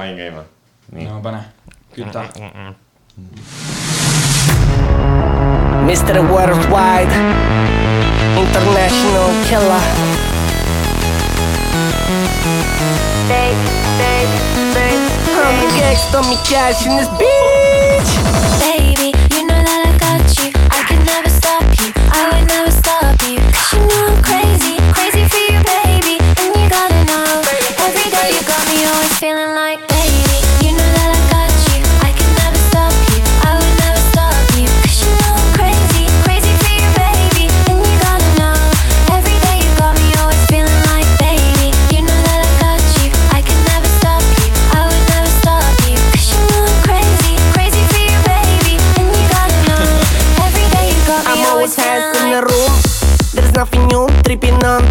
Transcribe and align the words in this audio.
panin 0.00 0.16
käima. 0.16 0.42
nii 0.92 1.06
no 1.06 1.20
pane, 1.20 1.38
küta. 1.94 2.24
Mr. 5.84 6.22
Worldwide 6.30 7.14
International 8.36 9.30
Killer 9.48 9.82
I'm 15.42 15.56
the 15.60 15.68
gangsta, 15.80 16.20
me 16.28 16.36
cash 16.48 16.86
in 16.86 16.96
this 16.96 17.08
bitch 17.08 17.39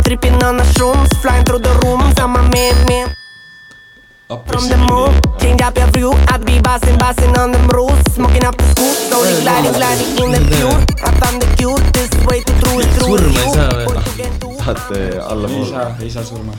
tripping 0.09 0.33
on, 0.33 0.39
tripping 0.39 0.43
on 0.43 0.57
the 0.57 0.63
shrooms 0.73 1.09
Flying 1.21 1.45
through 1.45 1.59
the 1.59 1.73
rooms, 1.85 2.17
I'm 2.17 2.35
a 2.35 2.41
man, 2.49 2.75
man 2.89 3.07
From 4.47 4.65
the 4.67 4.77
moon, 4.89 5.13
change 5.39 5.61
up 5.61 5.77
your 5.77 5.91
view 5.91 6.11
I'd 6.29 6.45
be 6.45 6.59
bossing, 6.61 6.97
bossing 6.97 7.37
on 7.37 7.51
them 7.51 7.67
rules 7.69 7.99
Smoking 8.13 8.43
up 8.43 8.57
the 8.57 8.65
scoop, 8.73 8.95
slowly 9.09 9.33
gliding, 9.41 9.73
gliding 9.73 10.09
in 10.17 10.31
the 10.33 10.41
pure 10.49 10.77
I 11.05 11.11
found 11.21 11.41
the 11.41 11.47
cure, 11.57 11.77
this 11.93 12.09
way 12.25 12.41
to 12.41 12.53
true 12.61 12.81
true 12.97 13.17
Surma 13.17 13.43
ei 13.43 13.53
saa 13.53 13.69
või? 13.77 14.57
tahate 14.57 14.99
ei 15.05 15.19
allapoole? 15.19 15.69
saa, 15.69 15.95
ei 16.01 16.09
saa 16.09 16.23
surma. 16.23 16.53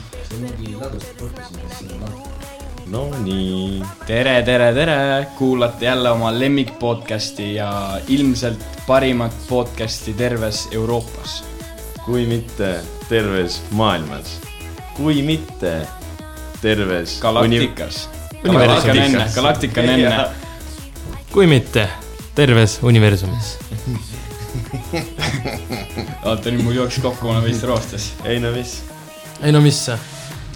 no 2.91 3.03
nii. 3.23 3.83
tere, 4.07 4.43
tere, 4.43 4.73
tere, 4.73 5.27
kuulate 5.37 5.85
jälle 5.85 6.11
oma 6.11 6.31
lemmik 6.39 6.79
podcasti 6.79 7.55
ja 7.55 7.99
ilmselt 8.07 8.83
parimat 8.87 9.31
podcasti 9.47 10.13
terves 10.13 10.67
Euroopas. 10.71 11.50
Kui 12.05 12.25
mitte 12.29 12.73
terves 13.09 13.61
maailmas, 13.71 14.37
kui 14.97 15.21
mitte 15.25 15.73
terves 16.61 17.19
Galaktikas. 17.21 18.07
Galaktika 18.43 18.91
on 18.91 18.97
enne, 18.97 19.27
Galaktika 19.35 19.81
on 19.81 19.89
enne. 19.89 20.23
kui 21.33 21.47
mitte 21.47 21.87
terves 22.35 22.79
universumis. 22.83 23.57
oota, 26.27 26.51
nüüd 26.51 26.63
mul 26.63 26.75
jooksis 26.81 27.03
kokku, 27.03 27.27
ma 27.27 27.37
olen 27.37 27.45
veits 27.49 27.63
roostes. 27.67 28.11
ei 28.25 28.39
no 28.43 28.51
mis, 28.55 28.81
ei 29.41 29.53
no 29.53 29.61
mis 29.63 29.85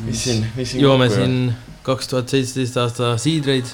mis 0.04 0.23
siin, 0.23 0.46
mis 0.56 0.72
siin 0.72 0.84
joome 0.84 1.10
siin 1.10 1.54
kaks 1.86 2.08
tuhat 2.08 2.30
seitseteist 2.30 2.78
aasta 2.82 3.18
siidreid. 3.22 3.70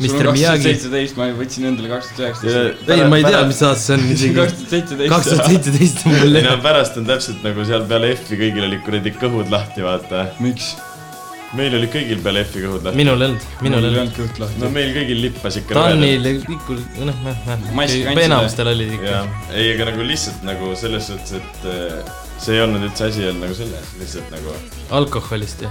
Mr 0.00 0.30
Miyagi. 0.34 0.64
seitseteist, 0.66 1.18
ma 1.18 1.28
võtsin 1.38 1.68
endale 1.68 1.90
kaks 1.92 2.08
tuhat 2.10 2.24
üheksateist. 2.24 2.88
ei, 2.90 3.04
ma 3.10 3.20
ei 3.20 3.26
tea, 3.28 3.42
mis 3.46 3.60
aasta 3.62 3.82
see 3.84 3.94
on 3.98 4.08
isegi. 4.14 4.32
kaks 4.38 4.56
tuhat 4.56 4.72
seitseteist. 4.74 5.12
kaks 5.12 5.28
tuhat 5.30 5.52
seitseteist 5.52 6.02
on 6.08 6.16
mul 6.16 6.40
ei 6.40 6.48
no 6.48 6.56
pärast 6.64 6.98
on 6.98 7.06
täpselt 7.10 7.46
nagu 7.46 7.68
seal 7.68 7.86
peale 7.92 8.10
F-i 8.16 8.40
kõigil 8.40 8.66
olid 8.66 8.82
kuradi 8.86 9.14
kõhud 9.20 9.54
lahti, 9.54 9.86
vaata. 9.86 10.26
miks? 10.42 10.72
meil 11.54 11.78
olid 11.78 11.92
kõigil 11.94 12.26
peale 12.26 12.42
F-i 12.42 12.64
kõhud 12.64 12.88
lahti. 12.88 12.98
minul 13.04 13.22
ei 13.22 13.30
olnud, 13.30 13.46
minul 13.68 13.86
ei 13.86 13.92
olnud. 13.92 14.18
kõht 14.18 14.42
lahti 14.42 14.64
no. 14.64 14.74
meil 14.74 14.90
kõigil 14.98 15.22
lippas 15.28 15.60
ikka. 15.62 15.78
Tanil, 15.78 16.30
Pikul, 16.48 16.82
noh, 16.98 17.24
noh, 17.28 17.46
noh, 17.54 18.18
enamustel 18.26 18.74
olid 18.74 18.98
ikka. 18.98 19.22
ei, 19.54 19.70
aga 19.76 19.92
nagu 19.92 20.10
lihtsalt 20.10 20.42
nagu 20.46 20.74
selles 20.80 21.06
suhtes, 21.12 21.38
et 21.38 21.70
äh, 21.70 22.23
see 22.38 22.56
ei 22.56 22.62
olnud 22.64 22.84
üldse 22.88 23.08
asi 23.08 23.26
olnud 23.28 23.46
nagu 23.46 23.56
selles, 23.56 23.90
lihtsalt 24.00 24.30
nagu. 24.34 24.54
alkoholist 24.98 25.64
ja. 25.64 25.70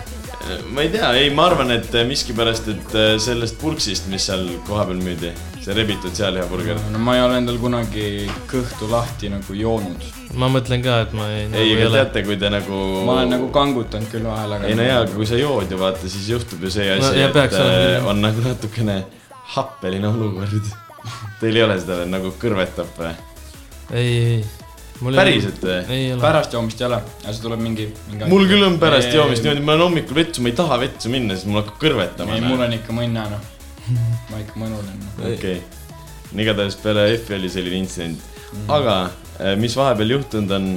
ma 0.72 0.84
ei 0.84 0.92
tea, 0.94 1.10
ei, 1.20 1.30
ma 1.36 1.48
arvan, 1.50 1.72
et 1.76 1.94
äh, 1.96 2.06
miskipärast, 2.08 2.70
et 2.72 2.96
äh, 2.98 3.14
sellest 3.22 3.60
purksist, 3.62 4.08
mis 4.12 4.28
seal 4.30 4.46
kohapeal 4.68 5.02
müüdi, 5.04 5.34
see 5.64 5.76
rebitud 5.78 6.16
sealihaburger. 6.18 6.80
no 6.94 7.02
ma 7.04 7.18
ei 7.18 7.24
ole 7.26 7.40
endal 7.42 7.60
kunagi 7.62 8.30
kõhtu 8.52 8.90
lahti 8.92 9.32
nagu 9.34 9.58
joonud. 9.58 10.08
ma 10.40 10.50
mõtlen 10.52 10.86
ka, 10.86 11.02
et 11.08 11.18
ma 11.18 11.28
ei, 11.34 11.44
ei, 11.44 11.52
nagu 11.52 11.66
ei 11.66 11.76
aga 11.82 11.92
teate, 11.98 12.26
kui 12.30 12.40
te 12.42 12.54
nagu. 12.54 12.80
ma 13.10 13.20
olen 13.20 13.36
nagu 13.38 13.52
kangutanud 13.56 14.14
küll 14.14 14.30
vahel, 14.30 14.58
aga. 14.58 14.72
ei 14.72 14.80
no 14.80 14.88
jaa, 14.88 15.04
aga 15.04 15.18
kui 15.18 15.30
sa 15.30 15.40
jood 15.42 15.76
ju 15.76 15.82
vaata, 15.84 16.08
siis 16.16 16.32
juhtub 16.36 16.64
ju 16.64 16.74
see 16.74 16.90
No 16.94 17.10
asi, 17.10 17.20
ja 17.20 17.30
et 17.30 17.36
peaks 17.36 17.60
olema 17.60 17.78
äh, 17.78 17.86
küll. 17.92 18.10
on 18.14 18.26
nagu 18.30 18.48
natukene 18.48 18.98
happeline 19.54 20.08
olukord. 20.08 20.74
Teil 21.42 21.58
ei 21.60 21.64
ole 21.66 21.76
seda 21.82 22.00
veel 22.00 22.12
nagu 22.14 22.32
kõrvetab 22.40 23.00
või? 23.00 23.16
ei, 23.92 24.12
ei. 24.24 24.63
Päriselt 25.02 25.64
või? 25.64 25.78
ei 25.96 26.10
pärast 26.22 26.56
joomist 26.56 26.82
ei 26.82 26.88
ole, 26.88 27.00
aga 27.24 27.34
see 27.34 27.44
tuleb 27.44 27.64
mingi, 27.64 27.88
mingi. 28.10 28.30
mul 28.32 28.46
küll 28.50 28.66
on 28.68 28.80
pärast 28.82 29.14
joomist 29.16 29.46
niimoodi, 29.46 29.66
ma 29.66 29.76
lähen 29.76 29.88
hommikul 29.88 30.20
vetsu, 30.20 30.44
ma 30.44 30.52
ei 30.52 30.58
taha 30.60 30.80
vetsu 30.84 31.14
minna, 31.14 31.38
siis 31.38 31.50
mul 31.50 31.62
hakkab 31.62 31.80
kõrvetama. 31.82 32.38
ei, 32.38 32.46
mul 32.46 32.66
on 32.68 32.76
ikka 32.78 32.98
mõnna 32.98 33.26
noh. 33.34 33.48
ma 34.32 34.44
ikka 34.44 34.60
mõnulen 34.60 35.00
noh.. 35.00 35.18
okei 35.34 35.60
okay., 35.60 36.44
igatahes 36.44 36.78
peale 36.82 37.08
F-i 37.18 37.38
oli 37.38 37.52
selline 37.52 37.82
intsident 37.84 38.20
mm., 38.20 38.70
aga 38.74 38.98
äh, 39.40 39.56
mis 39.60 39.76
vahepeal 39.78 40.18
juhtunud 40.18 40.54
on, 40.58 40.70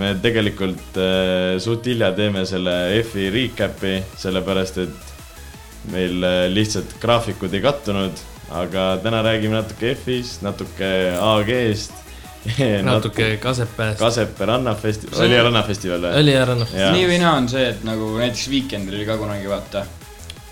me 0.00 0.14
tegelikult 0.22 0.98
äh, 1.00 1.58
suht 1.62 1.86
hilja 1.88 2.10
teeme 2.16 2.44
selle 2.48 2.74
F-i 3.02 3.28
recap'i, 3.34 3.98
sellepärast 4.20 4.82
et 4.84 5.14
meil 5.92 6.24
äh, 6.24 6.42
lihtsalt 6.52 6.98
graafikud 7.02 7.54
ei 7.54 7.62
kattunud, 7.64 8.26
aga 8.58 8.90
täna 9.04 9.22
räägime 9.24 9.58
natuke 9.60 9.94
F-ist, 9.94 10.42
natuke 10.44 10.90
AG-st. 11.20 12.04
natuke 12.88 13.36
Kasepääst. 13.42 13.98
Kasepää 13.98 14.46
rannafestival, 14.46 15.20
oli 15.26 15.42
rannafestival 15.42 16.00
või? 16.06 16.14
oli 16.22 16.34
noh. 16.62 16.72
Jaa. 16.74 16.92
nii 16.94 17.06
või 17.10 17.18
naa 17.22 17.34
on 17.40 17.48
see, 17.48 17.68
et 17.74 17.84
nagu 17.86 18.10
näiteks 18.18 18.48
Weekendil 18.52 18.98
oli 19.00 19.06
ka 19.08 19.16
kunagi 19.20 19.48
vaata, 19.50 19.84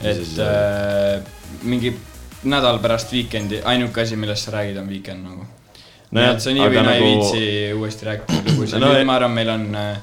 et 0.01 0.39
äh, 0.43 1.23
mingi 1.63 1.95
nädal 2.47 2.79
pärast 2.83 3.13
Weekendi, 3.13 3.61
ainuke 3.65 4.03
asi, 4.05 4.17
millest 4.17 4.47
sa 4.49 4.57
räägid, 4.59 4.77
on 4.83 4.89
Weekend 4.93 5.25
nagu. 5.25 5.47
nii 6.11 6.21
Nojah, 6.21 6.35
et 6.37 6.41
sa 6.45 6.53
nii 6.55 6.69
või 6.71 6.83
naa 6.83 6.93
ei 6.95 7.01
nagu- 7.01 7.09
viitsi 7.11 7.73
uuesti 7.75 8.07
rääkida 8.07 8.43
lugusid 8.53 8.79
No 8.79 8.87
no,, 8.87 8.93
ei- 8.93 9.01
nüüd 9.03 9.09
ma 9.09 9.17
arvan, 9.19 9.33
meil 9.35 9.49
on 9.51 9.65
äh, 9.75 9.97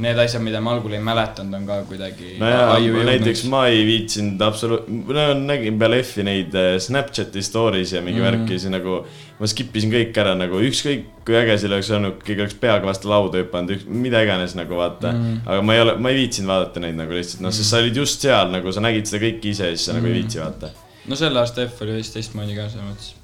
need 0.00 0.18
asjad, 0.22 0.42
mida 0.44 0.60
ma 0.64 0.74
algul 0.76 0.94
ei 0.96 1.02
mäletanud, 1.04 1.54
on 1.58 1.66
ka 1.68 1.78
kuidagi 1.88 2.36
no 2.40 2.48
jaa, 2.50 2.68
aju 2.76 3.02
näiteks 3.08 3.44
ma 3.52 3.64
ei 3.70 3.82
viitsinud 3.88 4.42
absoluut, 4.46 4.88
no 4.88 5.26
nägin 5.38 5.78
peale 5.80 6.00
F-i 6.04 6.24
neid 6.26 6.56
äh, 6.58 6.74
Snapchati 6.82 7.42
stories 7.44 7.92
ja 7.96 8.02
mingi 8.04 8.20
mm. 8.20 8.26
Mhm. 8.26 8.40
värki, 8.46 8.58
siis 8.58 8.72
nagu 8.72 9.00
ma 9.40 9.48
skip 9.48 9.76
isin 9.80 9.92
kõik 9.92 10.16
ära 10.20 10.34
nagu 10.36 10.60
ükskõik 10.66 11.06
kui 11.26 11.36
äge 11.38 11.56
see 11.60 11.70
oleks 11.70 11.90
olnud, 11.96 12.18
keegi 12.26 12.44
oleks 12.44 12.56
peaga 12.60 12.88
vastu 12.88 13.08
lauda 13.12 13.40
hüpanud, 13.42 13.86
mida 13.88 14.24
iganes 14.26 14.56
nagu 14.58 14.76
vaata 14.80 15.12
mm. 15.12 15.30
Mhm.. 15.30 15.46
aga 15.46 15.62
ma 15.68 15.76
ei 15.78 15.84
ole, 15.86 15.96
ma 16.00 16.12
ei 16.12 16.20
viitsinud 16.24 16.52
vaadata 16.52 16.84
neid 16.84 16.98
nagu 16.98 17.16
lihtsalt 17.16 17.44
noh, 17.46 17.54
sest 17.54 17.70
sa 17.72 17.80
olid 17.84 17.96
just 18.02 18.24
seal 18.26 18.52
nagu 18.52 18.72
sa 18.72 18.84
nägid 18.84 19.08
seda 19.10 19.22
kõike 19.26 19.52
ise 19.54 19.70
ja 19.70 19.76
siis 19.76 19.88
sa 19.88 19.94
mm. 19.94 20.00
nagu 20.00 20.10
ei 20.10 20.16
Mhm. 20.16 20.20
viitsi 20.22 20.42
vaata. 20.44 20.74
no 21.08 21.16
selle 21.16 21.40
aasta 21.44 21.64
F 21.68 21.82
oli 21.86 22.00
vist 22.00 22.16
teistmoodi 22.16 22.56
ka 22.58 22.68
selles 22.68 22.88
mõttes 22.92 23.16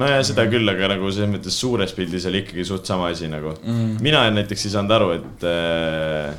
no 0.00 0.08
ja 0.08 0.20
seda 0.26 0.46
küll, 0.50 0.68
aga 0.72 0.92
nagu 0.94 1.10
selles 1.12 1.30
mõttes 1.34 1.56
suures 1.60 1.94
pildis 1.96 2.26
oli 2.30 2.42
ikkagi 2.44 2.66
suht 2.68 2.88
sama 2.88 3.10
asi 3.12 3.30
nagu 3.32 3.54
mm.. 3.58 3.96
mina 4.04 4.24
näiteks 4.32 4.68
ei 4.68 4.74
saanud 4.76 4.96
aru, 4.98 5.10
et 5.18 5.48
äh, 5.48 6.30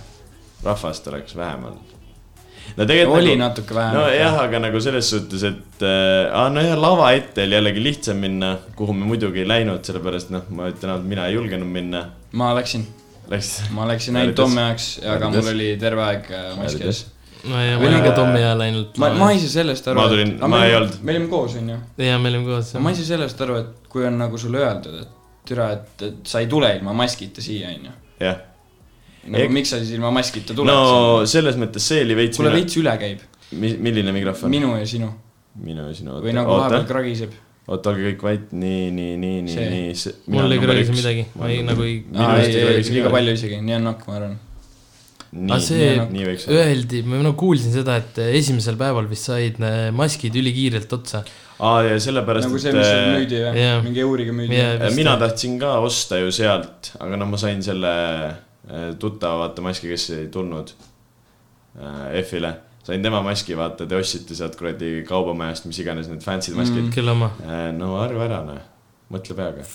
rahvast 0.64 1.09
oleks 1.12 1.36
vähem 1.38 1.68
olnud. 1.69 1.94
no 2.78 2.88
tegelikult 2.90 3.19
oli 3.19 3.36
nagu, 3.36 3.44
natuke 3.46 3.78
vähem. 3.78 4.00
nojah, 4.00 4.41
aga 4.47 4.64
nagu 4.68 4.81
selles 4.84 5.14
suhtes, 5.14 5.46
et 5.52 5.86
äh, 5.86 6.41
nojah, 6.56 6.75
lava 6.80 7.14
ette 7.18 7.46
oli 7.46 7.59
jällegi 7.59 7.86
lihtsam 7.91 8.25
minna, 8.25 8.56
kuhu 8.80 8.97
me 8.97 9.08
muidugi 9.12 9.44
ei 9.46 9.50
läinud, 9.53 9.85
sellepärast 9.85 10.34
noh, 10.34 10.50
ma 10.56 10.72
ütlen 10.74 10.96
ausalt, 10.96 11.09
mina 11.14 11.30
ei 11.30 11.38
julgenud 11.38 11.70
minna. 11.70 12.08
ma 12.34 12.53
läksin, 12.58 12.88
Läks, 13.31 13.50
ma 13.72 13.85
läksin 13.88 14.18
ainult. 14.20 14.35
Tomme 14.35 14.66
jaoks, 14.66 14.88
aga 15.08 15.30
mul 15.31 15.47
oli 15.53 15.70
terve 15.80 16.03
aeg 16.03 16.25
äh, 16.34 16.50
mask 16.59 16.81
ees. 16.84 17.06
Ja 17.44 17.78
Või 17.80 17.90
ma 17.90 17.90
olin 17.90 18.04
ka 18.06 18.12
Tommi 18.16 18.40
ajal 18.40 18.62
ainult. 18.68 18.98
ma, 19.02 19.09
ma 19.20 19.31
ei 19.34 19.40
saa 19.44 19.50
sellest 19.58 19.88
aru. 19.92 20.00
Ma 20.00 20.08
tulin- 20.12 20.38
ma 20.48 20.62
ei 20.66 20.76
olnud. 20.78 20.96
me 21.03 21.12
olime 21.16 21.28
koos, 21.32 21.56
onju. 21.59 21.78
ja 21.97 22.20
me 22.20 22.29
olime 22.29 22.46
koos. 22.47 22.73
ma 22.79 22.90
ei 22.94 22.96
saa 23.02 23.09
sellest 23.16 23.41
aru, 23.41 23.56
et 23.64 23.90
kui 23.90 24.06
on 24.08 24.17
nagu 24.17 24.38
sulle 24.38 24.58
öeldud, 24.64 25.02
et 25.02 25.09
türa, 25.50 25.72
et, 25.76 26.02
et 26.08 26.16
sa 26.28 26.40
ei 26.40 26.47
tule 26.47 26.70
ilma 26.78 26.94
maskita 26.94 27.41
siia, 27.44 27.73
onju. 27.76 27.91
jah. 28.23 28.38
nagu 29.28 29.44
Ek- 29.44 29.52
miks 29.59 29.70
sa 29.76 29.79
siis 29.84 29.91
ilma 29.97 30.12
maskita 30.12 30.53
tuled 30.56 30.72
no 30.72 31.26
selles 31.29 31.56
mõttes 31.59 31.84
see 31.91 32.02
oli 32.03 32.16
veits. 32.16 32.38
kuule, 32.38 32.52
veits 32.56 32.78
üle 32.79 32.96
käib, 33.00 33.20
milline 33.53 34.12
mikrofon? 34.16 34.50
minu 34.52 34.76
ja 34.78 34.85
sinu 34.88 35.12
minu 35.56 35.88
ja 35.88 35.94
sinu. 35.94 36.17
või 36.23 36.34
nagu 36.34 36.50
vahepeal 36.58 36.85
kragiseb. 36.90 37.32
oota, 37.67 37.91
olge 37.91 38.08
kõik 38.12 38.23
vait, 38.26 38.47
nii, 38.52 38.90
nii, 38.91 39.17
nii, 39.17 39.41
nii, 39.47 39.67
nii. 39.76 40.16
mul 40.34 40.52
ei 40.52 40.59
kragise 40.64 40.91
midagi, 40.96 41.28
ma 41.40 41.47
ei 41.52 41.62
nagu 41.64 41.84
ei. 41.84 42.00
Ei, 42.14 42.56
ei 42.56 42.66
ei, 42.79 42.84
liiga 42.90 43.12
palju 43.14 43.35
isegi, 43.38 43.62
nii 43.62 43.76
on 43.78 43.84
nokk, 43.91 44.08
ma 44.08 44.16
arvan. 44.17 44.40
Aga 45.34 45.58
nii, 45.58 45.66
see 45.66 45.94
nii 46.14 46.26
võiks 46.28 46.46
olla. 46.47 46.66
öeldi, 46.68 47.00
ma 47.09 47.22
no 47.26 47.34
kuulsin 47.38 47.74
seda, 47.74 47.97
et 48.02 48.20
esimesel 48.24 48.78
päeval 48.80 49.08
vist 49.09 49.30
said 49.30 49.58
äh, 49.64 49.88
maskid 49.96 50.35
ülikiirelt 50.38 50.91
otsa. 50.94 51.24
aa, 51.58 51.80
ja 51.88 52.00
sellepärast, 52.02 52.50
nagu 52.50 52.62
see, 52.62 52.74
mis 52.76 52.85
seal 52.85 53.00
et 53.02 53.16
müüdi 53.18 53.40
jah, 53.41 53.80
mingi 53.85 54.03
euriga 54.03 54.35
müüdi 54.35 54.59
äh, 54.62 54.90
mina 54.97 55.16
tahtsin 55.22 55.56
ka 55.62 55.78
osta 55.84 56.20
ju 56.22 56.34
sealt, 56.34 56.94
aga 57.02 57.18
noh, 57.20 57.32
ma 57.32 57.40
sain 57.41 57.64
selle 57.66 57.94
tuttava 59.02 59.41
vaata 59.41 59.64
maski, 59.66 59.90
kes 59.91 60.06
ei 60.16 60.28
tulnud 60.32 60.70
F-ile. 62.22 62.53
sain 62.86 63.03
tema 63.03 63.20
maski, 63.26 63.58
vaata, 63.59 63.88
te 63.90 63.97
ostsite 63.97 64.38
sealt 64.38 64.56
kuradi 64.59 65.02
kaubamajast, 65.08 65.66
mis 65.68 65.82
iganes 65.84 66.12
need 66.12 66.24
fancy'd 66.24 66.56
maskid 66.56 66.86
mm.. 66.86 66.94
kelle 66.94 67.16
oma, 67.16 67.32
no 67.76 67.97
arva 68.00 68.28
ära, 68.29 68.44
noh, 68.46 68.62
mõtle 69.12 69.36
peaga. 69.40 69.66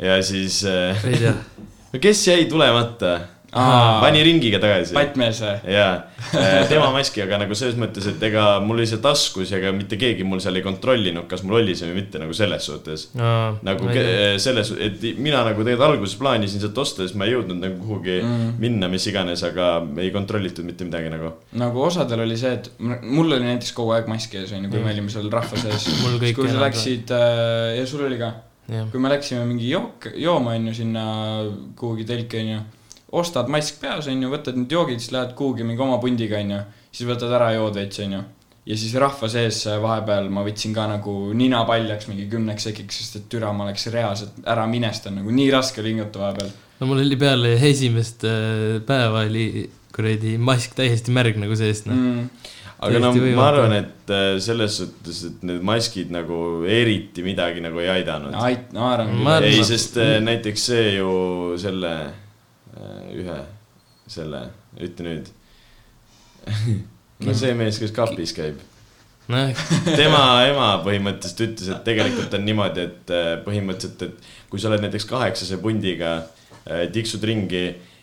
ja 0.00 0.20
siis 0.24 0.62
ei 0.68 1.18
tea. 1.18 1.34
no 1.92 2.00
kes 2.06 2.22
jäi 2.30 2.46
tulemata, 2.48 3.18
Aa. 3.52 4.00
pani 4.02 4.20
ringiga 4.26 4.58
tagasi. 4.60 4.92
Patmees 4.96 5.38
või? 5.40 5.54
jaa, 5.72 5.92
tema 6.72 6.90
maski, 6.92 7.22
aga 7.24 7.38
nagu 7.40 7.56
selles 7.56 7.78
mõttes, 7.80 8.04
et 8.10 8.24
ega 8.28 8.58
mul 8.64 8.76
oli 8.76 8.88
see 8.90 9.00
taskus 9.04 9.52
ja 9.54 9.60
ega 9.60 9.72
mitte 9.72 9.96
keegi 10.00 10.26
mul 10.28 10.42
seal 10.44 10.58
ei 10.60 10.64
kontrollinud, 10.66 11.24
kas 11.30 11.44
mul 11.46 11.62
oli 11.62 11.76
see 11.78 11.88
või 11.88 12.02
mitte 12.02 12.20
nagu 12.20 12.36
selles 12.36 12.68
suhtes. 12.68 13.06
nagu 13.16 13.88
ke- 13.88 14.36
selles, 14.42 14.72
et 14.76 15.00
mina 15.16 15.40
nagu 15.46 15.64
tegelikult 15.64 15.88
alguses 15.88 16.18
plaanisin 16.20 16.60
sealt 16.60 16.78
osta, 16.84 17.06
siis 17.06 17.16
ma 17.16 17.28
ei 17.28 17.32
jõudnud 17.36 17.62
nagu 17.62 17.78
kuhugi 17.80 18.18
mm. 18.20 18.50
minna, 18.60 18.90
mis 18.92 19.06
iganes, 19.08 19.44
aga 19.48 19.70
ei 20.02 20.12
kontrollitud 20.14 20.66
mitte 20.68 20.84
midagi 20.88 21.12
nagu. 21.12 21.32
nagu 21.58 21.84
osadel 21.88 22.26
oli 22.26 22.36
see, 22.40 22.52
et 22.58 22.70
mul 22.78 23.32
oli 23.32 23.44
näiteks 23.46 23.72
kogu 23.76 23.96
aeg 23.96 24.10
mask 24.10 24.36
ees, 24.36 24.52
onju, 24.52 24.68
kui 24.72 24.84
me 24.84 24.92
olime 24.92 25.12
seal 25.12 25.30
rahva 25.32 25.56
sees. 25.60 25.88
Mul 26.02 26.20
kõik 26.20 26.36
kui 26.36 26.50
sa 26.50 26.60
läksid 26.60 27.10
äh, 27.16 27.78
ja 27.78 27.86
sul 27.88 28.04
oli 28.06 28.18
ka, 28.20 28.32
kui 28.92 29.00
me 29.02 29.10
läksime 29.12 29.46
mingi 29.48 29.70
jook, 29.72 30.10
jooma, 30.20 30.54
onju, 30.58 30.74
sinna 30.76 31.04
kuhugi 31.78 32.06
telki, 32.08 32.42
onju. 32.44 32.58
Ostad 33.12 33.48
mask 33.52 33.80
peas, 33.80 34.08
onju, 34.10 34.30
võtad 34.32 34.58
need 34.58 34.72
joogid, 34.72 35.00
siis 35.00 35.14
lähed 35.14 35.32
kuhugi 35.38 35.66
mingi 35.66 35.84
oma 35.84 35.96
pundiga, 36.02 36.40
onju. 36.42 36.60
siis 36.92 37.08
võtad 37.08 37.32
ära, 37.38 37.52
jood 37.56 37.78
veits, 37.80 38.02
onju. 38.04 38.20
ja 38.68 38.76
siis 38.76 38.94
rahva 39.00 39.30
sees 39.32 39.62
vahepeal 39.82 40.28
ma 40.32 40.44
võtsin 40.44 40.74
ka 40.76 40.84
nagu 40.90 41.14
nina 41.36 41.62
paljaks 41.68 42.10
mingi 42.10 42.28
kümneks 42.28 42.68
sekiks, 42.68 43.00
sest 43.00 43.20
et 43.22 43.30
türa 43.32 43.52
ma 43.56 43.64
oleks 43.68 43.88
reaalselt 43.94 44.44
ära 44.44 44.66
minestan, 44.68 45.16
nagu 45.22 45.32
nii 45.32 45.48
raske 45.54 45.80
oli 45.80 45.94
hingata 45.94 46.24
vahepeal. 46.26 46.52
no 46.80 46.90
mul 46.92 47.02
oli 47.06 47.20
peale 47.20 47.56
esimest 47.70 48.28
äh, 48.28 48.78
päeva 48.86 49.24
oli 49.24 49.48
kuradi 49.94 50.36
mask 50.38 50.76
täiesti 50.78 51.14
märg 51.14 51.40
nagu 51.40 51.56
seest, 51.58 51.88
noh. 51.88 51.96
Mm. 51.96 52.54
aga 52.84 53.00
no 53.02 53.16
ma 53.16 53.48
arvan, 53.48 53.72
et 53.80 54.12
äh, 54.12 54.36
selles 54.44 54.76
suhtes, 54.82 55.24
et 55.32 55.42
need 55.48 55.64
maskid 55.64 56.12
nagu 56.12 56.62
eriti 56.68 57.24
midagi 57.24 57.64
nagu 57.64 57.80
ei 57.80 57.88
aidanud. 57.96 58.36
ma 58.36 58.92
arvan 58.92 59.48
ei, 59.48 59.64
sest 59.64 59.96
äh, 59.96 60.18
näiteks 60.20 60.70
see 60.74 60.88
ju 61.00 61.12
selle 61.56 61.94
ühe, 63.14 63.38
selle, 64.10 64.46
ütle 64.80 65.06
nüüd. 65.06 65.30
no 67.26 67.34
see 67.36 67.54
mees, 67.58 67.80
kes 67.82 67.92
kapis 67.94 68.32
käib, 68.36 68.60
nojah, 69.28 69.58
tema 69.88 70.22
ema 70.48 70.70
põhimõtteliselt 70.86 71.44
ütles, 71.48 71.70
et 71.74 71.84
tegelikult 71.86 72.38
on 72.38 72.46
niimoodi, 72.46 72.86
et 72.88 73.14
äh, 73.14 73.30
põhimõtteliselt, 73.44 74.06
et 74.08 74.50
kui 74.52 74.62
sa 74.62 74.70
oled 74.70 74.86
näiteks 74.86 75.08
kaheksase 75.08 75.60
pundiga, 75.62 76.20
tiksud 76.92 77.22
ringi 77.24 77.62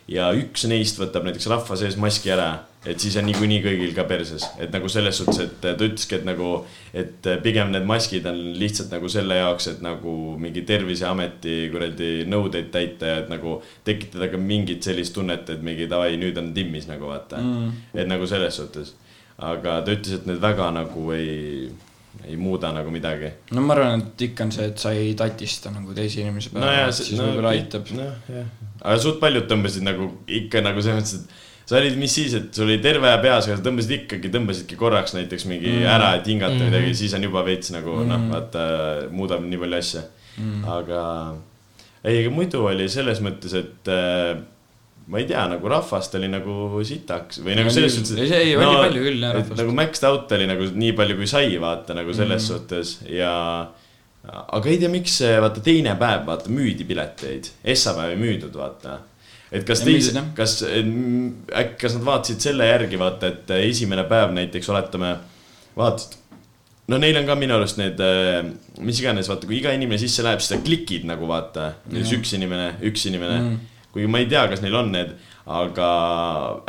ja 0.10 0.31
üks 0.38 0.66
neist 0.69 0.98
võtab 0.98 1.25
näiteks 1.27 1.50
rahva 1.51 1.77
sees 1.77 1.98
maski 2.01 2.31
ära, 2.33 2.50
et 2.86 3.02
siis 3.02 3.16
on 3.18 3.26
niikuinii 3.26 3.62
kõigil 3.64 3.94
ka 3.98 4.06
perses, 4.08 4.46
et 4.62 4.74
nagu 4.74 4.90
selles 4.92 5.18
suhtes, 5.18 5.40
et 5.42 5.56
ta 5.64 5.74
ütleski, 5.74 6.20
et 6.20 6.28
nagu, 6.28 6.50
et 6.94 7.30
pigem 7.44 7.72
need 7.74 7.88
maskid 7.90 8.28
on 8.30 8.42
lihtsalt 8.60 8.94
nagu 8.94 9.10
selle 9.12 9.40
jaoks, 9.40 9.70
et 9.74 9.82
nagu 9.86 10.14
mingi 10.42 10.66
terviseameti 10.68 11.58
kuradi 11.74 12.12
nõudeid 12.30 12.70
täita 12.74 13.10
ja 13.10 13.24
et 13.24 13.32
nagu 13.32 13.58
tekitada 13.88 14.30
ka 14.34 14.42
mingit 14.42 14.86
sellist 14.86 15.16
tunnet, 15.18 15.50
et 15.50 15.66
mingi 15.66 15.90
davai, 15.92 16.14
nüüd 16.22 16.38
on 16.42 16.54
timmis 16.56 16.86
nagu 16.90 17.10
vaata 17.10 17.42
mm.. 17.42 17.90
et 17.98 18.10
nagu 18.10 18.30
selles 18.30 18.62
suhtes, 18.62 18.94
aga 19.42 19.80
ta 19.86 19.96
ütles, 19.96 20.20
et 20.20 20.30
need 20.30 20.42
väga 20.44 20.70
nagu 20.76 21.08
ei, 21.16 21.72
ei 22.26 22.38
muuda 22.38 22.70
nagu 22.76 22.94
midagi. 22.94 23.34
no 23.56 23.66
ma 23.66 23.74
arvan, 23.80 24.06
et 24.06 24.28
ikka 24.30 24.46
on 24.46 24.54
see, 24.54 24.70
et 24.70 24.86
sa 24.86 24.94
ei 24.94 25.16
tatista 25.18 25.74
nagu 25.74 25.98
teise 25.98 26.22
inimese 26.22 26.54
peale 26.54 26.86
no 26.86 26.94
siis 26.94 27.18
no, 27.18 27.32
võib-olla 27.32 27.56
aitab. 27.58 27.90
noh, 27.98 28.14
jah, 28.30 28.54
aga 28.84 29.00
suht 29.02 29.18
paljud 29.24 29.50
tõmbasid 29.50 29.90
nagu 29.90 30.12
ikka 30.44 30.62
nagu 30.66 30.86
selles 30.86 31.02
mõttes, 31.02 31.26
et 31.26 31.42
sa 31.66 31.80
olid, 31.80 31.96
mis 31.98 32.14
siis, 32.14 32.34
et 32.38 32.50
sul 32.54 32.68
oli 32.70 32.78
terve 32.84 33.10
aja 33.10 33.18
peas, 33.24 33.48
aga 33.48 33.58
sa 33.58 33.66
tõmbasid 33.66 33.96
ikkagi, 34.00 34.30
tõmbasidki 34.34 34.78
korraks 34.80 35.16
näiteks 35.18 35.48
mingi 35.50 35.72
mm. 35.80 35.88
ära, 35.96 36.12
et 36.20 36.28
hingata 36.30 36.54
mm 36.54 36.62
Mhm. 36.62 36.72
midagi, 36.74 36.96
siis 37.02 37.14
on 37.18 37.24
juba 37.26 37.44
veits 37.48 37.72
nagu 37.74 38.00
mm. 38.00 38.10
noh, 38.12 38.26
vaata, 38.34 38.66
muudab 39.12 39.46
nii 39.46 39.62
palju 39.64 39.80
asja 39.80 40.04
mm.. 40.38 40.66
aga 40.78 41.00
ei, 42.06 42.20
aga 42.22 42.34
muidu 42.34 42.62
oli 42.70 42.86
selles 42.92 43.22
mõttes, 43.26 43.56
et 43.58 43.90
äh, 43.90 44.36
ma 45.08 45.22
ei 45.22 45.26
tea, 45.30 45.44
nagu 45.50 45.70
rahvast 45.70 46.16
oli 46.18 46.30
nagu 46.32 46.82
sitaks 46.86 47.42
või 47.46 47.58
nagu 47.58 47.70
No 47.70 47.74
selles 47.74 47.98
suhtes. 47.98 48.18
see 48.30 48.54
oli 48.58 48.78
palju 48.82 49.08
küll, 49.08 49.20
jah, 49.22 49.34
rahvast. 49.38 49.58
nagu 49.62 49.74
maxed 49.78 50.06
out 50.10 50.32
oli 50.38 50.48
nagu 50.50 50.70
nii 50.84 50.94
palju, 50.98 51.18
kui 51.20 51.30
sai, 51.30 51.50
vaata 51.62 51.98
nagu 51.98 52.14
selles 52.14 52.42
mm. 52.42 52.48
suhtes 52.48 52.94
ja. 53.14 53.34
aga 54.26 54.70
ei 54.72 54.80
tea, 54.82 54.90
miks 54.94 55.20
see, 55.22 55.34
vaata 55.42 55.62
teine 55.66 55.94
päev, 56.02 56.24
vaata 56.30 56.54
müüdi 56.54 56.88
pileteid, 56.90 57.52
esmapäev 57.76 58.16
ei 58.16 58.22
müüdud, 58.22 58.56
vaata. 58.58 59.00
Et 59.52 59.66
kas 59.68 59.84
jah., 59.86 60.30
kas 60.38 60.60
äkki, 60.66 61.80
kas 61.82 61.98
nad 61.98 62.06
vaatasid 62.08 62.44
selle 62.48 62.70
järgi, 62.70 63.00
vaata, 63.02 63.32
et 63.34 63.56
esimene 63.62 64.06
päev 64.10 64.34
näiteks 64.38 64.72
oletame, 64.74 65.16
vaatasid. 65.78 66.18
no 66.92 67.00
neil 67.02 67.22
on 67.22 67.30
ka 67.30 67.38
minu 67.40 67.58
arust 67.58 67.80
need, 67.82 68.02
mis 68.86 69.04
iganes, 69.04 69.30
vaata, 69.32 69.50
kui 69.50 69.60
iga 69.60 69.76
inimene 69.76 70.02
sisse 70.02 70.26
läheb, 70.26 70.42
siis 70.42 70.56
sa 70.56 70.64
klikid 70.66 71.08
nagu 71.10 71.30
vaata, 71.30 71.74
näiteks 71.92 72.18
üks 72.20 72.36
inimene, 72.40 72.74
üks 72.90 73.08
inimene 73.12 73.40
mm.. 73.40 73.64
kuigi 73.96 74.12
ma 74.12 74.22
ei 74.24 74.30
tea, 74.32 74.48
kas 74.52 74.66
neil 74.66 74.78
on 74.82 74.92
need, 74.96 75.16
aga 75.46 75.88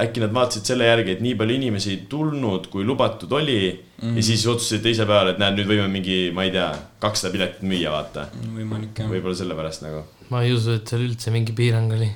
äkki 0.03 0.21
nad 0.21 0.35
vaatasid 0.37 0.69
selle 0.69 0.89
järgi, 0.89 1.15
et 1.17 1.23
nii 1.25 1.37
palju 1.41 1.57
inimesi 1.57 1.95
ei 1.95 2.03
tulnud, 2.11 2.69
kui 2.73 2.85
lubatud 2.85 3.33
oli 3.39 3.57
mm.. 3.73 4.19
ja 4.19 4.25
siis 4.25 4.45
otsustasid 4.45 4.85
teisel 4.85 5.09
päeval, 5.09 5.33
et 5.33 5.41
näed, 5.41 5.57
nüüd 5.57 5.71
võime 5.71 5.89
mingi, 5.93 6.19
ma 6.37 6.45
ei 6.45 6.53
tea, 6.53 6.69
kakssada 7.01 7.33
piletit 7.33 7.65
müüa, 7.65 7.95
vaata. 7.95 8.29
võimalik 8.59 9.01
jah. 9.01 9.09
võib-olla 9.13 9.39
sellepärast 9.41 9.87
nagu. 9.87 10.05
ma 10.29 10.45
ei 10.45 10.53
usu, 10.53 10.77
et 10.77 10.93
seal 10.93 11.07
üldse 11.07 11.33
mingi 11.33 11.57
piirang 11.57 11.97
oli. 11.97 12.11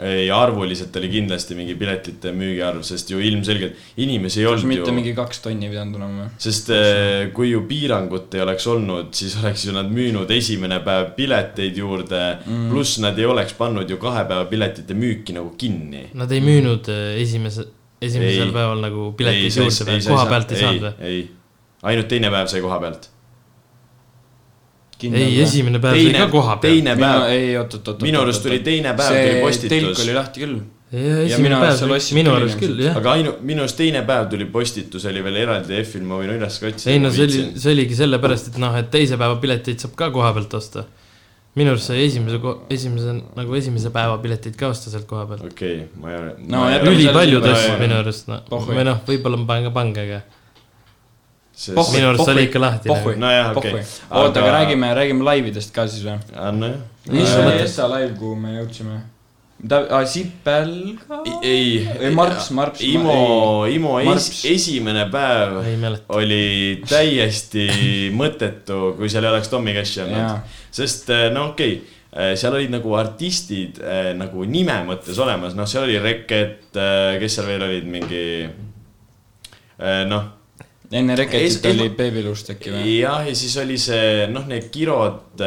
ei, 0.00 0.30
arvuliselt 0.32 0.96
oli 0.96 1.08
kindlasti 1.12 1.56
mingi 1.56 1.74
piletite 1.76 2.32
müügiarv, 2.32 2.80
sest 2.86 3.10
ju 3.12 3.20
ilmselgelt 3.20 4.00
inimesi 4.00 4.40
ei 4.40 4.48
olnud 4.48 4.68
mitte 4.70 4.88
ju 4.88 4.94
mingi 4.96 5.12
kaks 5.16 5.42
tonni 5.44 5.68
pidanud 5.68 6.00
või? 6.00 6.28
sest 6.40 6.70
eh, 6.72 7.28
kui 7.36 7.50
ju 7.50 7.60
piirangut 7.68 8.32
ei 8.36 8.44
oleks 8.44 8.66
olnud, 8.72 9.12
siis 9.16 9.36
oleks 9.42 9.66
ju 9.68 9.76
nad 9.76 9.92
müünud 9.92 10.32
esimene 10.32 10.80
päev 10.86 11.12
pileteid 11.18 11.76
juurde 11.82 12.22
mm.. 12.38 12.70
pluss 12.72 13.02
nad 13.04 13.20
ei 13.20 13.28
oleks 13.28 13.56
pannud 13.58 13.90
ju 13.90 14.00
kahe 14.00 14.24
päeva 14.28 14.48
piletite 14.48 14.96
müüki 14.96 15.36
nagu 15.36 15.52
kinni. 15.60 16.08
Nad 16.16 16.32
ei 16.32 16.40
müünud 16.44 16.88
äh, 16.92 17.20
esimese, 17.20 17.68
esimesel 18.00 18.48
Ei. 18.48 18.56
päeval 18.56 18.80
nagu 18.88 19.10
pileteid 19.18 19.60
juurde 19.60 19.90
või, 19.90 20.04
koha 20.08 20.28
pealt 20.32 20.56
ei 20.56 20.62
saanud 20.64 20.86
või? 20.88 21.10
ei, 21.10 21.24
ainult 21.92 22.08
teine 22.08 22.32
päev 22.32 22.48
sai 22.52 22.64
koha 22.64 22.80
pealt. 22.80 23.12
ei, 25.10 25.32
esimene 25.42 25.80
päev 25.82 25.98
sai 25.98 26.14
ka 26.16 26.28
koha 26.32 26.54
pealt. 26.60 26.76
teine 26.76 26.94
päev, 27.00 27.24
ei, 27.32 27.50
oot, 27.60 27.74
oot, 27.78 27.90
oot. 27.92 28.04
minu 28.06 28.22
arust 28.22 28.44
tuli 28.44 28.60
teine 28.64 28.94
päev 28.98 29.10
tuli 29.10 29.26
telk 29.32 29.44
postitus 29.46 30.02
oli. 30.04 30.14
lahti 30.16 30.44
küll. 30.44 30.56
ja 31.30 31.38
minu 31.42 31.58
arust 31.58 31.82
seal 31.82 31.92
päev 31.92 31.98
ostsid, 31.98 32.18
minu 32.18 32.34
arust 32.36 32.58
küll, 32.62 32.82
jah. 32.86 32.98
aga 33.00 33.14
ainu-, 33.18 33.36
minu 33.52 33.64
arust 33.64 33.78
teine 33.80 34.02
päev 34.08 34.26
tuli 34.32 34.48
postitus, 34.56 35.06
oli 35.10 35.22
veel 35.26 35.38
eraldi 35.44 35.78
F-il, 35.82 36.04
ma 36.08 36.18
võin 36.20 36.34
üles 36.36 36.58
ka 36.62 36.68
otsida. 36.72 36.94
ei 36.94 37.02
no 37.02 37.12
see 37.14 37.28
oli, 37.28 37.44
see 37.64 37.76
oligi 37.76 37.98
sellepärast, 38.02 38.52
et 38.52 38.60
noh, 38.62 38.76
et 38.80 38.90
teise 38.92 39.20
päeva 39.20 39.38
pileteid 39.42 39.82
saab 39.82 39.96
ka 40.02 40.10
koha 40.14 40.34
pealt 40.36 40.58
osta. 40.60 40.84
minu 41.58 41.72
arust 41.74 41.90
sai 41.92 42.04
esimese, 42.04 42.54
esimese 42.76 43.16
nagu 43.38 43.58
esimese 43.58 43.94
päeva 43.94 44.20
pileteid 44.22 44.60
ka 44.60 44.70
osta 44.74 44.92
sealt 44.92 45.08
koha 45.10 45.26
pealt. 45.32 45.48
okei 45.48 45.82
okay,, 45.86 45.90
ma 46.02 46.12
ei 46.12 46.20
ole. 46.20 46.36
No 46.54 46.68
ülipaljud 46.92 47.50
asjad 47.54 47.82
minu 47.82 47.98
arust, 48.02 48.30
noh, 48.30 48.46
või 48.68 48.86
noh, 48.86 49.02
võib-olla 49.08 49.40
ma 49.40 49.50
panen 49.54 49.70
ka 49.70 49.76
pange, 49.80 50.06
aga 50.06 50.22
Pohhui. 51.74 51.96
minu 51.98 52.08
arust 52.08 52.28
oli 52.28 52.42
ikka 52.48 52.60
lahti. 52.60 52.88
Nojah, 53.20 53.50
okei. 53.56 53.70
pohhui. 53.70 53.86
oota, 54.10 54.40
aga 54.40 54.48
Aga- 54.48 54.52
räägime, 54.58 54.94
räägime 54.94 55.24
laividest 55.24 55.72
ka 55.74 55.86
siis 55.86 56.04
või? 56.04 56.18
nojah. 56.52 56.76
mis 57.10 57.28
Äh, 57.28 57.38
oli 57.38 57.50
mõttes- 57.50 57.64
Essa 57.64 57.88
live, 57.92 58.14
kuhu 58.18 58.34
me 58.36 58.48
jõudsime? 58.56 59.00
ta, 59.68 60.04
Sipel 60.06 60.96
ka? 61.06 61.20
ei, 61.42 61.86
Ei, 62.00 62.10
Marps, 62.10 62.50
Marps, 62.50 62.80
Imo, 62.80 63.64
Imo 63.70 64.00
es, 64.00 64.44
esimene 64.44 65.04
päev 65.12 65.60
oli 66.08 66.82
täiesti 66.88 67.68
mõttetu, 68.20 68.96
kui 68.96 69.08
seal 69.08 69.24
ei 69.24 69.30
oleks 69.30 69.48
Tommy 69.48 69.74
Cashi 69.76 70.00
olnud 70.02 70.40
sest 70.70 71.10
eh, 71.10 71.30
no 71.30 71.50
okei 71.52 71.76
okay,, 72.12 72.36
seal 72.36 72.54
olid 72.58 72.70
nagu 72.74 72.92
artistid 72.98 73.78
nagu 74.18 74.44
nime 74.44 74.80
mõttes 74.88 75.18
olemas, 75.22 75.54
noh, 75.54 75.64
seal 75.66 75.84
oli 75.86 75.98
Reket, 75.98 76.72
kes 77.20 77.34
seal 77.38 77.46
veel 77.46 77.62
olid, 77.62 77.86
mingi 77.88 78.24
noh 80.10 80.41
enne 80.98 81.14
Reketit 81.16 81.66
oli 81.70 81.88
Baby 81.96 82.22
Lust 82.26 82.50
äkki 82.52 82.72
või? 82.72 82.94
jah, 82.98 83.22
ja 83.26 83.34
siis 83.36 83.54
oli 83.62 83.78
see 83.80 84.26
noh, 84.32 84.44
need 84.48 84.68
Kirod, 84.72 85.40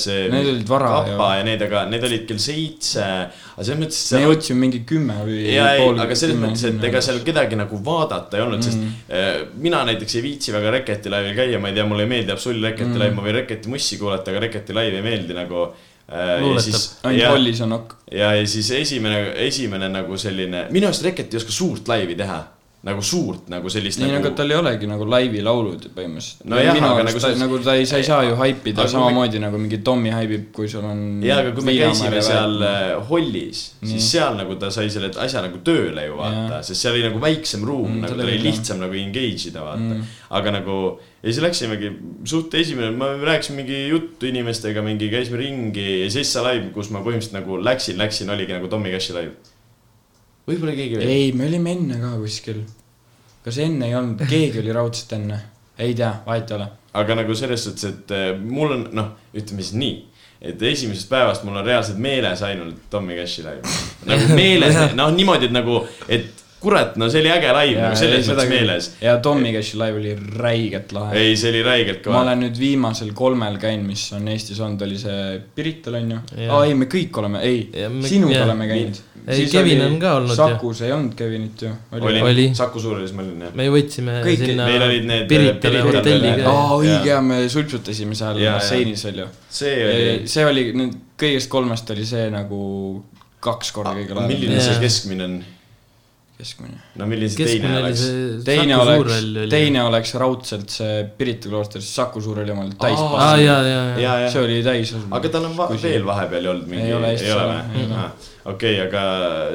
see. 0.00 0.26
Need 0.32 0.50
olid 0.52 0.68
vara 0.68 0.90
kapa 1.06 1.28
ja 1.38 1.46
need, 1.46 1.64
aga 1.66 1.84
need 1.90 2.04
olid 2.08 2.26
kell 2.28 2.42
seitse, 2.42 3.06
aga 3.54 3.66
selles 3.66 3.80
mõttes. 3.80 4.00
me 4.16 4.22
jõudsime 4.26 4.64
mingi 4.66 4.82
kümme 4.88 5.16
või 5.24 5.38
ja 5.48 5.70
ei, 5.78 5.86
aga 6.04 6.18
selles 6.18 6.40
mõttes, 6.40 6.66
et 6.68 6.88
ega 6.90 7.02
seal 7.04 7.22
kedagi 7.26 7.58
nagu 7.58 7.80
vaadata 7.84 8.38
ei 8.38 8.44
olnud 8.44 8.60
mm, 8.60 8.68
-hmm. 8.68 8.98
sest 9.08 9.16
äh, 9.16 9.56
mina 9.64 9.82
näiteks 9.88 10.18
ei 10.18 10.26
viitsi 10.28 10.54
väga 10.54 10.74
Reketi 10.76 11.12
laivil 11.12 11.36
käia, 11.38 11.62
ma 11.62 11.72
ei 11.72 11.78
tea, 11.78 11.88
mulle 11.88 12.06
ei 12.06 12.12
meeldi 12.12 12.36
absoluutselt 12.36 12.70
Reketi 12.70 12.88
mm 12.88 12.94
-hmm. 12.94 13.06
laiv, 13.06 13.16
ma 13.16 13.26
võin 13.26 13.38
Reketi 13.40 13.72
mussi 13.72 13.98
kuulata, 13.98 14.30
aga 14.30 14.46
Reketi 14.46 14.76
laiv 14.76 15.00
ei 15.00 15.04
meeldi 15.08 15.36
nagu 15.36 15.66
äh,. 16.12 16.40
Luuletab. 16.40 16.80
ainult 17.04 17.22
ja, 17.22 17.30
Hollis 17.30 17.60
on 17.60 17.72
ok. 17.72 17.94
ja, 18.12 18.34
ja 18.36 18.46
siis 18.46 18.70
esimene, 18.70 19.32
esimene 19.46 19.88
nagu 19.88 20.18
selline, 20.18 20.66
minu 20.70 20.90
arust 20.90 21.04
Reket 21.08 21.32
ei 21.32 21.40
oska 21.40 21.52
suurt 21.52 21.88
laivi 21.88 22.18
teha. 22.18 22.42
Nagu 22.82 22.98
suurt 23.06 23.46
nagu 23.52 23.70
sellist 23.70 24.00
nii 24.00 24.08
nagu 24.10 24.24
nagu 24.24 24.34
tal 24.34 24.50
ei 24.50 24.56
olegi 24.58 24.88
nagu 24.90 25.04
laivi 25.06 25.38
laulud 25.46 25.84
põhimõtteliselt 25.94 26.48
No 26.50 26.56
minu 26.56 26.88
arust 26.88 27.04
nagu 27.06 27.20
selles- 27.22 27.38
nagu 27.38 27.58
ta 27.62 27.74
ei, 27.78 27.84
sa 27.86 28.00
ei 28.00 28.06
saa 28.08 28.24
ju 28.26 28.34
haipida 28.40 28.82
kui 28.82 28.88
me- 28.88 28.92
samamoodi 28.94 29.38
nagu 29.44 29.58
mingi 29.62 29.78
Tommy 29.86 30.10
haibib, 30.10 30.48
kui 30.56 30.66
sul 30.68 30.82
on 30.88 31.22
jaa, 31.22 31.36
aga 31.44 31.52
kui 31.54 31.62
me 31.68 31.76
käisime 31.78 32.22
seal 32.26 32.56
värk. 32.58 32.98
äh, 32.98 33.06
Hollis, 33.08 33.60
siis 33.86 34.08
seal 34.16 34.34
nagu 34.40 34.56
ta 34.58 34.70
sai 34.74 34.88
selle 34.90 35.12
asja 35.14 35.42
nagu 35.46 35.60
tööle 35.62 36.08
ju 36.08 36.16
vaata 36.18 36.58
sest 36.66 36.80
seal 36.82 36.94
oli 36.98 37.04
nagu 37.06 37.22
väiksem 37.22 37.62
ruum 37.64 37.86
Mm, 37.92 37.94
mm,, 37.94 38.02
nagu 38.02 38.18
tal 38.18 38.26
oli 38.26 38.36
jah. 38.36 38.44
lihtsam 38.48 38.82
nagu 38.82 38.94
engage 39.04 39.46
ida 39.52 39.62
vaata 39.62 39.78
Mm. 39.82 39.94
mm.. 40.00 40.04
aga 40.40 40.50
nagu 40.58 40.76
ja 41.22 41.30
siis 41.30 41.40
läksimegi 41.44 41.92
suht 42.26 42.54
esimene, 42.58 42.90
ma 42.98 43.12
rääkisin 43.14 43.54
mingi 43.62 43.78
juttu 43.94 44.26
inimestega, 44.26 44.82
mingi 44.82 45.06
käisime 45.10 45.38
ringi 45.38 45.86
ja 46.02 46.10
siis 46.10 46.32
see 46.34 46.42
live, 46.42 46.72
kus 46.74 46.90
ma 46.90 46.98
põhimõtteliselt 46.98 47.38
nagu 47.38 47.62
läksin, 47.62 47.96
läksin, 47.98 48.30
oligi 48.34 48.52
nagu 48.58 48.66
Tommy 48.66 48.90
Cashi 48.90 49.12
live. 49.14 49.32
Võib-olla 50.48 50.76
keegi 50.76 50.98
veel. 50.98 51.08
ei, 51.14 51.32
me 51.36 51.48
olime 51.50 51.74
enne 51.76 51.98
ka 52.02 52.12
kuskil. 52.20 52.62
kas 53.44 53.58
enne 53.62 53.90
ei 53.90 53.96
olnud, 53.98 54.22
keegi 54.28 54.62
oli 54.62 54.76
raudselt 54.76 55.16
enne? 55.18 55.40
ei 55.82 55.94
tea, 55.98 56.12
vahet 56.26 56.50
ei 56.50 56.58
ole. 56.58 56.68
aga 57.02 57.18
nagu 57.22 57.36
selles 57.38 57.66
suhtes, 57.68 57.88
et 57.90 58.14
äh, 58.16 58.30
mul 58.38 58.76
on 58.76 58.86
noh, 58.96 59.12
ütleme 59.34 59.64
siis 59.64 59.78
nii, 59.78 59.96
et 60.52 60.62
esimesest 60.72 61.10
päevast 61.10 61.46
mul 61.46 61.60
on 61.60 61.66
reaalselt 61.66 62.00
meeles 62.02 62.42
ainult 62.46 62.88
Tommy 62.90 63.16
Cashi 63.18 63.46
live. 63.46 63.76
nagu 64.10 64.30
meeles, 64.36 64.78
noh 64.98 65.12
niimoodi, 65.14 65.50
et 65.50 65.56
nagu, 65.56 65.82
et 66.08 66.41
kurat, 66.62 66.96
no 67.00 67.08
see 67.10 67.20
oli 67.24 67.30
äge 67.34 67.52
live 67.58 67.80
nagu 67.82 67.98
selles 67.98 68.28
mõttes 68.30 68.50
meeles. 68.50 68.90
ja 69.02 69.16
Tommy 69.24 69.52
Cashi 69.54 69.78
live 69.80 69.98
oli 70.00 70.16
räigelt 70.38 70.92
lahe. 70.96 71.18
ei, 71.18 71.36
see 71.36 71.50
oli 71.52 71.62
räigelt 71.66 72.04
ma 72.06 72.10
kõva. 72.10 72.20
olen 72.26 72.44
nüüd 72.46 72.58
viimasel 72.62 73.12
kolmel 73.18 73.58
käinud, 73.62 73.86
mis 73.90 74.04
on 74.16 74.28
Eestis 74.32 74.60
olnud, 74.62 74.82
oli 74.86 74.98
see 75.00 75.40
Pirital 75.56 75.98
onju. 76.00 76.20
Aa 76.48 76.64
ei, 76.68 76.74
me 76.78 76.86
kõik 76.90 77.18
oleme, 77.22 77.42
ei 77.46 77.64
Ja, 77.72 77.88
sinuga 78.06 78.36
jaa. 78.36 78.44
oleme 78.46 78.68
käinud. 78.70 79.00
Ei, 79.22 79.46
Kevin 79.46 79.80
on 79.84 79.98
ka 80.02 80.16
olnud 80.18 80.32
ju. 80.32 80.36
Sakus 80.36 80.80
ei 80.82 80.92
olnud 80.92 81.14
Kevinit 81.14 81.62
ju. 81.62 81.70
oli, 81.94 82.20
Oli. 82.26 82.46
Saku 82.58 82.80
Suurhallis 82.82 83.12
ma 83.14 83.22
olin 83.22 83.44
jah. 83.46 83.54
me 83.54 83.64
ju 83.68 83.74
võtsime 83.76 84.16
Kõik- 84.24 84.44
sinna 84.46 84.66
meil 84.66 84.82
olid 84.82 85.06
need, 85.06 85.28
Piritale 85.30 85.82
hotelliga 85.86 86.36
Jaa. 86.42 86.50
aa, 86.50 86.76
õige 86.80 87.20
me 87.22 87.38
suitsutasime 87.48 88.18
seal 88.18 88.40
basseinis 88.42 89.04
veel 89.06 89.22
ju. 89.22 89.26
see 89.48 89.74
oli, 89.86 90.28
see 90.34 90.46
oli, 90.46 90.64
nüüd 90.74 90.96
kõigest 91.22 91.48
kolmest 91.52 91.90
oli 91.94 92.06
see 92.08 92.30
nagu 92.34 93.04
kaks 93.42 93.70
korda 93.74 93.94
kõige 93.94 94.14
lahem. 94.18 94.32
milline 94.34 94.60
see 94.60 94.80
keskmine 94.82 95.24
on? 95.28 95.36
keskmine. 96.42 96.78
no 96.98 97.08
milline 97.10 97.30
see 97.32 97.46
teine 97.54 97.78
oleks? 97.78 98.04
teine 98.46 98.76
oleks 98.76 98.98
Suurhall, 98.98 99.40
teine 99.52 99.84
oleks 99.86 100.14
raudselt 100.22 100.74
see 100.74 100.98
Pirita 101.18 101.50
klooster, 101.52 101.84
siis 101.84 101.94
Saku 102.00 102.22
Suurhalli 102.24 102.54
oma 102.54 102.66
oli 102.66 102.76
täis 102.82 103.00
see 104.34 104.42
oli 104.42 104.60
täis. 104.66 104.94
aga 105.10 105.32
tal 105.32 105.48
on 105.50 105.56
va 105.58 105.70
Kui- 105.70 105.82
veel 105.86 106.06
vahepeal 106.08 106.48
ei 106.48 106.52
olnud 106.54 106.70
mingi, 106.72 106.86
Ei 106.90 106.96
ole 106.98 107.14
ei 107.14 107.32
ole 107.36 107.58
või 107.72 108.02
okei, 108.52 108.74
aga 108.86 109.04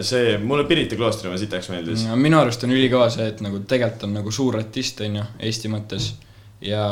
see, 0.06 0.38
mulle 0.40 0.68
Pirita 0.70 1.00
kloostri 1.00 1.30
oma 1.32 1.40
sitaks 1.40 1.70
meeldis. 1.74 2.08
minu 2.16 2.40
arust 2.40 2.64
on 2.68 2.74
ülikõva 2.76 3.10
see, 3.14 3.28
et 3.34 3.44
nagu 3.46 3.62
tegelikult 3.68 4.08
on 4.08 4.18
nagu 4.22 4.34
suur 4.34 4.58
artist, 4.60 5.02
on 5.06 5.22
ju, 5.22 5.30
Eesti 5.50 5.72
mõttes. 5.74 6.12
ja 6.64 6.84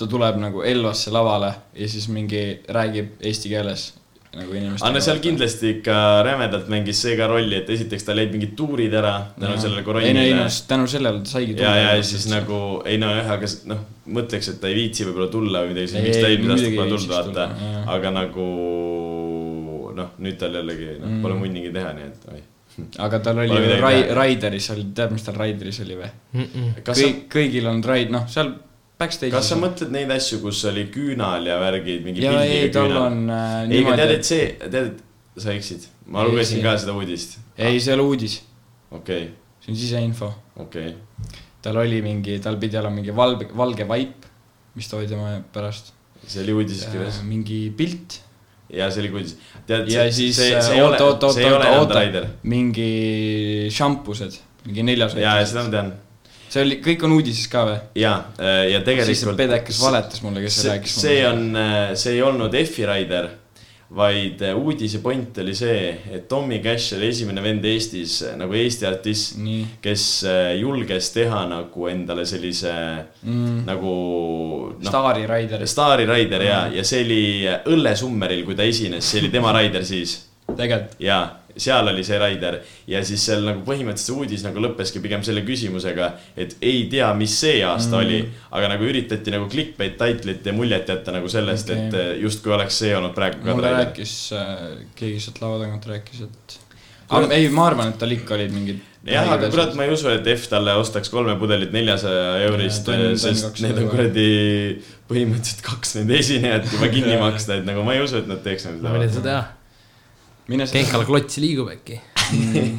ta 0.00 0.08
tuleb 0.08 0.38
nagu 0.40 0.62
Elvasse 0.64 1.12
lavale 1.12 1.52
ja 1.76 1.88
siis 1.88 2.06
mingi 2.08 2.44
räägib 2.72 3.18
eesti 3.20 3.50
keeles 3.52 3.90
nagu 4.36 4.54
inimestele. 4.54 4.86
aga 4.86 4.94
no 4.94 5.02
seal. 5.04 5.20
kindlasti 5.24 5.70
ikka 5.76 5.96
rämedalt 6.26 6.68
mängis 6.70 7.00
see 7.02 7.16
ka 7.18 7.26
rolli, 7.30 7.56
et 7.58 7.70
esiteks 7.74 8.06
tal 8.06 8.20
jäid 8.22 8.34
mingid 8.34 8.52
tuurid 8.58 8.94
ära 8.94 9.14
tänu 9.34 9.56
sellele 9.58 9.80
ei 9.80 9.80
no, 9.80 9.80
ei 9.80 9.88
koroonile 9.88 10.36
no. 10.38 10.44
tänu 10.68 10.86
sellele 10.90 11.24
ta 11.24 11.32
saigi 11.32 11.56
ja, 11.58 11.72
ja 11.80 11.96
siis. 12.06 12.28
nagu, 12.30 12.60
ei 12.86 13.00
no 13.02 13.10
jah, 13.16 13.32
aga 13.34 13.50
noh, 13.72 13.82
mõtleks, 14.20 14.52
et 14.54 14.62
ta 14.62 14.70
ei 14.70 14.78
viitsi 14.78 15.08
võib-olla 15.08 15.30
tulla 15.32 15.64
või 15.64 15.74
midagi, 15.74 15.90
siis 15.90 15.98
Ei, 16.00 16.06
miks 16.06 16.20
ta 16.20 16.28
ei, 16.28 16.36
eelmine 16.38 16.56
aasta 16.56 16.70
pole 16.76 16.94
tulnud, 16.94 17.12
vaata 17.16 17.48
aga 17.96 18.14
nagu 18.14 18.46
noh, 19.98 20.14
nüüd 20.22 20.40
tal 20.40 20.56
jällegi 20.60 20.94
noh 21.00 21.10
Mm., 21.10 21.20
pole 21.24 21.36
munnigi 21.42 21.74
teha, 21.74 21.92
nii 21.96 22.06
et 22.06 22.26
oi. 22.30 22.40
aga 23.02 23.18
tal 23.24 23.42
oli 23.42 23.56
ju. 23.58 23.78
Raideris 24.14 24.70
oli, 24.74 24.86
tead, 24.94 25.12
mis 25.14 25.26
tal 25.26 25.38
Raideris 25.40 25.80
oli 25.82 25.98
või? 25.98 26.10
kas 26.86 27.00
sa, 27.00 27.06
kõik, 27.06 27.24
kõigil 27.34 27.66
on 27.70 27.82
Raid, 27.84 28.12
noh, 28.14 28.28
seal 28.30 28.54
backstage'is. 29.00 29.34
kas 29.34 29.50
sa 29.52 29.58
mõtled 29.60 29.92
neid 29.94 30.12
asju, 30.14 30.40
kus 30.44 30.62
oli 30.70 30.86
küünal 30.94 31.46
ja 31.48 31.58
värgid, 31.62 32.04
mingi 32.06 32.24
ei, 32.24 32.30
pildiga 32.30 32.72
tal 32.76 32.88
küünal? 32.90 33.06
on 33.06 33.34
äh, 33.36 33.60
ei, 33.66 33.84
aga 33.84 33.98
tead, 34.02 34.14
et 34.16 34.28
see, 34.30 34.48
tead, 34.62 34.90
et 34.92 35.44
sa 35.44 35.54
eksid. 35.56 35.86
ma 36.06 36.24
Ei, 36.24 36.30
lugesin 36.30 36.58
see- 36.58 36.66
ka 36.66 36.74
seda 36.84 36.96
uudist. 36.98 37.38
ei, 37.56 37.78
see 37.80 37.92
ei 37.92 37.98
ole 37.98 38.08
uudis, 38.12 38.40
okei, 39.00 39.28
see 39.64 39.72
on 39.74 39.80
siseinfo. 39.84 40.32
okei. 40.64 40.94
tal 41.62 41.80
oli 41.82 42.02
mingi, 42.04 42.38
tal 42.44 42.58
pidi 42.60 42.80
olema 42.80 43.00
mingi 43.00 43.14
valge, 43.16 43.48
valge 43.56 43.86
vaip, 43.88 44.28
mis 44.78 44.88
toodi 44.90 45.08
tema 45.10 45.38
pärast. 45.54 45.94
see 46.26 46.44
oli 46.44 46.58
uudises 46.60 46.90
kirjas. 46.92 47.22
mingi 47.26 47.62
pilt 47.76 48.20
ja 48.70 48.90
see 48.90 49.02
oli 49.04 49.14
uudis. 49.16 49.34
tead, 49.66 49.88
ja 49.90 50.04
see, 50.08 50.12
siis 50.20 50.36
see, 50.36 50.52
äh, 50.54 50.70
ei 50.76 50.84
ei 52.04 52.22
mingi 52.42 52.90
šampused, 53.74 54.38
mingi 54.66 54.84
neljas. 54.86 55.16
ja, 55.18 55.38
ja 55.40 55.46
seda 55.48 55.66
ma 55.66 55.74
tean. 55.74 55.92
See 56.50 56.64
oli, 56.64 56.80
kõik 56.84 57.04
on 57.06 57.18
uudises 57.18 57.50
ka 57.50 57.66
või? 57.68 57.76
ja, 58.00 58.14
ja 58.38 58.80
siis 58.80 58.80
see 58.80 58.86
tegelikult. 58.88 59.36
pedekas 59.38 59.82
valetas 59.84 60.24
mulle, 60.24 60.42
kes 60.44 60.62
see 60.62 60.72
rääkis. 60.72 60.96
see 61.04 61.20
on, 61.28 61.46
see 61.98 62.16
ei 62.16 62.24
olnud 62.26 62.56
F-i 62.64 62.88
Raider, 62.88 63.30
vaid 63.94 64.42
äh, 64.46 64.54
uudise 64.54 65.00
point 65.02 65.38
oli 65.42 65.54
see, 65.58 65.88
et 66.14 66.28
Tommy 66.30 66.60
Cash 66.62 66.94
oli 66.94 67.08
esimene 67.10 67.42
vend 67.42 67.64
Eestis 67.66 68.20
nagu 68.38 68.54
Eesti 68.54 68.86
artist, 68.86 69.40
kes 69.82 70.06
äh, 70.30 70.52
julges 70.60 71.10
teha 71.14 71.42
nagu 71.50 71.90
endale 71.90 72.26
sellise 72.28 72.72
mm.. 73.22 73.64
nagu 73.66 73.94
noh, 74.76 74.90
Staari 74.90 75.26
Raider, 75.30 75.66
staari 75.70 76.06
Raider 76.10 76.46
ja, 76.46 76.62
ja 76.74 76.86
see 76.86 77.04
oli 77.06 77.22
Õllesummeril, 77.74 78.44
kui 78.46 78.58
ta 78.58 78.66
esines, 78.66 79.06
see 79.06 79.24
oli 79.24 79.32
tema 79.34 79.54
Raider 79.58 79.86
siis 79.86 80.20
tegelikult. 80.50 80.98
ja 81.02 81.24
seal 81.62 81.90
oli 81.92 82.04
see 82.06 82.18
Raider 82.20 82.60
ja 82.90 83.02
siis 83.06 83.24
seal 83.28 83.44
nagu 83.46 83.64
põhimõtteliselt 83.66 84.10
see 84.10 84.18
uudis 84.22 84.46
nagu 84.46 84.62
lõppeski 84.64 85.02
pigem 85.04 85.24
selle 85.26 85.44
küsimusega, 85.46 86.12
et 86.40 86.56
ei 86.60 86.86
tea, 86.92 87.10
mis 87.18 87.36
see 87.42 87.60
aasta 87.66 87.96
mm. 87.96 88.00
oli, 88.04 88.22
aga 88.56 88.72
nagu 88.74 88.88
üritati 88.88 89.34
nagu 89.34 89.48
clickbait 89.52 89.98
title'it 90.00 90.46
ja 90.46 90.56
muljet 90.56 90.90
jätta 90.90 91.14
nagu 91.14 91.30
sellest 91.32 91.70
okay., 91.70 91.88
et 91.88 92.24
justkui 92.24 92.56
oleks 92.56 92.82
see 92.84 92.94
olnud 92.96 93.14
praegu 93.16 93.42
ka 93.44 93.54
mulle 93.54 93.70
Raider. 93.70 93.90
rääkis 93.90 94.16
äh,, 94.36 94.66
keegi 94.98 95.22
sealt 95.26 95.42
laua 95.44 95.62
tagant 95.64 95.88
rääkis, 95.90 96.26
et 96.28 96.60
aga 97.10 97.34
ei, 97.34 97.50
ma 97.52 97.66
arvan, 97.70 97.92
et 97.92 98.00
tal 98.00 98.14
ikka 98.14 98.36
olid 98.36 98.54
mingid 98.54 98.86
jah, 99.08 99.30
aga 99.34 99.48
kurat, 99.52 99.72
ma 99.78 99.86
ei 99.86 99.94
usu, 99.94 100.10
et 100.12 100.26
F 100.34 100.48
talle 100.52 100.74
ostaks 100.80 101.10
kolme 101.12 101.36
pudelit 101.40 101.72
neljasaja 101.74 102.34
eurist 102.48 102.84
tonn 102.86 103.16
sest 103.20 103.62
need 103.64 103.78
on 103.80 103.88
kuradi 103.92 104.26
põhimõtteliselt 105.10 105.64
kaks 105.66 105.96
nende 105.98 106.18
esinejat 106.20 106.68
juba 106.74 106.90
kinni 106.92 107.16
maksta, 107.24 107.60
et 107.60 107.68
nagu 107.68 107.84
ma 107.86 107.96
ei 107.96 108.04
usu, 108.04 108.20
et 108.20 108.28
nad 108.30 108.42
teeks 108.44 108.68
nagu 108.68 108.84
mine 108.84 109.08
sa 109.08 109.16
seda. 109.16 109.24
tea, 109.30 109.40
mine 110.50 110.66
Genkal 110.70 111.06
klots 111.08 111.40
liigub 111.42 111.70
äkki. 111.72 112.00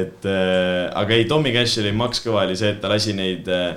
et 0.00 0.26
äh, 0.28 0.84
aga 0.94 1.16
ei, 1.16 1.26
Tommy 1.28 1.52
Cashil 1.54 1.90
Max 1.96 2.22
Kõva 2.24 2.44
oli 2.46 2.58
see, 2.58 2.76
et 2.76 2.80
ta 2.82 2.90
lasi 2.92 3.14
neid 3.16 3.48
äh, 3.50 3.72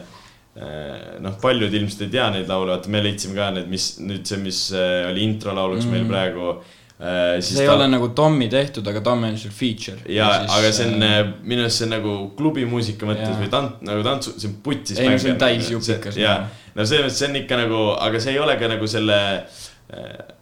äh, 0.59 1.17
noh, 1.23 1.35
paljud 1.41 1.73
ilmselt 1.73 2.05
ei 2.07 2.13
tea 2.13 2.29
neid 2.35 2.51
laule, 2.51 2.75
vaata 2.75 2.93
me 2.93 3.01
leidsime 3.03 3.37
ka 3.39 3.49
need, 3.55 3.67
mis 3.71 3.95
nüüd 4.03 4.29
see, 4.29 4.39
mis 4.43 4.67
äh, 4.77 5.03
oli 5.09 5.25
introlauluks 5.31 5.87
mm. 5.87 5.95
meil 5.95 6.05
Mm. 6.05 6.13
praegu 6.13 6.47
äh,. 6.53 7.41
see 7.43 7.65
ei 7.65 7.71
ole 7.73 7.87
nagu 7.89 8.11
Tommy 8.15 8.47
tehtud, 8.51 8.87
aga 8.87 9.01
Tommy 9.03 9.31
on 9.33 9.39
seal 9.41 9.55
feature. 9.55 9.99
ja, 10.05 10.29
aga 10.43 10.73
see 10.75 10.91
on 10.91 11.07
äh, 11.07 11.21
minu 11.41 11.65
arust 11.65 11.81
see 11.81 11.89
on 11.89 11.95
nagu 11.97 12.17
klubimuusika 12.37 13.09
mõttes 13.09 13.31
Jaa. 13.31 13.39
või 13.41 13.53
tant-, 13.55 13.81
nagu 13.89 14.05
tantsu, 14.05 14.35
see 14.37 14.51
on 14.51 14.59
putsis. 14.63 15.01
Ei, 15.01 15.09
no 15.09 15.23
see 15.23 15.33
on 15.33 15.41
täis 15.41 15.71
jupikas, 15.73 16.19
jaa 16.19 16.43
no 16.73 16.85
selles 16.85 17.07
mõttes 17.07 17.21
see 17.21 17.29
on 17.29 17.39
ikka 17.43 17.59
nagu, 17.59 17.81
aga 18.01 18.21
see 18.21 18.35
ei 18.35 18.41
ole 18.41 18.57
ka 18.61 18.69
nagu 18.71 18.89
selle, 18.89 19.19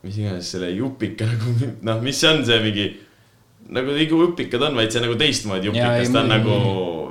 mis 0.03 0.17
iganes 0.17 0.51
selle 0.55 0.71
jupika 0.75 1.29
nagu, 1.29 1.55
noh, 1.87 2.03
mis 2.03 2.19
see 2.19 2.29
on 2.31 2.45
see 2.45 2.59
mingi 2.63 2.89
nagu 3.71 3.93
nagu 3.95 4.21
jupikad 4.25 4.61
on, 4.67 4.75
vaid 4.75 4.91
see 4.91 5.01
nagu 5.03 5.15
teistmoodi 5.19 5.69
ei, 5.69 5.71
jupikas, 5.71 6.11
ta 6.11 6.23
on 6.23 6.31
nagu 6.31 6.55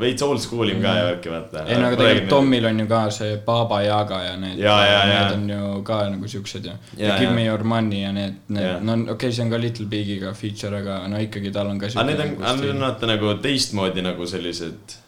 veits 0.00 0.24
oldschool 0.24 0.72
im 0.74 0.80
ka 0.82 0.94
ja 0.96 1.04
värki 1.08 1.32
vaata. 1.32 1.64
ei 1.66 1.78
no 1.80 1.88
aga 1.88 1.98
tegelikult 2.00 2.32
Tommil 2.34 2.68
on 2.68 2.82
ju 2.82 2.86
ka 2.90 3.00
see 3.16 3.36
Baba 3.46 3.80
Yaga 3.84 4.20
ja 4.26 4.36
need, 4.40 4.60
need 4.60 5.34
on 5.36 5.46
ju 5.54 5.82
ka 5.86 6.00
nagu 6.12 6.28
siuksed 6.28 6.68
ja, 6.68 6.76
ja, 6.96 7.06
ja 7.06 7.18
Give 7.20 7.32
me 7.36 7.46
your 7.46 7.64
money 7.64 8.02
ja 8.02 8.12
need, 8.16 8.40
need, 8.48 8.84
no 8.84 8.96
okei 8.98 9.14
okay,, 9.14 9.32
see 9.36 9.44
on 9.46 9.52
ka 9.54 9.60
Little 9.62 9.86
Bigiga 9.90 10.34
feature, 10.36 10.82
aga 10.82 11.02
no 11.08 11.20
ikkagi 11.22 11.52
tal 11.54 11.70
on 11.72 11.80
ka 11.80 11.92
aga 11.92 12.08
need 12.10 12.24
on, 12.26 12.34
aga 12.42 12.56
need 12.60 12.74
on 12.74 12.88
vaata 12.88 13.12
nagu 13.14 13.36
teistmoodi 13.46 14.04
nagu 14.04 14.28
sellised 14.28 14.99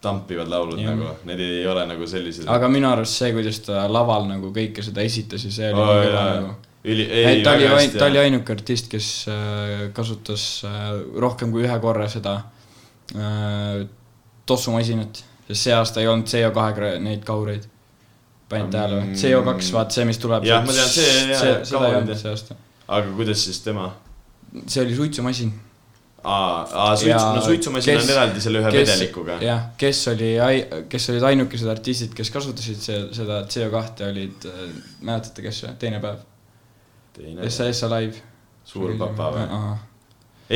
tampivad 0.00 0.48
laulud 0.48 0.78
Jah. 0.80 0.94
nagu, 0.96 1.12
need 1.28 1.40
ei 1.44 1.66
ole 1.68 1.84
nagu 1.86 2.06
sellised. 2.08 2.48
aga 2.48 2.68
minu 2.72 2.88
arust 2.88 3.18
see, 3.20 3.32
kuidas 3.36 3.58
ta 3.66 3.84
laval 3.92 4.26
nagu 4.30 4.52
kõike 4.56 4.82
seda 4.84 5.04
esitas 5.04 5.44
ja 5.44 5.50
see 5.52 5.70
oli 5.72 5.80
Oh, 5.82 5.90
kõva 5.92 6.12
jaa. 6.14 6.34
nagu. 6.40 6.54
üli, 6.84 7.04
ei, 7.10 7.42
ta 7.44 7.52
oli 7.58 7.88
ta 7.98 8.06
oli 8.08 8.18
ainuke 8.22 8.54
artist, 8.56 8.88
kes 8.92 9.10
äh, 9.28 9.88
kasutas 9.96 10.46
äh, 10.64 10.86
rohkem 11.20 11.52
kui 11.52 11.66
ühe 11.68 11.76
korra 11.82 12.08
seda 12.08 12.38
äh, 13.14 13.84
tossumasinat, 14.48 15.22
sest 15.48 15.66
see 15.68 15.74
aasta 15.76 16.00
ei 16.00 16.08
olnud 16.10 16.26
CO2 16.30 16.96
neid 17.04 17.24
kaureid. 17.28 17.68
panid 18.50 18.72
tähele 18.74 18.96
või? 18.98 19.08
Mm. 19.12 19.18
CO2, 19.20 19.72
vaat 19.76 19.92
see, 19.94 20.04
mis 20.08 20.18
tuleb. 20.18 20.42
Jah, 20.48 20.64
ma 20.66 20.72
tean, 20.74 20.88
see, 20.90 21.10
see, 21.38 21.52
seda 21.68 21.86
ei 21.86 21.98
olnud 22.00 22.16
see 22.18 22.30
aasta. 22.32 22.56
aga 22.88 23.12
kuidas 23.18 23.44
siis 23.46 23.60
tema? 23.62 23.92
see 24.66 24.82
oli 24.82 24.96
suitsumasin. 24.96 25.52
aa, 26.24 26.64
aa, 26.84 26.96
suits, 27.00 27.24
no 27.34 27.40
suitsumasin 27.44 27.96
on 28.00 28.10
eraldi 28.14 28.40
selle 28.44 28.60
ühe 28.62 28.72
kes- 28.74 28.88
vedelikuga. 28.90 29.38
jah, 29.44 29.62
kes 29.80 30.00
oli, 30.12 30.30
kes 30.92 31.08
olid 31.14 31.26
ainukesed 31.30 31.70
artistid, 31.72 32.12
kes 32.16 32.30
kasutasid 32.34 32.80
see, 32.82 32.98
seda 33.16 33.42
CO2 33.48 34.08
olid, 34.10 34.48
mäletate, 35.06 35.42
kes 35.46 35.62
teine 35.80 36.00
päev, 36.02 36.20
teine, 37.16 37.48
SAS 37.50 37.82
Live. 37.92 38.20
suur 38.68 38.92
papa 39.00 39.30
või? 39.36 39.48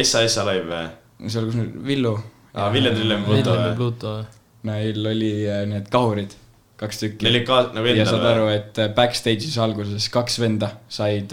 SAS 0.04 0.36
Live 0.50 0.68
või? 0.68 0.86
seal, 1.30 1.48
kus 1.48 1.56
nüüd 1.62 1.76
Villu 1.88 2.14
aa, 2.54 2.70
Villem 2.74 2.94
Trillem 2.98 3.24
Pluto 3.76 4.16
või? 4.18 4.24
Neil 4.64 5.04
oli 5.06 5.32
äh, 5.48 5.64
need 5.68 5.88
kahurid, 5.92 6.32
kaks 6.80 7.00
tükki. 7.02 7.26
Neil 7.26 7.34
olid 7.36 7.48
ka 7.48 7.58
nagu 7.74 7.90
ja 7.90 8.04
saad 8.08 8.16
endal 8.22 8.30
aru, 8.30 8.44
või? 8.48 8.54
et 8.60 8.78
äh, 8.80 8.88
backstage'is 8.96 9.58
alguses 9.60 10.06
kaks 10.12 10.38
venda 10.40 10.70
said, 10.88 11.32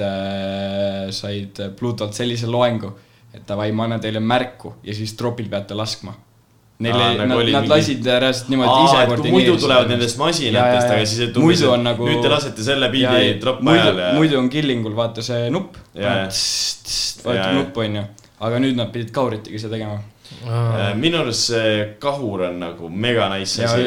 said 1.16 1.62
Plutolt 1.80 2.16
sellise 2.18 2.50
loengu, 2.52 2.92
et 3.34 3.46
davai, 3.48 3.72
ma 3.72 3.84
annan 3.88 4.00
teile 4.04 4.20
märku 4.20 4.74
ja 4.84 4.94
siis 4.94 5.14
tropil 5.20 5.48
peate 5.50 5.74
laskma. 5.78 6.14
Neil 6.82 6.96
Aa, 6.98 7.10
ei, 7.12 7.18
nagu 7.20 7.30
nad, 7.30 7.38
nad 7.38 7.62
mingi- 7.62 7.70
lasid 7.70 8.06
reaalselt 8.10 8.48
niimoodi 8.50 8.72
aa, 8.74 8.86
ise 8.88 9.02
et 9.14 9.20
kui 9.22 9.32
muidu 9.36 9.58
tulevad 9.62 9.90
nendest 9.94 10.18
masinatest, 10.18 10.88
aga 10.96 11.06
siis, 11.06 11.20
et 11.30 11.36
muidu 11.38 11.68
on 11.72 11.84
nagu 11.86 12.08
nüüd 12.08 12.24
te 12.26 12.30
lasete 12.32 12.64
selle 12.66 12.88
Ja, 12.88 12.92
biidi 12.96 13.28
ja, 13.28 13.36
tropp 13.44 13.62
muidu, 13.62 13.84
peale 13.84 14.02
ja 14.08 14.14
muidu 14.18 14.40
on 14.40 14.50
killingul 14.50 14.96
vaata 14.98 15.22
see 15.22 15.50
nupp, 15.54 15.78
Ja, 15.94 16.16
ja. 16.26 17.52
nuppu 17.54 17.84
onju, 17.86 18.04
aga 18.42 18.60
nüüd 18.64 18.76
nad 18.82 18.90
pidid 18.94 19.12
kahuritega 19.14 19.60
seda 19.62 19.76
tegema. 19.78 20.00
Äh, 20.42 20.96
minu 20.98 21.20
arust 21.22 21.52
see 21.52 21.72
kahur 22.02 22.48
on 22.48 22.58
nagu 22.64 22.90
mega 22.90 23.28
nice 23.30 23.62
Ja- 23.62 23.70
asi. 23.70 23.84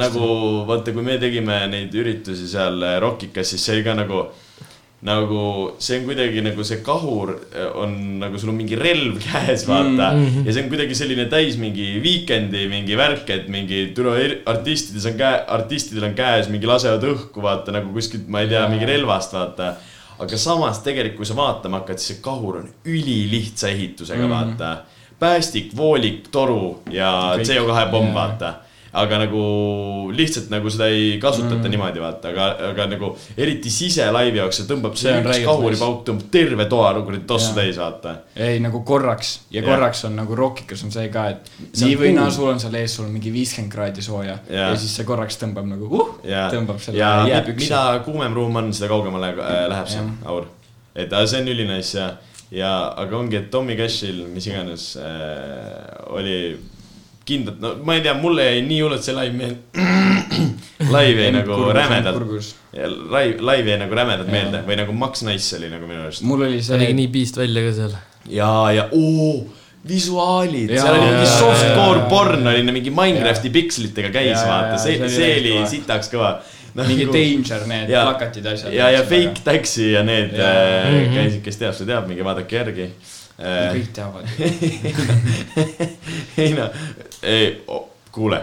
nagu 0.00 0.64
vaata, 0.68 0.92
kui 0.94 1.02
me 1.02 1.18
tegime 1.18 1.66
neid 1.68 1.92
üritusi 1.94 2.48
seal 2.48 2.80
Rockikas, 3.04 3.50
siis 3.52 3.64
see 3.66 3.74
oli 3.76 3.84
ka 3.84 3.94
nagu, 3.98 4.24
nagu 5.06 5.42
see 5.78 6.00
on 6.00 6.08
kuidagi 6.08 6.40
nagu 6.42 6.64
see 6.66 6.80
kahur 6.82 7.30
äh, 7.54 7.68
on 7.78 7.92
nagu 8.18 8.38
sul 8.38 8.50
on 8.50 8.56
mingi 8.58 8.78
relv 8.78 9.20
käes, 9.26 9.66
vaata 9.68 10.08
mm. 10.12 10.24
-hmm. 10.24 10.46
ja 10.46 10.52
see 10.52 10.62
on 10.64 10.72
kuidagi 10.72 10.94
selline 10.98 11.28
täis 11.30 11.56
mingi 11.56 12.00
Weekend'i 12.02 12.66
mingi 12.68 12.96
värk, 12.98 13.30
et 13.30 13.46
mingi 13.48 13.92
türa 13.94 14.16
artistides 14.46 15.06
on 15.06 15.14
käe, 15.20 15.44
artistidel 15.46 16.10
on 16.10 16.18
käes 16.18 16.48
mingi 16.48 16.66
lasevad 16.66 17.06
õhku, 17.12 17.42
vaata 17.42 17.72
nagu 17.72 17.92
kuskilt, 17.94 18.26
ma 18.26 18.42
ei 18.42 18.50
tea, 18.50 18.66
mingi 18.68 18.90
relvast, 18.90 19.38
vaata 19.38 19.76
aga 20.18 20.38
samas 20.38 20.80
tegelikult, 20.82 21.22
kui 21.22 21.28
sa 21.28 21.36
vaatama 21.38 21.82
hakkad, 21.82 22.00
siis 22.02 22.16
see 22.16 22.22
kahur 22.22 22.62
on 22.62 22.70
ülilihtsa 22.86 23.68
ehitusega 23.70 24.24
mm, 24.24 24.32
-hmm. 24.32 24.58
vaata. 24.58 24.76
päästik, 25.18 25.76
voolik, 25.76 26.28
toru 26.30 26.82
ja 26.90 27.34
Kõik. 27.36 27.46
CO2 27.46 27.90
pomm, 27.90 28.14
vaata. 28.14 28.54
Aga 28.92 29.18
nagu 29.20 29.42
lihtsalt 30.16 30.48
nagu 30.52 30.70
seda 30.72 30.88
ei 30.92 31.18
kasutata 31.20 31.60
mm. 31.60 31.72
niimoodi, 31.74 32.00
vaata, 32.00 32.32
aga, 32.32 32.46
aga 32.70 32.86
nagu 32.88 33.10
eriti 33.36 33.70
siselaivi 33.72 34.40
jaoks, 34.40 34.62
see 34.62 34.68
tõmbab, 34.70 34.96
see 34.96 35.12
See 35.12 35.24
üks 35.24 35.42
kahuripauk 35.44 36.04
tõmbab 36.06 36.30
terve 36.32 36.66
toa 36.70 36.92
kuradi 36.98 37.26
tossu 37.28 37.50
Jaa. 37.52 37.58
täis, 37.60 37.80
vaata. 37.80 38.14
ei 38.48 38.60
nagu 38.64 38.80
korraks 38.88 39.34
ja 39.54 39.62
korraks 39.66 40.04
on 40.08 40.16
nagu 40.18 40.38
rockikas 40.38 40.84
on 40.86 40.94
see 40.94 41.08
ka, 41.12 41.26
et 41.34 41.50
See 41.72 41.90
nii 41.90 41.98
või 42.00 42.14
naa, 42.16 42.30
sul 42.34 42.48
on 42.52 42.62
seal 42.62 42.78
ees, 42.80 42.94
sul 42.96 43.08
on 43.08 43.12
mingi 43.16 43.32
viiskümmend 43.34 43.72
kraadi 43.72 44.04
sooja 44.04 44.38
Jaa. 44.48 44.70
ja 44.70 44.76
siis 44.76 44.94
see 45.00 45.08
korraks 45.08 45.36
tõmbab 45.42 45.68
nagu 45.68 45.90
uh, 45.90 46.14
ja, 46.28 46.46
tõmbab 46.52 46.80
selle 46.82 47.00
ja 47.00 47.12
mi- 47.24 47.34
jääpüksi. 47.34 47.66
mida 47.66 47.82
kuumem 48.06 48.40
ruum 48.40 48.56
on, 48.62 48.72
seda 48.76 48.88
kaugemale 48.92 49.34
äh, 49.36 49.60
läheb 49.74 49.92
see 49.92 50.06
aur. 50.24 50.48
et 50.96 51.12
see 51.26 51.42
on 51.42 51.52
ülinice 51.52 52.00
ja, 52.00 52.08
ja 52.50 52.72
aga 52.96 53.20
ongi, 53.20 53.36
et 53.42 53.50
Tommy 53.52 53.76
Cashil, 53.76 54.24
mis 54.32 54.48
iganes 54.48 54.90
äh, 54.96 56.08
oli 56.16 56.38
kindlalt, 57.28 57.60
no 57.62 57.74
ma 57.84 57.94
ei 57.98 58.02
tea, 58.06 58.14
mulle 58.18 58.44
jäi 58.48 58.62
nii 58.66 58.80
hullult 58.84 59.04
see 59.06 59.14
live 59.16 59.36
meelde. 59.36 59.58
live 60.96 61.22
jäi 61.26 61.30
nagu 61.34 61.60
rämedalt, 61.76 62.22
live, 62.72 63.36
live 63.50 63.70
jäi 63.74 63.78
nagu 63.84 63.94
rämedalt 64.00 64.30
meelde 64.32 64.62
või 64.66 64.76
nagu 64.80 64.92
Max 64.96 65.22
Nice 65.26 65.56
oli 65.58 65.70
nagu 65.72 65.86
minu 65.90 66.04
arust. 66.06 66.22
mul 66.26 66.46
oli 66.48 66.60
ta 66.64 66.76
nägi 66.80 66.90
see, 66.92 66.98
nii 67.02 67.08
piist 67.14 67.36
välja 67.40 67.64
ka 67.68 67.72
seal. 67.80 67.96
ja, 68.32 68.50
ja 68.76 68.84
oo, 68.96 69.32
visuaalid, 69.88 70.72
seal 70.74 70.94
oli 70.98 71.08
mingi 71.12 71.26
softcore 71.32 72.06
porn 72.10 72.46
oli 72.52 72.62
mingi 72.72 72.90
Minecrafti 72.94 73.50
pikslitega 73.54 74.10
käis, 74.14 74.38
vaata, 74.46 74.78
see, 74.82 74.96
see 74.98 75.04
oli 75.04 75.16
see 75.16 75.34
oli 75.40 75.52
kõva. 75.58 75.68
sitaks 75.74 76.10
kõva. 76.14 76.32
mingi 76.78 77.06
Danger, 77.10 77.62
need 77.66 77.88
ja- 77.90 78.04
plakatid 78.06 78.44
ja 78.44 78.52
asjad. 78.54 78.72
ja, 78.76 78.90
ja 78.94 79.02
Fake 79.08 79.40
Taxi 79.44 79.92
ja 79.92 80.02
need 80.06 80.34
äh, 80.38 80.90
Mhm. 80.92 81.14
käisid, 81.16 81.40
kes 81.42 81.56
teab, 81.58 81.74
see 81.74 81.86
teab, 81.88 82.06
minge 82.10 82.22
vaadake 82.26 82.56
järgi. 82.60 82.90
Kõik 83.38 83.90
teavad. 83.94 84.26
ei 86.42 86.54
no, 86.56 86.68
ei, 87.22 87.52
kuule. 88.14 88.40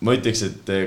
ma 0.00 0.14
ütleks, 0.16 0.42
et 0.46 0.72
eh, 0.72 0.86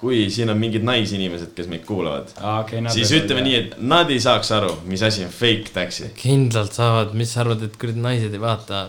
kui 0.00 0.24
siin 0.32 0.52
on 0.52 0.58
mingid 0.60 0.84
naisinimesed, 0.84 1.52
kes 1.56 1.68
meid 1.70 1.84
kuulavad, 1.88 2.32
okei, 2.60 2.82
siis 2.92 3.12
ütleme 3.16 3.44
nii, 3.44 3.60
et 3.60 3.78
nad 3.80 4.10
ei 4.12 4.20
saaks 4.20 4.52
aru, 4.56 4.72
mis 4.88 5.04
asi 5.04 5.24
on 5.26 5.32
fake 5.32 5.72
taxi. 5.76 6.10
kindlalt 6.18 6.76
saavad, 6.76 7.14
mis 7.16 7.32
sa 7.34 7.44
arvad, 7.44 7.64
et 7.66 7.76
kuradi 7.80 8.04
naised 8.04 8.34
ei 8.34 8.42
vaata 8.42 8.86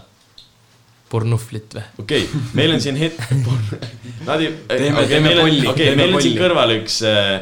pornuhvlit 1.12 1.77
või? 1.77 1.86
okei 2.04 2.25
okay,, 2.25 2.44
meil 2.58 2.75
on 2.75 2.84
siin 2.84 3.00
hetk, 3.00 3.24
nad 4.27 4.44
ei, 4.44 4.51
Teeme- 4.68 5.01
okei, 5.04 5.10
teeme 5.12 5.27
meil 5.27 5.42
on, 5.42 5.50
polli, 5.50 5.65
okei, 5.72 5.96
meil 6.00 6.15
on 6.15 6.24
siin 6.24 6.39
kõrval 6.39 6.75
üks 6.80 7.01
äh,, 7.08 7.34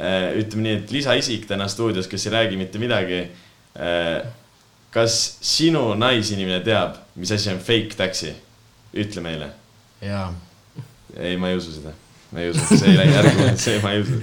äh, 0.00 0.26
ütleme 0.42 0.68
nii, 0.68 0.76
et 0.82 0.92
lisaisik 0.98 1.48
täna 1.50 1.68
stuudios, 1.72 2.08
kes 2.10 2.28
ei 2.28 2.36
räägi 2.36 2.60
mitte 2.60 2.80
midagi 2.82 3.24
äh,. 3.24 4.20
Kas 4.98 5.38
sinu 5.44 5.92
naisinimene 5.98 6.60
teab, 6.66 6.98
mis 7.18 7.32
asi 7.34 7.52
on 7.54 7.62
fake 7.62 7.96
taxi? 7.98 8.34
ütle 8.98 9.22
meile. 9.22 9.50
jaa. 10.02 10.28
ei, 11.16 11.36
ma 11.36 11.52
ei 11.52 11.56
usu 11.58 11.72
seda. 11.76 11.94
ma 12.32 12.42
ei 12.42 12.52
usu, 12.52 12.64
see 12.74 12.92
ei 12.92 12.98
läinud 12.98 13.18
järgi, 13.18 13.48
see 13.66 13.80
ma 13.84 13.94
ei 13.94 14.04
usu. 14.04 14.20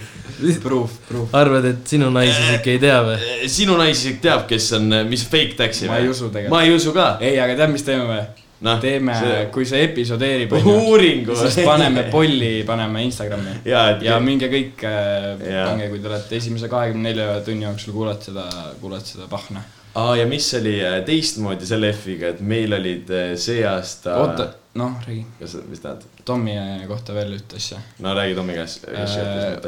Proof, 0.61 0.97
proof. 1.07 1.35
arvad, 1.37 1.65
et 1.69 1.85
sinu 1.87 2.09
naisisik 2.11 2.65
ei 2.73 2.79
tea 2.81 2.97
või? 3.05 3.19
sinu 3.51 3.77
naisisik 3.79 4.19
teab, 4.25 4.47
kes 4.49 4.71
on, 4.79 4.89
mis 5.09 5.23
fake 5.31 5.55
taxi 5.59 5.87
ma 5.91 6.01
ei 6.01 6.09
usu 6.11 6.27
tegelikult. 6.29 6.57
ma 6.57 6.65
ei 6.65 6.75
usu 6.75 6.95
ka. 6.95 7.13
ei, 7.23 7.37
aga 7.39 7.55
tead, 7.61 7.71
mis 7.75 7.85
teeme 7.87 8.09
või? 8.09 8.25
noh, 8.65 8.81
teeme, 8.81 9.15
kui 9.53 9.67
see 9.67 9.83
episodeerib, 9.85 10.53
uuringu. 10.59 11.35
siis 11.39 11.61
paneme 11.67 12.07
polli, 12.11 12.51
paneme 12.67 13.03
Instagrami. 13.05 13.59
ja, 13.67 13.87
et 13.93 14.05
ja 14.07 14.19
minge 14.23 14.49
kõik, 14.51 14.85
Jaa. 14.85 15.69
pange, 15.69 15.89
kui 15.93 16.03
te 16.03 16.11
olete 16.11 16.39
esimese 16.39 16.71
kahekümne 16.71 17.11
nelja 17.11 17.39
tunni 17.45 17.67
jooksul 17.67 17.95
kuulate 17.95 18.31
seda, 18.31 18.45
kuulate 18.81 19.15
seda 19.15 19.29
pahna. 19.31 19.63
aa, 19.95 20.15
ja 20.19 20.27
mis 20.27 20.47
oli 20.57 20.75
äh, 20.83 20.99
teistmoodi 21.07 21.67
selle 21.67 21.91
F-iga, 21.93 22.33
et 22.33 22.41
meil 22.43 22.73
olid 22.75 23.11
äh, 23.13 23.33
see 23.39 23.63
aasta. 23.67 24.15
oota, 24.19 24.47
noh, 24.79 24.97
räägi. 25.07 25.23
kas, 25.39 25.55
mis 25.69 25.83
tahad? 25.83 26.03
Tommi 26.25 26.55
kohta 26.89 27.15
veel 27.15 27.35
ühte 27.37 27.59
asja. 27.59 27.79
no 28.03 28.15
räägi 28.17 28.35
Tommi 28.35 28.57
käest. 28.57 28.87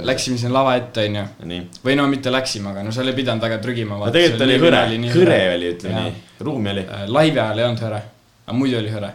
Läksime 0.08 0.40
sinna 0.42 0.58
lava 0.60 0.76
ette, 0.80 1.08
onju. 1.08 1.62
või 1.86 1.96
no 2.00 2.08
mitte 2.12 2.34
läksime, 2.34 2.74
aga 2.74 2.84
no 2.84 2.96
seal 2.96 3.12
ei 3.12 3.18
pidanud 3.18 3.48
väga 3.48 3.62
trügima. 3.64 4.00
no 4.04 4.12
tegelikult 4.14 4.48
oli 4.48 4.60
hõre, 4.66 4.84
hõre 5.16 5.40
oli, 5.54 5.72
ütleme 5.78 6.04
nii, 6.10 6.26
ruumi 6.50 6.74
oli. 6.76 6.84
Äh, 6.88 7.08
laivi 7.20 7.42
ajal 7.44 7.64
ei 7.64 7.70
olnud 7.70 7.88
hõre, 7.88 8.04
aga 8.44 8.58
muidu 8.60 8.82
oli 8.82 8.92
hõre. 8.94 9.14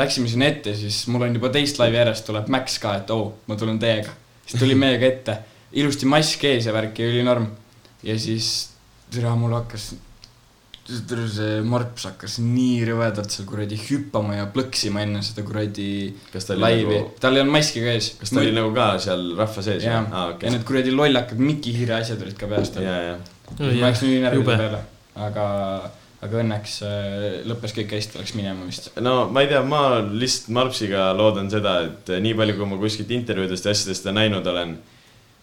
Läksime 0.00 0.30
sinna 0.30 0.50
ette, 0.50 0.74
siis 0.78 1.04
mul 1.10 1.26
on 1.26 1.34
juba 1.34 1.50
teist 1.54 1.78
laivi 1.80 1.98
järjest 1.98 2.26
tuleb 2.26 2.50
Max 2.50 2.78
ka, 2.82 2.98
et 3.00 3.10
oo 3.14 3.22
oh,, 3.22 3.32
ma 3.50 3.58
tulen 3.58 3.78
teiega. 3.82 4.12
siis 4.46 4.58
tuli 4.58 4.74
meiega 4.78 5.06
ette, 5.06 5.38
ilusti 5.78 6.06
mask 6.10 6.44
ees 6.46 6.66
ja 6.66 6.74
värk 6.74 6.98
ja 6.98 7.10
ülinorm. 7.10 7.50
ja 8.02 8.18
siis, 8.18 8.70
tere, 9.10 9.34
mul 9.38 9.54
hakkas, 9.58 9.92
see 10.90 11.60
marps 11.66 12.06
hakkas 12.08 12.38
nii 12.42 12.82
rõvedalt 12.88 13.32
seal 13.32 13.46
kuradi 13.48 13.78
hüppama 13.78 14.38
ja 14.38 14.46
plõksima 14.50 15.04
enne 15.04 15.22
seda 15.24 15.44
kuradi 15.46 15.86
laivi 16.34 16.96
nagu,, 16.96 17.12
tal 17.22 17.36
ei 17.36 17.44
olnud 17.44 17.54
maski 17.54 17.82
ka 17.84 17.94
ees. 17.94 18.10
kas 18.20 18.32
ta 18.34 18.40
oli 18.42 18.54
nagu 18.56 18.72
ka 18.76 18.90
seal 19.02 19.24
rahva 19.38 19.64
sees? 19.66 19.86
jah, 19.86 20.06
ja 20.06 20.24
okei. 20.34 20.52
need 20.54 20.66
kuradi 20.68 20.94
lollakad 20.94 21.42
Miki 21.42 21.74
Hiire 21.76 21.98
asjad 22.00 22.22
olid 22.24 22.38
ka 22.38 22.50
peas 22.50 22.72
tal. 22.74 22.86
ja, 22.86 22.96
ja. 23.10 23.16
ma 23.58 23.72
läks 23.86 24.04
nii 24.06 24.22
jube. 24.38 24.56
peale, 24.62 24.80
aga, 25.28 25.46
aga 26.26 26.40
õnneks 26.44 26.78
äh, 26.86 27.28
lõppes 27.50 27.76
kõik 27.76 27.94
hästi, 27.98 28.22
läks 28.22 28.34
minema 28.38 28.66
vist. 28.68 28.90
no 29.02 29.16
ma 29.30 29.44
ei 29.44 29.52
tea, 29.52 29.62
ma 29.66 29.84
lihtsalt 30.06 30.50
Marpsiga 30.56 31.10
loodan 31.18 31.52
seda, 31.52 31.76
et 31.86 32.16
nii 32.24 32.34
palju, 32.40 32.58
kui 32.58 32.72
ma 32.72 32.80
kuskilt 32.80 33.14
intervjuudest 33.14 33.70
ja 33.70 33.76
asjadest 33.76 34.06
teda 34.06 34.16
näinud 34.18 34.50
olen. 34.54 34.74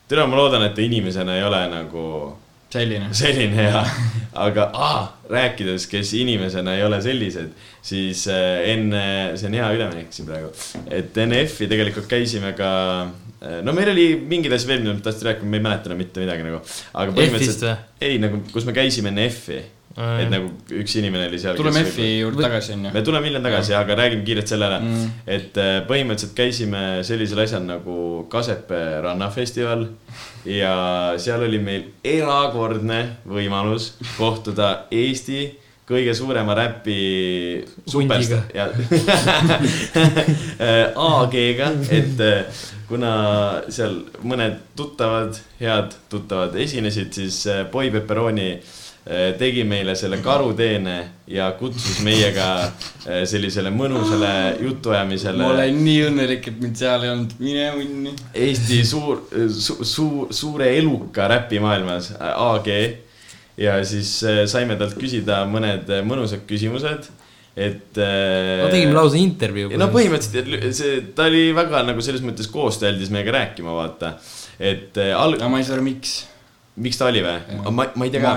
tere, 0.07 0.27
ma 0.27 0.41
loodan, 0.41 0.67
et 0.67 0.75
ta 0.75 0.83
inimesena 0.83 1.39
ei 1.39 1.47
ole 1.47 1.63
nagu 1.71 2.03
selline. 2.73 3.12
selline 3.15 3.67
ja, 3.69 3.84
aga 4.38 4.67
ah, 4.73 5.06
rääkides, 5.32 5.88
kes 5.91 6.13
inimesena 6.19 6.75
ei 6.77 6.84
ole 6.88 6.99
sellised, 7.03 7.53
siis 7.86 8.25
äh, 8.32 8.73
enne, 8.73 9.06
see 9.39 9.49
on 9.49 9.58
hea 9.60 9.69
üleminek 9.77 10.12
siin 10.15 10.27
praegu, 10.30 10.51
et 10.91 11.17
enne 11.23 11.41
F-i 11.45 11.69
tegelikult 11.71 12.10
käisime 12.12 12.53
ka, 12.58 12.71
no 13.63 13.75
meil 13.77 13.93
oli 13.93 14.10
mingeid 14.19 14.58
asju 14.58 14.73
veel, 14.73 14.84
mida 14.84 14.97
ma 14.97 15.06
tahtsin 15.06 15.32
rääkida, 15.32 15.49
ma 15.49 15.60
ei 15.60 15.65
mäleta 15.69 15.91
enam 15.91 16.03
mitte 16.03 16.23
midagi 16.23 16.47
nagu. 16.47 16.62
aga 17.03 17.27
F-ist 17.30 17.65
või? 17.65 17.75
ei 18.10 18.21
nagu, 18.23 18.43
kus 18.53 18.67
me 18.67 18.75
käisime 18.75 19.13
enne 19.13 19.30
F-i, 19.32 19.63
et 19.97 20.29
nagu 20.29 20.51
üks 20.77 20.93
inimene 20.99 21.25
oli 21.25 21.39
seal. 21.41 21.55
tuleme 21.57 21.81
F-i 21.81 22.19
juurde 22.19 22.43
tagasi, 22.43 22.75
onju. 22.75 22.91
me 22.93 23.01
tuleme 23.05 23.31
hiljem 23.31 23.45
tagasi, 23.47 23.73
aga 23.73 23.95
räägime 23.97 24.25
kiirelt 24.27 24.51
selle 24.53 24.67
ära 24.69 24.77
Mm. 24.77 25.10
et 25.25 25.57
äh, 25.57 25.79
põhimõtteliselt 25.89 26.36
käisime 26.38 26.81
sellisel 27.03 27.39
asjal 27.41 27.63
nagu 27.65 28.27
Kasepää 28.29 29.01
rannafestival 29.01 29.88
ja 30.45 31.13
seal 31.17 31.41
oli 31.47 31.57
meil 31.60 31.83
erakordne 32.03 33.17
võimalus 33.25 33.95
kohtuda 34.17 34.86
Eesti 34.91 35.47
kõige 35.88 36.13
suurema 36.13 36.53
räpi 36.53 37.63
superstaar- 37.88 38.51
ja 38.53 38.67
AG-ga, 41.07 41.69
et 41.89 42.19
äh, 42.21 42.43
kuna 42.89 43.13
seal 43.69 44.01
mõned 44.23 44.60
tuttavad, 44.75 45.39
head 45.62 45.95
tuttavad 46.12 46.55
esinesid, 46.60 47.13
siis 47.15 47.39
äh, 47.47 47.63
Boy 47.71 47.89
Pepperoni 47.93 48.49
äh, 48.57 48.62
tegi 49.39 49.63
meile 49.63 49.93
selle 49.96 50.17
karuteene 50.20 50.98
ja 51.32 51.50
kutsus 51.60 52.00
meiega 52.04 52.48
äh, 52.63 53.24
sellisele 53.28 53.72
mõnusale 53.76 54.32
jutuajamisele 54.63 55.43
ma 55.43 55.52
olen 55.54 55.80
nii 55.84 56.02
õnnelik, 56.10 56.50
et 56.52 56.62
mind 56.63 56.80
seal 56.80 57.04
ei 57.06 57.12
olnud, 57.13 57.36
mine 57.43 57.65
munni. 57.76 58.13
Eesti 58.36 58.80
suur 58.88 59.26
su,, 59.52 59.78
su, 59.88 60.08
suure 60.36 60.70
eluka 60.78 61.28
räpimaailmas, 61.32 62.13
AG. 62.20 62.72
ja 63.60 63.78
siis 63.88 64.12
äh, 64.28 64.43
saime 64.50 64.80
talt 64.80 64.96
küsida 65.00 65.43
mõned 65.52 65.88
äh, 65.91 66.04
mõnusad 66.08 66.43
küsimused. 66.50 67.10
et 67.58 67.98
äh, 67.98 68.63
no 68.63 68.72
tegime 68.72 68.96
lausa 68.96 69.20
intervjuu. 69.20 69.72
no 69.80 69.91
põhimõtteliselt 69.93 70.80
see, 70.80 71.04
ta 71.17 71.28
oli 71.32 71.50
väga 71.58 71.84
nagu 71.88 72.04
selles 72.06 72.24
mõttes 72.24 72.52
koostöö 72.52 72.91
andis 72.93 73.12
meiega 73.12 73.36
rääkima, 73.39 73.76
vaata. 73.76 74.17
et 74.60 74.96
äh, 75.00 75.15
al- 75.15 75.36
aga, 75.39 75.52
ma 75.52 75.60
ei 75.60 75.67
saa 75.67 75.76
aru, 75.80 75.88
miks. 75.91 76.20
Miks 76.78 77.00
ta 77.00 77.10
oli 77.10 77.24
või 77.26 77.62
ma, 77.72 77.88
ma 77.94 78.08
ei 78.08 78.13
tea 78.13 78.22
ka 78.24 78.36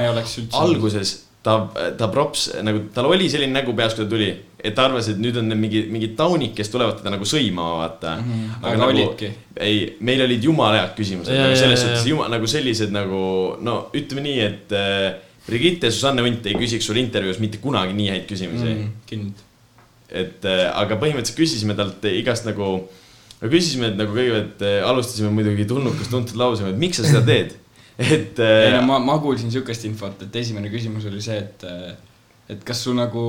alguses 0.61 1.19
ta, 1.43 1.57
ta 1.97 2.09
props 2.13 2.49
nagu, 2.65 2.85
tal 2.95 3.09
oli 3.11 3.29
selline 3.33 3.55
nägu 3.55 3.75
peas, 3.77 3.95
kui 3.97 4.05
ta 4.05 4.13
tuli, 4.13 4.29
et 4.61 4.75
ta 4.77 4.87
arvas, 4.89 5.09
et 5.13 5.21
nüüd 5.21 5.39
on 5.41 5.49
mingi, 5.57 5.83
mingid 5.93 6.15
taunid, 6.19 6.53
kes 6.57 6.73
tulevad 6.73 7.01
teda 7.01 7.15
nagu 7.15 7.29
sõimama, 7.29 7.79
vaata 7.81 8.17
mm. 8.21 8.37
Mhm, 8.37 8.69
aga 8.71 8.89
olidki. 8.91 9.31
ei, 9.57 9.81
meil 10.05 10.25
olid 10.27 10.45
jumala 10.51 10.83
head 10.83 10.95
küsimused, 10.99 11.33
Ja, 11.33 11.47
nagu 11.47 11.57
ja, 11.57 11.63
selles 11.63 11.81
ja, 11.81 11.87
suhtes 11.87 12.05
ja. 12.05 12.13
jumal, 12.13 12.31
nagu 12.35 12.51
sellised 12.51 12.95
nagu 12.95 13.23
no 13.65 13.77
ütleme 13.97 14.25
nii, 14.29 14.41
et 14.47 14.75
äh, 14.77 15.07
Brigitte 15.47 15.91
Susanne 15.91 16.23
Unt 16.27 16.45
ei 16.47 16.59
küsiks 16.61 16.87
sul 16.87 17.01
intervjuus 17.01 17.41
mitte 17.43 17.59
kunagi 17.63 17.97
nii 17.97 18.11
häid 18.13 18.27
küsimusi 18.29 18.67
mm.. 18.69 18.83
Mm, 18.85 19.07
kind. 19.09 19.47
et 20.11 20.45
äh, 20.49 20.67
aga 20.69 21.01
põhimõtteliselt 21.01 21.41
küsisime 21.41 21.77
talt 21.79 22.05
igast 22.13 22.45
nagu, 22.49 22.75
küsisime, 23.41 23.95
et 23.95 23.99
nagu 23.99 24.13
kõigepealt 24.13 24.61
äh, 24.67 24.79
alustasime 24.85 25.33
muidugi 25.33 25.65
tulnukas 25.71 26.13
tuntud 26.13 26.37
lausega, 26.37 26.75
et 26.75 26.85
miks 26.85 27.01
sa 27.01 27.09
seda 27.09 27.25
teed. 27.25 27.57
Et 28.01 28.41
ei 28.41 28.73
no 28.73 28.81
äh, 28.81 28.87
ma, 28.89 28.99
ma 29.03 29.19
kuulsin 29.21 29.53
sihukest 29.53 29.85
infot, 29.89 30.25
et 30.25 30.41
esimene 30.41 30.73
küsimus 30.73 31.07
oli 31.11 31.21
see, 31.25 31.37
et, 31.43 31.65
et 32.55 32.67
kas 32.67 32.83
su 32.87 32.95
nagu, 32.97 33.23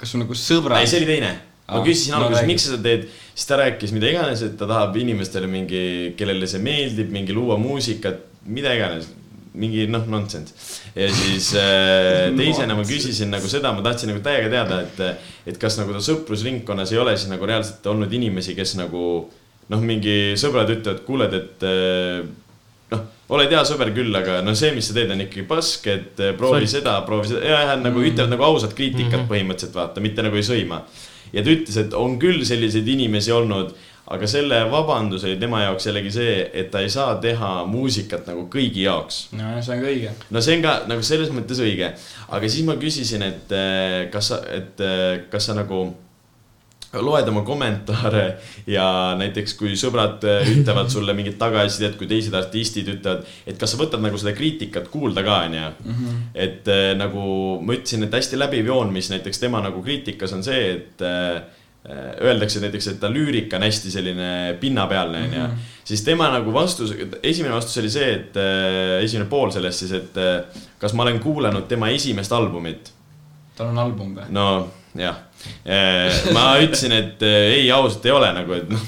kas 0.00 0.14
su 0.14 0.20
nagu 0.20 0.36
sõbrad. 0.38 0.82
ei, 0.82 0.90
see 0.90 1.02
oli 1.02 1.10
teine. 1.14 1.32
ma 1.70 1.78
Aa, 1.78 1.86
küsisin 1.86 2.16
no 2.16 2.24
alguses, 2.24 2.46
miks 2.50 2.66
sa 2.66 2.74
seda 2.74 2.84
teed, 2.88 3.08
siis 3.32 3.48
ta 3.48 3.58
rääkis 3.62 3.94
mida 3.94 4.10
iganes, 4.10 4.42
et 4.44 4.56
ta 4.60 4.68
tahab 4.68 4.98
inimestele 4.98 5.48
mingi, 5.50 5.82
kellele 6.18 6.48
see 6.50 6.62
meeldib, 6.62 7.12
mingi 7.14 7.36
luua 7.36 7.56
muusikat, 7.62 8.24
mida 8.50 8.74
iganes, 8.76 9.06
mingi 9.54 9.86
noh, 9.92 10.02
nonsense. 10.10 10.56
ja 10.96 11.06
siis 11.12 11.52
äh, 11.60 12.32
teisena 12.40 12.74
ma 12.76 12.84
küsisin 12.88 13.30
nagu 13.32 13.48
seda, 13.48 13.70
ma 13.76 13.84
tahtsin 13.86 14.10
nagu 14.10 14.24
täiega 14.24 14.50
teada, 14.52 14.82
et, 14.82 15.22
et 15.52 15.62
kas 15.62 15.78
nagu 15.78 15.94
ta 15.94 16.02
sõprusringkonnas 16.02 16.92
ei 16.92 17.00
ole 17.00 17.14
siis 17.16 17.30
nagu 17.30 17.46
reaalselt 17.48 17.86
olnud 17.92 18.12
inimesi, 18.18 18.56
kes 18.58 18.74
nagu 18.80 19.06
noh, 19.72 19.82
mingi 19.86 20.34
sõbrad 20.40 20.70
ütlevad, 20.74 21.04
kuule, 21.06 21.30
et 21.38 21.64
äh, 21.68 22.24
oled 23.32 23.52
hea 23.52 23.62
sõber 23.68 23.92
küll, 23.96 24.12
aga 24.16 24.40
no 24.44 24.54
see, 24.58 24.72
mis 24.76 24.88
sa 24.90 24.96
teed, 24.96 25.12
on 25.14 25.22
ikkagi 25.24 25.46
pask, 25.48 25.86
et 25.92 26.20
eh, 26.20 26.34
proovi 26.38 26.64
Sorry. 26.64 26.72
seda, 26.74 26.98
proovi 27.06 27.32
seda 27.32 27.46
ja, 27.46 27.62
ja 27.68 27.78
nagu 27.80 28.02
ütlevad 28.02 28.34
nagu 28.34 28.46
ausat 28.48 28.76
kriitikat 28.76 29.08
mm. 29.08 29.22
-hmm. 29.22 29.30
põhimõtteliselt 29.32 29.78
vaata, 29.78 30.04
mitte 30.04 30.26
nagu 30.26 30.38
ei 30.38 30.46
sõima. 30.46 30.82
ja 31.32 31.42
ta 31.42 31.54
ütles, 31.54 31.78
et 31.80 31.94
on 31.96 32.18
küll 32.20 32.44
selliseid 32.44 32.88
inimesi 32.88 33.32
olnud, 33.32 33.72
aga 34.12 34.26
selle 34.28 34.58
vabandus 34.70 35.24
oli 35.24 35.38
tema 35.40 35.62
jaoks 35.62 35.86
jällegi 35.86 36.10
see, 36.12 36.34
et 36.52 36.70
ta 36.70 36.82
ei 36.84 36.90
saa 36.90 37.14
teha 37.22 37.64
muusikat 37.70 38.26
nagu 38.28 38.48
kõigi 38.52 38.82
jaoks 38.84 39.28
no 39.38 39.54
see 39.62 39.76
on 39.76 39.84
ka 39.84 39.92
õige. 39.94 40.14
no 40.30 40.42
see 40.44 40.56
on 40.58 40.64
ka 40.66 40.78
nagu 40.90 41.02
selles 41.06 41.32
mõttes 41.32 41.62
õige, 41.62 41.92
aga 42.28 42.48
siis 42.48 42.66
ma 42.66 42.76
küsisin, 42.76 43.22
et 43.22 43.52
eh, 43.56 43.98
kas 44.12 44.32
sa, 44.34 44.42
et 44.50 44.80
eh, 44.80 45.22
kas 45.30 45.48
sa 45.48 45.56
nagu 45.56 45.86
loed 47.00 47.28
oma 47.28 47.42
kommentaare 47.46 48.24
ja 48.68 48.84
näiteks 49.16 49.54
kui 49.56 49.72
sõbrad 49.80 50.24
eh, 50.28 50.50
ütlevad 50.58 50.90
sulle 50.94 51.14
mingit 51.16 51.38
tagasisidet, 51.40 51.96
kui 52.00 52.08
teised 52.10 52.34
artistid 52.36 52.90
ütlevad, 52.92 53.24
et 53.48 53.58
kas 53.60 53.72
sa 53.72 53.80
võtad 53.80 54.02
nagu 54.04 54.20
seda 54.20 54.34
kriitikat 54.36 54.90
kuulda 54.92 55.24
ka, 55.24 55.40
onju. 55.48 55.72
et 56.34 56.68
eh, 56.68 56.92
nagu 56.98 57.24
ma 57.64 57.78
ütlesin, 57.78 58.04
et 58.06 58.20
hästi 58.20 58.40
läbiv 58.40 58.68
joon, 58.68 58.92
mis 58.92 59.10
näiteks 59.12 59.40
tema 59.42 59.62
nagu 59.64 59.82
kriitikas 59.84 60.36
on 60.36 60.44
see, 60.44 60.62
et 60.76 61.04
eh, 61.08 61.60
öeldakse 62.22 62.60
näiteks, 62.62 62.92
et 62.92 63.00
ta 63.02 63.08
lüürika 63.10 63.58
on 63.58 63.64
hästi 63.66 63.90
selline 63.90 64.30
pinnapealne, 64.60 65.24
onju. 65.26 65.46
siis 65.88 66.04
tema 66.06 66.28
nagu 66.30 66.52
vastus, 66.54 66.92
esimene 67.22 67.56
vastus 67.56 67.80
oli 67.82 67.90
see, 67.90 68.12
et 68.20 68.38
esimene 69.02 69.26
pool 69.32 69.50
sellest 69.50 69.82
siis, 69.82 69.96
et 69.98 70.76
kas 70.78 70.94
ma 70.94 71.08
olen 71.08 71.18
kuulanud 71.24 71.66
tema 71.70 71.90
esimest 71.90 72.36
albumit 72.36 72.92
tal 73.56 73.72
on 73.72 73.82
album 73.82 74.14
või? 74.16 74.28
no 74.34 74.46
jah, 74.98 75.18
ma 76.34 76.46
ütlesin, 76.62 76.94
et 76.96 77.26
eh, 77.26 77.56
ei, 77.58 77.66
ausalt 77.74 78.06
ei 78.06 78.14
ole 78.14 78.30
nagu, 78.34 78.54
et 78.56 78.70
noh, 78.70 78.86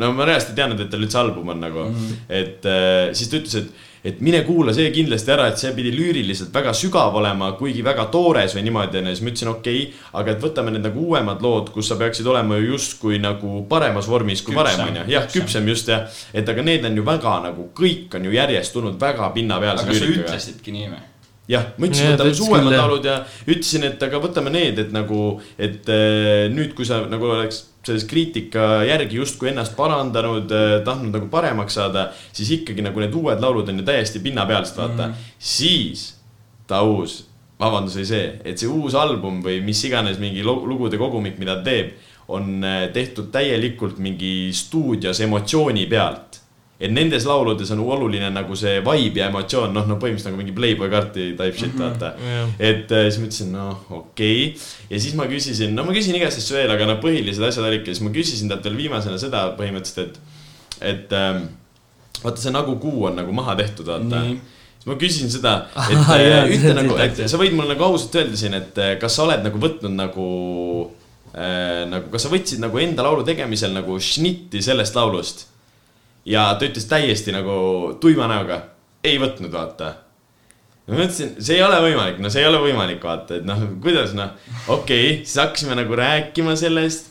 no 0.00 0.10
ma 0.16 0.26
reaalselt 0.28 0.54
ei 0.54 0.62
teadnud, 0.62 0.82
et 0.84 0.90
tal 0.92 1.04
üldse 1.04 1.20
album 1.20 1.54
on 1.54 1.62
nagu 1.62 1.86
mm. 1.86 1.94
-hmm. 1.94 2.26
et 2.40 2.68
eh, 2.68 3.14
siis 3.16 3.30
ta 3.30 3.38
ütles, 3.40 3.56
et, 3.60 3.86
et 4.04 4.20
mine 4.24 4.40
kuula 4.46 4.72
see 4.76 4.88
kindlasti 4.94 5.32
ära, 5.32 5.48
et 5.50 5.60
see 5.60 5.72
pidi 5.76 5.92
lüüriliselt 5.92 6.54
väga 6.54 6.72
sügav 6.76 7.16
olema, 7.20 7.52
kuigi 7.58 7.84
väga 7.84 8.06
toores 8.12 8.56
või 8.56 8.64
niimoodi 8.68 9.00
onju, 9.00 9.14
siis 9.14 9.24
ma 9.24 9.32
ütlesin, 9.34 9.52
okei 9.52 9.82
okay,, 9.82 10.08
aga 10.22 10.34
et 10.34 10.42
võtame 10.44 10.74
need 10.76 10.86
nagu 10.88 11.04
uuemad 11.08 11.44
lood, 11.44 11.72
kus 11.74 11.92
sa 11.92 11.98
peaksid 12.00 12.26
olema 12.26 12.56
ju 12.60 12.72
justkui 12.74 13.20
nagu 13.20 13.64
paremas 13.68 14.08
vormis 14.08 14.42
kui 14.42 14.56
varem 14.56 14.76
Küpsem. 14.76 14.96
onju, 14.96 15.06
jah, 15.12 15.30
Küpsem. 15.32 15.68
just 15.68 15.88
jah, 15.88 16.08
et 16.34 16.48
aga 16.48 16.62
need 16.62 16.84
on 16.84 16.96
ju 16.96 17.06
väga 17.06 17.38
nagu 17.50 17.70
kõik 17.76 18.16
on 18.16 18.28
ju 18.28 18.36
järjest 18.36 18.76
tulnud 18.76 19.00
väga 19.00 19.32
pinnapealse 19.36 19.88
aga 19.88 19.94
sa 19.94 20.04
lüürikaga 20.04 20.28
ütlesidki 20.28 20.76
nii 20.76 20.90
või? 20.94 21.09
jah, 21.50 21.72
ma 21.76 21.88
ütlesin, 21.88 22.14
võtame 22.14 22.74
jah. 22.74 22.84
laulud 22.84 23.08
ja 23.08 23.16
ütlesin, 23.48 23.86
et 23.90 24.02
aga 24.06 24.20
võtame 24.22 24.52
need, 24.54 24.78
et 24.84 24.94
nagu, 24.94 25.40
et 25.58 25.88
eh, 25.90 26.46
nüüd, 26.52 26.74
kui 26.78 26.88
sa 26.88 27.02
nagu 27.10 27.30
oleks 27.34 27.64
selles 27.86 28.04
kriitika 28.04 28.82
järgi 28.84 29.16
justkui 29.16 29.48
ennast 29.50 29.72
parandanud, 29.78 30.52
tahtnud 30.84 31.16
nagu 31.16 31.30
paremaks 31.32 31.78
saada, 31.78 32.10
siis 32.36 32.52
ikkagi 32.58 32.84
nagu 32.84 33.00
need 33.00 33.16
uued 33.16 33.40
laulud 33.40 33.72
on 33.72 33.80
ju 33.80 33.86
täiesti 33.88 34.20
pinnapealsed, 34.22 34.76
vaata 34.76 35.08
mm.. 35.08 35.30
siis 35.40 36.10
ta 36.68 36.82
uus 36.86 37.22
vabandus 37.60 37.96
oli 37.98 38.06
see, 38.08 38.28
et 38.44 38.60
see 38.60 38.68
uus 38.70 38.96
album 38.96 39.40
või 39.44 39.58
mis 39.64 39.80
iganes 39.88 40.20
mingi 40.20 40.44
lugude 40.44 41.00
kogumik, 41.00 41.36
mida 41.40 41.58
ta 41.58 41.66
teeb, 41.70 41.96
on 42.30 42.60
eh, 42.62 42.84
tehtud 42.94 43.32
täielikult 43.34 43.98
mingi 43.98 44.52
stuudios 44.54 45.18
emotsiooni 45.24 45.88
pealt 45.90 46.29
et 46.80 46.92
nendes 46.92 47.26
lauludes 47.28 47.68
on 47.74 47.82
oluline 47.84 48.30
nagu 48.32 48.56
see 48.56 48.78
vibe 48.84 49.20
ja 49.20 49.28
emotsioon, 49.28 49.74
noh, 49.76 49.84
no 49.88 49.98
põhimõtteliselt 50.00 50.32
nagu 50.32 50.40
mingi 50.40 50.54
Playboy 50.56 50.88
karti 50.92 51.26
type 51.36 51.58
shit, 51.58 51.74
vaata. 51.76 52.14
jah. 52.24 52.54
et 52.56 52.92
äh, 52.96 53.08
siis 53.10 53.18
ma 53.20 53.28
ütlesin, 53.28 53.50
noh, 53.52 53.82
okei 53.98 54.38
okay.. 54.46 54.68
ja 54.88 55.00
siis 55.04 55.16
ma 55.18 55.26
küsisin, 55.28 55.74
no 55.76 55.84
ma 55.84 55.96
küsin 55.96 56.16
igast 56.16 56.40
asju 56.40 56.56
veel, 56.56 56.72
aga 56.72 56.86
no 56.88 56.96
põhilised 57.02 57.44
asjad 57.44 57.68
olidki, 57.68 57.92
siis 57.92 58.04
ma 58.06 58.12
küsisin 58.14 58.52
talt 58.52 58.64
veel 58.64 58.78
viimasena 58.80 59.20
seda 59.20 59.42
põhimõtteliselt, 59.58 60.16
et, 60.16 60.86
et 60.94 61.12
ähm, 61.18 61.44
vaata 62.22 62.46
see 62.46 62.54
nagu 62.56 62.78
kuu 62.80 63.04
on 63.10 63.20
nagu 63.20 63.36
maha 63.36 63.58
tehtud, 63.60 63.92
vaata 63.92 64.24
Nii. 64.24 64.40
siis 64.78 64.88
ma 64.88 64.98
küsisin 65.04 65.36
seda, 65.36 65.54
et 65.92 66.10
äh, 66.16 66.40
ütle 66.48 66.64
see 66.64 66.78
nagu, 66.80 66.96
et 67.04 67.22
sa 67.26 67.42
võid 67.44 67.60
mulle 67.60 67.74
nagu 67.74 67.88
ausalt 67.90 68.16
öelda 68.22 68.40
siin, 68.40 68.56
et 68.56 68.80
äh, 68.80 68.96
kas 69.02 69.20
sa 69.20 69.28
oled 69.28 69.44
nagu 69.44 69.60
võtnud 69.60 70.00
nagu 70.00 70.32
äh,. 71.36 71.84
nagu, 71.92 72.08
kas 72.08 72.24
sa 72.24 72.32
võtsid 72.32 72.64
nagu 72.64 72.80
enda 72.80 73.04
laulu 73.04 73.28
tegemisel 73.28 73.76
nagu 73.76 74.00
šnitti 74.00 74.64
sellest 74.64 74.96
laulust? 74.96 75.49
Ja 76.24 76.46
ta 76.58 76.68
ütles 76.68 76.86
täiesti 76.90 77.34
nagu 77.34 77.96
tuima 78.00 78.28
näoga, 78.30 78.62
ei 79.04 79.18
võtnud, 79.20 79.52
vaata. 79.52 79.92
ma 80.88 80.98
mõtlesin, 80.98 81.36
see 81.38 81.58
ei 81.58 81.62
ole 81.64 81.78
võimalik, 81.84 82.18
no 82.20 82.32
see 82.32 82.42
ei 82.42 82.48
ole 82.50 82.60
võimalik, 82.64 83.02
vaata, 83.04 83.40
et 83.40 83.46
noh, 83.48 83.62
kuidas 83.82 84.14
noh, 84.18 84.34
okei 84.66 85.14
okay,, 85.14 85.22
siis 85.24 85.38
hakkasime 85.42 85.78
nagu 85.78 85.96
rääkima 85.96 86.56
sellest 86.58 87.09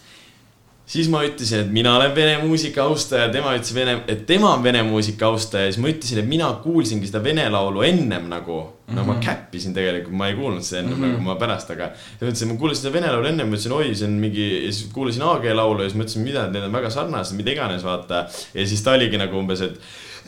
siis 0.89 1.09
ma 1.11 1.21
ütlesin, 1.25 1.65
et 1.65 1.71
mina 1.73 1.93
olen 1.97 2.13
vene 2.15 2.37
muusika 2.41 2.87
austaja, 2.89 3.29
tema 3.33 3.53
ütles 3.57 3.73
vene, 3.75 3.99
et 4.09 4.25
tema 4.29 4.55
on 4.55 4.63
vene 4.65 4.81
muusika 4.87 5.27
austaja 5.29 5.67
ja 5.67 5.73
siis 5.73 5.81
ma 5.83 5.91
ütlesin, 5.91 6.21
et 6.23 6.29
mina 6.29 6.49
kuulsingi 6.63 7.09
seda 7.09 7.21
vene 7.23 7.45
laulu 7.53 7.83
ennem 7.85 8.25
nagu 8.31 8.57
mm. 8.57 8.71
-hmm. 8.87 8.97
no 8.97 9.05
ma 9.05 9.19
käppisin 9.21 9.73
tegelikult, 9.73 10.17
ma 10.17 10.27
ei 10.27 10.35
kuulnud 10.39 10.65
seda 10.65 10.81
ennem 10.81 10.97
mm 10.97 11.03
-hmm. 11.03 11.11
nagu 11.13 11.23
ma 11.29 11.35
pärast, 11.35 11.71
aga. 11.71 11.91
siis 11.95 12.21
ma 12.21 12.27
ütlesin, 12.27 12.53
ma 12.53 12.59
kuulasin 12.63 12.81
seda 12.81 12.93
vene 12.93 13.11
laulu 13.11 13.27
ennem, 13.27 13.47
ma 13.47 13.55
ütlesin, 13.55 13.75
oi, 13.77 13.95
see 13.95 14.07
on 14.07 14.17
mingi, 14.25 14.47
ja 14.65 14.71
siis 14.71 14.93
kuulasin 14.93 15.21
AG 15.21 15.45
laulu 15.53 15.83
ja 15.83 15.89
siis 15.89 16.01
mõtlesin, 16.01 16.23
mida, 16.23 16.47
need 16.47 16.63
on 16.63 16.73
väga 16.73 16.89
sarnased, 16.89 17.37
mida 17.37 17.51
iganes, 17.51 17.83
vaata. 17.83 18.25
ja 18.53 18.67
siis 18.67 18.81
ta 18.81 18.97
oligi 18.97 19.17
nagu 19.17 19.39
umbes, 19.39 19.61
et 19.61 19.79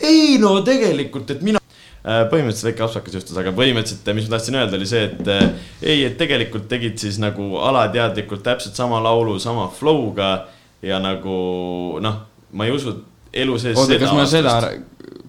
ei 0.01 0.37
no 0.37 0.61
tegelikult, 0.61 1.31
et 1.31 1.41
mina 1.41 1.60
põhimõtteliselt 2.01 2.71
väike 2.71 2.85
apsakas 2.85 3.17
juhtus, 3.19 3.37
aga 3.37 3.53
põhimõtteliselt, 3.53 4.07
mis 4.17 4.25
ma 4.29 4.35
tahtsin 4.35 4.57
öelda, 4.57 4.77
oli 4.79 4.87
see, 4.89 5.03
et 5.05 5.27
äh, 5.29 5.43
ei, 5.83 5.99
et 6.07 6.17
tegelikult 6.17 6.65
tegid 6.71 6.97
siis 7.01 7.19
nagu 7.21 7.59
alateadlikult 7.61 8.41
täpselt 8.45 8.77
sama 8.79 9.01
laulu 9.03 9.37
sama 9.39 9.67
flow'ga 9.75 10.31
ja 10.81 10.97
nagu 11.01 11.35
noh, 12.01 12.17
ma 12.57 12.65
ei 12.65 12.73
usu 12.73 12.95
elu 13.33 13.59
sees. 13.61 13.77
oota, 13.77 13.99
kas 14.01 14.15
ma 14.17 14.25
seda 14.29 14.55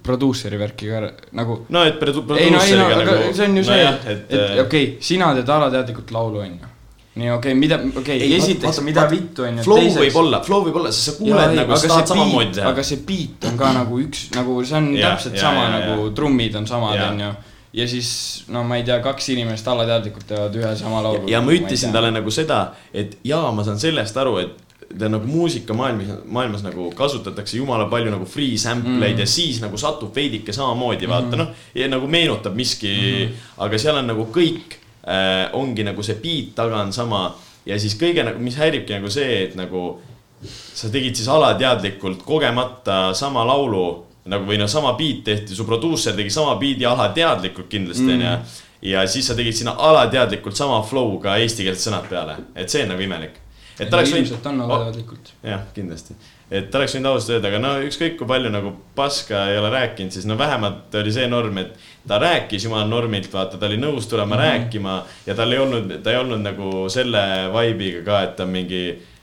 produusseri 0.03 0.59
värki 0.59 0.89
ka 0.91 1.13
nagu. 1.37 1.61
no 1.69 1.85
et 1.87 2.01
produ- 2.01 2.25
ei 2.39 2.51
no, 2.51 2.63
ei 2.65 2.79
no, 2.79 2.89
aga 2.89 3.05
nagu- 3.05 3.35
see 3.37 3.49
on 3.49 3.57
ju 3.61 3.65
see 3.69 3.77
nojah,, 3.77 3.99
et, 4.07 4.25
et, 4.31 4.39
äh, 4.41 4.61
okei 4.65 4.65
okay,, 4.65 4.97
sina 5.01 5.35
teed 5.37 5.53
alateadlikult 5.59 6.11
laulu, 6.17 6.41
onju. 6.47 6.72
Nii 7.15 7.31
okei 7.31 7.53
okay,, 7.53 7.61
mida, 7.61 7.77
okei 7.77 8.17
okay,, 8.17 8.35
esiteks, 8.39 8.81
mida 8.87 9.05
vittu, 9.11 9.45
onju. 9.45 9.65
flow 9.67 9.89
võib 9.99 10.19
olla, 10.23 10.41
flow 10.47 10.65
võib 10.65 10.79
olla, 10.81 10.93
sest 10.95 11.11
sa 11.11 11.17
kuuled 11.19 11.57
nagu, 11.59 11.77
sa 11.77 11.91
tahad 11.91 12.13
samamoodi 12.15 12.57
teha. 12.57 12.73
aga 12.73 12.85
see 12.89 13.03
beat 13.09 13.49
on 13.51 13.61
ka 13.61 13.73
nagu 13.77 14.01
üks, 14.01 14.27
nagu 14.37 14.57
see 14.65 14.79
on 14.81 14.89
Jah, 14.97 15.13
täpselt 15.13 15.37
ja, 15.37 15.43
sama 15.45 15.67
ja, 15.67 15.75
nagu 15.75 16.09
trummid 16.17 16.57
on 16.57 16.69
samad, 16.71 16.97
Jah. 16.97 17.13
onju. 17.13 17.31
ja 17.77 17.89
siis, 17.93 18.09
no 18.49 18.65
ma 18.65 18.81
ei 18.81 18.89
tea, 18.89 18.97
kaks 19.05 19.29
inimest 19.37 19.69
alateadlikult 19.69 20.29
teevad 20.33 20.59
ühe 20.63 20.73
sama 20.81 21.05
laulu. 21.05 21.29
ja 21.29 21.45
ma 21.45 21.53
ütlesin 21.53 21.93
talle 21.93 22.15
nagu 22.17 22.33
seda, 22.33 22.65
et 22.97 23.19
jaa, 23.29 23.53
ma 23.53 23.69
saan 23.69 23.81
sellest 23.83 24.17
aru, 24.25 24.39
et 24.47 24.69
ta 24.99 25.09
nagu 25.13 25.29
muusikamaailmas, 25.29 26.25
maailmas 26.25 26.65
nagu 26.65 26.91
kasutatakse 26.97 27.57
jumala 27.61 27.91
palju 27.93 28.13
nagu 28.13 28.25
free 28.29 28.57
sample 28.61 29.01
eid 29.05 29.17
mm. 29.17 29.25
ja 29.25 29.29
siis 29.29 29.61
nagu 29.61 29.77
satub 29.81 30.17
veidike 30.17 30.53
samamoodi, 30.53 31.09
vaata 31.09 31.39
noh, 31.41 31.53
ja 31.77 31.89
nagu 31.93 32.09
meenutab 32.09 32.57
miski 32.57 32.93
mm, 32.93 33.43
aga 33.65 33.81
seal 33.81 34.01
on 34.01 34.13
nagu 34.13 34.29
kõik 34.33 34.81
äh, 35.07 35.49
ongi 35.59 35.85
nagu 35.87 36.03
see 36.03 36.21
beat 36.23 36.55
taga 36.59 36.83
on 36.83 36.93
sama 36.93 37.27
ja 37.67 37.79
siis 37.79 37.97
kõige 37.99 38.25
nagu, 38.27 38.41
mis 38.43 38.57
häiribki 38.59 38.97
nagu 38.97 39.11
see, 39.13 39.45
et 39.47 39.59
nagu 39.59 40.01
sa 40.49 40.91
tegid 40.91 41.17
siis 41.19 41.29
alateadlikult 41.31 42.25
kogemata 42.27 43.13
sama 43.15 43.45
laulu 43.47 43.87
nagu 44.31 44.47
või 44.47 44.59
noh, 44.61 44.71
sama 44.71 44.95
beat 44.99 45.25
tehti, 45.27 45.55
su 45.57 45.67
produusser 45.67 46.15
tegi 46.19 46.31
sama 46.31 46.55
beat'i 46.61 46.87
alateadlikult 46.87 47.71
kindlasti 47.71 48.07
onju 48.07 48.29
mm. 48.29 48.59
ja 48.93 49.07
siis 49.11 49.31
sa 49.31 49.39
tegid 49.39 49.57
sinna 49.59 49.75
alateadlikult 49.91 50.59
sama 50.59 50.83
flow 50.87 51.17
ka 51.23 51.39
eestikeelsed 51.43 51.89
sõnad 51.89 52.07
peale, 52.11 52.37
et 52.55 52.71
see 52.71 52.85
on 52.87 52.95
nagu 52.95 53.03
imelik. 53.03 53.41
et 53.79 53.91
ta 53.91 53.99
oleks 53.99 54.15
ilmselt 54.15 54.47
on 54.47 54.63
võinud, 54.63 54.77
alateadlikult. 54.77 55.33
jah, 55.47 55.65
kindlasti, 55.75 56.19
et 56.51 56.71
ta 56.71 56.79
oleks 56.79 56.95
võinud 56.99 57.11
ausalt 57.13 57.37
öelda, 57.37 57.51
aga 57.51 57.63
no 57.63 57.75
ükskõik 57.89 58.19
kui 58.21 58.31
palju 58.31 58.55
nagu 58.55 58.75
paska 58.99 59.49
ei 59.51 59.59
ole 59.59 59.75
rääkinud, 59.75 60.15
siis 60.15 60.29
no 60.31 60.39
vähemalt 60.39 60.95
oli 61.03 61.15
see 61.15 61.27
norm, 61.31 61.59
et 61.63 61.75
ta 62.09 62.19
rääkis 62.19 62.65
jumala 62.65 62.87
normilt, 62.87 63.33
vaata, 63.33 63.59
ta 63.59 63.67
oli 63.67 63.79
nõus 63.79 64.09
tulema 64.11 64.35
mm 64.35 64.41
-hmm. 64.41 64.49
rääkima 64.49 65.05
ja 65.27 65.35
tal 65.35 65.53
ei 65.53 65.59
olnud, 65.59 66.03
ta 66.03 66.11
ei 66.11 66.17
olnud 66.17 66.43
nagu 66.43 66.89
selle 66.91 67.23
vibe'iga 67.55 68.05
ka, 68.05 68.23
et 68.23 68.37
ta 68.37 68.47
mingi 68.47 68.83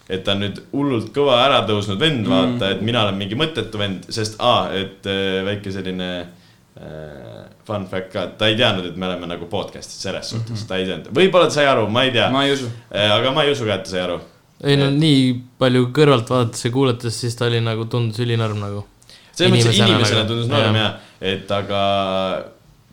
et 0.10 0.24
ta 0.26 0.34
on 0.34 0.44
nüüd 0.44 0.58
hullult 0.74 1.12
kõva 1.14 1.38
ära 1.44 1.62
tõusnud 1.70 2.00
vend, 2.02 2.26
vaata, 2.30 2.74
et 2.74 2.82
mina 2.86 3.04
olen 3.06 3.18
mingi 3.20 3.38
mõttetu 3.38 3.78
vend, 3.82 4.08
sest 4.10 4.40
aa, 4.42 4.72
et 4.74 5.06
äh, 5.10 5.44
väike 5.46 5.74
selline 5.74 6.10
äh, 6.24 7.46
fun 7.68 7.86
fact 7.92 8.10
ka, 8.16 8.26
et 8.26 8.36
ta 8.40 8.50
ei 8.50 8.58
teadnud, 8.58 8.90
et 8.90 8.98
me 8.98 9.06
oleme 9.06 9.30
nagu 9.30 9.46
podcast'is 9.52 10.02
selles 10.08 10.32
suhtes 10.34 10.50
mm, 10.50 10.64
-hmm. 10.64 10.68
ta 10.68 10.82
ei 10.82 10.90
teadnud, 10.90 11.14
võib-olla 11.14 11.52
ta 11.52 11.60
sai 11.60 11.70
aru, 11.70 11.86
ma 11.94 12.04
ei 12.08 12.14
tea, 12.16 12.30
ma 12.34 12.46
ei 12.46 12.58
usu. 12.58 12.72
aga 12.90 13.34
ma 13.36 13.46
ei 13.46 13.54
usu 13.54 13.70
ka, 13.70 13.78
et 13.78 13.84
ta 13.86 13.94
sai 13.94 14.06
aru. 14.08 14.20
ei 14.64 14.78
no 14.82 14.90
nii 14.96 15.26
palju 15.62 15.92
kõrvalt 15.94 16.34
vaadates 16.34 16.66
ja 16.66 16.72
kuulates, 16.74 17.22
siis 17.22 17.38
ta 17.38 17.46
oli 17.46 17.62
nagu, 17.62 17.86
tundus 17.86 18.20
ülinorm 18.26 18.66
nagu. 18.66 18.88
selles 19.32 19.54
mõttes, 19.54 19.76
et 19.76 19.86
Inimesena 19.86 20.24
nagu, 20.24 20.34
tundus 20.34 20.50
noorem 20.50 20.82
jah. 20.82 20.96
ja, 21.22 21.34
et 21.36 21.52
aga 21.52 21.84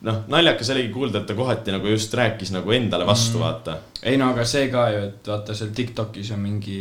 noh, 0.07 0.23
naljakas 0.33 0.73
oligi 0.75 0.93
kuulda, 0.95 1.23
et 1.23 1.29
ta 1.29 1.37
kohati 1.39 1.75
nagu 1.75 1.91
just 1.91 2.15
rääkis 2.15 2.53
nagu 2.55 2.75
endale 2.77 3.07
vastu, 3.09 3.41
vaata. 3.43 3.79
ei 4.03 4.19
no 4.21 4.31
aga 4.35 4.47
see 4.49 4.69
ka 4.73 4.89
ju, 4.95 5.07
et 5.11 5.31
vaata 5.33 5.57
seal 5.57 5.73
Tiktokis 5.77 6.33
on 6.37 6.45
mingi 6.47 6.81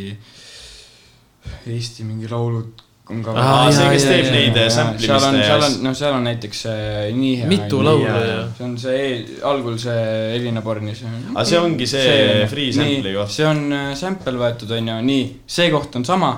Eesti 1.69 2.05
mingi 2.05 2.29
laulud 2.29 2.85
on 3.09 3.21
ka. 3.21 3.33
Aa, 3.38 3.69
see, 3.73 3.89
kes 3.93 4.05
teeb 4.07 4.25
jaa, 4.25 4.33
neid 4.33 4.57
seal 4.71 5.25
on, 5.27 5.38
seal 5.38 5.65
on, 5.67 5.75
noh, 5.85 5.95
seal 5.97 6.15
on 6.17 6.25
näiteks 6.25 6.61
see 6.65 7.11
nii 7.13 7.33
hea. 7.41 7.49
mitu 7.49 7.81
laulu 7.85 8.05
ja. 8.07 8.39
see 8.57 8.65
on 8.65 8.75
see, 8.81 9.03
algul 9.45 9.77
see 9.81 10.05
Elina 10.38 10.63
Borni, 10.65 10.95
see. 10.97 11.11
Aga 11.33 11.45
see 11.45 11.61
ongi 11.61 11.89
see 11.89 12.47
free 12.49 12.71
sample'i 12.75 13.13
koht. 13.17 13.33
see 13.35 13.45
on 13.49 13.65
äh, 13.77 13.91
sample 13.99 14.38
võetud, 14.41 14.73
onju, 14.79 14.97
nii, 15.05 15.27
see 15.57 15.69
koht 15.73 15.99
on 15.99 16.07
sama. 16.07 16.31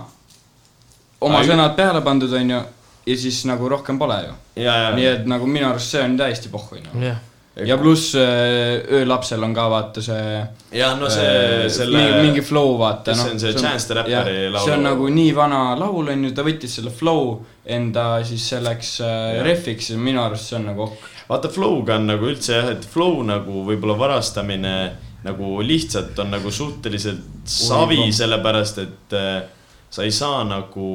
oma 1.21 1.39
Aga- 1.39 1.53
sõnad 1.53 1.77
peale 1.79 2.03
pandud, 2.05 2.35
onju, 2.41 2.59
ja 3.07 3.15
siis 3.17 3.45
nagu 3.47 3.69
rohkem 3.71 3.99
pole 3.99 4.19
ju. 4.25 4.35
ja, 4.63 4.77
nii 4.95 5.07
et 5.13 5.25
nagu 5.29 5.47
minu 5.47 5.69
arust 5.69 5.95
see 5.95 6.03
on 6.03 6.17
täiesti 6.19 6.51
pohhu, 6.53 6.77
onju. 6.77 7.01
jah, 7.05 7.19
ja 7.65 7.77
pluss 7.79 8.11
äh, 8.19 8.83
öölapsel 8.99 9.43
on 9.43 9.53
ka 9.55 9.67
vaata 9.71 10.03
see. 10.05 10.41
ja 10.77 10.91
no 10.99 11.09
see, 11.09 11.69
selle 11.73 12.03
mingi, 12.21 12.43
flow 12.45 12.75
vaata 12.81 13.15
see 13.17 13.31
on 13.33 13.39
see 13.41 13.53
Chance 13.57 13.87
the 13.89 13.97
Rapperi 14.01 14.49
laulu- 14.51 14.65
see 14.65 14.75
on 14.75 14.85
nagu 14.89 15.09
nii 15.13 15.31
vana 15.37 15.61
laul 15.79 16.13
onju, 16.13 16.33
ta 16.37 16.45
võttis 16.45 16.77
selle 16.79 16.91
flow 16.93 17.37
enda 17.65 18.09
siis 18.27 18.45
selleks 18.53 18.97
äh, 19.01 19.17
Jah. 19.37 19.43
ref'iks 19.47 19.91
ja 19.93 19.97
minu 20.01 20.21
arust 20.25 20.51
see 20.51 20.59
on 20.59 20.69
nagu 20.73 20.87
ok. 20.89 21.09
vaata 21.31 21.51
flow'ga 21.51 21.97
on 22.01 22.07
nagu 22.11 22.29
üldse 22.29 22.59
jah, 22.59 22.71
et 22.75 22.85
flow 22.85 23.23
nagu 23.25 23.65
võib-olla 23.71 23.97
varastamine 23.99 24.77
nagu 25.25 25.57
lihtsalt 25.65 26.19
on 26.21 26.29
nagu 26.35 26.51
suhteliselt 26.53 27.47
savi, 27.49 28.11
sellepärast 28.13 28.77
et 28.83 29.15
äh, 29.17 29.41
sa 29.89 30.03
ei 30.05 30.11
saa 30.11 30.43
nagu 30.47 30.87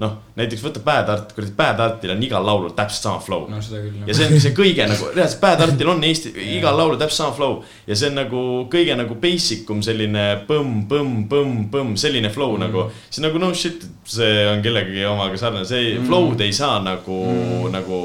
noh, 0.00 0.14
näiteks 0.38 0.62
võta 0.64 0.80
Bad 0.84 1.10
Art, 1.12 1.32
kuradi 1.36 1.52
Bad 1.56 1.80
Artil 1.84 2.14
on 2.14 2.22
igal 2.24 2.44
laulul 2.46 2.72
täpselt 2.76 3.04
sama 3.04 3.20
flow 3.20 3.44
no 3.50 3.58
ja 3.60 4.14
see 4.16 4.28
ongi 4.28 4.40
see 4.40 4.54
kõige 4.56 4.86
nagu, 4.88 5.10
reaalselt 5.16 5.42
Bad 5.42 5.64
Artil 5.66 5.90
on 5.92 6.04
Eesti, 6.08 6.32
igal 6.56 6.78
laulul 6.78 6.96
täpselt 7.00 7.20
sama 7.20 7.36
flow 7.36 7.58
ja 7.88 7.98
see 7.98 8.08
on 8.08 8.16
nagu 8.22 8.44
kõige 8.72 8.96
nagu 8.96 9.18
basic 9.20 9.68
um 9.72 9.82
selline 9.84 10.24
põmm, 10.48 10.86
põmm, 10.90 11.26
põmm, 11.30 11.66
põmm, 11.72 11.98
selline 12.00 12.30
flow 12.32 12.56
mm. 12.56 12.64
nagu. 12.64 12.86
see 13.10 13.20
on 13.20 13.28
nagu 13.28 13.42
no 13.42 13.50
shit, 13.56 13.84
see 14.08 14.46
on 14.48 14.64
kellegi 14.64 15.04
omaga 15.08 15.40
sarnane, 15.40 15.68
see 15.68 15.98
mm. 15.98 16.06
flow'd 16.08 16.46
ei 16.46 16.54
saa 16.56 16.78
nagu 16.84 17.18
mm., 17.34 17.66
nagu 17.74 17.98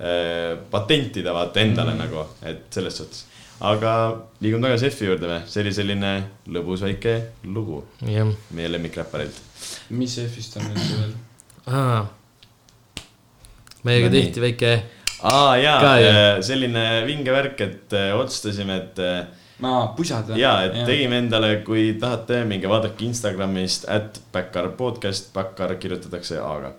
äh, 0.00 0.54
patentida 0.72 1.34
vaata 1.36 1.60
endale 1.60 1.92
mm. 1.92 2.00
nagu, 2.06 2.24
et 2.48 2.64
selles 2.72 2.96
suhtes. 3.02 3.26
aga 3.68 3.92
liigume 4.40 4.70
tagasi 4.70 4.88
F-i 4.88 5.10
juurde 5.10 5.28
või, 5.28 5.42
see 5.52 5.66
oli 5.66 5.74
selline 5.76 6.14
lõbus 6.56 6.86
väike 6.88 7.18
lugu 7.52 7.82
jah. 8.08 8.32
meie 8.56 8.72
lemmikräpparilt. 8.72 9.44
mis 10.00 10.16
F-ist 10.24 10.56
on 10.56 10.66
nüüd 10.70 10.88
veel? 10.94 11.14
Meiega 13.84 14.08
No 14.08 14.12
nii. 14.12 14.22
tehti 14.22 14.40
väike, 14.42 14.72
aa 15.22 15.56
jaa 15.60 15.94
jah., 16.00 16.42
selline 16.42 16.84
vinge 17.06 17.32
värk, 17.34 17.60
et 17.60 17.92
äh, 17.98 18.10
otsustasime, 18.18 18.76
et 18.82 18.98
äh, 19.02 19.26
aa, 19.62 19.86
pusad 19.96 20.30
või? 20.30 20.40
ja, 20.42 20.54
et 20.66 20.80
tegime 20.88 21.18
endale, 21.22 21.52
kui 21.66 21.92
tahate, 22.00 22.42
minge 22.48 22.70
vaadake 22.70 23.06
Instagramist, 23.06 23.86
at 23.88 24.20
Backar 24.34 24.72
podcast, 24.78 25.32
Backar 25.34 25.74
kirjutatakse 25.82 26.38
A-ga. 26.42 26.72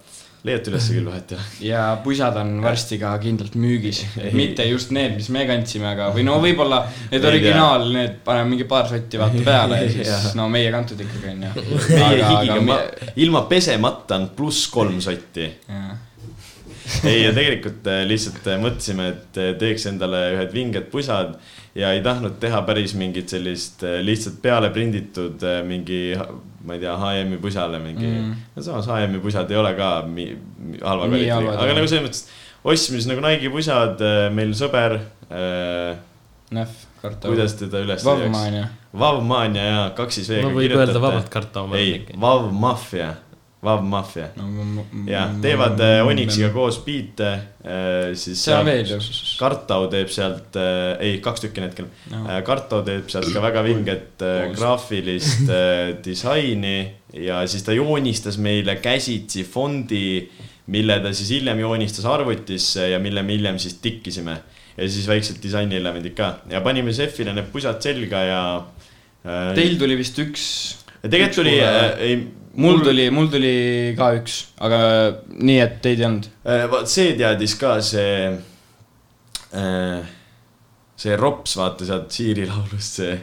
Leiate 0.43 0.71
ülesse 0.71 0.91
küll 0.95 1.07
vahet 1.07 1.31
ole. 1.35 1.43
ja 1.63 1.81
pusad 2.03 2.35
on 2.39 2.57
varsti 2.63 2.97
ka 2.99 3.13
kindlalt 3.23 3.55
müügis, 3.59 4.01
mitte 4.35 4.65
just 4.67 4.91
need, 4.95 5.15
mis 5.15 5.29
me 5.31 5.45
kandsime, 5.47 5.87
aga, 5.93 6.09
või 6.15 6.25
no 6.27 6.35
võib-olla 6.43 6.81
need 7.11 7.27
originaal, 7.29 7.87
need 7.95 8.17
paneme 8.25 8.51
mingi 8.51 8.67
paar 8.69 8.89
sotti 8.91 9.21
vaata 9.21 9.43
peale 9.45 9.79
ja 9.85 9.89
Jah. 10.03 10.25
siis 10.25 10.35
no 10.39 10.49
meie 10.51 10.71
kantud 10.73 10.99
ikkagi 10.99 11.31
onju. 11.31 11.53
meie 11.95 12.27
higiga, 12.27 12.79
ilma 13.23 13.45
pesemata 13.47 14.19
on 14.19 14.29
pluss 14.35 14.67
kolm 14.73 14.99
sotti. 15.03 15.47
ei, 17.07 17.23
ja 17.23 17.31
tegelikult 17.31 17.87
äh, 17.87 18.03
lihtsalt 18.09 18.43
äh, 18.51 18.59
mõtlesime, 18.59 19.09
et 19.15 19.39
äh, 19.39 19.53
teeks 19.59 19.87
endale 19.93 20.25
ühed 20.35 20.55
vinged 20.55 20.91
pusad 20.91 21.37
ja 21.75 21.95
ei 21.95 22.03
tahtnud 22.03 22.35
teha 22.43 22.59
päris 22.67 22.97
mingit 22.99 23.31
sellist 23.31 23.81
lihtsalt 24.03 24.43
peale 24.43 24.69
prinditud 24.75 25.41
mingi, 25.65 26.01
ma 26.63 26.77
ei 26.77 26.79
tea, 26.83 26.93
HM-i 26.99 27.37
pusale 27.43 27.79
mingi 27.83 28.07
Mm. 28.07 28.33
no 28.55 28.63
samas 28.63 28.87
HM-i 28.87 29.19
pusad 29.23 29.51
ei 29.51 29.57
ole 29.59 29.73
ka 29.75 29.89
mi, 30.07 30.29
mi, 30.59 30.77
halva 30.81 31.09
kvaliteediga, 31.11 31.57
aga 31.59 31.75
nagu 31.79 31.87
selles 31.91 32.05
mõttes, 32.07 32.23
ostsime 32.63 33.01
siis 33.01 33.09
nagu 33.11 33.23
Nike'i 33.25 33.51
pusad, 33.51 34.03
meil 34.37 34.53
sõber 34.57 34.97
äh,, 35.29 35.97
Nähv, 36.53 36.73
karta. 37.01 37.27
kuidas 37.27 37.55
teda 37.59 37.81
üles 37.83 38.05
Vavmaania. 38.05 38.67
Vavmania 38.93 39.63
ja 39.65 39.83
kaks 39.97 40.19
siis 40.21 40.29
V-ga 40.29 40.47
no 40.47 40.53
võib 40.55 40.75
öelda 40.77 40.99
vabalt 41.03 41.29
karta 41.33 41.63
oma 41.65 41.79
ei, 41.81 42.03
Vav 43.63 43.83
Mafia, 43.87 44.27
Vav 44.35 44.49
Mafia 44.75 45.03
ja 45.07 45.23
teevad 45.41 45.79
äh, 45.79 46.01
Onyxiga 46.07 46.49
koos 46.53 46.81
biite 46.83 47.29
äh,, 47.63 48.11
siis. 48.19 48.41
seal 48.43 48.59
on 48.67 48.71
ju. 48.89 48.97
Kartau 49.39 49.87
teeb 49.91 50.11
sealt 50.11 50.57
äh,, 50.59 50.97
ei, 51.03 51.17
kaks 51.23 51.45
tükki 51.45 51.61
on 51.63 51.67
hetkel 51.69 51.87
No. 52.11 52.25
äh,. 52.27 52.41
Kartau 52.47 52.81
teeb 52.85 53.07
sealt 53.11 53.29
ka 53.33 53.43
väga 53.43 53.63
vinget 53.65 54.23
äh, 54.25 54.49
graafilist 54.55 55.47
äh, 55.47 55.93
disaini 56.05 56.77
ja 57.13 57.43
siis 57.47 57.63
ta 57.63 57.75
joonistas 57.75 58.39
meile 58.41 58.75
käsitsi 58.81 59.43
fondi, 59.47 60.27
mille 60.73 60.99
ta 61.03 61.13
siis 61.15 61.31
hiljem 61.37 61.59
joonistas 61.63 62.05
arvutisse 62.09 62.89
ja 62.89 62.99
mille 62.99 63.23
me 63.23 63.37
hiljem 63.37 63.59
siis 63.59 63.79
tikkisime. 63.83 64.37
ja 64.77 64.87
siis 64.89 65.07
väiksed 65.07 65.37
disainielemendid 65.43 66.15
ka 66.17 66.39
ja 66.49 66.61
panime 66.65 66.91
Zefile 66.93 67.33
need 67.33 67.51
pusad 67.53 67.79
selga 67.81 68.23
ja 68.27 68.39
äh,. 69.23 69.51
Teil 69.55 69.77
tuli 69.79 69.95
vist 69.99 70.17
üks, 70.19 70.45
tegelikult 71.09 71.39
tuli 71.41 71.57
äh,, 71.59 72.25
mul 72.63 72.81
tuli, 72.85 73.07
mul 73.13 73.29
tuli 73.31 73.53
ka 73.97 74.11
üks, 74.19 74.39
aga 74.63 74.81
nii, 75.33 75.59
et 75.63 75.79
teid 75.83 76.01
ei 76.01 76.07
olnud. 76.09 76.29
Äh, 76.45 76.65
vaat 76.71 76.91
see 76.91 77.15
teadis 77.19 77.55
ka 77.59 77.75
see 77.83 78.29
äh,, 79.53 80.13
see 81.03 81.17
Rops, 81.19 81.57
vaata 81.59 81.87
sealt 81.87 82.13
Siiri 82.13 82.45
laulust 82.49 83.01
see, 83.01 83.17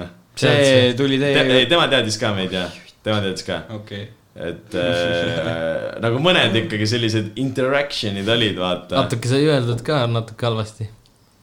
noh. 0.00 0.10
see 0.38 0.96
tuli 0.98 1.20
Te, 1.20 1.34
teie 1.36 1.60
ei, 1.60 1.68
tema 1.70 1.86
teadis 1.92 2.18
ka 2.20 2.32
meid 2.36 2.56
ja, 2.56 2.66
tema 3.04 3.20
teadis 3.24 3.46
ka, 3.46 3.62
okei 3.76 4.02
okay., 4.08 4.10
et 4.32 4.74
äh, 4.80 5.98
nagu 6.00 6.16
mõned 6.24 6.54
ikkagi 6.62 6.86
sellised 6.88 7.34
interaction'id 7.42 8.28
olid, 8.32 8.56
vaata. 8.56 9.02
natuke 9.04 9.28
sai 9.28 9.44
öeldud 9.44 9.82
ka 9.84 10.06
natuke 10.08 10.48
halvasti. 10.48 10.88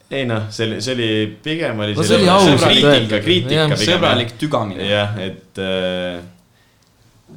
Ei 0.09 0.25
noh, 0.25 0.47
see 0.49 0.65
oli, 0.65 0.81
see 0.81 0.95
oli 0.97 1.37
pigem 1.43 1.79
oli 1.85 1.93
No 1.97 2.03
see 2.03 2.17
oli 2.17 2.29
ausalt 2.33 2.63
kriitika, 2.65 3.21
kriitika 3.21 3.77
sõbralik 3.77 4.33
tügamine. 4.41 4.87
jah, 4.89 5.13
et 5.21 5.61
äh, 5.61 6.17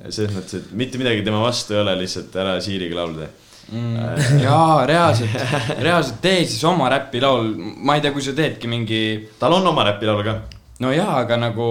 selles 0.08 0.32
mõttes, 0.32 0.62
et 0.62 0.72
mitte 0.78 1.00
midagi 1.00 1.24
tema 1.26 1.42
vastu 1.44 1.76
ei 1.76 1.82
ole, 1.82 1.96
lihtsalt 2.00 2.34
ära 2.40 2.56
Siiriga 2.64 2.96
laulda. 3.02 3.28
mm.. 3.68 4.40
jaa, 4.46 4.86
reaalselt, 4.88 5.36
reaalselt 5.86 6.22
tee 6.24 6.46
siis 6.46 6.64
oma 6.68 6.88
räpilaul, 6.94 7.52
ma 7.84 7.98
ei 7.98 8.04
tea, 8.04 8.14
kui 8.14 8.24
sa 8.24 8.34
teedki 8.36 8.70
mingi, 8.72 9.02
tal 9.40 9.58
on 9.58 9.68
oma 9.74 9.84
räpilaul 9.90 10.24
ka. 10.26 10.38
No 10.80 10.90
jaa, 10.94 11.12
aga 11.20 11.36
nagu 11.36 11.66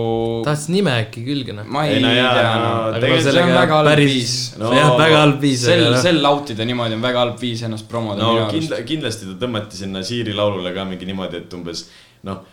tahtis 0.46 0.70
nime 0.72 0.94
äkki 1.02 1.24
külge 1.26 1.56
noh. 1.58 1.66
ma 1.68 1.86
ei, 1.88 1.98
Ei, 1.98 2.04
no 2.04 2.14
jaa, 2.14 2.32
tea 2.38 2.54
no 2.54 2.70
no,, 2.70 3.02
tegelikult 3.02 3.34
see 3.34 3.44
on 3.44 3.54
väga 3.58 3.80
halb 3.80 3.90
päris- 3.92 4.14
viis. 4.14 4.36
No- 4.62 4.72
jah, 4.78 4.94
väga 5.00 5.20
halb 5.24 5.42
viis, 5.42 5.66
sel 5.66 5.84
sel 6.06 6.22
lautida 6.24 6.68
niimoodi 6.70 6.98
on 7.00 7.04
väga 7.08 7.26
halb 7.26 7.42
viis 7.42 7.66
ennast 7.68 7.90
promoda 7.92 8.22
no 8.22 8.48
kindla, 8.54 8.82
kindlasti 8.88 9.30
ta 9.32 9.38
tõmmati 9.46 9.82
sinna 9.84 10.04
Siiri 10.06 10.36
laulule 10.38 10.74
ka 10.76 10.86
mingi 10.88 11.10
niimoodi, 11.10 11.44
et 11.44 11.54
umbes 11.58 11.88
noh, 12.30 12.44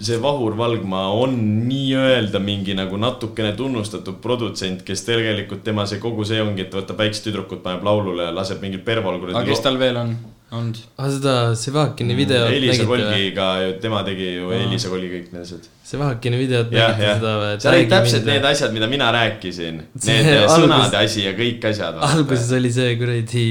see 0.00 0.18
Vahur 0.22 0.56
Valgma 0.58 1.06
on 1.14 1.34
nii-öelda 1.68 2.40
mingi 2.42 2.74
nagu 2.78 2.98
natukene 3.00 3.54
tunnustatud 3.58 4.20
produtsent, 4.22 4.82
kes 4.86 5.06
tegelikult 5.06 5.64
tema 5.66 5.86
see 5.90 6.02
kogu 6.02 6.26
see 6.28 6.42
ongi, 6.42 6.66
et 6.66 6.70
ta 6.74 6.80
võtab 6.82 7.00
väiksed 7.00 7.28
tüdrukud, 7.28 7.62
paneb 7.64 7.86
laulule 7.86 8.28
ja 8.28 8.34
laseb 8.34 8.62
mingil 8.62 8.84
pervol 8.86 9.18
aga 9.30 9.44
kes 9.48 9.62
tal 9.64 9.78
veel 9.80 9.98
on, 10.02 10.16
olnud? 10.58 10.78
ah 10.98 11.08
seda 11.12 11.34
Sevakini 11.58 12.16
videot 12.18 12.50
Elisa 12.52 12.82
nägite 12.82 12.88
või? 12.88 13.04
Kolgiga, 13.04 13.46
tema 13.82 14.02
tegi 14.06 14.26
ju 14.38 14.48
Aa. 14.50 14.62
Elisa 14.66 14.90
Kolgi 14.92 15.10
kõik 15.12 15.30
need 15.34 15.42
asjad. 15.44 15.68
Sevakini 15.84 16.40
videot 16.40 16.72
nägite 16.74 17.12
seda 17.18 17.36
või?, 17.42 17.52
seal 17.62 17.78
olid 17.78 17.92
täpselt 17.94 18.28
need 18.30 18.48
asjad, 18.50 18.74
mida 18.76 18.88
mina 18.90 19.12
rääkisin. 19.14 19.80
Need 20.08 20.28
algus- 20.40 20.58
sõnade 20.64 21.00
asi 21.04 21.24
ja 21.26 21.32
kõik 21.38 21.64
asjad. 21.70 21.98
alguses 22.10 22.52
oli 22.58 22.72
see 22.74 22.92
kuradi, 23.00 23.46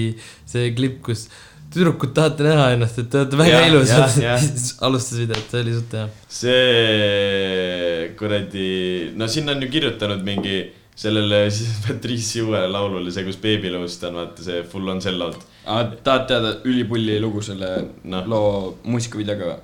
see 0.53 0.71
klipp, 0.77 1.01
kus 1.09 1.27
tüdrukud 1.73 2.11
tahate 2.13 2.45
näha 2.45 2.67
ennast, 2.75 2.99
et 3.01 3.09
te 3.09 3.17
olete 3.23 3.37
väga 3.39 3.63
ilusad 3.71 4.11
siis 4.43 4.75
alustas 4.85 5.17
videot, 5.23 5.47
see 5.49 5.63
oli 5.63 5.73
suht 5.79 5.95
hea. 5.97 6.07
see 6.29 8.13
kuradi, 8.19 8.69
no 9.17 9.27
sinna 9.31 9.55
on 9.55 9.63
ju 9.65 9.69
kirjutanud 9.73 10.21
mingi 10.25 10.59
sellele 10.95 11.47
Patrice'i 11.87 12.43
uuele 12.45 12.69
laulule, 12.69 13.09
see, 13.13 13.25
kus 13.25 13.39
Babylõust 13.41 14.03
on, 14.09 14.19
vaata 14.21 14.45
see 14.45 14.61
Full 14.69 14.93
on 14.93 15.01
sell 15.01 15.21
out. 15.25 15.41
Tahad 15.65 16.25
teada 16.27 16.55
ülipulli 16.67 17.19
lugu 17.21 17.41
selle 17.41 17.69
Noh. 18.03 18.27
loo 18.27 18.77
muusikavideoga 18.83 19.57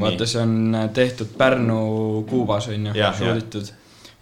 vaata, 0.00 0.26
see 0.26 0.40
on 0.42 0.76
tehtud 0.94 1.34
Pärnu 1.38 2.24
Kuubas 2.28 2.68
on 2.68 2.86
ju, 2.86 2.92
Jah, 2.94 2.96
jah. 2.96 3.18
shoot 3.18 3.42
itud. 3.42 3.68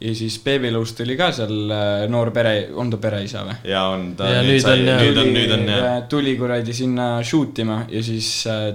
ja 0.02 0.14
siis 0.18 0.38
Babylõust 0.44 1.00
oli 1.04 1.16
ka 1.16 1.30
seal 1.32 1.70
äh, 1.70 2.06
noor 2.10 2.30
pere, 2.34 2.68
on 2.74 2.90
ta 2.90 2.98
pereisa 3.00 3.44
või? 3.46 3.54
ja 3.70 3.84
on, 3.94 4.14
ta 4.18 4.30
Ja 4.34 4.42
nüüd 4.42 4.60
sai, 4.64 4.80
on, 4.80 4.88
jah. 4.90 5.02
nüüd 5.04 5.20
on, 5.22 5.30
nüüd 5.36 5.52
on 5.58 5.68
jah. 5.70 6.00
tuli 6.10 6.34
kuradi 6.40 6.74
sinna 6.74 7.06
shoot 7.22 7.58
ima 7.64 7.84
ja 7.88 8.02
siis 8.02 8.32
äh, 8.50 8.72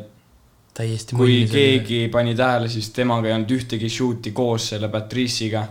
täiesti 0.77 1.15
kui. 1.17 1.41
keegi 1.51 2.07
pani 2.13 2.35
tähele, 2.37 2.69
siis 2.69 2.89
temaga 2.95 3.27
ei 3.27 3.35
olnud 3.35 3.51
ühtegi 3.57 3.89
shoot'i 3.91 4.31
koos 4.31 4.69
selle 4.73 4.89
Patrice'iga 4.93 5.65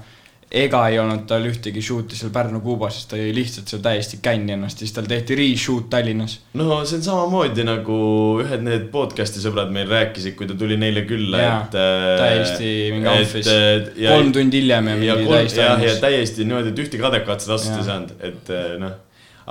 ega 0.47 0.81
ei 0.87 0.99
olnud 1.03 1.25
tal 1.27 1.43
ühtegi 1.49 1.83
shoot'i 1.83 2.15
seal 2.15 2.31
Pärnu 2.35 2.61
Kuubas, 2.63 2.95
siis 2.95 3.09
ta 3.11 3.19
jäi 3.19 3.33
lihtsalt 3.35 3.71
seal 3.71 3.81
täiesti 3.83 4.21
känni 4.23 4.55
ennast, 4.55 4.79
siis 4.79 4.93
tal 4.95 5.09
tehti 5.11 5.35
reshoot 5.39 5.89
Tallinnas. 5.91 6.39
no 6.55 6.85
see 6.87 7.01
on 7.01 7.07
samamoodi 7.07 7.65
nagu 7.67 7.97
ühed 8.45 8.63
need 8.67 8.87
podcast'i 8.93 9.43
sõbrad 9.43 9.73
meil 9.75 9.91
rääkisid, 9.91 10.37
kui 10.39 10.47
ta 10.47 10.55
tuli 10.59 10.79
neile 10.79 11.03
külla, 11.09 11.43
et 11.49 11.77
äh, 11.83 12.07
täiesti 12.23 12.71
mingi 12.95 13.11
outfit. 13.11 13.51
kolm 13.99 14.33
tundi 14.37 14.63
hiljem 14.63 14.93
ja 14.93 14.97
ja 15.11 15.19
mingi 15.19 15.35
täiesti 15.35 15.63
jah, 15.65 15.85
ja 15.89 15.99
täiesti 16.07 16.47
niimoodi, 16.47 16.71
et 16.71 16.83
ühtegi 16.87 17.11
adekvaatset 17.11 17.55
vastust 17.57 17.75
Jaa. 17.75 17.83
ei 17.83 17.91
saanud, 17.91 18.17
et 18.31 18.55
äh, 18.55 18.73
noh. 18.87 18.97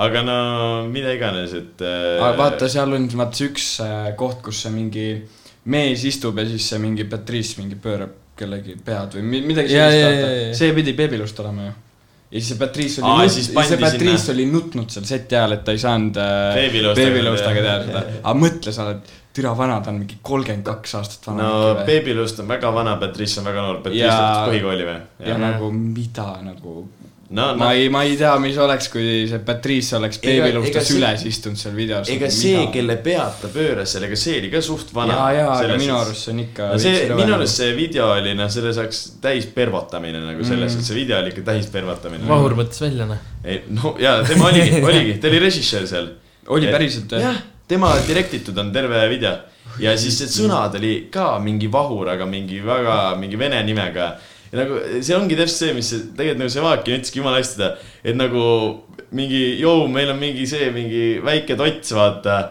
aga 0.07 0.23
no 0.23 0.41
mida 0.95 1.11
iganes, 1.17 1.57
et 1.59 1.83
äh, 1.83 2.21
aga 2.21 2.37
vaata, 2.39 2.71
seal 2.71 2.95
on 2.95 3.11
vaata 3.11 3.43
see 3.43 3.51
üks 3.51 3.71
äh, 3.83 4.13
koht, 4.15 4.39
kus 4.47 4.63
see 4.63 4.71
mingi 4.71 5.09
mees 5.75 6.07
istub 6.07 6.39
ja 6.39 6.47
siis 6.47 6.71
see 6.71 6.79
mingi 6.79 7.03
Patrice 7.09 7.59
mingi 7.59 7.75
pöörab 7.75 8.21
kellegi 8.39 8.75
pead 8.85 9.17
või 9.17 9.25
mi- 9.31 9.41
midagi 9.47 9.69
sellist 9.73 10.59
see 10.61 10.73
pidi 10.77 10.93
Babylust 10.97 11.39
olema 11.43 11.67
ju. 11.69 11.73
ja 12.31 12.39
siis 12.39 12.49
see 12.51 12.57
Patrice 12.59 13.01
Aa, 13.03 13.13
oli 13.19 13.29
siis 13.29 13.47
nut-, 13.49 13.53
pandi 13.59 13.69
see 13.73 13.83
Patrice 13.85 14.17
sinna- 14.17 14.33
oli 14.35 14.45
nutnud 14.51 14.89
seal 14.95 15.05
seti 15.11 15.35
ajal, 15.39 15.53
et 15.57 15.63
ta 15.67 15.71
ei 15.75 15.81
saanud 15.85 16.17
äh, 16.17 16.57
teha 17.63 17.77
seda. 17.85 18.03
aga 18.23 18.35
mõtle, 18.41 18.73
sa 18.75 18.87
oled 18.89 19.13
türa 19.35 19.51
vana, 19.57 19.79
ta 19.83 19.91
on 19.91 19.97
mingi 19.99 20.17
kolmkümmend 20.23 20.63
kaks 20.67 20.93
aastat 20.99 21.25
vana 21.27 21.43
no? 21.47 21.71
Babylõust 21.87 22.39
on 22.43 22.47
väga 22.47 22.71
vana, 22.75 22.95
Patrice 23.01 23.39
on 23.41 23.49
väga 23.49 23.65
noor, 23.67 23.81
Patrice 23.83 24.05
lõpetas 24.07 24.45
põhikooli 24.49 24.85
või? 24.91 24.99
ja 25.31 25.37
nagu 25.41 25.71
mida 25.75 26.27
nagu 26.43 26.75
no, 27.29 27.45
no 27.51 27.55
ma 27.57 27.71
ei, 27.73 27.87
ma 27.89 28.03
ei 28.05 28.15
tea, 28.19 28.33
mis 28.39 28.57
oleks, 28.61 28.87
kui 28.93 29.25
see 29.29 29.39
Patrice 29.45 29.95
oleks 29.97 30.19
see- 30.21 30.97
üles 30.99 31.23
istunud 31.25 31.57
seal 31.57 31.73
videos. 31.77 32.09
ega 32.13 32.29
see, 32.29 32.67
kelle 32.73 32.97
pead 33.05 33.39
ta 33.41 33.49
pööras 33.53 33.95
seal, 33.95 34.03
ega 34.07 34.19
see 34.19 34.35
oli 34.41 34.51
ka 34.53 34.61
suht 34.65 34.93
vana. 34.93 35.15
jaa, 35.17 35.31
jaa, 35.39 35.55
aga 35.63 35.77
minu 35.81 35.95
arust 35.97 36.27
see 36.27 36.33
on 36.35 36.43
ikka 36.45 36.67
no 36.73 36.77
see, 36.83 37.07
minu 37.17 37.35
arust 37.39 37.61
see 37.63 37.71
video 37.77 38.11
oli, 38.13 38.35
noh, 38.37 38.51
selle 38.53 38.73
saaks 38.77 39.01
täis 39.23 39.47
pervatamine 39.57 40.21
nagu 40.25 40.43
selles 40.45 40.75
Mm. 40.75 40.79
et 40.83 40.85
see 40.91 40.95
video 40.99 41.17
oli 41.23 41.33
ikka 41.33 41.41
täis 41.49 41.67
pervatamine. 41.73 42.27
Vahur 42.29 42.55
mõtles 42.59 42.81
välja, 42.85 43.05
noh. 43.09 43.17
ei, 43.43 43.63
no 43.73 43.95
jaa, 43.99 44.21
tema 44.27 44.47
oligi, 44.51 44.79
oligi, 44.85 45.17
ta 45.21 45.27
oli 45.33 45.39
režissöör 45.47 45.87
seal. 45.89 46.07
oli 46.47 46.69
päriselt 46.71 47.09
või? 47.17 47.21
jah, 47.25 47.41
tema 47.67 47.95
direktitud 48.07 48.57
on 48.61 48.71
terve 48.73 49.01
video 49.09 49.33
ja 49.81 49.95
siis 49.97 50.19
need 50.21 50.29
sõnad 50.31 50.75
oli 50.77 50.93
ka 51.11 51.39
mingi 51.43 51.67
Vahur, 51.73 52.07
aga 52.13 52.25
mingi 52.29 52.61
väga 52.63 53.15
mingi 53.19 53.35
vene 53.41 53.63
nimega. 53.65 54.13
Ja 54.51 54.61
nagu 54.61 54.81
see 54.99 55.15
ongi 55.17 55.37
täpselt 55.39 55.61
see, 55.61 55.77
mis 55.77 55.93
see, 55.93 56.03
tegelikult 56.17 56.43
nagu 56.43 56.53
Sevakin 56.55 56.99
ütleski 56.99 57.21
jumala 57.21 57.41
hästi 57.41 57.61
ta, 57.61 57.71
et 58.05 58.17
nagu 58.17 58.43
mingi, 59.15 59.41
joo, 59.59 59.87
meil 59.91 60.11
on 60.13 60.21
mingi 60.21 60.45
see 60.49 60.69
mingi 60.75 61.07
väike 61.25 61.57
tots, 61.59 61.95
vaata. 61.95 62.45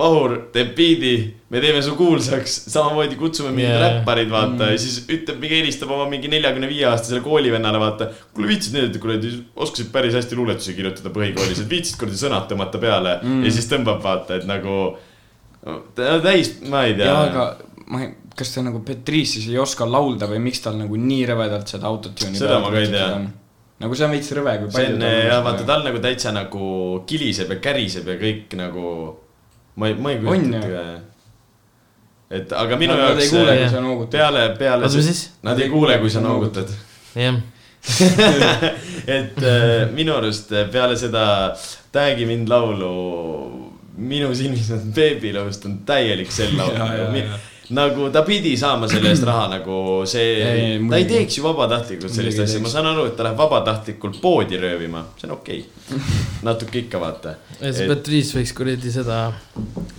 Vahur 0.00 0.36
teeb 0.54 0.70
biidi, 0.78 1.14
me 1.50 1.60
teeme 1.60 1.80
su 1.82 1.96
kuulsaks, 1.98 2.52
samamoodi 2.70 3.18
kutsume 3.18 3.50
mingid 3.50 3.72
yeah. 3.72 3.82
räpparid, 3.82 4.30
vaata 4.30 4.68
mm. 4.68 4.70
ja 4.70 4.78
siis 4.80 5.00
ütleb, 5.10 5.40
mingi 5.42 5.58
helistab 5.58 5.90
oma 5.92 6.06
mingi 6.08 6.30
neljakümne 6.30 6.68
viie 6.70 6.86
aastasele 6.88 7.20
koolivennale, 7.24 7.80
vaata. 7.82 8.06
kuule 8.32 8.52
viitsid 8.52 8.78
need, 8.78 8.96
kuradi 9.02 9.32
oskasid 9.60 9.90
päris 9.92 10.14
hästi 10.16 10.38
luuletusi 10.38 10.76
kirjutada 10.78 11.12
põhikoolis, 11.12 11.64
et 11.64 11.74
viitsid 11.74 11.98
kuradi 12.00 12.22
sõnad 12.22 12.46
tõmmata 12.48 12.80
peale 12.80 13.16
mm. 13.18 13.42
ja 13.44 13.52
siis 13.58 13.66
tõmbab, 13.72 13.98
vaata, 14.06 14.38
et 14.38 14.46
nagu. 14.48 14.78
täis, 15.98 16.54
ma 16.70 16.86
ei 16.86 16.94
tea. 16.94 17.10
jaa, 17.10 17.26
aga 17.26 17.48
ma 17.90 18.04
ei, 18.06 18.14
kas 18.40 18.54
ta 18.54 18.64
nagu 18.64 18.80
Patrice 18.86 19.36
siis 19.38 19.50
ei 19.52 19.58
oska 19.60 19.86
laulda 19.88 20.28
või 20.30 20.40
miks 20.48 20.62
tal 20.64 20.78
nagu 20.80 20.96
nii 20.98 21.26
rõvedalt 21.30 21.70
seda 21.74 21.88
autotune'i 21.90 22.40
Seda 22.40 22.58
ma 22.62 22.72
ka 22.72 22.80
ei 22.80 22.88
tea. 22.92 23.10
nagu 23.84 23.96
see 23.98 24.06
on 24.08 24.14
veits 24.16 24.32
rõve, 24.38 24.56
kui 24.62 24.72
see 24.72 24.80
palju 24.80 24.96
on 24.96 25.04
jah, 25.28 25.44
vaata. 25.46 25.66
tal 25.68 25.84
nagu 25.86 26.02
täitsa 26.04 26.32
nagu 26.36 26.64
kiliseb 27.10 27.52
ja 27.54 27.60
käriseb 27.68 28.08
ja 28.12 28.18
kõik 28.24 28.56
nagu. 28.60 28.84
ma 29.76 29.88
ei, 29.92 29.94
ma 30.00 30.12
ei 30.14 30.20
On 30.20 30.26
kujuta 30.26 30.66
ju. 30.66 30.74
ette 30.74 30.74
ka. 30.74 30.98
et 32.40 32.52
aga 32.64 32.76
minu 32.80 32.96
Nad 32.98 33.06
ei 33.20 33.28
jaoks 33.28 33.32
kuule, 33.36 33.56
kui 33.60 33.70
sa 33.76 33.80
noogutad. 33.86 34.18
peale, 34.18 34.44
peale 34.58 34.84
oota, 34.88 34.96
mis. 34.96 35.08
siis? 35.12 35.22
Nad 35.42 35.60
ei 35.60 35.70
kuule, 35.72 35.98
kui 36.02 36.10
sa 36.10 36.20
noogutad. 36.24 36.76
jah, 37.14 37.40
et 39.18 39.38
äh, 39.40 39.88
minu 39.96 40.12
arust 40.18 40.52
äh, 40.52 40.66
peale 40.72 40.96
seda 41.00 41.24
Tag'i 41.92 42.26
mind 42.28 42.50
laulu 42.52 42.90
minu 44.00 44.28
silmis 44.36 44.68
on 44.74 44.92
Babylõust 44.94 45.64
on 45.68 45.78
täielik 45.88 46.28
Jaa, 46.32 46.90
jaa, 46.96 47.38
nagu, 47.76 48.08
ta 48.10 48.22
pidi 48.26 48.56
saama 48.58 48.88
selle 48.90 49.12
eest 49.12 49.24
raha 49.26 49.46
nagu 49.52 49.76
see 50.08 50.78
ta 50.90 50.98
ei 50.98 51.06
teeks 51.08 51.38
ju 51.38 51.44
vabatahtlikult 51.44 52.14
sellist 52.14 52.42
asja, 52.44 52.62
ma 52.64 52.72
saan 52.72 52.90
aru, 52.90 53.06
et 53.10 53.16
ta 53.18 53.26
läheb 53.26 53.38
vabatahtlikult 53.38 54.20
poodi 54.22 54.58
röövima, 54.60 55.04
see 55.20 55.28
on 55.30 55.36
okei 55.36 55.62
okay. 55.62 56.00
natuke 56.48 56.84
ikka 56.84 57.02
vaata. 57.02 57.36
ja 57.60 57.72
see 57.76 57.88
Patrice 57.90 58.38
võiks 58.38 58.54
kuradi 58.56 58.94
seda 58.94 59.22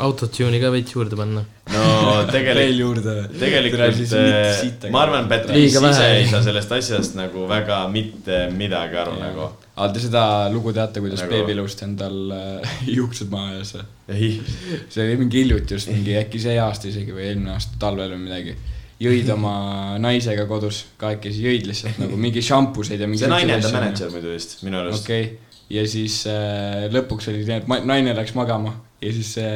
autotune'i 0.01 0.61
ka 0.63 0.73
veits 0.73 0.97
juurde 0.97 1.19
panna. 1.19 1.45
No 1.69 1.83
tegelikult 2.31 2.57
veel 2.57 2.79
juurde. 2.79 3.15
tegelikult 3.37 4.93
ma 4.93 5.03
arvan, 5.05 5.27
Patrice 5.29 5.81
ise 5.91 6.07
ei 6.15 6.25
saa 6.29 6.41
sellest 6.45 6.73
asjast 6.77 7.17
nagu 7.19 7.45
väga 7.49 7.83
mitte 7.91 8.43
midagi 8.55 8.97
aru 9.01 9.15
nagu. 9.19 9.47
aga 9.75 9.91
te 9.93 10.03
seda 10.03 10.23
lugu 10.53 10.73
teate, 10.75 11.03
kuidas 11.03 11.21
Nagu- 11.21 11.35
nagu... 11.35 11.45
Babylõust 11.45 11.85
endal 11.85 12.17
äh, 12.35 12.73
juuksed 12.97 13.31
maha 13.33 13.55
ajas? 13.55 13.75
ei, 14.09 14.33
see 14.91 15.05
oli 15.05 15.21
mingi 15.21 15.43
hiljuti 15.43 15.77
just 15.77 15.93
mingi 15.93 16.17
äkki 16.23 16.41
see 16.41 16.57
aasta 16.61 16.89
isegi 16.91 17.15
või 17.15 17.29
eelmine 17.29 17.55
aasta 17.55 17.79
talvel 17.81 18.15
või 18.15 18.25
midagi. 18.25 18.57
jõid 19.05 19.31
oma 19.37 19.55
naisega 20.01 20.49
kodus, 20.49 20.83
kahekesi 21.01 21.45
jõid 21.47 21.69
lihtsalt 21.69 22.01
nagu 22.01 22.19
mingi 22.19 22.43
šampuseid 22.45 22.99
ja 22.99 23.09
mingi. 23.09 23.23
see 23.25 23.31
naine 23.31 23.59
on 23.59 23.65
ta 23.67 23.73
mänedžer 23.77 24.13
muidu 24.13 24.33
vist, 24.33 24.59
minu 24.65 24.81
arust 24.81 25.05
okei 25.05 25.29
okay., 25.29 25.57
ja 25.71 25.85
siis 25.87 26.23
äh, 26.27 26.87
lõpuks 26.91 27.29
oli 27.31 27.45
nii, 27.45 27.61
et 27.61 27.85
naine 27.85 28.17
läks 28.17 28.33
magama 28.35 28.79
ja 29.01 29.13
siis 29.13 29.35
see, 29.37 29.53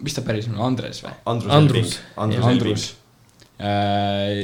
mis 0.00 0.16
ta 0.16 0.24
päris 0.26 0.48
on, 0.50 0.58
Andres 0.70 1.04
või? 1.04 1.12
Andrus 1.30 1.52
Andrus. 1.54 1.98
Andrus 2.50 2.86
äh,. 3.60 4.40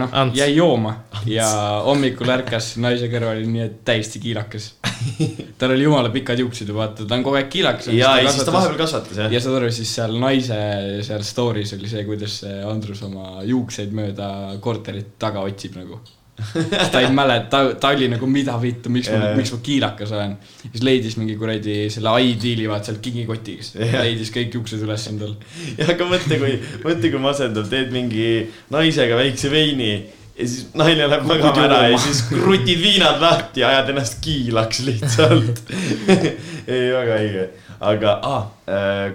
noh 0.00 0.12
Ants., 0.12 0.36
jäi 0.36 0.50
jooma 0.56 0.94
ja 1.28 1.46
hommikul 1.86 2.32
ärkas 2.32 2.74
naise 2.80 3.08
kõrval 3.12 3.42
nii, 3.46 3.64
et 3.66 3.80
täiesti 3.88 4.22
kiilakas. 4.22 4.74
tal 5.60 5.74
oli 5.74 5.86
jumala 5.86 6.12
pikad 6.12 6.40
juuksed 6.42 6.68
ju 6.68 6.76
vaata, 6.76 7.06
ta 7.08 7.16
on 7.16 7.24
kogu 7.24 7.40
aeg 7.40 7.50
kiilakas. 7.52 7.90
ja, 7.94 8.14
ja 8.20 8.32
siis 8.32 8.44
ta 8.44 8.54
vahepeal 8.54 8.80
kasvatas 8.80 9.24
jah 9.24 9.32
ja 9.32 9.42
saad 9.42 9.60
aru, 9.60 9.72
siis 9.74 9.96
seal 9.96 10.16
naise 10.20 10.60
seal 11.06 11.24
story's 11.26 11.74
oli 11.76 11.92
see, 11.92 12.04
kuidas 12.08 12.40
see 12.44 12.62
Andrus 12.68 13.04
oma 13.08 13.44
juukseid 13.48 13.96
mööda 13.96 14.30
korterit 14.60 15.16
taga 15.20 15.44
otsib 15.48 15.80
nagu. 15.80 16.00
Ta 16.92 17.02
ei 17.02 17.10
mäleta, 17.14 17.48
ta, 17.50 17.74
ta 17.80 17.92
oli 17.94 18.08
nagu 18.12 18.28
mida 18.30 18.54
vittu, 18.62 18.92
miks 18.92 19.10
ma 19.12 19.32
miks 19.36 19.52
ma 19.54 19.60
kiilakas 19.64 20.14
olen. 20.16 20.36
siis 20.66 20.84
leidis 20.86 21.18
mingi 21.20 21.36
kuradi 21.40 21.82
selle 21.92 22.14
ID-li 22.26 22.68
vaat 22.70 22.88
sealt 22.88 23.02
kingikotis, 23.04 23.74
Jah. 23.78 24.00
leidis 24.04 24.32
kõik 24.34 24.56
juuksed 24.58 24.86
üles 24.86 25.08
endal. 25.12 25.34
ja 25.78 25.90
aga 25.94 26.08
mõtle, 26.08 26.40
kui, 26.42 26.56
mõtle, 26.86 27.12
kui 27.12 27.22
masendav, 27.22 27.68
teed 27.72 27.92
mingi 27.94 28.30
naisega 28.72 29.18
väikse 29.20 29.52
veini 29.52 29.92
ja 30.40 30.46
siis 30.48 30.68
naine 30.78 31.08
läheb 31.08 31.26
magama 31.28 31.64
ära 31.66 31.80
ja 31.90 31.98
siis 32.00 32.22
krutid 32.28 32.80
viinad 32.80 33.20
lahti 33.22 33.64
ja 33.64 33.72
ajad 33.74 33.92
ennast 33.94 34.20
kiilaks 34.24 34.84
lihtsalt. 34.86 35.64
ei, 36.70 36.86
väga 36.94 37.18
õige, 37.18 37.44
aga 37.92 38.16
ah,, 38.26 38.46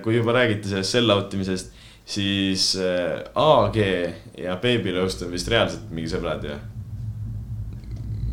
kui 0.03 0.19
juba 0.19 0.35
räägite 0.37 0.69
sellest 0.71 0.97
sell-out 0.97 1.33
imisest, 1.37 1.73
siis 2.05 2.73
äh, 2.77 3.23
AG 3.41 3.81
ja 4.37 4.57
Babylõust 4.61 5.25
on 5.25 5.33
vist 5.33 5.49
reaalselt 5.51 5.89
mingi 5.93 6.11
sõbrad 6.11 6.45
ju. 6.45 6.57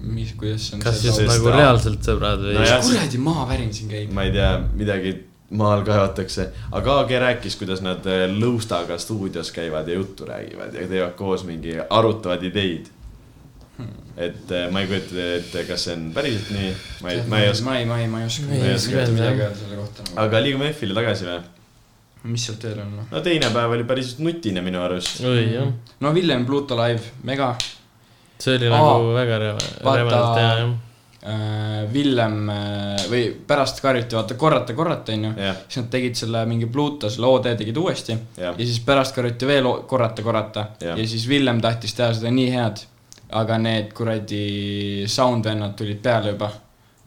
mis, 0.02 0.32
kuidas 0.38 0.68
see 0.68 0.76
on. 0.78 0.80
kas 0.84 1.02
Sest 1.02 1.20
nagu 1.26 1.50
ta- 1.50 1.56
reaalselt 1.56 2.02
sõbrad 2.06 2.40
või 2.42 2.54
No? 2.58 2.80
kuradi 2.86 3.18
maavärin 3.18 3.72
siin 3.74 3.90
käib. 3.92 4.10
ma 4.12 4.24
ei 4.26 4.32
tea, 4.34 4.48
midagi 4.74 5.12
maal 5.52 5.82
kaevatakse, 5.84 6.48
aga 6.72 6.94
AG 7.02 7.10
rääkis, 7.26 7.56
kuidas 7.60 7.82
nad 7.84 8.06
äh, 8.08 8.24
Lõustaga 8.32 8.96
stuudios 8.98 9.50
käivad 9.52 9.88
ja 9.88 9.94
juttu 10.00 10.24
räägivad 10.28 10.74
ja 10.74 10.86
teevad 10.88 11.14
koos 11.18 11.44
mingi, 11.44 11.76
arutavad 11.90 12.42
ideid. 12.48 12.88
et 14.16 14.50
äh, 14.52 14.66
ma 14.72 14.80
ei 14.82 14.86
kujuta 14.90 15.22
ette, 15.38 15.62
kas 15.68 15.84
see 15.88 15.94
on 15.96 16.10
päriselt 16.14 16.50
nii, 16.52 16.70
ma 17.02 17.10
ei, 17.14 17.20
ma 17.28 17.38
ei 17.40 17.48
oska. 17.50 17.64
ma 17.64 17.76
ei, 17.78 17.86
ma 17.88 17.98
ei, 18.00 18.08
ma 18.12 18.20
ei 18.20 18.26
oska. 18.28 18.44
Ma 18.48 18.58
ei 18.68 18.74
oska 18.74 18.96
öelda, 18.98 19.12
midagi 19.16 19.40
öelda 19.46 19.58
selle 19.62 19.76
kohta 19.80 20.04
nagu.. 20.06 20.18
aga 20.26 20.40
liigume 20.44 20.68
F-ile 20.74 20.94
tagasi 20.98 21.28
või? 21.30 21.38
mis 22.32 22.44
sealt 22.46 22.62
veel 22.68 22.82
on 22.84 22.90
noh? 23.00 23.06
no 23.10 23.20
teine 23.24 23.48
päev 23.54 23.72
oli 23.78 23.84
päris 23.88 24.12
nutine 24.22 24.60
minu 24.62 24.82
arust. 24.84 25.22
oi 25.26 25.46
jah, 25.54 25.70
no 26.04 26.12
Villem 26.14 26.44
Pluto 26.46 26.76
live, 26.78 27.00
mega. 27.28 27.48
See 28.42 28.56
oli 28.58 28.68
Aa, 28.70 28.78
nagu 28.78 29.12
väga 29.14 29.36
revedalt 29.42 30.38
hea 30.40 30.54
jah. 30.58 30.72
äh, 31.32 31.92
Villem 31.92 32.38
äh, 32.50 33.04
või 33.10 33.22
pärast 33.46 33.78
karjuti, 33.84 34.16
vaata 34.18 34.34
korrata, 34.40 34.74
korrata, 34.74 35.12
onju. 35.14 35.32
Jah. 35.38 35.60
siis 35.68 35.82
nad 35.84 35.90
tegid 35.92 36.18
selle 36.18 36.44
mingi 36.50 36.66
Pluto 36.66 37.10
selle 37.10 37.26
OD 37.30 37.52
tegid 37.60 37.76
uuesti 37.78 38.16
Jah. 38.40 38.56
ja 38.58 38.64
siis 38.66 38.80
pärast 38.86 39.14
karjuti 39.14 39.46
veel 39.46 39.68
korrata, 39.90 40.22
korrata 40.26 40.66
Jah. 40.82 40.98
ja 40.98 41.06
siis 41.06 41.28
Villem 41.30 41.60
tahtis 41.62 41.94
teha 41.94 42.10
seda 42.18 42.30
nii 42.34 42.50
head, 42.56 42.82
aga 43.42 43.58
need 43.58 43.92
kuradi 43.96 45.04
sound 45.08 45.44
vennad 45.48 45.76
tulid 45.78 46.02
peale 46.04 46.34
juba 46.34 46.50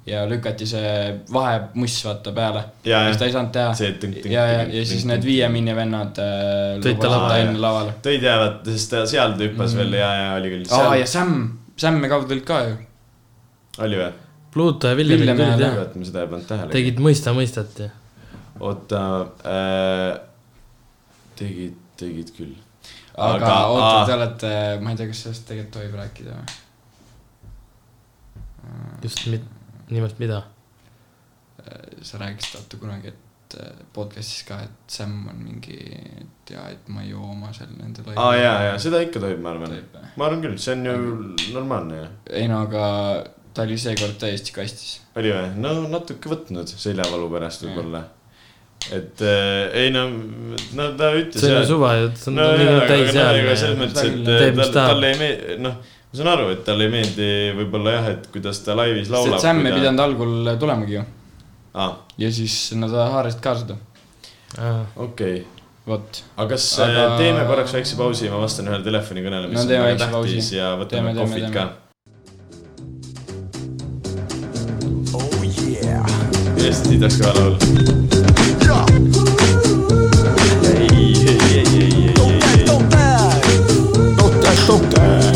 ja 0.06 0.22
lükati 0.30 0.68
see 0.70 0.90
vahemuss 1.34 2.04
vaata 2.06 2.32
peale. 2.32 2.62
Ja, 2.86 3.00
siis 3.06 3.16
ja. 3.16 3.20
ta 3.20 3.26
ei 3.26 3.32
saanud 3.34 3.52
teha 3.56 3.72
ja, 3.74 3.86
ja, 3.90 3.94
tünk, 4.02 4.74
ja 4.78 4.84
siis 4.86 5.06
need. 5.10 5.24
Viie 5.26 5.48
Minni 5.50 5.74
vennad 5.76 6.20
äh, 6.22 6.76
Tõid 6.84 7.00
ta 7.02 7.10
lavale. 7.10 7.40
enne 7.46 7.62
lavale. 7.64 7.96
tõid 8.06 8.26
jäävad, 8.28 8.60
sest 8.70 8.92
ta 8.94 9.06
seal 9.10 9.34
ta 9.34 9.48
hüppas 9.48 9.74
mm. 9.74 9.80
veel 9.82 9.98
ja, 9.98 10.10
ja 10.20 10.28
oli 10.38 10.52
küll. 10.54 10.68
aa 10.78 10.92
ja 11.00 11.08
Sam, 11.10 11.32
Sam 11.78 11.98
ja 12.06 12.12
Kav 12.12 12.28
tulid 12.30 12.46
ka 12.46 12.60
ju. 12.68 12.76
oli 13.88 13.98
või? 14.04 14.12
Pluto 14.54 14.88
ja 14.94 14.96
Villem 15.00 15.24
tulid 15.26 15.42
ja- 15.42 15.72
jah, 15.74 15.90
ma 15.96 16.06
seda 16.12 16.22
ei 16.22 16.30
pannud 16.36 16.48
tähele. 16.52 16.72
tegid 16.78 17.02
Mõista 17.08 17.34
mõistat 17.36 17.82
ja. 17.82 17.90
oota 18.60 19.02
äh,, 19.42 20.12
tegid, 21.42 21.74
tegid 21.98 22.30
küll. 22.38 22.54
aga, 23.18 23.42
Aga- 23.42 23.58
oota 23.74 24.06
te 24.06 24.14
olete, 24.20 24.54
ma 24.86 24.94
ei 24.94 25.02
tea, 25.02 25.10
kas 25.10 25.26
sellest 25.26 25.50
tegelikult 25.50 25.76
tohib 25.80 25.98
rääkida 26.04 26.38
või? 26.38 26.62
just 29.04 29.26
mit-, 29.34 29.55
nimelt 29.90 30.20
mida? 30.20 30.44
sa 32.02 32.18
rääkisid 32.18 32.58
vaata 32.58 32.78
kunagi, 32.78 33.14
et 33.14 33.56
äh, 33.60 33.70
podcast'is 33.94 34.44
ka, 34.48 34.60
et 34.66 34.92
Sam 34.92 35.14
on 35.32 35.40
mingi, 35.42 35.78
et 36.22 36.54
jaa, 36.54 36.68
et 36.74 36.90
ma 36.92 37.04
ei 37.04 37.12
joo 37.14 37.24
oma 37.32 37.54
seal 37.56 37.72
nende 37.78 38.04
laivi. 38.06 38.18
aa 38.22 38.36
jaa, 38.38 38.58
jaa, 38.70 38.76
seda 38.82 39.02
ikka 39.06 39.22
tohib, 39.24 39.40
ma 39.44 39.54
arvan. 39.56 39.78
ma 40.16 40.28
arvan 40.28 40.44
küll, 40.44 40.58
see 40.62 40.76
on 40.76 40.86
ju 40.86 40.98
normaalne 41.56 42.02
ju. 42.02 42.10
ei 42.42 42.50
no 42.52 42.62
aga 42.68 42.84
ta 43.56 43.64
oli 43.66 43.80
seekord 43.80 44.20
täiesti 44.22 44.54
kastis. 44.56 45.00
oli 45.16 45.34
või? 45.34 45.56
no 45.64 45.74
natuke 45.94 46.32
võtnud 46.34 46.76
seljavalu 46.76 47.32
pärast 47.34 47.66
võib-olla. 47.66 48.04
et 48.94 49.26
äh, 49.26 49.82
ei 49.82 49.94
no, 49.96 50.06
no 50.78 50.90
ta 51.00 51.14
ütles 51.18 51.42
see 51.42 51.56
on 51.56 51.64
ju 51.64 51.70
suva 51.74 51.96
on 52.04 52.38
no 52.38 52.50
nii 52.60 52.72
jaa, 52.72 52.88
täis 52.92 53.10
aga 53.16 53.28
no 53.32 53.44
ega 53.44 53.60
selles 53.64 53.82
mõttes, 53.82 54.12
et 54.12 54.60
mis 54.60 54.74
tal- 54.76 54.94
talle 54.94 55.14
ei 55.14 55.22
meeldi, 55.24 55.62
noh, 55.66 55.95
ma 56.16 56.24
saan 56.24 56.32
aru, 56.32 56.46
et 56.56 56.62
talle 56.68 56.86
ei 56.88 56.92
meeldi 56.94 57.28
võib-olla 57.58 57.92
jah, 57.98 58.06
et 58.16 58.28
kuidas 58.32 58.62
ta 58.64 58.76
laivis 58.78 59.10
laulab. 59.12 59.40
Sam 59.44 59.60
ei 59.66 59.74
pidanud 59.76 60.00
algul 60.00 60.50
tulemagi 60.62 60.94
ju. 60.96 61.04
aa, 61.76 61.92
ja 62.18 62.30
siis 62.32 62.56
nad 62.80 62.90
haarasid 62.96 63.42
ka 63.44 63.56
seda, 63.60 63.76
okei. 64.96 65.42
vot. 65.88 66.22
aga 66.38 66.50
kas 66.56 66.68
Aga- 66.80 67.06
aga... 67.06 67.18
teeme 67.20 67.44
korraks 67.50 67.74
väikse 67.76 67.96
pausi, 68.00 68.30
ma 68.32 68.40
vastan 68.46 68.68
ühele 68.72 68.84
telefonikõnele, 68.88 69.48
mis 69.52 69.60
No 69.60 69.62
on 69.66 69.68
väga 69.74 69.84
väikse 69.90 70.08
pausi. 70.14 70.30
tähtis 70.38 70.52
ja 70.56 70.72
võtame 70.80 71.12
Teeme, 71.12 71.14
kohvid 71.20 71.44
teeme. 71.44 71.56
ka. 71.56 71.64
Oh, 75.14 75.30
Eesti 76.66 76.98
tahaks 76.98 77.18
ka 77.22 77.34
laulda. 77.36 77.66
ei, 80.72 81.14
ei, 81.28 81.40
ei, 81.52 81.66
ei, 81.78 82.14
ei, 82.18 82.36
ei, 82.56 82.66
Pole 84.18 85.35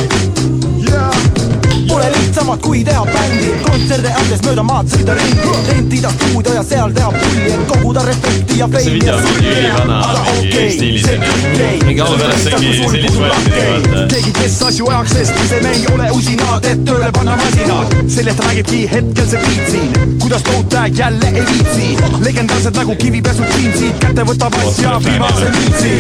lihtsamat 2.50 2.62
kui 2.62 2.84
teha 2.84 3.06
bändi, 3.06 3.50
kontserte 3.62 4.12
andes 4.18 4.42
mööda 4.46 4.64
maad 4.66 4.88
sõida 4.90 5.14
ringi, 5.18 5.50
rentida 5.68 6.10
stuudio 6.16 6.54
ja 6.56 6.64
seal 6.66 6.94
teha 6.96 7.10
pulli, 7.14 7.52
et 7.54 7.66
koguda 7.70 8.06
respekti 8.08 8.58
ja 8.58 8.68
See 8.70 8.86
feimi 8.86 9.06
ja 9.06 9.18
ülivana, 9.20 10.00
mingi 10.40 10.64
stiilis 10.74 11.06
on 11.12 11.26
ju. 11.28 11.68
Mingi 11.86 12.08
see 12.08 12.56
ongi 12.58 12.72
sellist 12.74 12.82
kvaliteedi, 12.82 13.22
vaata. 13.22 14.06
keegi, 14.14 14.34
kes 14.40 14.58
asju 14.70 14.90
ajaks, 14.90 15.14
sest 15.20 15.42
see 15.52 15.62
me 15.62 15.74
ei 15.78 15.86
ole 15.94 16.10
usinad, 16.18 16.66
et 16.72 16.84
tööle 16.86 17.12
panna 17.18 17.38
masinad. 17.38 17.96
sellest 18.16 18.44
räägibki 18.46 18.82
hetkel 18.94 19.30
see 19.30 19.44
beat 19.46 19.70
siin, 19.72 20.18
kuidas 20.24 20.44
tootag 20.50 21.00
jälle 21.04 21.32
ei 21.34 21.46
viitsi, 21.52 21.92
legendaarsed 22.26 22.82
nagu 22.82 22.96
kivipesud 23.04 23.54
džiinsid, 23.54 23.94
kätte 24.02 24.26
võtab 24.32 24.58
asja 24.64 24.98
viimase 25.06 25.54
miitsi. 25.58 25.94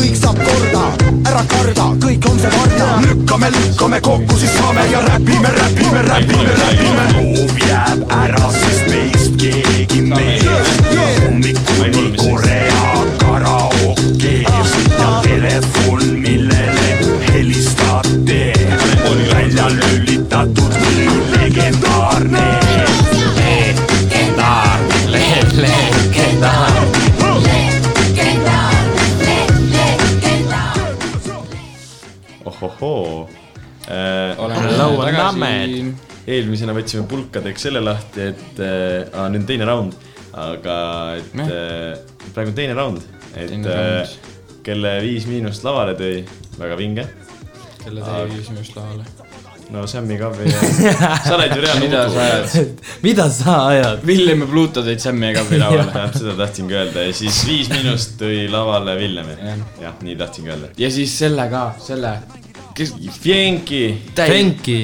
kõik 0.00 0.16
saab 0.20 0.44
korda, 0.44 0.84
ära 1.32 1.42
karda, 1.48 1.90
kõik 2.04 2.30
on 2.30 2.38
see 2.40 2.52
varda, 2.56 2.92
lükkame, 3.08 3.50
lükkame 3.56 4.00
kokku, 4.04 4.38
siis 4.40 4.56
saame 4.58 4.86
ja 4.92 5.00
räpime, 5.30 5.48
räpime, 5.48 6.02
räpime, 6.02 6.54
räpime. 6.54 7.04
soov 7.12 7.58
jääb 7.68 8.02
ära, 8.10 8.50
sest 8.50 8.86
meist 8.90 9.36
keegi 9.38 10.02
mees 10.02 10.44
hommikul 11.22 12.16
Korea 12.16 13.04
karaoke 13.18 14.34
ja 14.42 15.20
telefon, 15.22 16.02
millele 16.20 16.98
helistad 17.32 18.08
tee, 18.26 18.54
on 19.10 19.18
välja 19.34 19.68
lülitatud 19.68 20.74
nii 20.80 21.20
legendaarne. 21.36 22.48
ohohoo. 32.44 33.39
Oleme 33.90 34.76
Laua 34.78 35.10
tagasi 35.10 36.10
eelmisena 36.30 36.74
võtsime 36.76 37.06
pulkadeks 37.10 37.68
selle 37.68 37.82
lahti, 37.84 38.30
et 38.32 38.60
äh, 38.62 39.22
nüüd 39.32 39.42
on 39.42 39.48
teine 39.48 39.68
raund, 39.68 39.96
aga 40.38 40.76
et 41.18 41.40
äh, 41.46 42.26
praegu 42.34 42.52
on 42.52 42.58
teine 42.58 42.76
raund, 42.78 43.06
et 43.34 43.48
Teine 43.50 43.72
äh, 43.72 44.18
kelle 44.66 44.98
Viis 45.04 45.26
Miinust 45.30 45.64
lavale 45.66 45.96
tõi, 45.98 46.20
väga 46.60 46.76
vinge. 46.78 47.08
kelle 47.80 48.04
teie 48.04 48.28
viis 48.28 48.50
minust 48.52 48.76
lavale. 48.76 49.06
no 49.70 49.86
Sammi 49.88 50.18
Kavi 50.18 50.50
ja 50.50 50.58
sa 51.24 51.36
oled 51.36 51.54
ju 51.54 51.62
reaalne 51.62 51.86
mida 51.86 52.02
sa 52.10 52.24
ajad? 52.26 52.82
mida 53.02 53.26
sa 53.30 53.54
ajad? 53.70 54.04
Villem 54.06 54.44
ja 54.44 54.48
Pluto 54.50 54.82
tõid 54.84 55.00
Sammi 55.00 55.30
ja 55.30 55.38
Kavi 55.38 55.60
lavale. 55.62 55.86
täpselt 55.94 56.20
seda 56.26 56.36
tahtsingi 56.42 56.76
öelda 56.76 57.06
ja 57.06 57.16
siis 57.16 57.40
Viis 57.48 57.72
Miinust 57.72 58.18
tõi 58.20 58.44
lavale 58.52 58.98
Villemi 59.00 59.38
jah, 59.80 59.96
nii 60.04 60.18
tahtsingi 60.20 60.52
öelda. 60.52 60.72
ja 60.78 60.92
siis 60.92 61.16
selle 61.22 61.48
ka, 61.54 61.64
selle, 61.80 62.18
kes, 62.74 62.94
Fienki. 63.20 63.82
Fenki. 64.16 64.80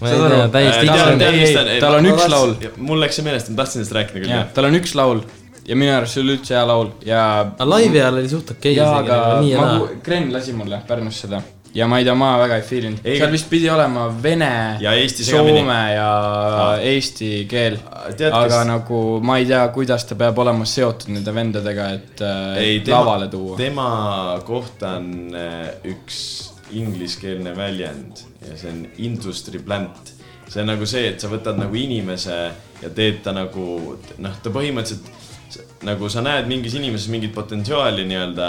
ma 0.00 0.08
ei 0.10 0.16
tea 0.30 0.48
täiesti 0.48 0.86
Tal 0.86 1.12
on- 1.12 1.22
ei, 1.28 1.80
tal 1.80 1.94
on 1.98 2.06
üks 2.14 2.28
laul.. 2.32 2.54
mul 2.76 3.00
läks 3.04 3.20
see 3.20 3.26
meelest, 3.26 3.50
ma 3.52 3.62
tahtsin 3.62 3.80
sellest 3.84 3.96
rääkida 3.98 4.24
küll 4.24 4.50
tal 4.56 4.68
on 4.70 4.78
üks 4.80 4.94
laul 4.96 5.20
ja 5.68 5.76
minu 5.76 5.92
arust 5.94 6.16
see 6.16 6.24
oli 6.24 6.38
üldse 6.38 6.56
hea 6.56 6.66
laul 6.66 6.92
ja. 7.06 7.22
aga 7.52 7.68
laivi 7.68 8.00
ajal 8.00 8.20
oli 8.22 8.28
suht 8.32 8.50
okei 8.56 8.74
jaa, 8.78 8.92
aga 9.04 9.22
ma 9.60 9.72
Gren 10.04 10.32
lasi 10.32 10.56
mulle 10.56 10.80
Pärnus 10.88 11.20
seda 11.26 11.42
ja 11.74 11.86
ma 11.86 11.98
ei 12.00 12.04
tea, 12.04 12.14
ma 12.18 12.32
väga 12.40 12.56
ei 12.58 12.64
feelinud. 12.66 13.02
Seal 13.04 13.30
vist 13.30 13.46
pidi 13.50 13.68
olema 13.70 14.08
vene, 14.22 14.76
Ja 14.82 14.92
eesti 14.98 15.24
segamini. 15.24 15.60
soome 15.60 15.78
ja 15.94 16.06
Aa. 16.10 16.76
eesti 16.82 17.46
keel. 17.50 17.76
aga 17.86 18.42
kes- 18.48 18.66
nagu 18.66 19.20
ma 19.22 19.38
ei 19.38 19.46
tea, 19.46 19.62
kuidas 19.74 20.04
ta 20.08 20.14
peab 20.18 20.38
olema 20.42 20.64
seotud 20.66 21.12
nende 21.14 21.34
vendadega, 21.34 21.88
et 21.94 22.20
äh, 22.26 22.56
ei, 22.58 22.82
lavale 22.86 23.28
tuua. 23.30 23.56
tema 23.56 24.40
kohta 24.46 24.96
on 24.98 25.34
äh, 25.34 25.68
üks 25.94 26.49
ingliskeelne 26.72 27.54
väljend 27.56 28.24
ja 28.48 28.56
see 28.56 28.70
on 28.70 28.86
industry 28.98 29.58
plant. 29.58 30.14
see 30.48 30.62
on 30.62 30.66
nagu 30.72 30.86
see, 30.86 31.08
et 31.12 31.20
sa 31.22 31.28
võtad 31.30 31.58
nagu 31.58 31.74
inimese 31.78 32.36
ja 32.82 32.90
teed 32.94 33.22
ta 33.22 33.32
nagu 33.32 33.96
noh, 34.18 34.38
ta 34.42 34.50
põhimõtteliselt 34.50 35.84
nagu 35.86 36.08
sa 36.10 36.22
näed 36.22 36.48
mingis 36.50 36.74
inimeses 36.78 37.08
mingit 37.10 37.34
potentsiaali 37.34 38.04
nii-öelda 38.06 38.48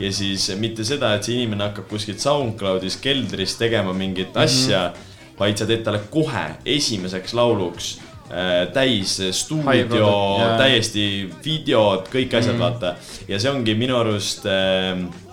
ja 0.00 0.10
siis 0.12 0.48
mitte 0.58 0.84
seda, 0.86 1.14
et 1.14 1.26
see 1.26 1.36
inimene 1.38 1.68
hakkab 1.68 1.88
kuskilt 1.90 2.22
SoundCloudis 2.22 2.96
keldris 3.02 3.56
tegema 3.60 3.92
mingit 3.92 4.34
Mhm. 4.34 4.42
asja 4.44 4.82
mm, 4.88 4.94
-hmm. 4.94 5.40
vaid 5.40 5.58
sa 5.58 5.66
teed 5.66 5.82
talle 5.84 6.00
kohe 6.10 6.46
esimeseks 6.64 7.34
lauluks 7.34 7.98
äh, 8.30 8.72
täis 8.72 9.18
stuudio 9.30 10.12
täiesti 10.58 11.30
videod, 11.44 12.08
kõik 12.12 12.34
asjad 12.38 12.54
mm. 12.54 12.60
vaata. 12.60 12.94
ja 13.28 13.38
see 13.38 13.50
ongi 13.50 13.74
minu 13.74 13.96
arust 13.96 14.46
äh,. 14.46 15.29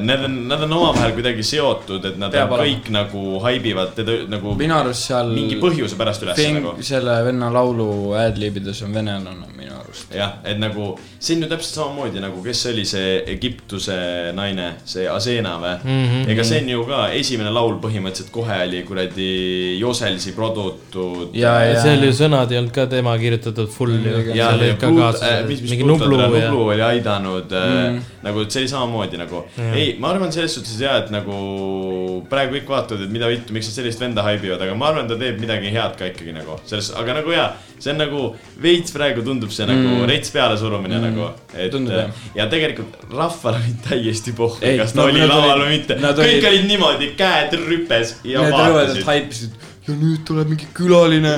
Nad 0.00 0.24
on, 0.24 0.36
nad 0.48 0.62
on 0.64 0.72
omavahel 0.72 1.12
kuidagi 1.16 1.44
seotud, 1.46 2.04
et 2.08 2.18
nad 2.20 2.32
Peab 2.32 2.52
on 2.52 2.58
olema. 2.58 2.70
kõik 2.70 2.90
nagu 2.94 3.22
haibivad 3.44 3.94
teda 3.98 4.16
nagu 4.30 4.54
minu 4.58 4.76
arust 4.78 5.10
seal 5.10 5.32
mingi 5.34 5.58
põhjuse 5.60 5.98
pärast 6.00 6.24
üles 6.24 6.38
Feng- 6.38 6.60
nagu. 6.62 6.84
selle 6.84 7.16
venna 7.26 7.50
laulu 7.52 8.14
ad-libides 8.18 8.82
on 8.86 8.94
venelane 8.96 9.50
minu 9.56 9.74
arust. 9.78 10.14
jah, 10.14 10.38
et 10.44 10.58
nagu 10.60 10.94
see 11.18 11.36
on 11.36 11.44
ju 11.44 11.50
täpselt 11.50 11.78
samamoodi 11.80 12.22
nagu, 12.24 12.42
kes 12.44 12.64
oli 12.72 12.84
see 12.88 13.18
Egiptuse 13.34 13.98
naine, 14.36 14.70
see 14.88 15.06
Asena 15.10 15.56
või 15.62 15.74
mm? 15.82 16.06
-hmm. 16.06 16.32
ega 16.32 16.46
see 16.48 16.62
on 16.62 16.72
ju 16.74 16.86
ka 16.88 17.02
esimene 17.20 17.52
laul 17.54 17.76
põhimõtteliselt 17.82 18.32
kohe 18.34 18.60
oli 18.68 18.82
kuradi 18.88 19.30
Joselsi 19.80 20.32
produtud. 20.32 21.36
ja, 21.36 21.58
ja 21.64 21.82
seal 21.82 22.04
ju 22.04 22.12
sõnad 22.12 22.52
ei 22.52 22.62
olnud 22.62 22.74
ka 22.74 22.86
tema 22.86 23.16
kirjutatud 23.18 23.68
full 23.68 23.98
ju. 24.00 24.16
ja, 24.16 24.24
seal 24.24 24.36
ja 24.38 24.50
olid 24.54 24.80
ka 24.80 24.88
Pluto, 24.88 25.02
kaasas 25.02 25.48
mis, 25.48 25.62
mis 25.62 25.70
mingi 25.70 25.84
Pluto, 25.84 26.08
Nublu 26.08 26.36
ja 26.38 26.50
Nublu 26.50 26.68
oli 26.74 26.82
aidanud 26.82 27.50
mm. 27.52 27.94
Mm., 27.94 28.02
nagu 28.24 28.40
et 28.44 28.50
see 28.54 28.62
oli 28.64 28.70
samamoodi 28.72 29.18
nagu. 29.20 29.42
Jah. 29.58 29.74
ei, 29.76 29.94
ma 30.00 30.10
arvan 30.14 30.32
selles 30.32 30.54
suhtes 30.56 30.78
ja, 30.80 30.96
et 31.02 31.10
nagu 31.14 31.34
praegu 32.30 32.56
kõik 32.58 32.70
vaatavad, 32.72 33.04
et 33.06 33.12
mida 33.12 33.28
vittu, 33.30 33.52
miks 33.56 33.68
nad 33.70 33.76
sellist 33.78 34.00
venda 34.02 34.24
haibivad, 34.26 34.62
aga 34.64 34.74
ma 34.78 34.88
arvan, 34.92 35.08
ta 35.10 35.18
teeb 35.20 35.38
midagi 35.42 35.72
head 35.74 35.96
ka 36.00 36.08
ikkagi 36.10 36.32
nagu 36.36 36.56
selles, 36.68 36.88
aga 36.98 37.18
nagu 37.20 37.34
jaa, 37.34 37.50
see 37.78 37.92
on 37.92 38.00
nagu 38.00 38.22
veits 38.64 38.94
praegu 38.94 39.24
tundub 39.26 39.52
see 39.54 39.66
nagu 39.68 39.82
Mm. 39.84 40.06
rets 40.08 40.30
pealesurumine 40.32 40.96
mm. 40.96 41.04
nagu, 41.04 41.26
et 41.54 41.70
Tundub, 41.74 41.92
jah. 41.92 42.22
ja 42.38 42.46
tegelikult 42.50 42.96
rahval 43.12 43.58
oli 43.60 43.74
täiesti 43.88 44.32
pohhu, 44.36 44.58
kas 44.62 44.92
ta 44.94 45.00
no 45.02 45.08
oli 45.10 45.20
nad 45.20 45.28
laval 45.32 45.64
või 45.66 45.74
mitte, 45.76 45.98
nad 46.00 46.16
kõik 46.18 46.48
olid- 46.48 46.66
niimoodi 46.70 47.10
käed 47.18 47.52
rüpes 47.68 48.14
ja 48.24 48.40
Need 48.42 48.54
rõvedad 48.54 48.78
vaatasid. 48.78 49.04
haipisid, 49.10 49.50
ja 49.84 49.94
nüüd 49.98 50.22
tuleb 50.24 50.48
mingi 50.48 50.66
külaline, 50.72 51.34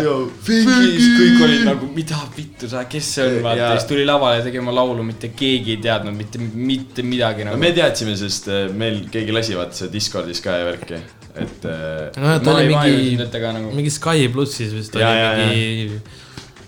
kõik 1.19 1.41
olid 1.43 1.65
nagu, 1.67 1.89
mida 1.95 2.19
vittu 2.37 2.69
sa, 2.71 2.85
kes 2.91 3.09
see 3.17 3.25
on, 3.27 3.39
vaata, 3.43 3.59
ja 3.59 3.71
siis 3.75 3.89
tuli 3.91 4.05
lavale 4.07 4.45
tegema 4.45 4.75
laulu, 4.75 5.03
mitte 5.07 5.33
keegi 5.35 5.75
ei 5.75 5.81
teadnud 5.83 6.15
mitte, 6.15 6.39
mitte 6.41 7.03
midagi 7.07 7.43
no 7.43 7.53
nagu. 7.53 7.63
me 7.65 7.73
teadsime, 7.75 8.15
sest 8.19 8.47
äh, 8.53 8.69
meil 8.71 9.03
keegi 9.13 9.35
lasi 9.35 9.59
vaata 9.59 9.81
see 9.81 9.91
Discordis 9.91 10.43
ka 10.45 10.61
ja 10.61 10.69
värki, 10.69 11.01
et 11.35 11.67
äh, 11.67 12.21
noh, 12.23 12.37
ta 12.45 12.55
oli 12.55 12.71
mingi, 12.71 13.19
nagu. 13.19 13.75
mingi 13.75 13.95
Sky 13.97 14.31
plussis 14.35 14.77
vist 14.77 14.95
oli 14.95 15.03
Jaa, 15.03 15.19
jaa, 15.25 15.35
mingi, 15.43 16.01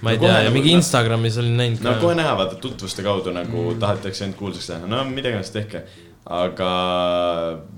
ma 0.02 0.16
ei 0.16 0.18
No 0.18 0.26
tea, 0.26 0.34
ja 0.34 0.42
nagu 0.48 0.58
mingi. 0.58 0.74
Instagramis 0.80 1.38
olin 1.44 1.56
näinud 1.62 1.86
no 1.86 1.94
kohe. 2.02 2.18
näha, 2.18 2.34
vaata 2.42 2.58
tutvuste 2.58 3.06
kaudu 3.06 3.30
nagu 3.38 3.68
mm. 3.68 3.78
tahetakse 3.86 4.26
end 4.26 4.34
kuulsaks 4.40 4.72
teha, 4.72 4.90
no 4.90 5.06
mida 5.14 5.30
iganes 5.30 5.54
tehke. 5.54 5.86
Aga 6.28 6.70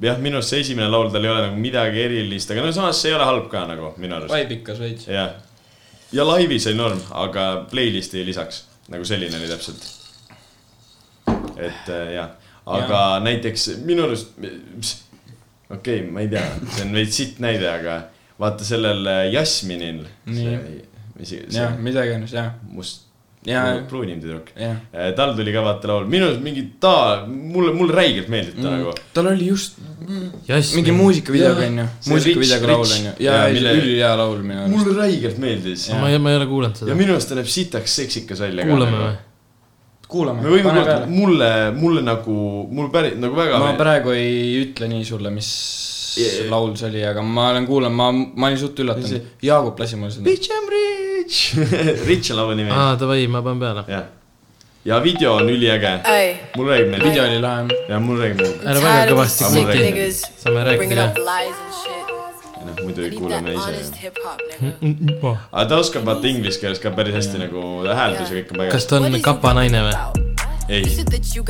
jah, 0.03 0.19
minu 0.19 0.41
arust 0.41 0.51
see 0.51 0.65
esimene 0.65 0.91
laul, 0.91 1.11
tal 1.15 1.25
ei 1.25 1.31
ole 1.31 1.45
nagu 1.47 1.61
midagi 1.61 2.03
erilist, 2.03 2.51
aga 2.51 2.65
no 2.65 2.73
samas 2.75 2.99
see 2.99 3.13
ei 3.13 3.17
ole 3.19 3.29
halb 3.29 3.47
ka 3.53 3.63
nagu 3.69 3.93
minu 4.03 4.17
arust. 4.17 4.33
vaibikas 4.33 4.81
veits. 4.83 5.07
jah, 5.11 5.37
ja 6.13 6.27
laivis 6.27 6.67
oli 6.67 6.79
norm, 6.81 7.03
aga 7.23 7.47
playlist'i 7.71 8.25
lisaks 8.27 8.65
nagu 8.91 9.07
selline 9.07 9.39
oli 9.39 9.51
täpselt. 9.53 9.87
et 11.61 11.93
äh, 11.95 12.15
jah, 12.17 12.33
aga 12.67 13.05
ja. 13.05 13.21
näiteks 13.29 13.69
minu 13.87 14.09
arust, 14.09 14.35
okei 14.43 16.01
okay,, 16.01 16.09
ma 16.11 16.25
ei 16.25 16.33
tea, 16.33 16.49
see 16.73 16.89
on 16.89 16.99
veits 16.99 17.23
sitt 17.23 17.39
näide, 17.45 17.71
aga 17.71 18.01
vaata 18.41 18.67
sellel 18.67 19.07
äh, 19.07 19.23
Jasminil, 19.31 20.03
mis 20.27 21.37
jah, 21.55 21.79
mida 21.79 22.03
iganes, 22.09 22.35
jah, 22.35 22.57
must. 22.67 23.10
Pruunim 23.89 24.21
tüdruk. 24.21 24.51
jah. 24.57 24.77
tal 25.17 25.33
tuli 25.37 25.53
ka 25.53 25.63
vaata 25.65 25.89
laul, 25.89 26.05
minu 26.13 26.27
arust 26.29 26.43
mingi 26.45 26.67
ta, 26.81 27.25
mulle, 27.27 27.73
mulle 27.73 27.95
räigelt 27.97 28.29
meeldib 28.29 28.59
ta 28.61 28.69
mm. 28.69 28.75
nagu. 28.77 28.93
tal 29.15 29.31
oli 29.33 29.47
just 29.47 29.79
Jasmin 30.49 30.83
mingi 30.83 30.93
muusikavideoga 30.93 31.65
onju, 31.71 31.87
muusikavideoga 32.11 32.73
laul 32.73 32.93
onju. 32.99 33.15
ja 33.25 33.41
mille- 33.49 33.73
ülihea 33.81 34.13
laul 34.21 34.43
minu 34.45 34.61
arust. 34.61 34.77
mulle 34.77 34.97
räigelt 34.99 35.41
meeldis. 35.41 35.89
ma 35.97 36.11
ei, 36.11 36.19
ma 36.19 36.35
ei 36.35 36.41
ole 36.43 36.47
kuulanud 36.53 36.77
ja 36.77 36.85
seda. 36.85 37.01
minu 37.01 37.17
arust 37.17 37.33
ta 37.33 37.41
näeb 37.41 37.49
sitaks 37.57 37.97
seksikas 38.03 38.45
välja. 38.45 38.67
kuulame 38.69 39.03
või?? 39.07 39.19
kuulame, 40.11 40.43
me 40.45 40.53
võime 40.53 40.67
pane 40.67 40.81
kuulata, 40.83 40.99
peale. 40.99 41.13
mulle, 41.15 41.51
mulle 41.81 42.03
nagu, 42.05 42.37
mul 42.77 42.91
päris 42.93 43.17
nagu 43.23 43.39
väga 43.39 43.63
ma. 43.63 43.73
praegu 43.79 44.13
ei 44.13 44.59
ütle 44.67 44.91
nii 44.91 45.07
sulle, 45.07 45.33
mis 45.33 45.51
Jaa. 46.19 46.51
laul 46.51 46.75
see 46.77 46.91
oli, 46.91 47.07
aga 47.07 47.23
ma 47.25 47.53
olen 47.55 47.69
kuulanud, 47.71 47.97
ma, 47.97 48.11
ma 48.13 48.51
olin 48.51 48.59
suht 48.61 48.83
üllatunud. 48.83 49.31
Jaagup 49.47 49.79
lasi 49.81 49.97
mulle 49.97 50.13
seda. 50.13 50.27
Bitch 50.27 50.51
I 50.51 50.59
m 50.59 51.10
rich. 51.31 51.55
Rich 52.09 52.31
on 52.31 52.37
laulu 52.37 52.55
nimi. 52.55 52.71
aa, 52.71 52.97
davai, 53.01 53.27
ma 53.29 53.43
panen 53.43 53.61
peale. 53.61 53.85
jah. 53.89 54.05
ja 54.85 55.01
video 55.03 55.35
on 55.35 55.49
üliäge. 55.51 55.93
Mulle 56.57 56.73
räägib 56.73 56.91
meeldib. 56.91 57.09
video 57.11 57.25
oli 57.25 57.41
lahe. 57.41 57.67
ja 57.89 58.01
mulle 58.01 58.25
räägib 58.25 58.41
meeldib. 58.41 58.67
ära 58.67 58.81
väga 58.85 59.13
kõvasti 59.13 59.51
niggas 59.55 60.23
saame 60.43 60.65
bringing 60.65 60.97
rääkida 60.97 61.09
up 61.11 61.19
lies 61.19 61.59
and 61.65 61.75
shit. 61.83 62.65
noh, 62.67 62.81
muidu 62.85 63.03
ei 63.07 63.11
kuule 63.19 63.41
me 63.41 63.55
ise 63.55 64.03
hop, 64.07 64.25
Mm, 64.61 64.97
nigga. 65.07 65.37
aga 65.53 65.69
ta 65.69 65.77
oskab 65.81 66.05
vaata 66.05 66.29
inglise 66.29 66.61
keeles 66.61 66.79
ka 66.83 66.91
päris 66.97 67.15
hästi 67.17 67.39
nagu, 67.47 67.63
hääldus 67.87 68.29
ja 68.31 68.37
kõik 68.43 68.51
on 68.53 68.59
kas 68.59 68.67
paigas. 68.67 68.87
ta 68.87 68.97
on 69.01 69.23
kapanaine 69.25 69.87
või? 69.89 70.30
ei, 70.71 70.83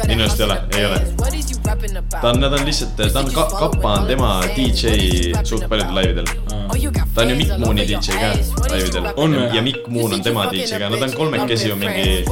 minu 0.09 0.23
arust 0.25 0.41
ei 0.41 0.47
ole, 0.47 0.57
ei 0.77 0.85
ole. 0.87 1.01
ta 2.21 2.29
on, 2.31 2.41
nad 2.41 2.53
on 2.53 2.65
lihtsalt, 2.65 2.97
ta 2.97 3.21
on 3.21 3.33
ka,, 3.35 3.45
Kappa 3.59 3.93
on 3.93 4.07
tema 4.07 4.31
DJ 4.57 5.33
suht 5.45 5.69
paljudel 5.69 5.95
laividel. 5.95 6.25
ta 7.15 7.21
on 7.21 7.31
ju 7.31 7.37
Mikk 7.37 7.59
Mooni 7.59 7.87
DJ 7.87 8.17
ka 8.17 8.31
laividel. 8.71 9.11
On 9.17 9.35
või? 9.35 9.57
ja 9.57 9.63
Mikk 9.63 9.89
Moon 9.89 10.13
on 10.17 10.23
tema 10.23 10.47
DJ 10.53 10.81
ka, 10.81 10.89
nad 10.89 11.03
on 11.03 11.13
kolmekesi 11.17 11.69
ju 11.69 11.77
mingi, 11.77 12.25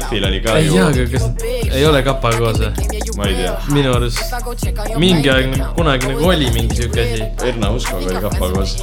F-il 0.00 0.26
oli 0.26 0.42
ka 0.42 0.56
ei 0.58 0.66
ju 0.66 0.80
jaa, 0.80 0.88
aga 0.90 1.06
kas 1.14 1.28
ei 1.70 1.86
ole 1.86 2.02
kapaga 2.02 2.42
koos 2.42 2.60
või? 2.64 2.90
ma 3.16 3.30
ei 3.30 3.38
tea, 3.38 3.54
minu 3.70 3.94
arust 3.94 4.98
mingi 4.98 5.30
aeg, 5.30 5.58
kunagi 5.78 6.10
nagu 6.10 6.30
oli 6.34 6.50
mingi 6.56 6.82
siuke 6.82 7.06
asi. 7.06 7.30
Erna 7.46 7.70
Uskoga 7.70 8.10
oli 8.10 8.26
Kappa 8.26 8.52
koos. 8.56 8.76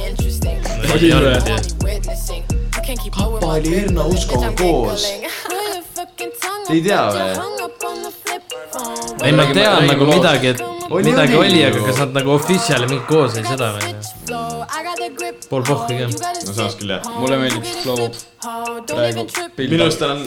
ei 0.96 1.12
ole 1.12 1.36
tea. 1.44 1.60
Kappa 3.10 3.56
oli 3.56 3.80
Erna 3.84 4.08
Uskoga 4.08 4.54
koos. 4.56 5.10
ei 6.70 6.82
tea 6.84 7.04
või? 7.14 7.22
ei, 9.24 9.32
ma 9.36 9.46
tean 9.52 9.88
nagu 9.90 10.10
midagi, 10.10 10.54
et 10.54 10.60
Oli, 10.90 11.04
midagi 11.06 11.36
oli 11.38 11.52
oli, 11.52 11.60
aga 11.68 11.82
kas 11.86 11.98
nad 12.02 12.16
nagu 12.18 12.32
official'i 12.34 12.88
mingi 12.90 13.04
koos 13.06 13.36
olid, 13.36 13.46
seda 13.46 13.68
ei 13.78 13.94
tea. 14.26 15.30
Pole 15.50 15.62
pohhu 15.68 15.86
ka. 15.86 16.08
no 16.10 16.54
samas 16.56 16.74
küll 16.80 16.90
jah. 16.96 17.06
mulle 17.20 17.38
meeldib 17.38 17.68
see 17.68 17.84
flow. 17.84 18.10
Praegu 18.40 19.24
pilt 19.56 19.72
minu 19.72 19.84
arust 19.84 20.00
tal 20.00 20.12
on, 20.14 20.20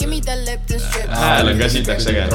hääl 1.18 1.48
on 1.50 1.58
ka 1.62 1.70
sitaks 1.74 2.06
äge. 2.12 2.26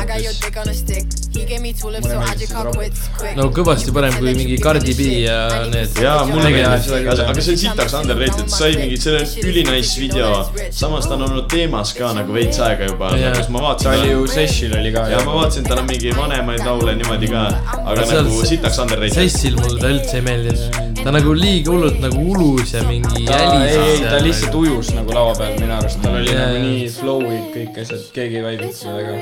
no 3.39 3.47
kõvasti 3.55 3.95
parem 3.95 4.17
kui 4.19 4.35
mingi 4.35 4.57
Cardi 4.65 4.95
B 4.99 5.07
ja 5.23 5.37
need. 5.71 6.01
jaa, 6.03 6.25
mulle 6.27 6.51
meeldib, 6.51 6.83
seda 6.89 6.99
küll, 7.05 7.23
aga 7.29 7.45
see 7.47 7.55
on 7.55 7.61
sitaks 7.63 7.95
underrated, 8.01 8.51
sai 8.57 8.73
mingi, 8.81 8.99
see 9.05 9.15
on 9.21 9.53
ülinais 9.53 9.95
video. 10.03 10.33
samas 10.81 11.07
ta 11.07 11.15
on 11.15 11.27
olnud 11.29 11.47
teemas 11.55 11.95
ka 11.99 12.11
nagu 12.19 12.35
veits 12.35 12.59
aega 12.67 12.91
juba, 12.91 13.13
Jaa. 13.23 13.37
kus 13.39 13.49
ma 13.55 13.63
ta 13.63 13.69
oli 13.69 13.79
vaatasin. 13.79 14.11
ju 14.11 14.27
Seshil 14.35 14.77
oli 14.81 14.93
ka. 14.99 15.07
ja 15.15 15.23
ma 15.29 15.39
vaatasin, 15.39 15.69
tal 15.71 15.85
on 15.85 15.91
mingi 15.93 16.15
vanemaid 16.19 16.67
laule 16.67 16.97
niimoodi 16.99 17.31
ka, 17.31 17.47
aga 17.85 18.01
nagu 18.03 18.35
see- 18.41 18.57
sitaks 18.57 18.83
underrated. 18.83 19.23
Sessil 19.23 19.55
mulle 19.63 19.79
ta 19.79 19.95
üldse 19.95 20.19
ei 20.19 20.27
meeldinud. 20.33 20.98
Ta 21.09 21.13
nagu 21.17 21.33
liiga 21.33 21.73
hullult 21.73 22.01
nagu 22.05 22.21
ulus 22.35 22.75
ja 22.77 22.83
mingi 22.85 23.25
ta, 23.25 23.37
ei, 23.65 23.77
ei, 23.81 24.01
ta 24.05 24.19
ja 24.19 24.23
lihtsalt 24.27 24.53
nagu- 24.53 24.61
ujus 24.67 24.91
nagu 24.93 25.15
laua 25.17 25.33
peal 25.39 25.55
minu 25.57 25.73
arust, 25.79 26.03
tal 26.05 26.19
oli 26.21 26.29
Jaa, 26.29 26.43
nagu 26.51 26.59
jaa. 26.59 26.65
nii 26.69 26.89
flow'id 26.99 27.47
kõik 27.55 27.79
asjad, 27.81 28.03
keegi 28.13 28.37
ei 28.43 28.45
vaibinud 28.45 28.75
seda 28.77 28.97
väga. 28.99 29.15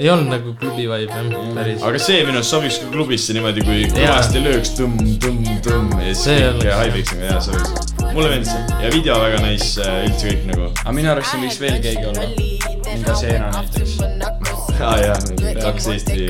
ei 0.00 0.08
olnud 0.08 0.30
nagu 0.32 0.54
klubi 0.62 0.86
vibe 0.88 1.12
jah, 1.12 1.50
päris. 1.58 1.82
aga 1.84 1.98
see 2.06 2.22
minu 2.24 2.40
arust 2.40 2.54
sobiks 2.56 2.78
ka 2.80 2.88
klubisse 2.94 3.36
niimoodi, 3.36 3.64
kui 3.68 3.82
Jaa. 3.82 3.92
kõvasti 3.98 4.44
lööks 4.46 4.72
tõmm, 4.80 4.96
tõmm, 5.26 5.52
tõmm 5.68 5.92
ja 6.00 6.14
siis 6.14 6.24
See 6.24 6.38
kõik 6.40 6.56
oleks- 6.62 6.78
haibiks 6.80 7.12
nagu 7.12 7.28
jaa, 7.28 7.40
sobiks. 7.50 7.94
mulle 8.14 8.28
meeldis 8.32 8.52
see 8.56 8.82
ja 8.86 8.90
video 8.96 9.20
väga 9.26 9.42
nice, 9.44 9.88
üldse 10.08 10.32
kõik 10.32 10.46
nagu. 10.54 10.70
aga 10.80 10.96
minu 10.96 11.12
arust 11.12 11.30
siin 11.36 11.44
võiks 11.44 11.60
veel 11.60 11.80
keegi 11.84 12.04
olla. 12.08 12.24
mingi 12.24 13.20
Seena 13.20 13.52
näiteks. 13.52 13.98
aa 14.88 14.96
jaa, 15.04 15.16
mingi 15.28 15.54
kaks 15.60 15.92
Eesti 15.92 16.28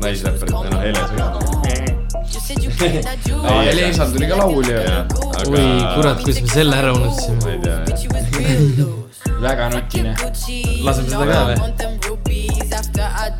naisräpparit, 0.00 0.56
noh 0.72 0.80
Heles 0.80 1.12
ka. 1.18 1.59
aa, 3.44 3.62
Helesal 3.68 4.12
tuli 4.12 4.26
ka 4.30 4.36
laul 4.40 4.64
ju. 4.64 4.76
jah, 4.76 5.04
oi 5.48 5.60
aga 5.60 5.94
kurat, 5.96 6.22
kuidas 6.24 6.42
me 6.42 6.48
selle 6.54 6.76
ära 6.80 6.92
ma 6.94 6.98
unustasime. 7.00 7.52
ei 7.52 7.58
tea 7.64 7.76
jah. 8.78 9.00
väga 9.40 9.68
nutine. 9.74 10.12
laseme 10.84 11.08
seda 11.08 11.24
ka 11.26 11.40
või? 11.50 11.56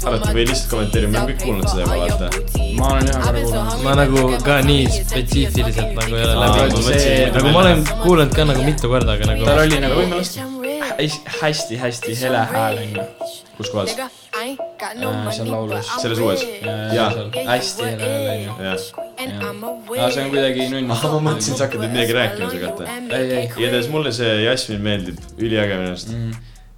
alati 0.05 0.35
või 0.35 0.45
lihtsalt 0.49 0.71
kommenteerime, 0.71 1.13
me 1.13 1.19
oleme 1.19 1.33
kõik 1.33 1.43
kuulnud 1.45 1.69
seda 1.71 1.83
juba, 1.85 1.97
vaata. 2.05 2.27
ma 2.79 2.93
olen 2.93 3.11
ühe 3.11 3.19
korra 3.25 3.43
kuulanud. 3.45 3.83
ma 3.85 3.97
nagu 4.01 4.25
ka 4.47 4.61
nii 4.69 4.87
spetsiifiliselt 4.95 5.93
nagu 5.99 6.17
ei 6.17 6.25
ole 6.25 6.39
läbi 6.41 6.47
ma 6.47 6.55
kuulnud 6.55 6.87
mõtlesin,. 6.87 7.35
nagu 7.37 7.53
ma 7.57 7.61
olen 7.65 7.85
kuulanud 8.05 8.39
ka 8.39 8.49
nagu 8.53 8.65
mitu 8.71 8.95
korda, 8.95 9.19
aga 9.19 9.29
tal 9.29 9.35
nagu 9.35 9.43
oli 9.67 9.77
nagu 9.85 10.01
hästi-hästi 11.43 12.19
hele 12.25 12.49
hääl 12.55 12.83
onju. 12.87 13.07
kus 13.59 13.75
kohas? 13.75 14.20
Seal 15.33 15.51
laulus. 15.51 15.91
selles 16.03 16.19
uues? 16.19 16.45
jaa, 16.95 17.09
hästi 17.47 17.83
onju. 17.89 18.55
jah. 18.65 18.79
aga 19.21 20.11
see 20.15 20.25
on 20.25 20.31
kuidagi 20.35 20.69
nunn. 20.73 20.89
ma 20.91 20.97
mõtlesin, 21.27 21.57
sa 21.59 21.67
hakkad 21.67 21.83
nüüd 21.85 21.95
midagi 21.97 22.17
rääkima 22.17 22.53
selle 22.53 22.71
kohta. 22.71 22.87
igatahes 23.61 23.91
mulle 23.93 24.13
see 24.17 24.31
Jasmin 24.45 24.81
meeldib, 24.87 25.21
üliäge 25.39 25.77
minu 25.81 25.93
arust 25.95 26.11
Mm. 26.11 26.33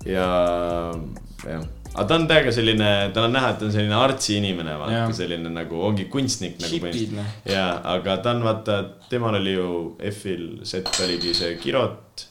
ja, 0.06 0.26
jah. 1.46 1.62
aga 1.94 2.04
ta 2.08 2.14
on 2.18 2.26
täiega 2.28 2.52
selline, 2.54 2.90
tal 3.14 3.28
on 3.28 3.36
näha, 3.36 3.52
et 3.54 3.58
ta 3.62 3.68
on 3.68 3.72
selline 3.74 3.96
artsi 3.96 4.36
inimene, 4.40 4.74
vaata 4.80 5.06
selline 5.16 5.52
nagu 5.52 5.80
ongi 5.88 6.08
kunstnik 6.12 6.58
nagu 6.62 6.92
noh. 7.16 7.32
jaa, 7.48 7.70
aga 7.96 8.18
ta 8.24 8.34
on 8.36 8.42
vaata, 8.46 8.78
temal 9.12 9.38
oli 9.40 9.54
ju 9.56 9.68
F-il 10.12 10.46
set 10.68 10.88
oligi 11.04 11.34
see 11.38 11.56
Kirot, 11.62 12.26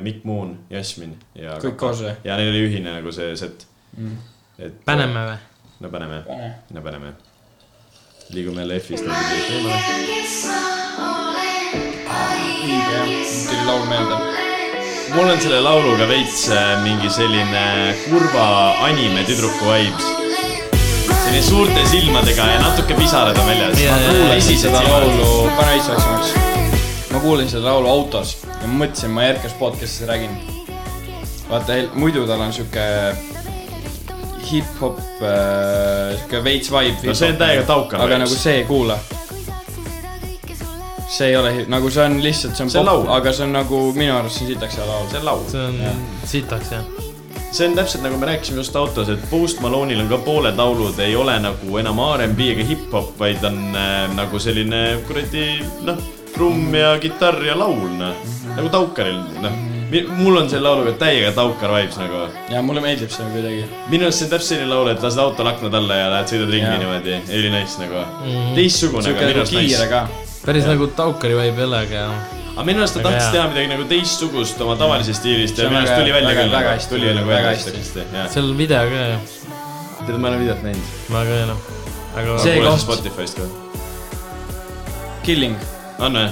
Mikk 0.00 0.24
Moon, 0.24 0.52
Jasmin 0.70 1.16
ja. 1.34 1.56
Kõik 1.62 1.76
koos 1.80 2.04
või? 2.04 2.14
ja 2.24 2.36
neil 2.38 2.52
oli 2.54 2.68
ühine 2.68 2.92
nagu 3.00 3.12
see 3.12 3.34
set 3.36 3.66
Mm. 3.96 4.16
et. 4.58 4.84
paneme 4.84 5.24
või? 5.28 5.36
no 5.80 5.90
paneme 5.92 6.22
Pane., 6.26 6.50
no 6.72 6.82
paneme. 6.82 7.12
liigume 8.32 8.64
jälle 8.64 8.80
F-ist 8.80 9.04
õige 9.04 9.18
jah, 12.92 13.08
tuli 13.48 13.64
laul 13.66 13.84
meelde. 13.90 14.16
mul 15.14 15.28
on 15.30 15.40
selle 15.40 15.60
lauluga 15.60 16.08
veits 16.08 16.46
äh, 16.50 16.72
mingi 16.84 17.10
selline 17.12 17.94
kurva 18.06 18.46
anime 18.88 19.24
tüdruku 19.28 19.68
vibes. 19.68 20.08
selline 21.12 21.44
suurte 21.44 21.86
silmadega 21.92 22.50
ja 22.54 22.58
natuke 22.62 22.96
pisarad 22.96 23.38
on 23.38 23.48
väljas. 23.52 23.80
Jaa, 23.80 24.00
jaa. 24.00 24.12
kuulasin 24.16 24.60
seda 24.64 24.82
laulu, 24.88 25.30
pane 25.56 25.70
veits 25.76 25.88
vaiksemaks. 25.92 26.34
ma 27.12 27.20
kuulasin 27.20 27.50
seda 27.58 27.68
laulu 27.70 27.92
autos 27.92 28.36
ja 28.42 28.66
ma 28.66 28.84
mõtlesin, 28.84 29.12
ma 29.12 29.28
järgmises 29.28 29.58
podcast'is 29.60 30.08
räägin. 30.08 30.36
vaata, 31.50 31.80
muidu 31.94 32.26
tal 32.26 32.40
on 32.40 32.52
sihuke 32.52 32.86
hip-hop, 34.50 34.98
sihuke 35.20 36.42
veits 36.44 36.70
vibe. 36.72 37.06
No 37.08 37.14
see 37.14 37.30
on 37.34 37.38
täiega 37.40 37.66
taukam 37.68 38.00
aga 38.00 38.14
vibes. 38.14 38.24
nagu 38.24 38.40
see 38.42 38.58
ei 38.60 38.64
kuula. 38.68 38.98
see 41.16 41.28
ei 41.30 41.36
ole, 41.38 41.52
nagu 41.72 41.90
see 41.90 42.04
on 42.04 42.18
lihtsalt, 42.22 42.56
see 42.58 42.64
on 42.66 42.70
See 42.70 42.80
pop, 42.82 42.88
laul. 42.90 43.06
aga 43.16 43.32
see 43.32 43.46
on 43.46 43.52
nagu 43.56 43.82
minu 43.96 44.16
arust 44.18 44.40
see 44.40 44.46
on 44.46 44.54
sitaks 44.54 44.78
hea 44.78 44.86
laul. 44.88 45.06
see 45.10 45.18
on 45.20 45.28
laul. 45.30 45.44
see 45.50 45.66
on 45.66 46.00
sitaks 46.24 46.72
jah. 46.74 46.84
see 47.52 47.68
on 47.68 47.76
täpselt 47.78 48.02
nagu 48.04 48.18
me 48.20 48.26
rääkisime 48.32 48.60
just 48.60 48.76
autos, 48.76 49.08
et 49.08 49.22
Post 49.30 49.62
Malone'il 49.64 50.02
on 50.02 50.10
ka 50.10 50.18
pooled 50.26 50.58
laulud 50.58 50.98
ei 51.00 51.16
ole 51.16 51.38
nagu 51.40 51.78
enam 51.80 52.02
R'n'B 52.08 52.42
ega 52.52 52.66
hip-hop, 52.68 53.14
vaid 53.18 53.44
on 53.44 53.62
äh, 53.76 54.02
nagu 54.18 54.38
selline 54.42 54.82
kuradi 55.06 55.46
noh, 55.86 56.02
trumm 56.34 56.74
ja 56.74 56.96
kitarr 57.00 57.40
ja 57.46 57.56
laul, 57.58 57.88
noh. 58.02 58.18
nagu 58.56 58.68
Taukaril, 58.74 59.22
noh. 59.40 59.75
Mul 60.16 60.36
on 60.36 60.48
selle 60.50 60.68
lauluga 60.68 60.92
täiega 61.00 61.32
Taukar 61.36 61.72
vibes 61.74 61.98
nagu. 62.00 62.22
ja 62.50 62.62
mulle 62.62 62.82
meeldib 62.84 63.10
see 63.12 63.26
kuidagi. 63.32 63.64
minu 63.92 64.08
arust 64.08 64.22
see 64.22 64.26
on 64.28 64.32
täpselt 64.32 64.48
selline 64.52 64.70
laul, 64.70 64.90
et 64.92 65.02
lased 65.02 65.22
autol 65.22 65.50
aknad 65.50 65.76
alla 65.80 65.98
ja 66.00 66.08
lähed 66.14 66.32
sõidad 66.32 66.54
ringi 66.54 66.70
Jaa. 66.70 66.78
niimoodi, 66.82 67.18
üli 67.38 67.52
nice 67.54 67.82
nagu. 67.82 68.06
teistsugune, 68.56 69.12
aga 69.12 69.20
minu 69.20 69.28
nagu 69.28 69.44
arust 69.44 69.58
nice. 69.58 69.86
ka. 69.92 70.06
päris 70.46 70.66
nagu 70.70 70.88
Taukari 70.98 71.38
vibe 71.38 71.62
ei 71.62 71.68
ole, 71.68 71.82
aga 71.86 72.06
aga 72.56 72.66
minu 72.70 72.82
arust 72.82 72.98
ta 72.98 73.04
tahtis 73.06 73.28
teha 73.34 73.46
midagi 73.52 73.72
nagu 73.74 73.86
teistsugust 73.92 74.64
oma 74.66 74.78
tavalisest 74.80 75.22
stiilist 75.22 75.60
ja 75.60 75.68
minu 75.70 75.82
arust 75.82 75.98
tuli 76.00 76.16
välja 76.16 76.34
küll 76.40 76.56
väga. 76.56 76.74
hästi, 76.78 76.94
tuli 76.94 77.12
nagu 77.20 77.30
väga 77.34 77.52
hästi. 77.54 78.06
jah. 78.14 78.30
seal 78.32 78.50
on 78.50 78.58
video 78.58 78.82
ka 78.90 79.04
ju, 79.12 79.20
tead, 80.06 80.16
ma 80.16 80.32
ei 80.32 80.34
ole 80.34 80.42
videot 80.46 80.66
näinud. 80.66 80.96
ma 81.14 81.24
ka 81.28 81.38
ei 81.42 81.46
noh. 81.52 81.70
aga 82.16 82.40
See 82.46 82.58
koht. 82.64 82.82
Spotify'st 82.86 83.42
ka. 83.42 83.52
Killing. 85.26 85.56
on 85.98 86.18
või? 86.22 86.28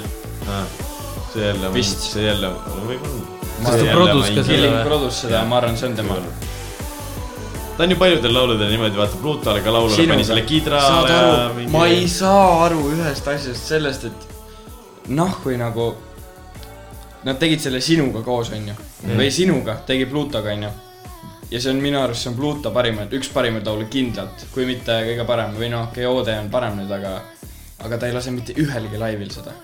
see 1.34 1.46
jälle, 1.46 1.74
Vist. 1.74 2.00
see 2.12 2.26
jälle, 2.26 2.54
võib-olla. 2.86 3.33
Kas 3.62 3.78
ta 3.78 3.92
produce 3.92 4.34
ka 4.34 4.44
selle 4.46 4.70
või? 4.70 4.84
produce 4.88 5.26
seda, 5.26 5.44
ma 5.48 5.60
arvan, 5.60 5.76
see 5.78 5.88
on 5.90 5.98
tema. 5.98 6.16
ta 7.76 7.84
on 7.84 7.94
ju 7.94 7.98
paljudel 7.98 8.34
lauludel 8.34 8.72
niimoodi, 8.74 8.98
vaata 8.98 9.20
Plutole 9.22 9.62
ka 9.62 9.72
laulule 9.74 9.94
Sinuga. 9.94 10.14
pani 10.14 10.26
selle 10.30 10.46
kidra 10.48 10.80
saad 10.80 11.12
ja 11.12 11.20
aru, 11.34 11.68
ma 11.74 11.84
ei 11.90 12.08
saa 12.08 12.64
aru 12.64 12.88
ühest 12.94 13.30
asjast, 13.34 13.70
sellest, 13.74 14.08
et 14.10 15.14
noh, 15.14 15.38
kui 15.42 15.56
nagu 15.60 15.92
Nad 17.24 17.38
tegid 17.40 17.60
selle 17.60 17.80
sinuga 17.80 18.20
koos, 18.20 18.50
onju. 18.52 18.74
või 19.16 19.30
sinuga, 19.32 19.78
tegi 19.88 20.04
Plutoga, 20.06 20.52
onju. 20.52 20.68
ja 21.50 21.60
see 21.60 21.70
on 21.72 21.78
minu 21.80 21.96
arust, 22.00 22.20
see 22.20 22.30
on 22.30 22.36
Pluto 22.36 22.72
parimaid, 22.72 23.12
üks 23.16 23.30
parimaid 23.32 23.64
laule 23.68 23.86
kindlalt, 23.88 24.44
kui 24.52 24.66
mitte 24.68 24.96
kõige 25.06 25.24
parem 25.28 25.54
või 25.56 25.70
noh, 25.72 25.86
okei, 25.88 26.04
OD 26.04 26.28
on 26.34 26.50
parem 26.52 26.76
nüüd, 26.82 26.92
aga 26.92 27.14
aga 27.84 27.98
ta 28.00 28.08
ei 28.08 28.16
lase 28.16 28.32
mitte 28.32 28.56
ühelgi 28.60 29.00
laivil 29.00 29.30
seda. 29.32 29.54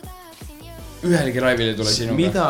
ühelgi 1.04 1.40
laivil 1.40 1.72
ei 1.72 1.76
tule 1.76 1.92
sinuga. 1.92 2.16
mida, 2.16 2.46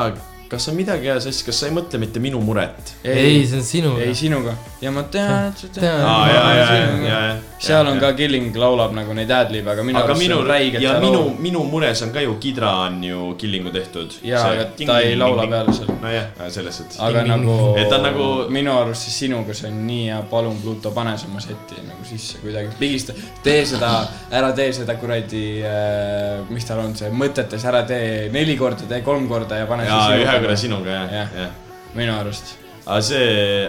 kas 0.51 0.68
on 0.68 0.74
midagi 0.78 1.07
hea 1.11 1.20
sassi, 1.22 1.44
kas 1.46 1.61
sa 1.62 1.68
ei 1.70 1.74
mõtle 1.76 2.01
mitte 2.03 2.22
minu 2.22 2.40
muret? 2.42 2.94
ei, 3.05 3.44
see 3.46 3.61
on 3.61 3.66
sinu. 3.66 3.94
ei 4.03 4.14
sinuga 4.18 4.57
ja 4.82 4.92
ma 4.94 5.07
tean, 5.12 5.53
et 5.53 5.64
sa 5.64 5.72
tead. 5.76 6.03
aa, 6.03 6.26
ja, 6.30 6.42
ja, 6.42 6.68
ja, 6.74 6.92
ja, 7.07 7.22
ja. 7.30 7.49
Seal 7.61 7.86
on 7.90 7.98
ka 8.00 8.12
Killing 8.16 8.46
laulab 8.56 8.92
nagu 8.96 9.12
neid 9.16 9.30
ad-lib'e, 9.30 9.68
aga 9.74 9.82
minu 9.84 9.98
aga 10.00 10.06
arust 10.08 10.20
see 10.22 10.28
minu 10.28 10.38
on 10.40 10.46
räigelt 10.48 10.82
ja 10.82 10.92
minu 11.02 11.22
minu 11.46 11.64
mures 11.68 12.00
on 12.06 12.12
ka 12.14 12.20
ju 12.24 12.34
Kidra 12.40 12.70
on 12.86 13.02
ju 13.04 13.34
Killingu 13.40 13.70
tehtud. 13.74 14.14
jaa, 14.24 14.44
aga 14.52 14.64
ta 14.86 14.98
ei 15.04 15.16
laula 15.20 15.44
peale 15.46 15.72
seal. 15.76 15.90
nojah, 16.02 16.26
selles 16.48 16.78
suhtes. 16.80 16.96
aga 17.00 17.22
Ding, 17.24 17.32
ding, 17.34 17.44
nagu 17.44 17.76
Et 17.78 17.88
ta 17.90 17.96
on 17.98 18.02
nagu- 18.08 18.48
minu 18.50 18.72
arust 18.78 19.02
siis 19.08 19.18
sinuga 19.24 19.54
see 19.54 19.68
on 19.68 19.82
nii 19.86 20.06
hea, 20.08 20.22
palun 20.30 20.56
Pluto, 20.62 20.90
pane 20.96 21.16
see 21.18 21.28
oma 21.30 21.40
seti 21.40 21.82
nagu 21.86 22.04
sisse 22.08 22.38
kuidagi, 22.42 22.72
pigista, 22.78 23.12
tee 23.42 23.64
seda, 23.66 23.92
ära 24.32 24.52
tee 24.56 24.72
seda 24.72 24.94
kuradi 24.96 25.44
äh,, 25.62 26.40
mis 26.50 26.64
tal 26.64 26.78
on 26.86 26.94
see 26.96 27.11
mõtetes, 27.12 27.64
ära 27.68 27.82
tee 27.86 28.30
neli 28.32 28.56
korda, 28.56 28.88
tee 28.88 29.02
kolm 29.04 29.28
korda 29.28 29.61
ja 29.61 29.66
pane 29.66 29.84
jaa, 29.84 30.08
ühe 30.16 30.40
korra 30.40 30.56
see 30.56 30.68
sinuga 30.68 30.90
jah, 30.96 31.12
Jah. 31.12 31.28
jah. 31.44 31.50
minu 31.94 32.16
arust. 32.16 32.56
Aga 32.87 33.01
see, 33.03 33.68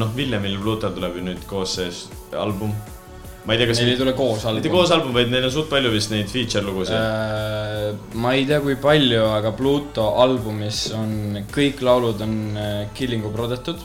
noh, 0.00 0.14
Villemil 0.16 0.56
Plutal 0.62 0.94
tuleb 0.96 1.18
ju 1.20 1.26
nüüd 1.26 1.44
koos 1.50 1.74
see 1.78 1.90
album. 2.38 2.72
ma 3.44 3.54
ei 3.54 3.58
tea, 3.60 3.66
kas 3.70 3.78
Neil 3.80 3.92
ei 3.94 3.98
tule 3.98 4.12
koos 4.16 4.42
mitte 4.44 4.48
album. 4.50 4.72
koos 4.74 4.90
album, 4.94 5.12
vaid 5.16 5.30
neil 5.32 5.44
on 5.48 5.52
suht 5.54 5.68
palju 5.70 5.90
vist 5.92 6.10
neid 6.12 6.28
feature 6.28 6.62
lugusid. 6.64 6.94
Äh, 6.94 7.94
ma 8.20 8.34
ei 8.36 8.44
tea, 8.48 8.60
kui 8.64 8.76
palju, 8.80 9.22
aga 9.36 9.52
Pluto 9.56 10.10
albumis 10.22 10.82
on, 10.96 11.40
kõik 11.54 11.80
laulud 11.86 12.20
on 12.26 12.36
äh, 12.56 12.82
Killingu 12.94 13.32
prodetud. 13.34 13.80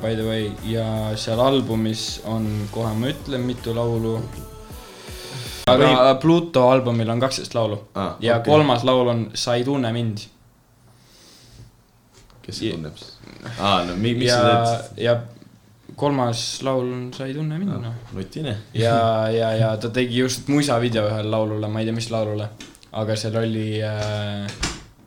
By 0.00 0.14
the 0.16 0.24
way, 0.24 0.44
ja 0.64 0.86
seal 1.20 1.36
albumis 1.44 2.22
on, 2.24 2.46
kohe 2.72 2.94
ma 2.96 3.10
ütlen, 3.12 3.42
mitu 3.44 3.74
laulu. 3.76 4.14
aga 5.68 6.14
Pluto 6.22 6.62
albumil 6.70 7.10
on 7.12 7.20
kaksteist 7.20 7.52
laulu 7.54 7.76
Ah, 7.94 8.14
ja 8.20 8.38
okei. 8.38 8.52
kolmas 8.52 8.84
laul 8.88 9.08
on 9.12 9.30
Sa 9.34 9.54
ei 9.58 9.64
tunne 9.64 9.90
mind. 9.92 10.18
Kes 12.46 12.58
see 12.62 12.72
tunneb 12.74 12.96
siis? 13.00 13.16
aa, 13.58 13.80
no 13.88 13.96
mi- 13.96 14.14
miks 14.18 14.30
ja 14.30 14.38
sa 14.42 14.52
teed?, 14.76 15.02
ja 15.06 15.16
kolmas 15.96 16.44
laul 16.66 16.88
on 16.92 17.02
Sa 17.16 17.24
ei 17.26 17.34
tunne 17.34 17.56
mind, 17.58 17.72
noh. 17.80 17.94
nutine. 18.16 18.56
ja, 18.84 18.96
ja, 19.32 19.50
ja 19.56 19.70
ta 19.80 19.88
tegi 19.94 20.18
just 20.24 20.48
muisavideo 20.52 21.06
ühele 21.08 21.30
laulule, 21.32 21.68
ma 21.72 21.80
ei 21.80 21.88
tea, 21.88 21.94
mis 21.96 22.10
laulule, 22.12 22.48
aga 22.92 23.16
seal 23.16 23.36
oli 23.40 23.68
äh, 23.84 24.46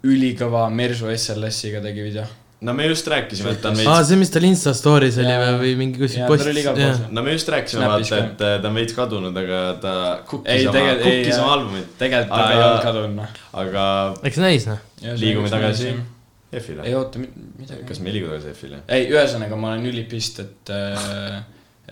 ülikõva 0.08 0.68
Mersu 0.74 1.10
SLS-iga 1.14 1.82
tegi 1.84 2.06
video. 2.10 2.24
no 2.62 2.74
me 2.76 2.88
just 2.90 3.06
rääkisime, 3.08 3.54
et 3.56 3.62
ta 3.64 3.70
on 3.72 3.78
aa, 3.80 3.84
veits, 4.00 4.10
see, 4.10 4.18
mis 4.20 4.32
tal 4.34 4.44
Insta 4.48 4.74
story's 4.76 5.16
oli 5.22 5.32
või, 5.40 5.52
või 5.62 5.70
mingi 5.80 6.00
kuskil 6.02 6.58
seal. 6.60 6.98
no 7.16 7.22
me 7.24 7.32
just 7.38 7.48
rääkisime 7.54 7.86
vaata, 7.88 8.18
et 8.26 8.42
äh, 8.44 8.56
ta 8.60 8.68
on 8.72 8.76
veits 8.82 8.96
kadunud, 8.98 9.38
aga 9.44 9.60
ta 9.84 9.94
Ei, 10.18 10.26
kukkis 10.28 10.66
oma, 10.68 10.82
ei, 10.90 10.98
kukkis 11.06 11.32
jah. 11.38 11.44
oma 11.46 11.54
albumit, 11.56 11.94
tegelikult 12.02 12.34
ta 12.36 12.42
Aga- 12.44 12.58
ei 12.58 12.64
olnud 12.66 12.84
kadunud, 12.90 13.16
noh. 13.22 13.38
aga 13.64 13.86
eks 14.28 14.42
näis 14.44 14.68
noh. 14.68 14.82
liigume 15.22 15.52
tagasi 15.54 15.94
F-ile 16.50 16.86
ei. 16.88 16.96
oota, 16.98 17.22
midagi. 17.22 17.84
kas 17.88 18.00
me 18.02 18.10
ei 18.10 18.18
liigu 18.18 18.32
tagasi 18.32 18.54
F-ile? 18.56 18.84
ei, 18.90 19.08
ühesõnaga 19.14 19.58
ma 19.60 19.74
olen 19.74 19.90
ülipist, 19.92 20.42
et, 20.42 20.74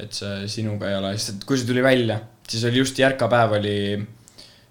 et 0.01 0.17
see 0.17 0.47
sinuga 0.57 0.89
ei 0.91 0.99
ole, 0.99 1.15
sest 1.17 1.35
et 1.35 1.49
kui 1.49 1.59
see 1.59 1.69
tuli 1.69 1.85
välja, 1.85 2.19
siis 2.47 2.65
oli 2.69 2.81
just 2.81 2.99
Järka 3.01 3.29
päev 3.31 3.57
oli 3.59 3.77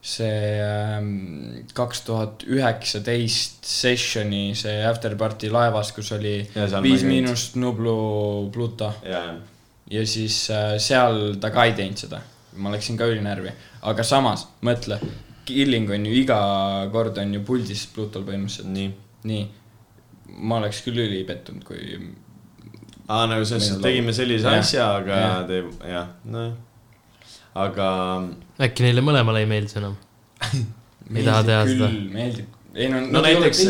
see 0.07 1.66
kaks 1.74 2.03
tuhat 2.07 2.45
üheksateist 2.47 3.66
sessioni 3.66 4.55
see 4.59 4.78
afterparty 4.87 5.51
laevas, 5.51 5.91
kus 5.97 6.12
oli 6.14 6.39
Viis. 6.82 7.03
Miinust, 7.07 7.57
Nublu, 7.59 7.97
Pluto 8.55 8.93
ja, 9.07 9.22
ja 9.91 10.07
siis 10.07 10.45
äh, 10.55 10.76
seal 10.82 11.41
ta 11.43 11.51
ka 11.55 11.66
ei 11.66 11.74
teinud 11.78 12.07
seda. 12.07 12.22
ma 12.57 12.70
läksin 12.72 12.97
ka 12.97 13.05
ülinärvi, 13.11 13.51
aga 13.84 14.05
samas 14.07 14.47
mõtle, 14.64 14.97
Killing 15.47 15.91
on 15.93 16.07
ju 16.09 16.14
iga 16.22 16.39
kord 16.93 17.18
on 17.22 17.34
ju 17.37 17.43
puldis 17.47 17.84
Plutol 17.93 18.24
põhimõtteliselt, 18.26 18.70
nii. 18.72 18.89
nii. 19.28 19.43
Ma 20.29 20.59
oleks 20.61 20.83
küll 20.87 20.99
ülipettunud, 21.07 21.64
kui 21.66 21.81
aa, 23.09 23.27
nagu 23.31 23.45
selles 23.45 23.68
suhtes 23.68 23.77
on 23.79 23.85
tegime 23.87 24.12
sellise 24.16 24.49
Jah. 24.51 24.59
asja, 24.64 24.89
aga 25.01 25.20
Jah. 25.20 25.39
teeb, 25.51 25.70
jah, 25.89 26.09
nojah. 26.24 26.57
aga 27.66 27.89
äkki 28.66 28.87
neile 28.87 29.05
mõlemale 29.07 29.45
ei 29.45 29.49
meeldi 29.51 29.72
see 29.74 29.83
enam? 29.85 29.97
Ei 31.16 31.22
taha 31.22 31.43
teha 31.47 31.59
seda. 31.68 31.89
meeldib, 32.11 32.55
ei 32.74 32.89
no, 32.91 32.99
no 33.14 33.20
näiteks 33.22 33.61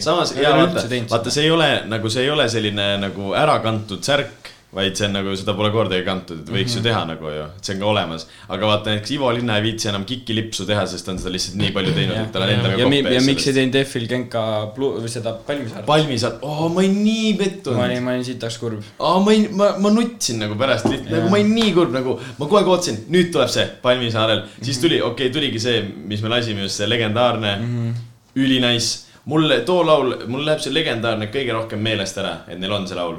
samas, 0.00 0.32
jaa 0.40 0.54
vaata 0.56 0.86
vaata, 1.10 1.30
see 1.34 1.44
ei 1.44 1.50
ole 1.52 1.66
nagu, 1.90 2.08
see 2.10 2.22
ei 2.24 2.30
ole 2.32 2.46
selline 2.48 2.86
nagu 3.02 3.34
ärakantud 3.36 4.00
särk, 4.06 4.48
vaid 4.74 4.96
see 4.98 5.06
on 5.06 5.12
nagu, 5.16 5.32
seda 5.36 5.54
pole 5.56 5.70
kordagi 5.72 6.04
kantud, 6.04 6.40
et 6.42 6.48
võiks 6.52 6.74
Mhm. 6.74 6.76
ju 6.76 6.82
teha 6.84 7.04
nagu 7.08 7.24
ju, 7.32 7.44
et 7.56 7.64
see 7.64 7.74
on 7.74 7.80
ka 7.80 7.86
olemas. 7.86 8.26
aga 8.50 8.66
vaata 8.66 8.90
näiteks 8.90 9.10
Ivo 9.14 9.30
Linna 9.32 9.56
ei 9.56 9.62
viitsi 9.62 9.88
enam 9.88 10.04
kikilipsu 10.04 10.66
teha, 10.66 10.86
sest 10.86 11.06
ta 11.06 11.12
on 11.12 11.18
seda 11.18 11.30
lihtsalt 11.32 11.56
nii 11.56 11.70
palju 11.72 11.92
teinud, 11.96 12.16
et 12.16 12.32
tal 12.32 12.42
on 12.42 12.48
endal 12.48 12.70
ka 12.72 12.76
ja, 12.76 12.84
kopp 12.84 12.90
mi- 12.90 13.00
ja 13.02 13.10
ees 13.16 13.26
miks 13.26 13.46
ei 13.48 13.52
teinud 13.54 13.78
F-il 13.86 14.06
Genka 14.08 14.42
või 14.76 15.08
seda 15.08 15.32
Palmisaart? 15.46 15.86
palmisaar, 15.86 16.32
oo, 16.42 16.68
ma 16.68 16.80
olin 16.80 16.98
nii 17.04 17.32
ma 17.32 17.38
pettunud 17.44 17.80
olin, 17.84 18.02
ma 18.02 18.10
olin 18.12 18.24
sitaks 18.24 18.58
kurb. 18.58 18.82
aa, 19.00 19.18
ma 19.20 19.30
ei, 19.32 19.48
ma, 19.48 19.70
ma 19.78 19.88
nutsin 19.90 20.38
nagu 20.38 20.54
pärast, 20.54 20.84
nagu 20.84 21.30
ma 21.30 21.36
olin 21.40 21.54
nii 21.54 21.72
kurb 21.72 21.92
nagu, 21.92 22.18
ma 22.38 22.44
kogu 22.46 22.58
aeg 22.58 22.66
ootasin, 22.68 22.98
nüüd 23.08 23.32
tuleb 23.32 23.48
see 23.48 23.66
Palmisaarel, 23.82 24.42
siis 24.60 24.78
tuli, 24.78 25.00
okei 25.00 25.28
okay,, 25.28 25.30
tuligi 25.40 25.58
see, 25.60 25.80
mis 26.04 26.20
me 26.20 26.28
lasime 26.28 26.60
just 26.60 26.76
see 26.76 26.86
legendaarne 26.86 27.56
mm, 27.56 27.64
Mhm. 27.64 27.88
-hmm. 27.88 27.94
ülinais. 28.36 29.04
mulle 29.28 29.60
too 29.64 29.82
laul, 29.84 30.14
mul 30.26 30.44
läheb 30.44 30.60
see 30.60 30.72
legendaarne 30.72 31.26
kõige 31.32 31.52
rohkem 31.52 31.78
meelest 31.84 32.16
ära, 32.18 32.38
et 32.48 32.58
neil 32.58 32.72
on 32.72 32.86
see 32.88 32.94
laul. 32.96 33.16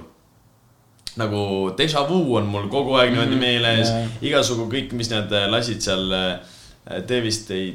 Nagu 1.19 1.43
Deja 1.77 2.01
Vu 2.09 2.21
on 2.39 2.47
mul 2.49 2.65
kogu 2.71 2.95
aeg 2.99 3.11
niimoodi 3.13 3.35
Mhm, 3.35 3.43
meeles 3.43 3.91
jaa., 3.91 4.07
igasugu 4.31 4.65
kõik, 4.71 4.95
mis 4.97 5.11
nad 5.11 5.31
äh, 5.35 5.45
lasid 5.51 5.83
seal, 5.85 6.09
te 7.07 7.19
vist 7.21 7.51
ei 7.53 7.73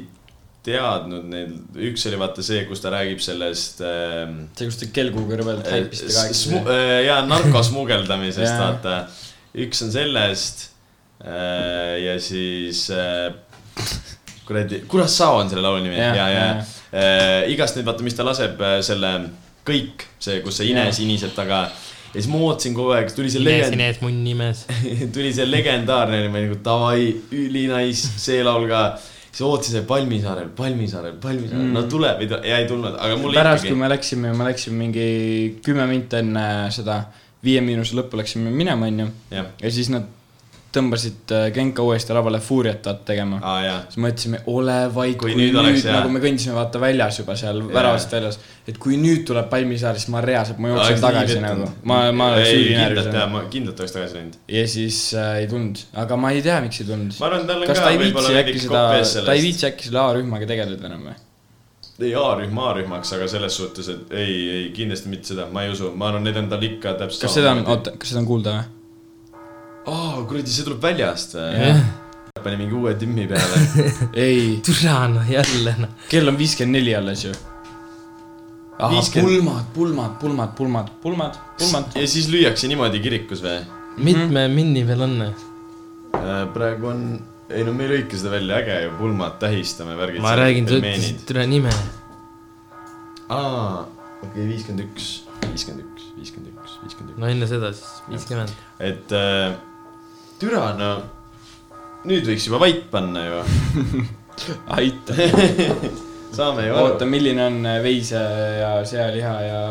teadnud 0.65 1.27
neid, 1.29 1.51
üks 1.91 2.07
oli 2.09 2.17
vaata 2.17 2.41
see, 2.43 2.63
kus 2.65 2.81
ta 2.81 2.89
räägib 2.95 3.19
sellest 3.21 3.83
äh, 3.85 4.25
see, 4.57 4.65
kus 4.71 4.79
te 4.81 4.87
kelgu 4.95 5.21
kõrvalt 5.29 5.67
häipiste 5.69 6.09
kahekesi. 6.09 6.55
äh, 6.65 7.03
jaa, 7.05 7.19
narkosmugeldamisest 7.29 8.49
Jaa. 8.55 8.63
vaata. 8.63 8.95
üks 9.65 9.83
on 9.85 9.93
sellest 9.93 10.65
äh, 11.21 12.01
ja 12.01 12.17
siis 12.19 12.87
äh, 12.89 13.29
kuradi, 14.45 14.81
Curaçao 14.89 15.37
on 15.43 15.49
selle 15.53 15.61
laulu 15.65 15.83
nimi 15.85 15.97
ja, 15.99 16.09
Jah, 16.09 16.17
ja, 16.17 16.27
ja 16.33 16.45
jah. 16.49 16.73
äh, 16.93 17.51
igast 17.53 17.77
nüüd 17.77 17.85
vaata, 17.87 18.03
mis 18.05 18.17
ta 18.17 18.25
laseb 18.27 18.59
äh, 18.61 18.79
selle 18.85 19.13
kõik, 19.65 20.03
see, 20.21 20.41
kus 20.45 20.59
see 20.61 20.71
ine 20.73 20.83
Jah. 20.89 20.93
siniseb 20.97 21.31
taga. 21.37 21.63
Ja 22.15 22.21
siis 22.21 22.31
ma 22.31 22.39
ootasin 22.47 22.75
kogu 22.77 22.93
aeg, 22.95 23.11
tuli 23.15 23.31
see 23.31 23.41
Ines, 23.43 23.51
legend, 23.51 23.77
Ines, 23.77 23.99
munn 24.03 24.23
nimes. 24.23 24.63
tuli 25.15 25.33
see 25.35 25.47
legendaarne, 25.49 26.21
ma 26.29 26.39
olin 26.39 26.49
nagu 26.49 26.61
davai, 26.63 27.09
ülinais, 27.35 28.05
see 28.23 28.39
laul 28.45 28.67
ka. 28.71 28.85
siis 29.27 29.43
ootasin 29.43 29.77
see 29.77 29.85
Palmisaarel, 29.89 30.49
Palmisaarel, 30.55 31.19
Palmisaarel 31.21 31.65
mm., 31.65 31.75
no 31.75 31.85
tuleb 31.91 32.23
ja 32.23 32.59
ei 32.61 32.69
tulnud, 32.69 32.95
aga 32.95 33.19
mul 33.19 33.35
pärast, 33.35 33.65
ikkagi 33.65 33.75
kui. 33.75 33.81
me 33.83 33.91
läksime, 33.91 34.33
ma 34.39 34.47
läksin 34.47 34.77
mingi 34.79 35.07
kümme 35.65 35.87
minti 35.91 36.21
enne 36.21 36.47
seda 36.75 37.01
Viie 37.45 37.61
Miinuse 37.61 37.97
lõppu 37.99 38.17
läksime 38.17 38.49
minema, 38.53 38.87
onju. 38.87 39.09
ja 39.35 39.73
siis 39.73 39.91
nad 39.93 40.07
tõmbasid 40.75 41.33
äh, 41.35 41.45
Genka 41.55 41.83
uuesti 41.85 42.13
lavale 42.15 42.39
Furiat 42.43 42.87
tegema. 43.07 43.39
jaa, 43.65 43.77
siis 43.89 43.99
mõtlesime, 44.03 44.41
ole 44.51 44.77
vait, 44.95 45.17
Kui 45.19 45.33
kui 45.33 45.41
nüüd 45.41 45.57
oleks 45.61 45.83
nüüd 45.83 45.95
nagu 45.95 46.13
me 46.13 46.21
kõndisime 46.23 46.55
vaata 46.57 46.81
väljas 46.83 47.19
juba 47.21 47.37
seal 47.39 47.61
väravast 47.71 48.15
väljas, 48.15 48.39
et 48.67 48.79
kui 48.81 48.99
nüüd 49.01 49.25
tuleb 49.27 49.49
Palmisaar, 49.51 49.99
siis 49.99 50.11
ma 50.13 50.23
reaalselt, 50.25 50.61
ma 50.63 50.73
jooksen 50.73 51.03
tagasi 51.03 51.39
nagu, 51.43 51.69
ma, 51.87 51.99
ma 52.15 52.31
ei, 52.39 52.49
süüdi 52.51 52.73
kindlalt 52.73 53.11
jaa, 53.11 53.13
närvis. 53.19 53.35
ma 53.35 53.43
kindlalt 53.57 53.85
oleks 53.85 53.95
tagasi 53.97 54.19
läinud. 54.19 54.39
ja 54.57 54.65
siis 54.75 55.03
äh, 55.17 55.35
ei 55.43 55.51
tulnud, 55.51 55.85
aga 56.05 56.19
ma 56.19 56.33
ei 56.35 56.43
tea, 56.45 56.59
miks 56.65 56.81
ei 56.83 56.89
tulnud. 56.91 57.15
kas 57.15 57.79
ka 57.79 57.85
ta 57.85 57.93
ei 57.93 58.03
viitsi 58.03 58.41
äkki 58.41 58.65
seda 58.67 58.89
ta 59.25 59.37
ei 59.37 59.47
viitsi 59.49 59.69
äkki 59.71 59.89
selle 59.89 60.03
A-rühmaga 60.05 60.49
tegeleda 60.49 60.91
enam 60.91 61.07
või? 61.11 61.17
ei 62.03 62.15
A-rühm 62.19 62.57
A-rühmaks, 62.59 63.13
aga 63.15 63.27
selles 63.31 63.55
suhtes, 63.55 63.87
et 63.91 64.15
ei, 64.19 64.33
ei 64.51 64.63
kindlasti 64.75 65.11
mitte 65.11 65.31
seda, 65.31 65.47
ma 65.51 65.63
ei 65.63 65.71
usu, 65.71 65.93
ma 65.95 66.09
arvan, 66.09 66.25
need 66.27 66.39
on 66.41 66.49
tal 66.51 66.63
ikka 66.67 66.97
täpselt 66.99 67.27
kas 67.27 67.37
seda 67.39 67.53
on, 67.55 67.63
oota, 67.71 67.93
kas 67.99 68.11
seda 68.11 68.23
on 68.23 68.27
kuulda 68.27 68.55
või? 68.57 68.74
aa, 69.85 70.23
kuradi, 70.25 70.51
see 70.51 70.65
tuleb 70.65 70.81
väljast 70.83 71.35
või? 71.37 71.49
jah, 71.61 71.81
pani 72.45 72.59
mingi 72.61 72.77
uue 72.77 72.93
timmi 72.99 73.25
peale. 73.29 73.83
ei, 74.25 74.57
türa 74.65 75.05
noh, 75.11 75.27
jälle 75.29 75.75
noh. 75.81 75.91
kell 76.11 76.31
on 76.31 76.39
viiskümmend 76.39 76.79
neli 76.79 76.95
alles 76.97 77.25
ju. 77.27 77.33
ahah, 78.79 78.95
50. 78.97 79.21
pulmad, 79.21 79.67
pulmad, 79.75 80.17
pulmad, 80.21 80.55
pulmad, 80.57 80.91
pulmad, 81.03 81.41
pulmad. 81.59 81.97
ja 81.97 82.07
siis 82.09 82.29
lüüakse 82.33 82.69
niimoodi 82.71 83.01
kirikus 83.03 83.43
või? 83.45 83.59
mitme 83.97 84.47
minni 84.51 84.83
peal 84.87 85.05
on? 85.05 85.19
praegu 86.55 86.89
on, 86.89 87.05
ei 87.53 87.67
no 87.67 87.75
me 87.75 87.85
ei 87.85 87.93
lõika 87.95 88.17
seda 88.17 88.33
välja, 88.33 88.63
äge 88.63 88.79
ju, 88.87 88.95
pulmad 88.99 89.37
tähistame, 89.43 89.97
värgid. 89.99 90.23
ma 90.25 90.33
räägin, 90.39 90.69
sa 90.69 90.81
ütlesid 90.81 91.21
türa 91.29 91.45
nime. 91.49 91.75
aa, 93.29 93.85
okei 93.85 94.31
okay,, 94.31 94.49
viiskümmend 94.49 94.87
üks, 94.87 95.13
viiskümmend 95.45 95.85
üks, 95.85 96.09
viiskümmend 96.17 96.57
üks, 96.57 96.75
viiskümmend 96.81 97.13
üks. 97.13 97.21
no 97.21 97.31
enne 97.31 97.53
seda 97.53 97.71
siis 97.77 98.03
viiskümmend. 98.09 98.59
et 98.81 99.15
äh, 99.15 99.55
türa, 100.39 100.71
no 100.77 100.93
nüüd 102.09 102.27
võiks 102.29 102.47
juba 102.49 102.59
vait 102.61 102.83
panna 102.91 103.23
ju. 103.25 103.39
aitäh. 104.77 105.33
saame 106.37 106.67
ju 106.67 106.75
oota, 106.75 107.03
aru. 107.05 107.09
milline 107.11 107.45
on 107.45 107.61
äh, 107.69 107.79
veise 107.83 108.19
ja 108.59 108.71
sealiha 108.87 109.33
ja 109.45 109.61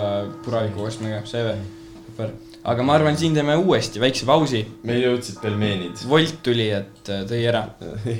puraviku 0.45 0.87
kostmega, 0.87 1.21
see 1.29 1.45
või? 1.45 1.59
super, 2.07 2.33
aga 2.73 2.87
ma 2.87 2.97
arvan, 2.97 3.19
siin 3.21 3.37
teeme 3.37 3.57
uuesti 3.61 4.01
väikse 4.03 4.29
pausi. 4.29 4.62
meil 4.89 5.03
jõudsid 5.05 5.43
pelmeenid. 5.43 6.07
Volt 6.09 6.41
tuli, 6.47 6.71
et 6.73 7.12
äh, 7.12 7.27
tõi 7.29 7.43
ära. 7.51 7.67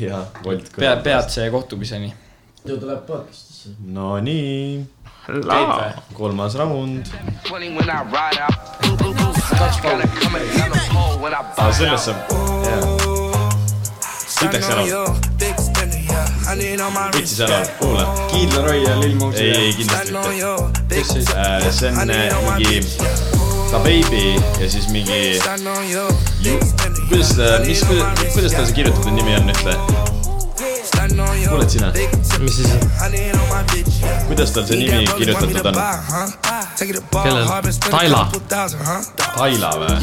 jaa, 0.09 0.25
Bolt. 0.45 0.75
pea, 0.77 0.97
peatse 1.05 1.49
kohtumiseni. 1.55 2.13
ju 2.65 2.79
tuleb 2.81 3.07
podcast'isse. 3.09 3.77
no 3.89 4.15
nii, 4.21 4.85
käib 5.27 5.49
või? 5.49 5.93
kolmas 6.21 6.59
raund. 6.61 7.15
Saab, 12.05 12.19
jaa. 12.65 12.81
võtaks 14.45 14.69
ära, 14.69 14.83
võttis 17.15 17.39
ära, 17.47 17.59
kuula. 17.79 18.05
Kid 18.33 18.53
Laroi 18.57 18.81
ja 18.83 18.97
Lil 19.01 19.15
Mosey. 19.21 19.47
ei, 19.47 19.69
ei 19.69 19.77
kindlasti 19.79 20.13
mitte. 20.13 20.27
kes 20.91 21.09
siis? 21.15 21.31
Äh, 21.35 21.69
see 21.73 21.93
on 21.93 22.11
äh, 22.11 22.35
mingi 22.59 22.75
Da 23.71 23.79
Baby 23.79 24.25
ja 24.61 24.71
siis 24.71 24.89
mingi, 24.93 25.21
kuidas 27.09 27.29
seda, 27.35 27.59
mis, 27.65 27.85
kuidas 28.35 28.53
tal 28.55 28.67
see 28.69 28.77
kirjutatud 28.81 29.13
nimi 29.17 29.35
on, 29.39 29.51
ütle. 29.55 29.75
kuuled 31.49 31.71
sina, 31.71 31.93
mis 32.45 32.57
siis, 32.61 32.71
kuidas 34.29 34.55
tal 34.55 34.67
see 34.69 34.79
nimi 34.83 35.07
kirjutatud 35.17 35.73
on? 35.73 35.75
kellel? 36.79 37.47
Taila, 37.91 38.23
Taila 39.35 39.71
või? 39.81 39.95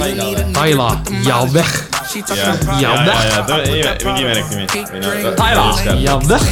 Taila 0.55 0.87
ja 1.25 1.39
Veh, 1.53 1.73
ja, 2.15 2.35
ja, 2.35 2.53
Ja 2.79 2.81
ja, 2.81 2.91
Väh. 3.07 3.21
ja 3.31 3.43
ta 3.47 3.55
oli 3.55 3.83
mingi 4.05 4.21
imelik 4.25 4.47
nimi. 4.51 4.65
Taila 5.37 5.65
ja 5.99 6.17
Veh. 6.29 6.45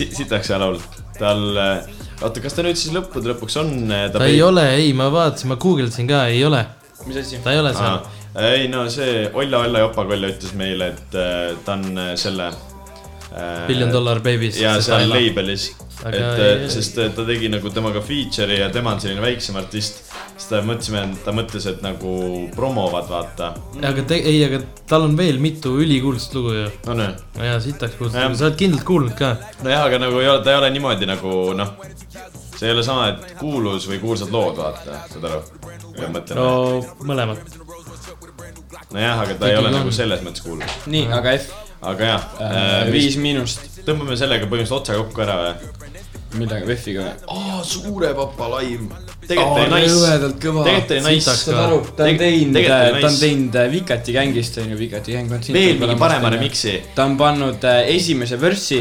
sitaks 0.00 0.48
hea 0.50 0.58
laul, 0.60 0.78
tal, 1.18 1.42
oota, 2.22 2.40
kas 2.40 2.56
ta 2.56 2.64
nüüd 2.64 2.78
siis 2.80 2.94
lõppude 2.94 3.34
lõpuks 3.34 3.58
on 3.60 3.74
Da 3.90 4.14
ta 4.16 4.24
ei 4.28 4.40
ole, 4.42 4.64
ei, 4.78 4.94
ma 4.96 5.10
vaatasin, 5.12 5.50
ma 5.52 5.58
guugeldasin 5.60 6.08
ka, 6.08 6.24
ei 6.32 6.42
ole, 6.46 6.64
mis 7.06 7.20
asi? 7.20 7.42
ta 7.44 7.54
ei 7.54 7.60
ole 7.60 7.74
seal. 7.76 8.00
ei 8.40 8.68
no 8.72 8.86
see 8.92 9.28
Olla 9.34 9.64
Olla 9.66 9.84
Jopakoll 9.86 10.30
ütles 10.30 10.54
meile, 10.58 10.92
et 10.94 11.18
äh, 11.18 11.54
ta 11.66 11.76
on 11.78 11.84
selle 12.20 12.50
Billion 13.66 13.92
Dollar 13.92 14.18
Babies. 14.20 14.58
ja 14.60 14.80
seal 14.82 15.08
labelis, 15.10 15.70
Aga 16.00 16.16
et 16.16 16.38
ei-, 16.40 16.68
sest 16.72 16.96
äh, 17.02 17.10
ta 17.12 17.24
tegi 17.28 17.50
nagu 17.52 17.68
temaga 17.74 18.00
feature'i 18.04 18.60
ja 18.62 18.70
tema 18.72 18.94
on 18.94 19.00
selline 19.02 19.20
väiksem 19.20 19.58
artist. 19.60 20.00
siis 20.36 20.46
ta 20.48 20.62
mõtlesime, 20.64 21.02
ta 21.24 21.34
mõtles, 21.36 21.66
et 21.68 21.82
nagu 21.84 22.12
promovad, 22.56 23.04
vaata. 23.10 23.50
aga 23.84 24.04
te, 24.08 24.16
ei, 24.16 24.38
aga 24.46 24.62
tal 24.88 25.04
on 25.10 25.16
veel 25.18 25.36
mitu 25.42 25.74
ülikuulsat 25.82 26.34
lugu 26.38 26.54
ju. 26.56 26.66
on 26.88 27.02
ju? 27.04 27.10
ja 27.44 27.58
sitaks 27.60 27.92
Jah. 27.92 27.98
kuulsat, 27.98 28.36
sa 28.40 28.48
oled 28.48 28.56
kindlalt 28.62 28.86
kuulnud 28.88 29.16
ka. 29.18 29.34
nojah, 29.62 29.84
aga 29.90 30.00
nagu 30.06 30.22
ei 30.22 30.28
ole, 30.32 30.42
ta 30.44 30.54
ei 30.54 30.60
ole 30.62 30.70
niimoodi 30.78 31.10
nagu 31.10 31.36
noh, 31.58 31.74
see 32.56 32.68
ei 32.70 32.72
ole 32.74 32.84
sama, 32.86 33.10
et 33.12 33.34
kuulus 33.40 33.88
või 33.90 34.00
kuulsad 34.00 34.32
lood, 34.32 34.56
vaata, 34.56 35.02
saad 35.12 35.28
aru? 35.28 35.42
ma 36.00 36.12
mõtlen 36.16 36.40
no 36.40 36.48
no., 36.48 37.00
mõlemat. 37.04 37.58
nojah, 38.94 39.20
aga 39.26 39.34
ta 39.34 39.50
ei 39.50 39.52
Ikkagi 39.52 39.58
ole 39.60 39.68
on. 39.68 39.76
nagu 39.82 39.92
selles 40.00 40.24
mõttes 40.24 40.44
kuulus. 40.48 40.78
nii, 40.90 41.04
aga 41.12 41.36
F, 41.36 41.52
aga 41.92 42.08
jah 42.14 42.24
äh,, 42.40 42.90
viis 42.92 43.16
miinust. 43.20 43.69
Tõmbame 43.86 44.16
sellega 44.20 44.46
põhimõtteliselt 44.46 44.80
otsa 44.80 44.98
kokku 45.00 45.24
ära 45.26 45.38
või? 45.40 45.70
millega, 46.38 46.66
F-iga 46.76 47.06
või? 47.06 47.14
aa, 47.34 47.62
suure 47.66 48.12
papa 48.14 48.48
laim. 48.54 48.86
tegelikult 49.24 49.64
oli 49.64 49.82
nice. 49.82 49.90
jõvedalt 49.94 50.38
kõva. 50.44 50.64
tegelikult 50.68 50.94
oli 50.96 51.16
nice 51.16 51.34
saad 51.42 51.60
aru, 51.64 51.80
ta 51.96 52.06
on 52.06 52.22
teinud, 52.22 52.60
ta 52.60 52.78
on 52.86 53.00
nice. 53.00 53.18
teinud 53.24 53.60
äh, 53.62 53.68
Vikati 53.74 54.16
gängist 54.16 54.62
on 54.62 54.70
ju, 54.74 54.78
Vikati 54.78 55.16
gäng 55.16 55.34
on. 55.34 55.44
veel 55.56 55.82
mingi 55.82 55.98
parema. 56.00 56.32
remix'i. 56.36 56.78
ta 56.94 57.08
on 57.08 57.18
pannud 57.20 57.66
äh, 57.66 57.82
esimese 57.96 58.38
vörssi 58.40 58.80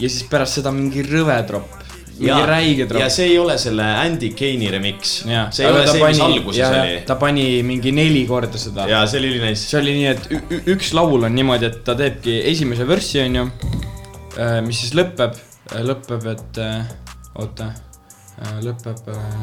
ja 0.00 0.08
siis 0.08 0.24
pärast 0.30 0.60
seda 0.60 0.72
mingi 0.74 1.02
rõve 1.04 1.36
tropp, 1.48 1.76
mingi 2.20 2.46
räige 2.48 2.84
ja 2.84 2.90
tropp. 2.92 3.12
see 3.12 3.28
ei 3.32 3.38
ole 3.42 3.58
selle 3.60 3.84
Andy 4.04 4.30
Kane'i 4.36 4.70
remix. 4.72 5.20
Jaa, 5.28 5.48
see 5.54 5.66
ei 5.66 5.72
ole 5.74 5.84
ta 5.84 5.94
see, 5.96 6.06
mis 6.06 6.24
alguses 6.24 6.60
jaa, 6.62 6.72
oli. 6.84 6.98
ta 7.08 7.18
pani 7.20 7.46
mingi 7.66 7.92
neli 7.96 8.24
korda 8.30 8.60
seda. 8.60 8.86
ja 8.90 9.02
see 9.10 9.20
oli 9.20 9.34
ülinais. 9.34 9.66
see 9.72 9.80
oli 9.82 9.98
nii, 9.98 10.10
et 10.14 10.68
üks 10.76 10.94
laul 10.96 11.26
on 11.28 11.34
niimoodi, 11.36 11.72
et 11.72 11.82
ta 11.84 11.98
teebki 11.98 12.40
esimese 12.52 12.86
vörssi, 12.88 13.24
onju, 13.26 13.48
mis 14.66 14.78
siis 14.84 14.94
lõpeb, 14.94 15.34
lõpeb, 15.86 16.26
et 16.30 16.60
äh, 16.62 16.92
oota, 17.40 17.70
lõpeb 18.64 19.10
äh, 19.10 19.42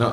no, 0.00 0.08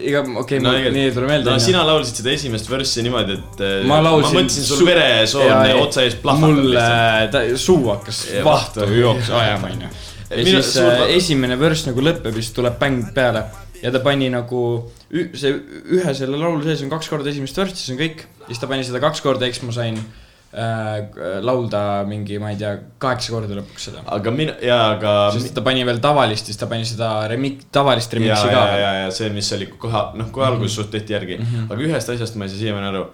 iga, 0.00 0.22
okei 0.22 0.36
okay, 0.42 0.60
No 0.60 0.72
tegelikult- 0.74 0.96
nii 0.96 1.06
ei 1.08 1.14
tule 1.16 1.30
meelde 1.30 1.54
no. 1.54 1.62
sina 1.62 1.82
laulsid 1.88 2.20
seda 2.20 2.34
esimest 2.34 2.68
vörssi 2.70 3.04
niimoodi, 3.06 3.38
et 3.40 3.64
äh, 3.64 3.74
ma 3.88 4.00
laulsin. 4.04 4.36
ma 4.36 4.42
mõtlesin 4.42 4.68
sul 4.68 4.84
veresoon 4.88 5.66
otsa 5.80 6.04
ees 6.06 6.18
plahvatab 6.22 6.60
mul 6.60 6.78
äh, 6.80 7.24
ta, 7.32 7.44
suu 7.60 7.82
hakkas 7.88 8.22
vahtu 8.46 8.86
jooksma 9.00 9.42
ajama, 9.46 9.72
onju. 9.74 9.90
ja 10.30 10.44
Minu- 10.44 10.60
siis 10.60 10.76
suur- 10.76 11.04
äh, 11.06 11.16
esimene 11.16 11.58
vörss 11.60 11.88
nagu 11.88 12.04
lõpeb 12.04 12.30
ja 12.32 12.40
siis 12.40 12.54
tuleb 12.56 12.78
bäng 12.80 13.10
peale. 13.16 13.44
ja 13.80 13.92
ta 13.94 14.02
pani 14.04 14.28
nagu, 14.32 14.62
see 15.10 15.54
ühe 15.96 16.12
selle 16.16 16.36
laulu 16.36 16.60
sees 16.66 16.82
on 16.84 16.92
kaks 16.92 17.08
korda 17.08 17.32
esimest 17.32 17.56
vörssi, 17.56 17.86
see 17.86 17.96
on 17.96 18.02
kõik. 18.02 18.26
ja 18.44 18.50
siis 18.52 18.60
ta 18.62 18.68
pani 18.70 18.84
seda 18.84 19.00
kaks 19.02 19.24
korda, 19.24 19.48
eks 19.48 19.62
ma 19.64 19.72
sain 19.72 19.96
äh, 19.96 20.29
laulda 20.50 22.02
mingi, 22.10 22.38
ma 22.42 22.50
ei 22.50 22.58
tea, 22.58 22.72
kaheksa 22.98 23.30
korda 23.30 23.54
lõpuks 23.54 23.84
seda. 23.86 24.02
aga 24.16 24.32
mina, 24.34 24.56
jaa, 24.66 24.96
aga. 24.96 25.12
sest 25.36 25.54
ta 25.54 25.62
pani 25.62 25.84
veel 25.86 26.00
tavalist, 26.02 26.50
siis 26.50 26.58
ta 26.58 26.66
pani 26.70 26.86
seda 26.88 27.10
remik-, 27.30 27.68
tavalist 27.70 28.10
ja, 28.10 28.18
remix'i 28.18 28.50
ja, 28.50 28.54
ka. 28.56 28.78
ja, 28.82 28.92
ja 29.04 29.12
see, 29.14 29.30
mis 29.34 29.50
oli 29.54 29.70
kohe, 29.70 30.02
noh, 30.18 30.30
kohe 30.34 30.48
alguses 30.48 30.74
suht 30.80 30.90
tehti 30.90 31.14
järgi, 31.14 31.38
aga 31.68 31.78
ühest 31.86 32.10
asjast 32.16 32.38
ma 32.40 32.48
ei 32.48 32.54
saa 32.54 32.64
siiamaani 32.64 32.90
aru. 32.90 33.04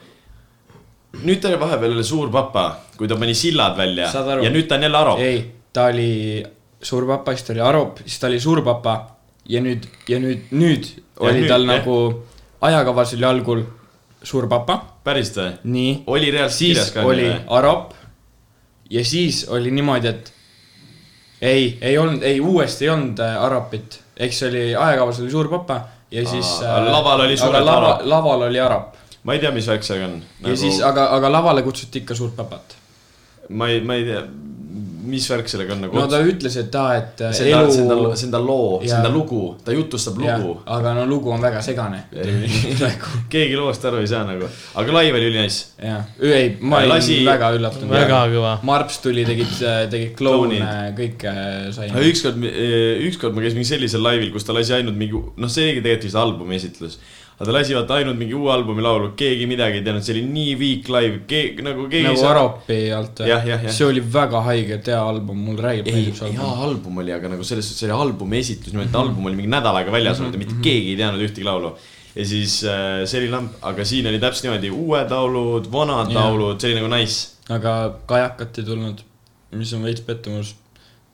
nüüd 1.27 1.43
ta 1.43 1.53
oli 1.53 1.61
vahepeal 1.61 1.93
jälle 1.93 2.07
suur 2.09 2.33
papa, 2.33 2.67
kui 2.97 3.09
ta 3.09 3.21
pani 3.21 3.37
sillad 3.37 3.77
välja 3.77 4.09
ja 4.09 4.53
nüüd 4.53 4.69
ta 4.69 4.81
on 4.81 4.89
jälle 4.89 5.03
Arop. 5.05 5.21
ei, 5.21 5.43
ta 5.77 5.91
oli 5.93 6.41
suur 6.81 7.05
papa, 7.13 7.37
siis 7.37 7.45
ta 7.45 7.53
oli 7.53 7.67
Arop, 7.69 8.01
siis 8.07 8.17
ta 8.23 8.33
oli 8.33 8.41
suur 8.41 8.65
papa 8.65 8.97
ja 9.49 9.61
nüüd, 9.61 9.85
ja 10.09 10.21
nüüd, 10.23 10.49
nüüd 10.57 10.89
Ja 11.17 11.31
oli 11.31 11.41
nüüd, 11.41 11.49
tal 11.49 11.65
jah. 11.65 11.79
nagu 11.79 12.25
ajakavas 12.61 13.15
oli 13.17 13.25
algul 13.25 13.63
suur 14.27 14.49
papa, 14.51 14.79
päriselt 15.07 15.39
või? 15.39 15.53
nii, 15.77 15.93
oli 16.13 16.33
reaalselt 16.35 16.65
kirjas 16.67 16.91
ka? 16.95 17.05
oli 17.07 17.29
Arop 17.59 17.95
ja 18.91 19.05
siis 19.07 19.45
oli 19.53 19.71
niimoodi, 19.75 20.11
et 20.11 20.33
ei, 21.41 21.79
ei 21.81 21.99
olnud, 21.99 22.23
ei 22.27 22.41
uuesti 22.41 22.87
ei 22.87 22.91
olnud 22.95 23.23
äh, 23.23 23.37
Aropit, 23.45 24.01
ehk 24.17 24.35
see 24.35 24.51
oli 24.51 24.65
ajakavas 24.75 25.21
oli 25.23 25.31
suur 25.31 25.51
papa 25.53 25.81
ja 26.11 26.27
siis 26.29 26.57
äh, 26.63 26.79
laval 26.91 27.27
oli 27.27 27.37
suurelt 27.37 27.65
lava, 27.67 27.95
Arop. 27.95 28.07
laval 28.07 28.49
oli 28.51 28.61
Arop 28.61 28.97
ma 29.27 29.35
ei 29.35 29.43
tea, 29.43 29.51
mis 29.55 29.67
värk 29.67 29.87
sellega 29.87 30.09
on 30.09 30.19
nagu... 30.21 30.51
ja 30.51 30.59
siis, 30.59 30.81
aga, 30.87 31.09
aga 31.17 31.31
lavale 31.33 31.63
kutsuti 31.67 32.05
ikka 32.05 32.15
suurt 32.15 32.37
papat. 32.39 32.77
ma 33.49 33.69
ei, 33.71 33.81
ma 33.83 33.99
ei 33.99 34.07
tea, 34.07 34.23
mis 35.07 35.27
värk 35.31 35.49
sellega 35.51 35.75
on 35.75 35.85
nagu 35.87 35.99
no 35.99 36.05
ta 36.11 36.21
ütles, 36.27 36.57
et 36.61 36.75
aa, 36.79 36.97
et 37.01 37.23
äh, 37.25 37.33
see 37.37 37.51
ta, 37.53 37.63
see 37.71 37.83
on 37.85 37.91
ta, 37.91 37.97
elu 37.97 38.13
see 38.17 38.29
on 38.29 38.35
ta 38.35 38.41
loo, 38.43 38.69
see 38.83 38.91
Jaa. 38.91 38.99
on 39.01 39.07
ta 39.07 39.13
lugu, 39.15 39.41
ta 39.65 39.75
jutustab 39.77 40.19
lugu., 40.23 40.55
aga 40.77 40.95
no 40.99 41.07
lugu 41.11 41.33
on 41.35 41.43
väga 41.45 41.63
segane. 41.65 42.03
keegi 43.33 43.59
loost 43.59 43.85
aru 43.89 44.01
ei 44.03 44.11
saa 44.11 44.23
nagu, 44.29 44.49
aga 44.83 44.97
live 44.99 45.21
oli 45.21 45.31
ülinaiss. 45.33 45.73
jah, 45.83 46.07
ei, 46.23 46.57
ma 46.61 46.81
olin 46.83 46.95
Lasi- 46.95 47.21
väga 47.27 47.53
üllatunud. 47.59 47.93
väga 47.95 48.23
kõva. 48.35 48.55
Marps 48.67 49.01
tuli, 49.05 49.27
tegid, 49.29 49.53
tegid 49.93 50.17
kloune, 50.19 50.61
kõike 50.99 51.37
sai. 51.77 51.91
aga 51.91 52.07
ükskord, 52.11 52.43
ükskord 53.11 53.37
ma 53.37 53.45
käisin 53.45 53.61
mingi 53.61 53.73
sellisel 53.75 54.05
laivil, 54.05 54.33
kus 54.35 54.47
ta 54.47 54.57
lasi 54.57 54.77
ainult 54.79 54.99
mingi, 54.99 55.23
noh, 55.37 55.53
see 55.53 55.71
oligi 55.71 55.85
tegelikult 55.87 56.11
vist 56.11 56.21
albumi 56.23 56.59
esitlus. 56.61 56.99
Aga 57.37 57.47
ta 57.47 57.53
lasi 57.53 57.75
vaata 57.77 57.99
ainult 57.99 58.17
mingi 58.17 58.33
uue 58.35 58.49
albumi 58.53 58.81
laulu, 58.85 59.11
keegi 59.21 59.45
midagi 59.49 59.81
ei 59.81 59.85
teadnud, 59.85 60.05
see 60.07 60.15
oli 60.15 60.23
nii 60.25 60.55
weak 60.61 60.87
live, 60.95 61.19
keegi 61.29 61.67
nagu 61.67 61.85
keegi 61.93 62.09
nagu 62.09 62.23
Aropi 62.31 62.79
alt 62.97 63.21
või 63.21 63.73
see 63.77 63.89
oli 63.91 64.03
väga 64.15 64.41
haige, 64.47 64.79
hea 64.87 65.03
album, 65.03 65.43
mul 65.51 65.61
räägib, 65.67 65.91
ei 65.91 65.99
meeldib 65.99 66.17
see, 66.17 66.33
hea 66.33 66.47
album. 66.47 66.65
album 66.71 67.03
oli, 67.05 67.13
aga 67.19 67.33
nagu 67.35 67.45
selles 67.45 67.69
suhtes, 67.69 67.83
see 67.83 67.91
oli 67.91 68.07
albumi 68.07 68.41
esitus, 68.41 68.73
nimelt 68.73 68.89
mm 68.89 68.97
-hmm. 68.97 69.13
album 69.13 69.29
oli 69.29 69.41
mingi 69.43 69.53
nädal 69.53 69.77
aega 69.83 69.93
väljas 69.93 70.25
olnud 70.25 70.39
ja 70.39 70.43
mitte 70.47 70.59
keegi 70.65 70.95
ei 70.95 70.99
teadnud 71.03 71.29
ühtegi 71.29 71.45
laulu. 71.45 71.77
ja 72.17 72.25
siis 72.25 72.59
äh, 72.65 73.05
see 73.05 73.21
oli 73.21 73.31
lamp, 73.31 73.61
aga 73.61 73.85
siin 73.85 74.07
oli 74.09 74.19
täpselt 74.19 74.49
niimoodi, 74.49 74.71
uued 74.71 75.11
laulud, 75.11 75.73
vanad 75.73 76.13
Jaa. 76.13 76.23
laulud, 76.23 76.61
see 76.61 76.73
oli 76.73 76.81
nagu 76.81 76.95
nice. 76.95 77.37
aga 77.53 77.99
kajakat 78.07 78.59
ei 78.59 78.65
tulnud, 78.65 79.05
mis 79.53 79.73
on 79.77 79.83
veits 79.83 80.01
pettumus. 80.01 80.57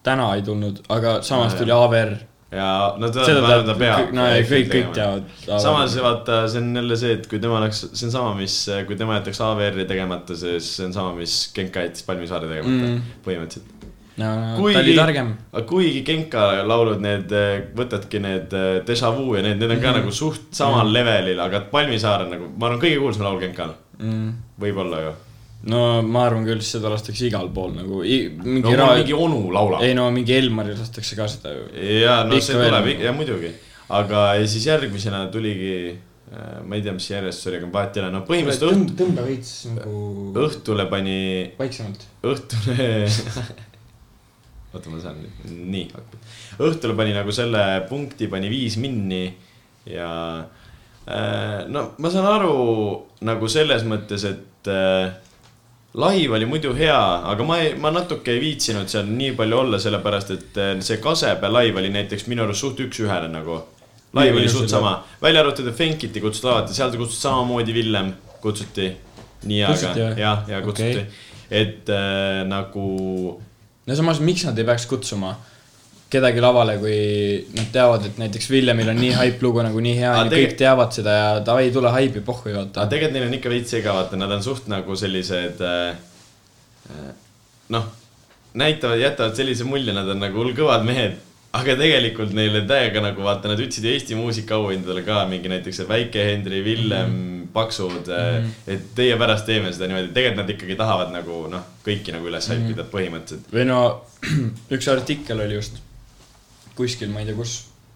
täna 0.03 0.35
ei 0.35 0.43
tulnud, 0.43 0.85
aga 0.89 1.23
samas 1.23 1.53
Aa, 1.53 1.59
tuli 1.59 1.75
jah. 1.75 2.23
Ja 2.53 2.95
no 3.01 3.09
ta, 3.09 3.23
seda 3.25 3.41
ta, 3.47 3.55
ta 3.65 3.75
peab. 3.81 4.11
no 4.13 4.27
ja 4.29 4.43
kõik, 4.45 4.67
kõik. 4.69 4.91
teavad. 4.93 5.23
samas 5.63 5.95
vaata, 6.05 6.43
see 6.53 6.61
on 6.61 6.75
jälle 6.77 6.97
see, 7.01 7.13
et 7.17 7.27
kui 7.31 7.39
tema 7.41 7.57
oleks, 7.63 7.79
see 7.97 8.07
on 8.11 8.13
sama, 8.13 8.35
mis, 8.37 8.57
kui 8.87 8.99
tema 9.01 9.17
jätaks 9.21 9.41
AVR-i 9.41 9.87
tegemata, 9.89 10.37
siis 10.37 10.69
see 10.77 10.85
on 10.91 10.93
sama, 10.93 11.15
mis 11.17 11.37
Genka 11.57 11.81
jättis 11.87 12.05
Palmisaare 12.05 12.51
tegemata 12.51 12.91
Mm. 12.91 13.01
põhimõtteliselt. 13.25 13.89
no, 14.21 14.29
Kuigi- 14.59 14.75
ta 14.77 14.81
oli 14.85 14.97
targem. 15.01 15.31
kuigi 15.67 16.03
Genka 16.05 16.45
laulud, 16.69 17.01
need, 17.01 17.33
võtadki 17.75 18.21
need 18.21 18.53
äh, 18.53 18.85
Deja 18.87 19.11
Vu 19.17 19.35
ja 19.35 19.43
need, 19.43 19.57
need 19.59 19.71
on 19.71 19.81
ka 19.81 19.89
mm 19.95 20.03
nagu 20.03 20.13
suht 20.13 20.53
samal 20.53 20.85
mm. 20.87 20.93
levelil, 20.93 21.41
aga 21.41 21.61
Palmisaar 21.73 22.27
on 22.27 22.31
nagu, 22.37 22.51
ma 22.59 22.67
arvan, 22.69 22.81
kõige 22.85 22.99
kuulsam 23.01 23.25
laul 23.31 23.41
Genkal, 23.41 23.73
Mm. 23.99 24.33
võib-olla 24.61 25.01
ju. 25.09 25.13
No 25.71 25.81
ma 26.03 26.25
arvan 26.27 26.47
küll, 26.47 26.63
seda 26.67 26.91
lastakse 26.91 27.27
igal 27.29 27.51
pool 27.55 27.75
nagu 27.77 28.01
i, 28.03 28.25
mingi 28.35 28.65
no 28.67 28.79
ra- 28.79 28.95
mingi 28.99 29.15
onu 29.15 29.45
laulab. 29.55 29.85
ei 29.87 29.95
no 29.95 30.09
mingi 30.15 30.35
Elmaril 30.35 30.79
lastakse 30.79 31.19
ka 31.19 31.29
seda 31.31 31.53
ju. 31.55 31.67
ja 32.03 32.23
no 32.27 32.35
Ikka 32.39 32.49
see 32.49 32.63
tuleb, 32.65 32.89
ja 33.03 33.13
muidugi. 33.15 33.53
aga 34.01 34.25
ja 34.41 34.47
siis 34.49 34.67
järgmisena 34.67 35.27
tuligi, 35.35 35.77
ma 36.67 36.79
ei 36.79 36.83
tea, 36.83 36.95
mis 36.97 37.11
järjestus 37.11 37.51
oli, 37.51 37.61
aga 37.61 37.69
vahet 37.75 37.99
ei 37.99 38.03
ole, 38.03 38.11
no 38.15 38.23
põhimõtteliselt 38.27 38.73
õht, 38.89 38.95
tõmba 39.03 39.27
veits 39.29 39.53
nagu 39.77 39.99
õhtule 40.47 40.89
pani, 40.91 41.19
vaiksemalt. 41.61 42.09
õhtule 42.33 42.89
oota, 44.73 44.89
ma 44.89 45.01
saan 45.03 45.19
nüüd, 45.21 45.55
nii, 45.77 45.87
õhtule 46.65 46.97
pani 46.99 47.13
nagu 47.15 47.35
selle 47.37 47.63
punkti 47.91 48.29
pani 48.33 48.49
viis 48.53 48.79
minni 48.81 49.27
ja 49.87 50.09
äh, 51.07 51.67
no 51.69 51.91
ma 52.01 52.11
saan 52.13 52.29
aru 52.31 52.55
nagu 53.29 53.51
selles 53.53 53.85
mõttes, 53.89 54.25
et 54.31 54.71
äh, 54.73 55.13
live 55.95 56.35
oli 56.35 56.47
muidu 56.49 56.73
hea, 56.75 57.01
aga 57.33 57.45
ma 57.45 57.59
ei, 57.61 57.75
ma 57.81 57.91
natuke 57.93 58.33
ei 58.33 58.41
viitsinud 58.41 58.89
seal 58.89 59.09
nii 59.13 59.35
palju 59.37 59.59
olla, 59.59 59.81
sellepärast 59.83 60.33
et 60.33 60.61
äh, 60.61 60.73
see 60.85 61.01
Kasepää 61.03 61.53
live 61.53 61.81
oli 61.83 61.93
näiteks 61.93 62.27
minu 62.33 62.47
arust 62.47 62.65
suht 62.65 62.81
üks-ühele 62.81 63.29
nagu. 63.33 63.61
live 64.17 64.41
oli 64.41 64.49
suht 64.49 64.73
sama, 64.73 65.03
välja 65.23 65.41
arvatud, 65.45 65.69
et 65.69 65.77
Fenkiti 65.77 66.21
kutsuti 66.21 66.49
lavati, 66.49 66.75
seal 66.77 66.97
kutsuti 66.97 67.21
samamoodi 67.21 67.75
Villem, 67.75 68.13
kutsuti. 68.41 68.91
nii, 69.45 69.63
aga 69.65 69.77
Kutsuti 69.77 70.21
jah, 70.21 70.45
ja 70.49 70.61
kutsuti 70.63 70.89
Okei. 70.89 71.03
okay., 71.03 71.31
et 71.63 71.89
äh, 71.93 72.43
nagu 72.49 72.85
no 73.87 73.97
samas, 73.97 74.21
miks 74.25 74.47
nad 74.49 74.59
ei 74.59 74.65
peaks 74.65 74.87
kutsuma 74.89 75.35
kedagi 76.13 76.43
lavale, 76.45 76.77
kui 76.83 76.99
nad 77.57 77.73
teavad, 77.73 78.05
et 78.09 78.21
näiteks 78.21 78.51
Villemil 78.53 78.93
on 78.93 79.01
nii 79.01 79.15
haip 79.17 79.43
lugu 79.45 79.65
nagu 79.65 79.81
nii 79.81 79.97
hea 79.97 80.13
ja 80.13 80.29
tege- 80.29 80.51
kõik 80.51 80.55
teavad 80.61 80.95
seda 80.97 81.17
ja 81.17 81.27
davai, 81.45 81.71
tule 81.73 81.93
haipi, 81.95 82.21
pohhu 82.27 82.51
ei 82.51 82.59
aga 82.59 82.87
tegelikult 82.91 83.17
neil 83.17 83.29
on 83.31 83.37
ikka 83.39 83.53
veits 83.53 83.73
sega, 83.73 83.97
vaata, 83.97 84.21
nad 84.21 84.33
on 84.37 84.45
suht 84.45 84.69
nagu 84.73 84.97
sellised 84.99 85.63
äh, 85.65 85.97
äh, 86.93 87.13
noh, 87.73 87.91
näitavad, 88.61 89.01
jätavad 89.01 89.37
sellise 89.39 89.65
mulje, 89.69 89.95
nad 89.97 90.09
on 90.13 90.21
nagu 90.21 90.43
hull 90.43 90.57
kõvad 90.57 90.85
mehed. 90.89 91.21
aga 91.53 91.75
tegelikult 91.77 92.31
neile 92.33 92.63
täiega 92.65 93.03
nagu 93.05 93.25
vaata, 93.25 93.51
nad 93.51 93.61
ütlesid 93.61 93.85
Eesti 93.85 94.17
muusikaauhindadele 94.17 95.03
ka 95.05 95.27
mingi 95.29 95.51
näiteks 95.53 95.83
Väike 95.89 96.25
Hendri, 96.25 96.63
Villem 96.65 97.11
mm, 97.11 97.17
-hmm. 97.17 97.47
Paksud 97.53 98.09
mm, 98.09 98.09
-hmm. 98.09 98.73
et 98.73 98.95
teie 98.95 99.17
pärast 99.21 99.45
teeme 99.47 99.73
seda 99.73 99.87
niimoodi, 99.87 100.15
tegelikult 100.15 100.41
nad 100.41 100.51
ikkagi 100.55 100.77
tahavad 100.77 101.13
nagu 101.13 101.47
noh, 101.53 101.67
kõiki 101.85 102.13
nagu 102.17 102.29
üles 102.29 102.49
haipida 102.49 102.89
põhimõtteliselt. 102.95 103.53
või 103.53 103.65
no 103.69 103.81
üks 104.77 104.89
artikkel 104.89 105.45
oli 105.45 105.61
just 105.61 105.83
kuskil, 106.77 107.11
ma 107.13 107.21
ei 107.23 107.29
tea 107.29 107.37
kus, 107.39 107.53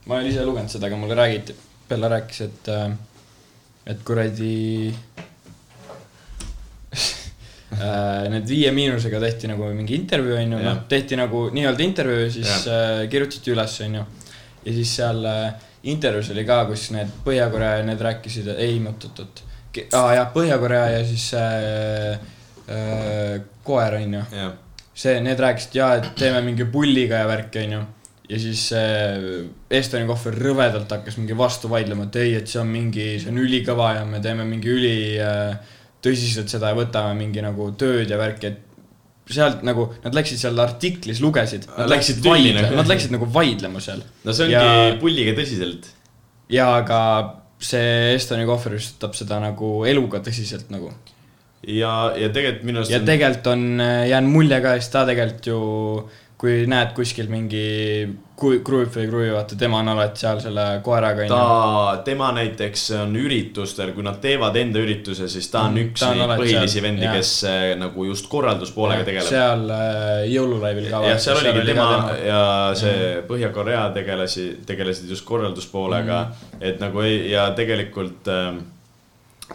ma 0.07 0.19
olen 0.19 0.31
ise 0.31 0.45
lugenud 0.47 0.71
seda, 0.73 0.87
aga 0.91 0.97
mulle 1.01 1.17
räägiti, 1.19 1.57
Bella 1.87 2.09
rääkis, 2.11 2.41
et, 2.43 2.69
et 3.87 4.01
kuradi 4.07 4.91
äh, 7.77 8.27
need 8.33 8.49
Viie 8.49 8.73
Miinusega 8.75 9.21
tehti 9.23 9.51
nagu 9.51 9.69
mingi 9.75 9.95
intervjuu, 9.99 10.37
onju, 10.41 10.59
noh, 10.65 10.83
tehti 10.91 11.19
nagu 11.19 11.47
nii-öelda 11.55 11.83
intervjuu, 11.87 12.29
siis 12.39 12.67
äh, 12.71 13.05
kirjutati 13.13 13.55
üles, 13.55 13.79
onju. 13.87 14.03
ja 14.67 14.77
siis 14.81 14.95
seal 14.99 15.21
äh, 15.31 15.67
intervjuus 15.87 16.31
oli 16.35 16.45
ka, 16.47 16.63
kus 16.71 16.91
need 16.95 17.11
Põhja-Korea 17.25 17.81
ja 17.81 17.87
need 17.87 18.01
rääkisid, 18.03 18.53
ei, 18.57 18.79
oot-oot-oot, 18.83 19.43
aa 19.95 20.15
jah, 20.19 20.31
Põhja-Korea 20.35 20.87
ja 20.97 21.03
siis 21.07 21.27
äh, 21.39 22.19
äh, 22.67 23.35
koer, 23.67 24.01
onju. 24.03 24.23
See, 24.97 25.19
need 25.21 25.41
rääkisid 25.41 25.75
ja, 25.77 25.91
et 26.01 26.15
teeme 26.17 26.41
mingi 26.45 26.65
pulliga 26.73 27.21
ja 27.21 27.29
värki, 27.29 27.67
onju. 27.67 27.83
Ja 28.29 28.39
siis 28.43 28.67
äh, 28.75 29.47
Estoni 29.71 30.07
kohver 30.09 30.35
rõvedalt 30.43 30.91
hakkas 30.91 31.19
mingi 31.21 31.37
vastu 31.39 31.71
vaidlema, 31.71 32.09
et 32.09 32.17
ei, 32.23 32.35
et 32.41 32.51
see 32.51 32.61
on 32.63 32.71
mingi, 32.71 33.17
see 33.23 33.31
on 33.33 33.39
ülikõva 33.43 33.93
ja 34.01 34.05
me 34.09 34.21
teeme 34.25 34.47
mingi 34.49 34.71
üli 34.73 34.97
äh, 35.23 35.57
tõsiselt 36.03 36.51
seda 36.53 36.73
ja 36.73 36.79
võtame 36.79 37.15
mingi 37.19 37.43
nagu 37.45 37.71
tööd 37.79 38.11
ja 38.11 38.19
värki, 38.21 38.51
et 38.53 38.63
sealt 39.33 39.65
nagu, 39.67 39.89
nad 40.05 40.15
läksid 40.15 40.39
seal 40.39 40.59
artiklis, 40.63 41.19
lugesid, 41.23 41.65
nad 41.75 41.91
Läksid 41.91 42.21
vaidlema 42.23 42.63
nagu., 42.69 42.77
nad 42.79 42.91
läksid 42.91 43.15
nagu 43.15 43.27
vaidlema 43.35 43.83
seal. 43.83 44.05
no 44.25 44.35
see 44.37 44.47
ongi 44.47 44.55
Ja- 44.55 44.95
pulliga 45.01 45.35
tõsiselt. 45.39 45.89
ja 46.53 46.69
aga 46.77 47.01
see 47.59 48.15
Estoni 48.15 48.47
kohver 48.47 48.77
just 48.77 48.95
võtab 48.99 49.17
seda 49.19 49.41
nagu 49.43 49.85
eluga 49.89 50.21
tõsiselt 50.23 50.71
nagu. 50.71 50.93
ja, 51.67 52.13
ja 52.15 52.29
tegelikult 52.31 52.69
minu 52.69 52.83
arust 52.83 52.95
ja 52.95 53.01
tegelikult 53.03 53.51
on 53.55 53.67
jäänud 53.83 54.31
mulje 54.31 54.61
ka, 54.63 54.77
sest 54.79 54.95
ta 54.95 55.03
tegelikult 55.09 55.51
ju, 55.51 55.61
kui 56.37 56.67
näed 56.69 56.93
kuskil 56.97 57.31
mingi 57.33 57.67
Kruip 58.37 58.91
või 58.93 59.07
Kruvi, 59.09 59.29
vaata 59.33 59.57
tema 59.57 59.79
on 59.81 59.89
alati 59.89 60.21
seal 60.21 60.43
selle 60.45 60.65
koeraga 60.85 61.25
ta, 61.31 62.03
tema 62.05 62.29
näiteks 62.37 62.83
on 62.99 63.15
üritustel, 63.17 63.95
kui 63.97 64.05
nad 64.05 64.19
teevad 64.21 64.59
enda 64.61 64.83
ürituse, 64.85 65.31
siis 65.33 65.49
ta 65.49 65.63
on 65.65 65.73
Mhm, 65.79 65.95
üks 65.95 66.05
ta 66.05 66.11
on 66.13 66.21
neid 66.21 66.43
põhilisi 66.43 66.77
seal, 66.77 66.85
vendi, 66.85 67.09
kes 67.17 67.33
äh, 67.49 67.65
nagu 67.81 68.05
just 68.11 68.29
korralduspoolega 68.29 69.09
tegeleb. 69.09 69.31
seal 69.31 69.65
äh, 69.73 70.27
jõululaivil 70.35 70.91
ka. 70.93 71.03
jah, 71.09 71.19
seal 71.25 71.41
oligi 71.41 71.63
oli 71.63 71.73
tema 71.73 71.89
tema. 71.97 72.21
ja 72.29 72.45
see 72.77 73.11
Põhja-Korea 73.33 73.89
tegelasi, 73.97 74.47
tegelesid 74.69 75.17
just 75.17 75.25
korralduspoolega 75.25 76.23
mm, 76.27 76.63
et 76.69 76.85
nagu 76.85 77.01
ei, 77.09 77.31
ja 77.33 77.49
tegelikult 77.57 78.29
ähm, 78.29 78.61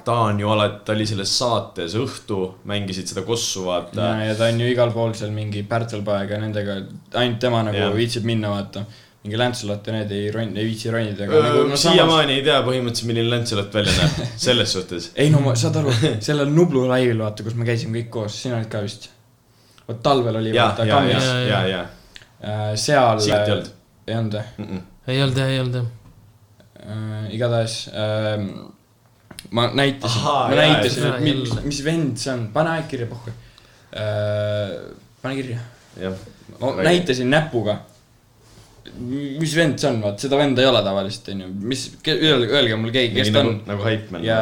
ta 0.05 0.13
on 0.13 0.39
ju 0.39 0.49
alati, 0.49 0.81
ta 0.85 0.93
oli 0.95 1.05
selles 1.07 1.31
saates 1.37 1.95
Õhtu, 1.99 2.39
mängisid 2.69 3.09
seda 3.11 3.23
kossu, 3.27 3.65
vaata 3.67 4.07
ja, 4.07 4.31
ja 4.31 4.35
ta 4.39 4.47
on 4.51 4.59
ju 4.63 4.69
igal 4.71 4.91
pool 4.95 5.13
seal 5.17 5.33
mingi 5.35 5.63
Pärtelpoega 5.67 6.37
ja 6.37 6.41
nendega, 6.41 6.77
ainult 7.19 7.39
tema 7.43 7.63
nagu 7.67 7.79
Jah. 7.79 7.95
viitsib 7.95 8.27
minna, 8.27 8.53
vaata. 8.55 8.85
mingi 9.23 9.37
Lancelot 9.37 9.87
ja 9.87 9.97
need 9.99 10.13
ei 10.15 10.31
ron-, 10.33 10.55
ei 10.57 10.65
viitsi 10.69 10.93
ronida, 10.93 11.27
aga 11.27 11.43
nagu 11.45 11.65
no 11.67 11.75
samas. 11.75 11.83
siiamaani 11.83 12.39
ei 12.39 12.45
tea 12.47 12.57
põhimõtteliselt, 12.65 13.11
milline 13.11 13.35
Lancelot 13.35 13.79
välja 13.79 13.97
näeb, 13.99 14.31
selles 14.47 14.75
suhtes. 14.77 15.11
ei 15.15 15.29
no 15.33 15.43
ma, 15.43 15.55
saad 15.59 15.81
aru, 15.83 15.93
sellel 16.27 16.49
Nublu 16.55 16.87
laivil, 16.89 17.19
vaata, 17.21 17.45
kus 17.45 17.59
me 17.59 17.67
käisime 17.67 17.99
kõik 17.99 18.11
koos, 18.15 18.41
sina 18.47 18.57
olid 18.57 18.71
ka 18.71 18.83
vist. 18.87 19.09
vot 19.87 20.01
talvel 20.01 20.39
oli 20.41 20.55
ja, 20.55 20.71
vaata 20.71 20.87
ja, 20.87 21.03
ja 21.11 21.23
ja, 21.51 21.63
ja, 21.75 21.85
seal. 22.79 23.19
Siit 23.21 23.35
ei 23.37 23.57
olnud. 23.59 23.73
ei 24.07 24.21
olnud 24.23 24.39
või? 24.39 24.83
ei 25.11 25.25
olnud 25.25 25.41
jah, 25.43 25.51
ei 25.51 25.65
olnud 25.65 25.81
jah. 25.81 25.89
äh,. 26.81 27.33
igatahes 27.35 27.81
äh, 27.91 28.47
ma 29.51 29.67
näitasin, 29.75 30.23
ma 30.23 30.55
jaa, 30.55 30.73
näitasin, 30.73 31.07
et 31.09 31.23
mis, 31.25 31.55
mis 31.67 31.79
vend 31.85 32.19
see 32.21 32.33
on, 32.33 32.43
pane 32.53 32.75
aeg 32.77 32.89
kirja, 32.91 33.07
pohhu 33.11 33.31
äh,. 33.31 34.75
pane 35.21 35.39
kirja. 35.39 35.63
jah. 35.99 36.27
ma 36.59 36.75
näitasin 36.87 37.31
näpuga. 37.31 37.79
mis 39.01 39.55
vend 39.55 39.79
see 39.81 39.89
on, 39.91 39.99
vaat 40.03 40.23
seda 40.23 40.39
venda 40.39 40.63
ei 40.63 40.69
ole 40.71 40.83
tavaliselt, 40.85 41.33
onju, 41.35 41.49
mis, 41.73 41.87
öelge, 42.07 42.47
öelge 42.53 42.79
mulle 42.79 42.95
keegi, 42.95 43.17
kes 43.19 43.33
ta 43.33 43.41
nagu 43.41 43.53
on., 43.53 43.59
nagu 43.67 43.89
Hypeman. 43.89 44.25
ja 44.25 44.39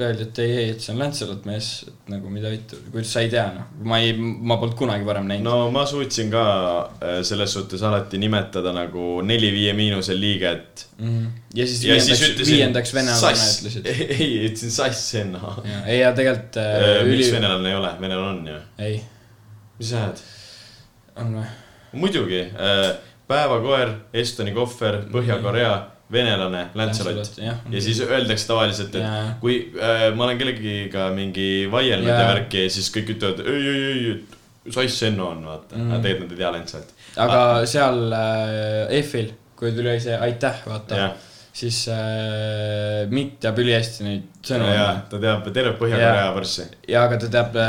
öeldi, 0.00 0.26
et 0.26 0.38
ei, 0.44 0.50
ei, 0.60 0.70
et 0.74 0.82
see 0.84 0.92
on 0.92 0.98
Lancelot 1.00 1.46
mees, 1.48 1.68
et 1.88 2.10
nagu 2.12 2.28
mida 2.32 2.50
vittu, 2.52 2.78
kuidas 2.92 3.12
sa 3.14 3.22
ei 3.24 3.30
tea, 3.32 3.44
noh, 3.54 3.68
ma 3.88 4.00
ei, 4.04 4.12
ma 4.16 4.58
polnud 4.60 4.76
kunagi 4.76 5.06
varem 5.08 5.28
näinud 5.30 5.48
no 5.48 5.70
ma 5.72 5.86
suutsin 5.88 6.28
ka 6.32 6.44
äh, 7.00 7.18
selles 7.26 7.54
suhtes 7.56 7.84
alati 7.86 8.20
nimetada 8.20 8.74
nagu 8.76 9.22
neli-viie 9.24 9.72
miinuse 9.78 10.16
liiget. 10.18 10.86
mm. 10.98 11.08
-hmm. 11.08 11.30
ja 11.54 11.66
siis 11.66 11.84
ja 11.84 11.94
viiendaks, 11.94 12.24
ütlesin. 12.28 12.54
viiendaks 12.54 12.94
venelane 12.94 13.48
ütlesid. 13.48 13.90
ei, 14.18 14.30
ütlesin 14.50 14.70
sass 14.70 15.14
enne. 15.22 15.40
ei, 15.86 16.00
ja 16.00 16.12
tegelikult 16.12 16.60
äh, 16.60 17.04
miks 17.08 17.26
üli-, 17.26 17.32
venelane 17.38 17.72
ei 17.72 17.80
ole, 17.80 17.92
venelane 18.00 18.38
on 18.38 18.48
ju. 18.52 18.60
ei, 18.78 19.02
mis 19.78 19.90
sa 19.94 20.04
ajad? 20.04 20.24
on 21.24 21.36
või? 21.40 21.50
muidugi, 21.96 22.44
päevakoer, 23.28 23.94
Estoni 24.12 24.52
kohver, 24.52 25.06
Põhja-Korea, 25.12 25.76
venelane, 26.12 26.68
Lancelot. 26.74 27.38
jah. 27.42 27.58
ja 27.70 27.82
siis 27.82 28.00
öeldakse 28.04 28.46
tavaliselt, 28.46 28.94
et 28.94 29.02
Jaa. 29.02 29.34
kui 29.40 29.58
äh, 29.74 30.06
ma 30.14 30.28
olen 30.28 30.38
kellegiga 30.38 31.08
mingi 31.14 31.66
vaielnud 31.70 32.12
ja 32.12 32.28
värki, 32.30 32.66
siis 32.70 32.92
kõik 32.94 33.16
ütlevad 33.16 33.42
ei, 33.42 33.62
ei, 33.72 33.84
ei, 33.90 34.10
et 34.14 34.74
sass 34.74 35.06
Enno 35.08 35.30
on, 35.34 35.44
vaata 35.46 35.78
mm.. 35.78 35.90
aga 35.90 36.02
tegelikult 36.04 36.30
nad 36.30 36.36
ei 36.36 36.44
tea 36.44 36.52
Lancelotti. 36.54 36.98
aga 37.26 37.40
seal 37.70 38.02
äh, 38.20 38.98
F-il, 39.02 39.32
kui 39.58 39.74
tuli 39.74 39.96
see 40.02 40.18
aitäh, 40.28 40.62
vaata 40.68 41.08
siis 41.56 41.82
äh, 41.90 43.06
Mikk 43.10 43.40
teab 43.42 43.58
ülihästi 43.62 44.06
neid 44.06 44.46
sõnu 44.46 44.70
ta 45.10 45.18
teab 45.18 45.46
terve 45.50 45.74
Põhja-Korea 45.80 46.32
võrssi. 46.36 46.68
ja 46.92 47.06
aga 47.08 47.18
ta 47.24 47.32
teab, 47.32 47.60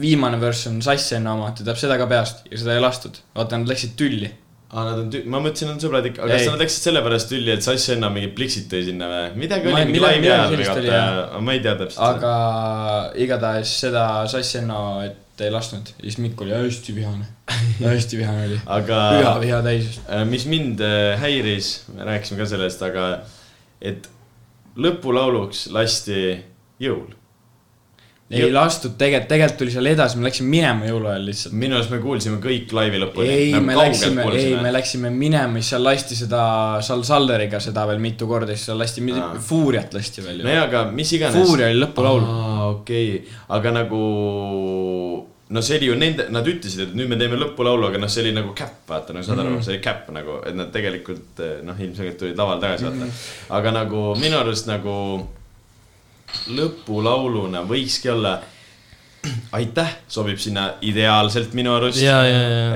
viimane 0.00 0.40
verss 0.42 0.66
on 0.72 0.82
Sass-Enna 0.82 1.36
oma, 1.38 1.52
ta 1.54 1.66
teab 1.66 1.78
seda 1.78 1.98
ka 2.00 2.10
peast 2.10 2.46
ja 2.50 2.58
seda 2.64 2.74
ei 2.74 2.82
lastud. 2.82 3.22
vaata, 3.36 3.60
nad 3.60 3.70
läksid 3.70 3.94
tülli. 4.00 4.32
aa, 4.70 4.84
nad 4.86 4.98
on 5.02 5.08
tü-, 5.12 5.22
ma 5.30 5.40
mõtlesin, 5.42 5.72
on 5.72 5.80
sõbrad 5.82 6.06
ikka, 6.10 6.24
aga 6.24 6.36
Ei. 6.36 6.44
kas 6.44 6.52
nad 6.52 6.62
läksid 6.64 6.86
sellepärast 6.88 7.32
tülli, 7.32 7.54
et 7.54 7.66
Sass 7.66 7.90
Enna 7.94 8.10
mingid 8.14 8.36
pliksid 8.38 8.68
tõi 8.70 8.84
sinna 8.86 9.08
või? 9.10 9.24
midagi 9.44 9.70
oli 9.70 9.88
mingi 9.88 10.04
laivi 10.04 10.30
ajal 10.30 10.54
või 10.54 10.68
vaata 10.68 11.40
ma 11.46 11.56
ei 11.56 11.64
tea 11.64 11.74
täpselt. 11.80 12.04
aga 12.06 12.34
igatahes 13.26 13.74
seda 13.84 14.06
Sass-Enna, 14.30 14.78
et 15.08 15.44
ei 15.44 15.52
lasknud 15.52 15.90
siis 15.96 16.18
Mikk 16.20 16.44
oli 16.44 16.54
hästi 16.54 16.94
vihane, 16.96 17.26
hästi 17.82 18.20
vihane 18.20 18.46
oli. 18.48 18.60
aga 18.78 19.02
püha 19.16 19.34
viha 19.44 19.60
täis. 19.66 20.00
Äh, 20.06 20.24
mis 20.28 20.46
mind 20.50 20.82
äh, 20.84 21.14
häiris, 21.20 21.72
me 21.94 22.06
rääkisime 22.08 22.42
ka 22.42 22.48
sellest, 22.50 22.82
aga 22.86 23.06
et 23.80 24.08
lõpulauluks 24.80 25.68
lasti 25.74 26.36
jõul. 26.82 27.08
Ei 28.30 28.52
lastud, 28.54 28.92
tegelikult, 28.98 29.28
tegelikult 29.28 29.58
tuli 29.58 29.72
seal 29.74 29.88
edasi, 29.90 30.18
me 30.18 30.28
läksime 30.28 30.52
minema 30.52 30.86
jõuluajal 30.86 31.24
lihtsalt. 31.26 31.54
minu 31.58 31.74
arust 31.78 31.90
me 31.90 31.98
kuulsime 32.02 32.38
kõik 32.42 32.74
laivi 32.76 33.00
lõpuni. 33.02 33.26
ei, 33.26 33.62
me 33.64 33.74
läksime, 33.74 34.26
ei, 34.38 34.52
me 34.62 34.70
läksime 34.74 35.10
minema, 35.14 35.58
siis 35.58 35.72
seal 35.74 35.82
lasti 35.84 36.18
seda 36.18 36.42
Sal-, 36.86 37.02
Salleriga 37.06 37.58
seda 37.62 37.88
veel 37.90 37.98
mitu 38.02 38.28
korda, 38.30 38.54
siis 38.54 38.68
seal 38.70 38.78
lasti 38.78 39.02
Aa., 39.16 39.32
Fuuriat 39.42 39.96
lasti 39.98 40.22
veel 40.22 40.44
nojah, 40.46 40.68
aga 40.68 40.84
mis 40.94 41.10
iganes. 41.16 41.42
Fuuria 41.42 41.72
oli 41.72 41.82
lõpulaul. 41.82 42.28
okei 42.68 43.08
okay., 43.16 43.34
aga 43.58 43.74
nagu 43.80 44.04
no 45.50 45.64
see 45.66 45.80
oli 45.80 45.90
ju 45.90 45.98
nende, 45.98 46.28
nad 46.30 46.46
ütlesid, 46.46 46.84
et 46.86 46.94
nüüd 46.94 47.10
me 47.10 47.18
teeme 47.18 47.38
lõpulaulu, 47.40 47.88
aga 47.90 47.98
noh, 47.98 48.12
see 48.12 48.22
oli 48.22 48.36
nagu 48.36 48.54
käpp, 48.54 48.84
vaata, 48.92 49.16
no 49.16 49.24
saad 49.26 49.40
aru 49.40 49.48
mm, 49.48 49.56
-hmm. 49.56 49.66
see 49.66 49.74
oli 49.74 49.82
käpp 49.82 50.14
nagu, 50.14 50.38
et 50.46 50.54
nad 50.54 50.70
tegelikult 50.70 51.42
noh, 51.66 51.82
ilmselgelt 51.82 52.22
tulid 52.22 52.38
lavale 52.38 52.62
tagasi, 52.62 52.86
vaata. 52.86 53.10
-hmm. 53.10 53.28
aga 53.58 53.74
nagu 53.80 54.06
minu 54.22 54.38
arust 54.38 54.70
nagu 54.70 54.94
lõpulauluna 56.56 57.64
võikski 57.68 58.10
olla 58.12 58.38
aitäh 59.52 59.96
sobib 60.08 60.38
sinna 60.40 60.66
ideaalselt 60.80 61.52
minu 61.54 61.74
arust. 61.74 62.00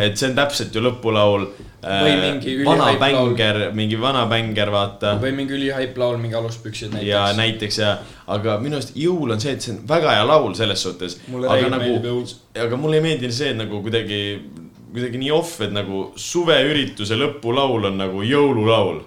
et 0.01 0.17
see 0.19 0.29
on 0.29 0.35
täpselt 0.37 0.75
ju 0.75 0.83
lõpulaul. 0.85 1.47
Või 1.85 2.13
mingi 2.17 2.55
vana 2.65 2.87
bänger, 3.01 3.59
mingi 3.77 3.97
vana 4.01 4.25
bänger, 4.29 4.71
vaata 4.73 5.15
või 5.21 5.35
mingi 5.37 5.53
ülihype 5.57 6.01
laul, 6.01 6.17
mingi 6.21 6.37
aluspüksid 6.39 6.95
näiteks. 6.95 7.11
ja 7.11 7.25
näiteks 7.37 7.79
ja, 7.83 7.91
aga 8.37 8.57
minu 8.61 8.79
arust 8.79 8.95
jõul 8.97 9.35
on 9.35 9.43
see, 9.43 9.53
et 9.53 9.65
see 9.65 9.75
on 9.75 9.83
väga 9.89 10.15
hea 10.17 10.25
laul 10.29 10.55
selles 10.57 10.85
suhtes. 10.87 11.19
Aga 11.29 11.73
nagu 11.77 12.23
aga 12.67 12.81
mulle 12.81 13.01
ei 13.01 13.05
meeldi 13.05 13.33
see, 13.33 13.53
et 13.53 13.61
nagu 13.61 13.83
kuidagi, 13.85 14.23
kuidagi 14.95 15.21
nii 15.21 15.33
off, 15.37 15.59
et 15.65 15.77
nagu 15.77 16.07
suveürituse 16.17 17.21
lõpulaul 17.21 17.91
on 17.93 18.01
nagu 18.01 18.25
jõululaul. 18.25 19.03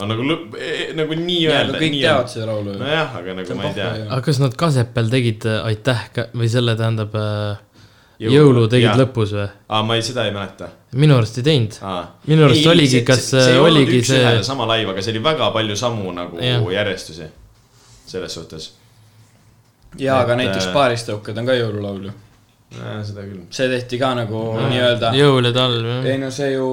On 0.00 0.08
nagu 0.12 0.24
lõpp, 0.24 0.54
nagu 0.96 1.16
nii 1.18 1.40
ja, 1.42 1.56
öelda. 1.56 1.74
aga 1.74 1.80
kõik 1.82 1.96
teavad 2.00 2.30
seda 2.32 2.46
laulu 2.50 2.76
nojah, 2.80 3.16
aga 3.20 3.34
nagu 3.40 3.56
ma 3.58 3.66
ei 3.68 3.74
tea. 3.76 3.88
aga 4.06 4.20
kas 4.28 4.38
nad 4.42 4.54
Kasepääl 4.62 5.10
tegid 5.12 5.48
äh, 5.50 5.58
aitäh 5.70 6.06
või 6.36 6.48
selle 6.52 6.76
tähendab 6.78 7.16
äh, 7.18 7.58
jõulu 8.20 8.66
tegid. 8.70 8.92
lõpus 9.00 9.34
või? 9.36 9.46
aa, 9.68 9.82
ma 9.86 9.96
ei, 9.98 10.04
seda 10.04 10.26
ei 10.28 10.34
mäleta. 10.34 10.70
minu 11.00 11.16
arust 11.16 11.38
ei 11.40 11.46
teinud. 11.46 11.78
Minu 12.30 12.46
arust 12.48 12.66
oligi, 12.72 13.02
kas, 13.06 13.30
äh, 13.38 13.52
oligi 13.62 14.02
see- 14.02 14.20
see. 14.24 14.42
sama 14.46 14.66
laiv, 14.70 14.92
aga 14.92 15.02
see 15.02 15.14
oli 15.14 15.22
väga 15.24 15.50
palju 15.54 15.76
samu 15.76 16.12
nagu 16.16 16.40
Jah. 16.40 16.64
järjestusi. 16.72 17.28
selles 18.06 18.34
suhtes. 18.34 18.72
ja, 19.98 20.18
aga 20.20 20.36
näiteks 20.36 20.66
äh, 20.66 20.74
Paaristõuked 20.74 21.38
on 21.38 21.46
ka 21.46 21.54
jõululaul 21.60 22.04
ju. 22.10 22.12
Seda 22.70 23.24
küll. 23.26 23.40
see 23.50 23.66
tehti 23.70 23.98
ka 23.98 24.12
nagu 24.14 24.40
nii-öelda. 24.60 25.10
jõul 25.18 25.48
ja 25.48 25.50
talv 25.54 25.86
jah. 25.88 26.04
ei 26.06 26.20
no 26.22 26.28
see 26.34 26.52
ju 26.52 26.68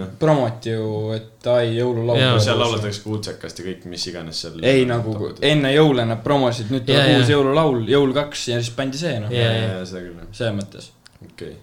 noh. 0.00 0.08
promoti 0.18 0.72
ju, 0.74 0.88
et 1.14 1.46
ai, 1.52 1.76
jõululaul 1.76 2.18
no 2.18 2.40
seal 2.42 2.58
laulatakse 2.58 3.04
ka 3.04 3.12
Uutsekast 3.14 3.62
ja 3.62 3.68
kõik, 3.68 3.86
mis 3.92 4.08
iganes 4.10 4.42
seal. 4.42 4.58
ei 4.66 4.82
nagu 4.90 5.14
enne 5.46 5.72
jõule 5.76 6.08
nad 6.10 6.24
promosid, 6.26 6.72
nüüd 6.74 6.88
tuleb 6.88 7.20
uus 7.20 7.30
jõululaul, 7.30 7.84
jõul 7.90 8.16
kaks 8.18 8.48
ja 8.50 8.58
siis 8.58 8.74
pandi 8.74 8.98
see 8.98 9.14
noh, 9.22 9.30
ja, 9.34 9.46
jaa. 9.46 9.70
ja 9.76 9.86
seda 9.86 10.04
küll, 10.08 10.26
selles 10.40 10.58
mõttes. 10.58 10.90
okei 11.22 11.54
okay.. 11.54 11.56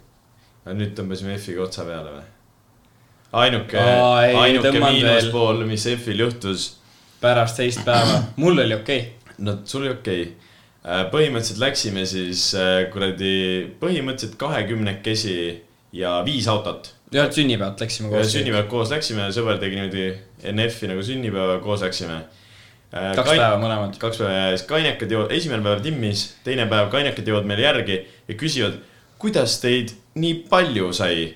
aga 0.63 0.79
nüüd 0.79 0.95
tõmbasime 0.95 1.35
F-iga 1.35 1.67
otsa 1.67 1.87
peale 1.89 2.15
või? 2.15 2.25
ainuke, 3.43 3.83
ei, 3.83 4.35
ainuke 4.45 4.75
miinuspool, 4.79 5.65
mis 5.67 5.83
F-il 5.97 6.23
juhtus, 6.23 6.69
pärast 7.19 7.59
teist 7.59 7.83
päeva, 7.83 8.21
mul 8.39 8.63
oli 8.63 8.79
okei 8.79 9.03
okay.. 9.03 9.39
no 9.43 9.59
sul 9.67 9.83
oli 9.83 9.97
okei 9.99 10.29
okay.. 10.29 10.46
Põhimõtteliselt 10.85 11.61
läksime 11.61 12.05
siis 12.07 12.49
äh, 12.55 12.85
kuradi, 12.93 13.67
põhimõtteliselt 13.81 14.37
kahekümnekesi 14.39 15.37
ja 15.97 16.21
viis 16.25 16.47
autot. 16.47 16.93
jah, 17.11 17.29
sünnipäevalt 17.31 17.81
läksime 17.81 18.09
koos. 18.09 18.31
sünnipäev 18.31 18.67
koos 18.71 18.91
läksime, 18.91 19.29
sõber 19.35 19.59
tegi 19.61 19.79
niimoodi 19.79 20.07
enne 20.47 20.67
F-i 20.69 20.91
nagu 20.91 21.03
sünnipäeva, 21.03 21.59
koos 21.63 21.83
läksime. 21.85 22.21
kaks 22.91 23.31
päeva 23.31 23.57
mõlemad. 23.61 23.97
kaks 23.99 24.21
päeva 24.21 24.35
ja 24.35 24.53
siis 24.55 24.67
kainekad 24.69 25.11
jõuavad, 25.11 25.33
esimene 25.35 25.63
päev 25.65 25.83
Timmis, 25.83 26.27
teine 26.45 26.67
päev 26.71 26.91
kainekad 26.93 27.27
jõuavad 27.27 27.49
meile 27.49 27.67
järgi 27.67 27.99
ja 28.27 28.37
küsivad, 28.39 28.79
kuidas 29.19 29.59
teid 29.63 29.95
nii 30.15 30.45
palju 30.49 30.93
sai. 30.93 31.33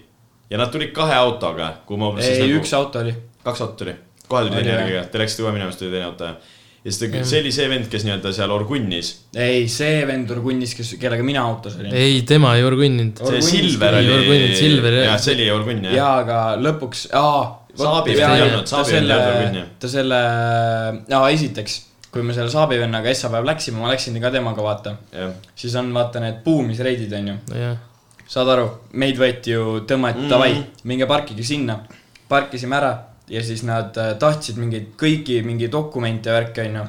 ja 0.49 0.57
nad 0.61 0.71
tulid 0.71 0.95
kahe 0.95 1.15
autoga, 1.15 1.73
kuhu 1.85 1.99
ma 1.99 2.13
ei, 2.21 2.39
nagu, 2.45 2.61
üks 2.61 2.73
auto 2.77 3.03
oli. 3.03 3.15
kaks 3.43 3.61
autot 3.61 3.77
tuli, 3.83 3.95
kohe 4.27 4.47
tuli 4.47 4.55
Oli, 4.55 4.63
teine 4.63 4.79
järgi 4.79 5.11
te 5.11 5.23
läksite 5.25 5.43
kohe 5.47 5.55
minema, 5.55 5.71
siis 5.71 5.83
tuli 5.83 5.95
teine 5.97 6.09
auto 6.11 6.35
ja. 6.83 6.91
siis 6.91 6.97
ta, 7.01 7.23
see 7.29 7.39
oli 7.43 7.51
see 7.53 7.67
vend, 7.69 7.85
kes 7.91 8.03
nii-öelda 8.07 8.31
seal 8.33 8.51
Orgunnis, 8.55 9.11
ei, 9.37 9.67
see 9.69 10.01
vend 10.09 10.31
Orgunnis, 10.33 10.73
kes, 10.77 10.95
kellega 11.01 11.23
mina 11.23 11.43
autos 11.45 11.75
olin. 11.79 11.93
ei, 11.93 12.21
tema 12.27 12.55
ei 12.57 12.63
orgunninud. 12.65 13.21
see 13.27 13.41
Silver 13.41 13.99
oli 13.99 14.13
Orgunn,, 14.15 14.55
Silver, 14.57 14.93
jah. 15.01 15.05
jah, 15.11 15.19
see 15.21 15.35
oli 15.37 15.49
Orgunn 15.53 15.83
jah. 15.85 15.93
jaa, 15.99 16.15
aga 16.25 16.39
lõpuks, 16.61 17.07
aa. 17.13 17.43
Saabi 17.77 18.17
vend 18.17 18.33
ei 18.35 18.41
olnud, 18.49 18.67
Saabi 18.67 18.91
vend 18.97 19.09
ei 19.09 19.15
olnud 19.15 19.35
Orgunn, 19.37 19.59
jah. 19.61 19.69
ta 19.79 19.87
selle, 19.93 20.17
aa 21.19 21.29
esiteks, 21.37 21.77
kui 22.11 22.25
me 22.27 22.33
selle 22.35 22.51
Saabi 22.51 22.79
vennaga 22.81 23.07
esmaspäev 23.13 23.45
läksime, 23.47 23.79
ma 23.79 23.93
läksin 23.93 24.17
ka 24.23 24.31
temaga 24.33 24.65
vaata, 24.65 24.95
siis 25.55 25.75
on 25.79 25.93
vaata 25.95 26.19
need 26.23 26.41
buumisreidid 26.43 27.13
onju. 27.21 27.37
jah, 27.55 27.77
saad 28.31 28.49
aru, 28.57 28.67
meid 28.99 29.17
võeti 29.21 29.53
ju, 29.53 29.81
tõmmati 29.87 30.25
Mhm. 30.25 30.29
davai, 30.33 30.51
minge 30.89 31.05
parkige 31.07 31.43
sinna. 31.43 31.79
parkisime 32.31 32.75
ära 32.77 32.91
ja 33.31 33.41
siis 33.45 33.63
nad 33.67 33.95
äh, 33.99 34.13
tahtsid 34.19 34.59
mingeid 34.59 34.93
kõiki 34.99 35.39
mingi 35.47 35.69
dokumente 35.71 36.31
ja 36.31 36.39
värki 36.39 36.65
onju. 36.67 36.85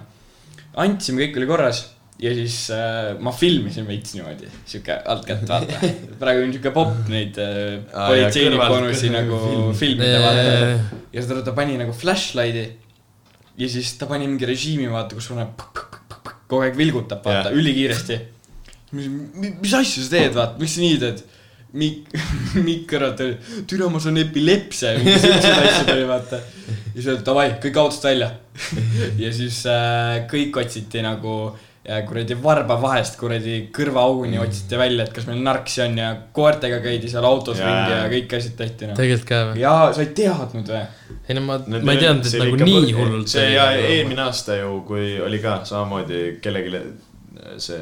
andsime, 0.82 1.26
kõik 1.26 1.38
oli 1.40 1.50
korras 1.50 1.82
ja 2.22 2.32
siis 2.36 2.56
äh, 2.74 3.12
ma 3.22 3.32
filmisin 3.34 3.86
veits 3.88 4.14
niimoodi, 4.16 4.50
sihuke 4.68 4.96
altkätt 5.14 5.46
vaata. 5.48 5.78
praegu 6.20 6.44
on 6.46 6.52
sihuke 6.54 6.72
popp 6.74 7.08
neid 7.12 7.38
äh, 7.42 7.80
Aa, 7.92 8.08
politseiniku 8.10 8.58
ja 8.58 8.68
kõrvalt- 8.68 8.78
onusi 8.86 9.10
nagu 9.14 9.40
film. 9.46 9.74
filmida 9.80 10.22
vaata 10.22 11.02
ja 11.12 11.24
seda 11.24 11.42
ta 11.46 11.54
pani 11.56 11.78
nagu 11.80 11.94
flashlight'i 11.96 12.66
ja 13.58 13.68
siis 13.68 13.94
ta 14.00 14.08
pani 14.10 14.28
mingi 14.30 14.48
režiimi 14.48 14.90
vaata, 14.92 15.18
kus 15.18 15.30
on 15.34 15.42
kogu 16.52 16.62
aeg 16.66 16.76
vilgutab 16.78 17.24
vaata 17.26 17.52
ülikiiresti. 17.54 18.18
mis, 18.92 19.08
mis 19.62 19.74
asja 19.74 20.02
sa 20.04 20.10
teed, 20.16 20.34
vaata, 20.36 20.58
miks 20.60 20.76
sa 20.76 20.84
nii 20.84 20.98
teed? 21.02 21.22
Mikk, 21.72 22.12
Mikk 22.66 22.86
kõrvalt 22.90 23.20
oli, 23.24 23.36
türa 23.68 23.88
ma 23.88 24.00
saan 24.02 24.20
epilepsia, 24.20 24.92
mingi 24.98 25.16
siukseid 25.22 25.58
asju 25.58 25.84
tuli 25.88 26.06
vaata. 26.08 26.40
ja 26.92 26.94
siis 26.94 27.08
öeldi 27.08 27.24
davai, 27.28 27.50
kõik 27.62 27.78
autost 27.80 28.04
välja. 28.04 28.32
ja 29.22 29.30
siis 29.32 29.62
äh, 29.70 30.24
kõik 30.28 30.58
otsiti 30.60 31.00
nagu 31.04 31.36
äh, 31.48 32.02
kuradi 32.08 32.36
varba 32.44 32.76
vahest 32.82 33.16
kuradi 33.20 33.62
kõrvaauguni 33.72 34.42
otsiti 34.42 34.76
välja, 34.76 35.06
et 35.06 35.16
kas 35.16 35.30
meil 35.30 35.40
narksi 35.46 35.84
on 35.86 35.96
ja 36.02 36.10
koertega 36.36 36.82
käidi 36.84 37.08
seal 37.08 37.24
autos 37.24 37.62
Jaa. 37.62 37.70
ringi 37.70 37.96
ja 37.96 38.04
kõik 38.12 38.36
asjad 38.36 38.58
tehti 38.60 38.90
noh. 38.90 39.00
tegelikult 39.00 39.30
ka 39.32 39.40
või? 39.48 39.64
jaa, 39.64 39.88
sa 39.96 40.04
ei 40.04 40.12
teadnud 40.20 40.72
või? 40.74 40.84
ei 41.22 41.38
no 41.38 41.46
ma, 41.48 41.58
ma 41.72 41.96
ei 41.96 42.04
teadnud, 42.04 42.28
et 42.28 42.44
nagu 42.44 42.68
nii 42.68 42.96
hullult. 43.00 43.32
see 43.32 43.48
ja 43.54 43.70
eelmine 43.80 44.28
aasta 44.28 44.60
ju, 44.60 44.76
kui 44.92 45.16
oli 45.24 45.40
ka 45.40 45.62
samamoodi 45.72 46.24
kellelegi 46.44 46.84
see 47.56 47.80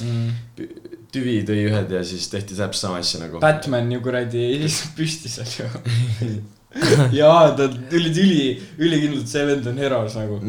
mm.. 0.00 0.95
Tüvi 1.16 1.38
tõi 1.48 1.64
ühed 1.70 1.96
ja 1.96 2.02
siis 2.06 2.28
tehti 2.32 2.58
täpselt 2.58 2.82
sama 2.82 3.00
asja 3.02 3.22
nagu. 3.24 3.40
Batman 3.42 3.88
ju 3.92 4.02
kuradi 4.04 4.44
seisab 4.66 4.94
püsti 4.98 5.32
seal 5.32 5.56
ju. 5.56 5.70
jaa, 7.20 7.52
ta 7.56 7.68
tuli 7.90 8.10
üli, 8.12 8.48
ülikindlalt, 8.82 9.28
see 9.30 9.44
vend 9.48 9.68
on 9.70 9.80
heros 9.80 10.16
nagu. 10.18 10.40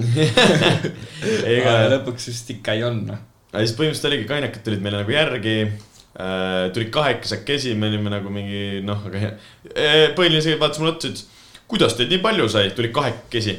ega 1.55 1.77
lõpuks 1.93 2.29
vist 2.31 2.51
ikka 2.55 2.75
ei 2.77 2.83
olnud 2.87 3.13
noh. 3.13 3.21
aga 3.53 3.63
siis 3.63 3.75
põhimõtteliselt 3.77 4.11
oligi, 4.11 4.27
kainekad 4.29 4.65
tulid 4.65 4.83
meile 4.83 5.01
nagu 5.03 5.15
järgi 5.15 5.55
äh,. 5.63 6.67
tulid 6.75 6.91
kahekesakesi, 6.95 7.75
me 7.79 7.91
olime 7.91 8.13
nagu 8.13 8.33
mingi 8.33 8.83
noh, 8.85 9.07
aga 9.07 9.23
hea 9.23 9.33
e,. 9.71 9.87
põhiline 10.17 10.43
see, 10.43 10.59
vaatas 10.59 10.83
mulle 10.83 10.95
otsa, 10.95 11.13
ütles, 11.13 11.25
kuidas 11.71 11.97
teid 11.97 12.11
nii 12.11 12.23
palju 12.23 12.51
sai, 12.51 12.71
tulid 12.75 12.95
kahekesi. 12.95 13.57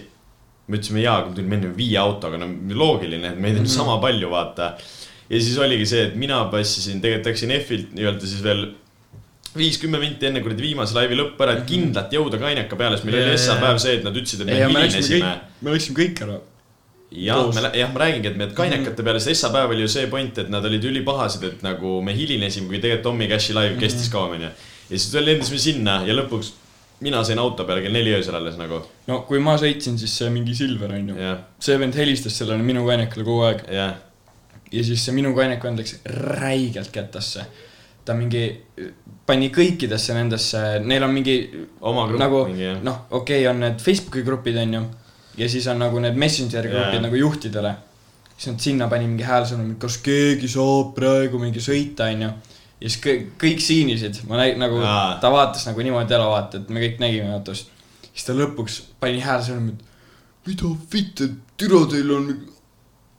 me 0.69 0.77
ütlesime 0.77 1.05
jaa, 1.05 1.21
aga 1.23 1.31
me 1.31 1.39
tulime 1.39 1.61
enne 1.61 1.75
viie 1.77 1.97
autoga, 2.01 2.41
no 2.41 2.51
loogiline, 2.77 3.33
et 3.33 3.41
meid 3.41 3.57
on 3.57 3.65
-hmm. 3.65 3.77
sama 3.79 3.97
palju, 4.05 4.29
vaata. 4.35 4.75
Ja 5.29 5.41
siis 5.41 5.57
oligi 5.61 5.87
see, 5.89 6.05
et 6.09 6.19
mina 6.19 6.43
passisin, 6.53 7.03
tegelikult 7.05 7.33
läksin 7.33 7.55
F-ilt 7.61 7.97
nii-öelda 7.97 8.29
siis 8.29 8.45
veel 8.45 8.69
viis-kümme 9.59 10.01
minti 10.01 10.29
enne 10.29 10.43
kuradi 10.45 10.65
viimase 10.65 10.97
laivi 10.97 11.17
lõppu 11.19 11.45
ära, 11.45 11.57
et 11.59 11.67
kindlalt 11.69 12.13
jõuda 12.15 12.41
kaineka 12.41 12.79
peale, 12.79 12.99
sest 12.99 13.09
meil 13.09 13.19
oli 13.23 13.35
jaa. 13.35 13.57
päev 13.63 13.81
see, 13.83 13.97
et 13.99 14.07
nad 14.07 14.17
ütlesid, 14.21 14.45
et 14.45 14.51
me 14.51 14.61
hilinesime. 14.61 15.35
me 15.65 15.75
läksime 15.75 15.99
kõik 15.99 16.23
ära. 16.27 16.39
jah, 17.25 17.43
me, 17.57 17.65
jah, 17.81 17.93
ma 17.95 18.05
räägingi, 18.05 18.33
et 18.33 18.39
me 18.41 18.49
kainekate 18.57 19.07
peale, 19.07 19.23
sest 19.25 19.37
Essa 19.37 19.53
päev 19.55 19.75
oli 19.75 19.85
ju 19.87 19.93
see 19.93 20.07
point, 20.13 20.41
et 20.45 20.53
nad 20.53 20.65
olid 20.69 20.89
ülipahased, 20.91 21.45
et 21.49 21.67
nagu 21.67 21.99
me 22.05 22.17
hilinesime, 22.17 22.69
kui 22.71 22.81
tegelikult 22.83 23.09
Tommy 23.09 23.29
Cashi 23.31 23.57
live 23.57 23.77
kestis 23.81 24.13
kauem, 24.13 24.39
onju. 24.39 24.55
ja 24.89 24.97
siis 24.97 25.13
lendasime 25.17 25.61
sinna 25.65 26.01
ja 26.09 26.17
lõpuks 26.17 26.53
mina 27.05 27.23
sain 27.25 27.39
auto 27.39 27.65
peale 27.65 27.83
kell 27.85 27.95
neli 27.95 28.13
öösel 28.17 28.35
alles 28.35 28.59
nagu, 28.59 28.83
no 29.09 29.21
kui 29.29 29.41
ma 29.43 29.55
sõitsin, 29.61 29.97
siis 30.01 30.17
see 30.19 30.31
mingi 30.35 30.57
Silver 30.59 30.93
on 30.97 31.13
ju. 31.13 31.17
jah, 31.23 31.41
see 31.63 31.79
vend 31.81 31.97
helistas 31.97 32.37
sellele 32.41 32.65
minu 32.67 32.85
kainikule 32.89 33.27
kogu 33.27 33.47
aeg. 33.49 33.65
Jah, 33.73 33.97
ja 34.73 34.85
siis 34.85 35.05
see 35.05 35.17
minu 35.17 35.35
kainek 35.37 35.65
vend 35.65 35.81
läks 35.81 35.99
räigelt 36.05 36.93
kätesse. 36.93 37.47
ta 38.05 38.15
mingi 38.17 38.45
pani 39.27 39.51
kõikidesse 39.53 40.15
nendesse, 40.17 40.61
neil 40.81 41.05
on 41.05 41.13
mingi 41.13 41.67
oma 41.81 42.07
grupp 42.09 42.23
nagu 42.23 42.47
noh, 42.83 43.05
okei 43.11 43.43
okay,, 43.43 43.51
on 43.51 43.61
need 43.61 43.83
Facebooki 43.85 44.23
grupid 44.25 44.57
on 44.57 44.75
ju 44.75 44.87
ja 45.39 45.49
siis 45.49 45.67
on 45.67 45.79
nagu 45.79 46.01
need 46.03 46.19
Messengeri 46.19 46.71
grupid 46.73 46.99
yeah. 46.99 47.03
nagu 47.03 47.17
juhtidele. 47.17 47.75
siis 48.37 48.53
nad 48.53 48.61
sinna 48.63 48.87
pani 48.89 49.07
mingi 49.07 49.27
häälsõnumi, 49.27 49.75
kas 49.83 49.97
keegi 50.03 50.49
saab 50.51 50.93
praegu 50.95 51.41
mingi 51.43 51.63
sõita, 51.63 52.07
onju. 52.13 52.29
ja 52.81 52.91
siis 52.91 53.01
kõik, 53.03 53.25
kõik 53.43 53.63
siinisid, 53.63 54.21
ma 54.31 54.39
nägin 54.39 54.63
nagu 54.63 54.79
ta 55.23 55.33
vaatas 55.35 55.67
nagu 55.67 55.83
niimoodi 55.83 56.15
ära 56.15 56.29
vaata, 56.31 56.63
et 56.63 56.71
me 56.71 56.83
kõik 56.85 57.01
nägime 57.03 57.33
autost. 57.35 57.73
siis 58.13 58.27
ta 58.27 58.37
lõpuks 58.39 58.81
pani 59.01 59.23
häälsõnumi, 59.25 59.75
et 59.75 60.47
mida 60.47 60.71
vitt, 60.93 61.25
et 61.27 61.35
türa 61.59 61.85
teil 61.91 62.15
on, 62.15 62.31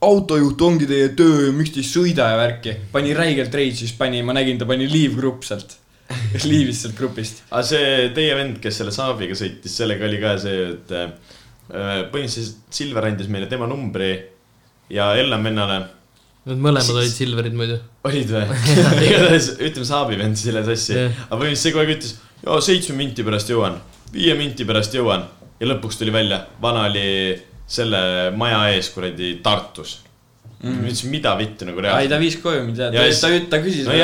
autojuht 0.05 0.61
ongi 0.63 0.87
teie 0.87 1.09
töö 1.17 1.49
ja 1.49 1.51
miks 1.55 1.73
te 1.75 1.81
ei 1.81 1.87
sõida 1.87 2.29
ja 2.31 2.39
värki. 2.39 2.75
pani 2.93 3.13
räigelt 3.17 3.53
reitsis, 3.55 3.91
pani, 3.99 4.21
ma 4.23 4.35
nägin, 4.37 4.59
ta 4.59 4.67
pani 4.69 4.87
leave 4.87 5.17
grupp 5.19 5.43
sealt. 5.47 5.75
Leave'is 6.49 6.79
sealt 6.85 6.95
grupist. 6.97 7.43
aga 7.51 7.61
see 7.67 8.09
teie 8.15 8.33
vend, 8.37 8.57
kes 8.63 8.79
selle 8.81 8.93
Saabiga 8.95 9.35
sõitis, 9.37 9.75
sellega 9.77 10.07
oli 10.07 10.17
ka 10.23 10.33
see, 10.41 10.63
et 10.73 10.93
äh, 10.95 11.11
põhimõtteliselt 12.09 12.73
Silver 12.73 13.05
andis 13.11 13.29
meile 13.29 13.49
tema 13.51 13.67
numbri 13.69 14.13
ja 14.89 15.11
Ellen 15.19 15.43
vennale 15.45 15.79
Need 16.49 16.61
mõlemad 16.63 16.81
Siis- 16.87 16.95
olid 16.97 17.11
Silverid 17.13 17.53
muidu. 17.59 17.75
olid 18.07 18.31
või? 18.31 18.45
igatahes 19.05 19.51
ütleme 19.59 19.85
Saabi 19.85 20.17
vend 20.17 20.39
selle 20.39 20.63
sassi 20.65 20.95
Jah. 20.95 21.19
aga 21.27 21.41
põhimõtteliselt 21.43 21.61
see 21.65 21.75
kogu 21.75 21.83
aeg 21.83 21.93
ütles, 21.97 22.15
seitsme 22.65 22.95
minti 22.97 23.25
pärast 23.27 23.51
jõuan, 23.53 23.77
viie 24.15 24.33
minti 24.39 24.65
pärast 24.65 24.95
jõuan 24.97 25.27
ja 25.59 25.69
lõpuks 25.69 25.99
tuli 25.99 26.15
välja, 26.15 26.45
vana 26.63 26.87
oli 26.89 27.05
selle 27.69 27.99
maja 28.37 28.63
ees 28.73 28.89
kuradi 28.93 29.35
Tartus 29.45 29.99
mm.. 30.59 30.75
ma 30.81 30.87
ütlesin, 30.89 31.11
mida 31.13 31.33
vittu 31.39 31.67
nagu 31.69 31.81
ai, 31.81 31.85
ta 31.85 31.95
reaalselt. 31.95 32.23
viis 32.23 32.37
koju 32.43 32.63
mind 32.67 32.81
jah, 32.81 32.93
Ja 32.95 33.03
ta, 33.05 33.09
siis- 33.11 33.23
ta, 33.23 33.31
ta 33.55 33.61
küsis 33.63 33.87
No 33.87 33.97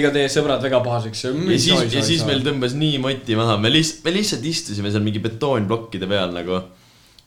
ega 0.00 0.12
teie 0.14 0.30
sõbrad 0.32 0.64
väga 0.64 0.82
pahaseks. 0.84 1.24
ja 1.30 1.60
siis, 1.60 1.86
ja 1.94 2.02
siis 2.06 2.26
meil 2.28 2.44
tõmbas 2.46 2.76
nii 2.78 3.00
moti 3.02 3.38
maha, 3.38 3.58
me 3.60 3.72
lihtsalt, 3.72 4.04
me 4.06 4.16
lihtsalt 4.18 4.50
istusime 4.52 4.92
seal 4.92 5.06
mingi 5.06 5.22
betoonplokkide 5.24 6.10
peal 6.10 6.34
nagu 6.36 6.60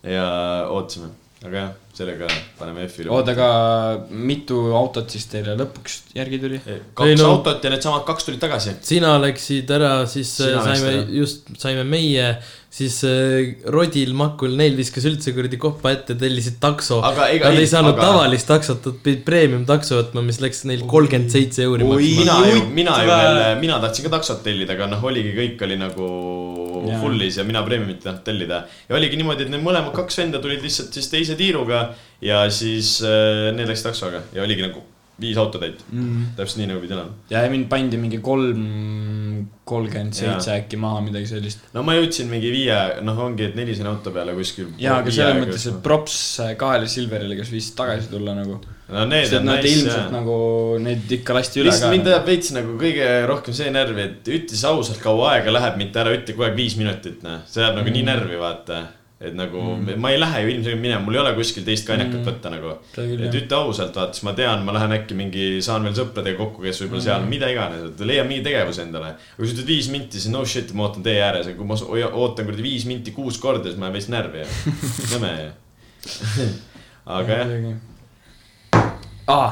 ja 0.06 0.28
ootasime, 0.72 1.10
aga 1.44 1.58
jah, 1.58 1.72
sellega 1.98 2.30
paneme 2.60 2.86
F-ile. 2.88 3.12
oota, 3.12 3.34
aga 3.36 3.50
mitu 4.16 4.62
autot 4.78 5.12
siis 5.12 5.26
teile 5.32 5.58
lõpuks 5.60 5.98
järgi 6.16 6.40
tuli? 6.40 6.62
kaks 6.64 7.10
Ei, 7.10 7.18
no... 7.20 7.34
autot 7.34 7.66
ja 7.66 7.74
needsamad 7.74 8.06
kaks 8.08 8.30
tulid 8.30 8.40
tagasi. 8.44 8.78
sina 8.88 9.18
läksid 9.20 9.74
ära, 9.76 9.92
siis 10.08 10.32
Sina 10.40 10.64
saime 10.64 10.94
just 11.18 11.52
saime 11.60 11.84
meie, 11.84 12.32
siis 12.70 13.00
äh, 13.08 13.56
Rodil, 13.74 14.12
Makul, 14.18 14.54
neil 14.58 14.76
viskas 14.78 15.06
üldse 15.10 15.34
kuradi 15.34 15.58
koppa 15.62 15.92
ette, 15.96 16.14
tellisid 16.20 16.60
takso. 16.62 17.00
Nad 17.02 17.22
ei, 17.26 17.66
saanud 17.70 17.96
aga- 17.96 18.06
tavalist 18.06 18.50
taksot, 18.50 18.86
nad 18.86 19.00
pidid 19.06 19.24
premium 19.26 19.66
takso 19.70 19.98
võtma, 19.98 20.22
mis 20.26 20.38
läks 20.44 20.64
neil 20.70 20.84
kolmkümmend 20.90 21.34
seitse 21.34 21.66
euri 21.66 21.88
oi, 21.88 22.12
mina 22.22 22.38
ju, 22.46 22.62
mina 22.76 23.00
ju 23.02 23.10
veel, 23.10 23.42
mina 23.64 23.80
tahtsin 23.82 24.06
ka 24.06 24.14
taksot 24.20 24.44
tellida, 24.46 24.78
aga 24.78 24.90
noh, 24.94 25.02
oligi, 25.10 25.34
kõik 25.38 25.66
oli 25.66 25.80
nagu 25.82 26.12
Jaa. 26.86 27.02
full'is 27.02 27.42
ja 27.42 27.48
mina 27.48 27.64
premiumit 27.66 28.00
ei 28.00 28.06
tahtnud 28.06 28.24
tellida. 28.30 28.62
ja 28.90 28.96
oligi 29.02 29.18
niimoodi, 29.20 29.48
et 29.48 29.52
need 29.56 29.66
mõlemad 29.66 29.96
kaks 29.98 30.22
venda 30.22 30.40
tulid 30.44 30.62
lihtsalt 30.64 30.94
siis 30.96 31.10
teise 31.12 31.36
tiiruga 31.40 31.90
ja 32.22 32.46
siis 32.54 33.00
äh, 33.02 33.50
need 33.58 33.68
läksid 33.68 33.90
taksoga 33.90 34.24
ja 34.36 34.46
oligi 34.46 34.64
nagu 34.68 34.86
viis 35.22 35.38
autotäit 35.42 35.84
mm.. 35.92 36.34
täpselt 36.38 36.62
nii 36.62 36.72
nagu 36.72 36.84
pidi 36.84 36.96
olema. 36.98 37.14
ja 37.32 37.44
mind 37.52 37.70
pandi 37.72 38.00
mingi 38.02 38.20
kolm, 38.24 39.46
kolmkümmend 39.70 40.18
seitse 40.18 40.56
äkki 40.56 40.80
maha, 40.82 41.04
midagi 41.06 41.30
sellist. 41.30 41.70
no 41.76 41.84
ma 41.88 41.96
jõudsin 41.98 42.30
mingi 42.32 42.52
viie, 42.54 42.80
noh, 43.06 43.22
ongi, 43.28 43.50
et 43.50 43.56
nelisin 43.60 43.88
auto 43.90 44.14
peale 44.16 44.36
kuskil. 44.38 44.74
jaa, 44.82 45.00
aga 45.04 45.14
selles 45.14 45.40
mõttes, 45.44 45.70
et 45.72 45.80
props 45.86 46.20
kahele 46.60 46.90
Silverile, 46.92 47.38
kes 47.40 47.54
viisid 47.54 47.78
tagasi 47.80 48.12
tulla 48.12 48.36
nagu. 48.38 48.60
no 48.90 49.06
need 49.10 49.28
sest 49.30 49.40
on 49.42 49.50
nice 49.52 49.74
ilmselt 49.74 49.98
jah. 50.00 50.12
nagu, 50.14 50.38
neid 50.84 51.18
ikka 51.20 51.38
lasti 51.38 51.64
üle 51.64 51.76
ka. 51.76 51.92
mind 51.94 52.10
ajab 52.10 52.30
veits 52.34 52.54
nagu 52.56 52.78
kõige 52.82 53.10
rohkem 53.30 53.58
see 53.58 53.74
närvi, 53.74 54.08
et 54.10 54.32
ütle 54.40 54.56
siis 54.56 54.66
ausalt, 54.70 55.02
kaua 55.04 55.36
aega 55.36 55.54
läheb, 55.54 55.78
mitte 55.82 56.02
ära 56.02 56.16
ütle 56.18 56.36
kogu 56.38 56.50
aeg 56.50 56.58
viis 56.58 56.80
minutit, 56.80 57.22
noh. 57.26 57.44
see 57.50 57.64
ajab 57.64 57.82
nagu 57.82 57.94
nii 57.94 58.00
Mm. 58.00 58.08
närvi, 58.14 58.40
vaata. 58.40 58.80
Et 59.20 59.34
nagu 59.36 59.60
mm. 59.76 59.98
ma 60.00 60.14
ei 60.14 60.20
lähe 60.20 60.42
ju 60.46 60.52
ilmselgelt 60.54 60.82
minema, 60.82 61.02
mul 61.04 61.18
ei 61.18 61.20
ole 61.20 61.34
kuskil 61.36 61.66
teist 61.68 61.84
kainekat 61.88 62.20
Mm. 62.20 62.26
võtta 62.30 62.52
nagu. 62.54 62.70
Et 62.96 63.20
jah. 63.20 63.36
ütle 63.42 63.58
ausalt, 63.58 63.96
vaata, 63.96 64.16
siis 64.16 64.24
ma 64.24 64.34
tean, 64.38 64.64
ma 64.64 64.74
lähen 64.78 64.94
äkki 64.96 65.18
mingi, 65.18 65.48
saan 65.66 65.84
veel 65.84 65.98
sõpradega 65.98 66.40
kokku, 66.40 66.64
kes 66.64 66.80
võib-olla 66.84 67.04
seal, 67.04 67.26
mida 67.28 67.50
iganes, 67.52 67.84
et 67.90 68.04
leian 68.08 68.28
mingi 68.30 68.46
tegevuse 68.48 68.86
endale. 68.86 69.16
kui 69.36 69.48
sa 69.48 69.58
ütled 69.58 69.68
viis 69.68 69.90
minti, 69.92 70.22
siis 70.22 70.32
no 70.32 70.46
shit, 70.48 70.72
ma 70.74 70.88
ootan 70.88 71.04
tee 71.04 71.18
ääres, 71.20 71.52
aga 71.52 71.58
kui 71.60 71.68
ma 71.68 71.76
ootan 72.10 72.48
kuradi 72.48 72.64
viis 72.64 72.86
minti 72.88 73.12
kuus 73.16 73.38
korda, 73.44 73.68
siis 73.68 73.80
ma 73.80 73.90
jään 73.90 73.98
veits 74.00 74.10
närvi 74.14 74.44
ja 74.44 74.48
nõme 75.14 75.34
ju. 75.36 75.52
aga 77.20 77.42
jah, 77.42 77.50
aa, 79.28 79.50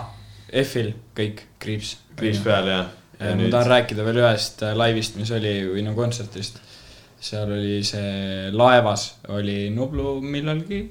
F-il 0.63 0.93
kõik, 1.17 1.43
kriips. 1.59 1.97
kriips 2.15 2.39
peal 2.45 2.71
ja. 2.71 2.79
ja 3.19 3.35
ma 3.35 3.49
tahan 3.51 3.71
rääkida 3.73 4.05
veel 4.07 4.21
ühest 4.23 4.63
äh, 4.63 4.75
laivist, 4.77 5.17
mis 5.19 5.31
oli, 5.35 5.57
või 5.73 5.83
no 5.85 5.95
kontserdist. 5.97 6.61
Seal 7.27 7.51
oli 7.51 7.81
see 7.85 8.51
laevas 8.55 9.07
oli 9.35 9.67
Nublu 9.73 10.17
millalgi, 10.23 10.81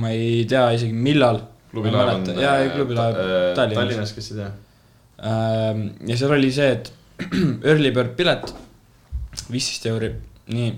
ma 0.00 0.12
ei 0.14 0.44
tea 0.50 0.68
isegi 0.76 0.96
millal. 0.96 1.40
klubilaev 1.70 2.16
on. 2.16 2.40
jaa, 2.42 2.56
ei 2.64 2.72
klubilaev 2.74 3.18
Tallinnas. 3.56 3.78
Tallinnas, 3.78 4.14
kes 4.16 4.32
ei 4.32 4.40
tea. 4.40 4.50
Ähm, 5.30 5.84
ja 6.08 6.16
seal 6.18 6.34
oli 6.36 6.50
see, 6.54 6.70
et 6.76 6.92
early 7.70 7.92
bird 7.94 8.16
pilet, 8.18 8.52
viisteist 9.52 9.86
euri, 9.90 10.10
nii, 10.54 10.70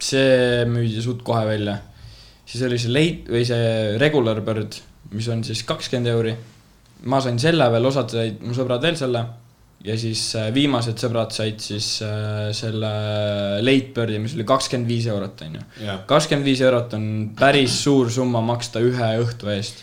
see 0.00 0.64
müüdi 0.70 1.04
suht 1.04 1.22
kohe 1.26 1.44
välja. 1.48 1.78
siis 2.50 2.64
oli 2.66 2.78
see 2.82 2.90
late 2.90 3.30
või 3.30 3.44
see 3.46 3.98
regular 4.02 4.40
bird, 4.46 4.80
mis 5.14 5.28
on 5.30 5.44
siis 5.46 5.62
kakskümmend 5.68 6.10
euri. 6.10 6.34
ma 7.10 7.20
sain 7.20 7.38
selle 7.38 7.70
veel, 7.72 7.86
osad 7.86 8.10
said 8.12 8.42
mu 8.44 8.56
sõbrad 8.56 8.82
veel 8.82 8.98
selle 8.98 9.22
ja 9.84 9.96
siis 10.00 10.22
äh, 10.36 10.48
viimased 10.54 11.00
sõbrad 11.00 11.32
said 11.34 11.60
siis 11.64 11.92
äh, 12.04 12.50
selle 12.56 12.90
late 13.64 13.94
bird'i, 13.96 14.18
mis 14.22 14.36
oli 14.36 14.46
kakskümmend 14.48 14.90
viis 14.90 15.06
eurot, 15.10 15.44
onju. 15.46 15.68
jah, 15.86 16.02
kakskümmend 16.08 16.48
viis 16.48 16.64
eurot 16.64 16.96
on 16.98 17.06
päris 17.38 17.78
suur 17.84 18.10
summa 18.12 18.42
maksta 18.44 18.82
ühe 18.84 19.12
õhtu 19.22 19.48
eest. 19.54 19.80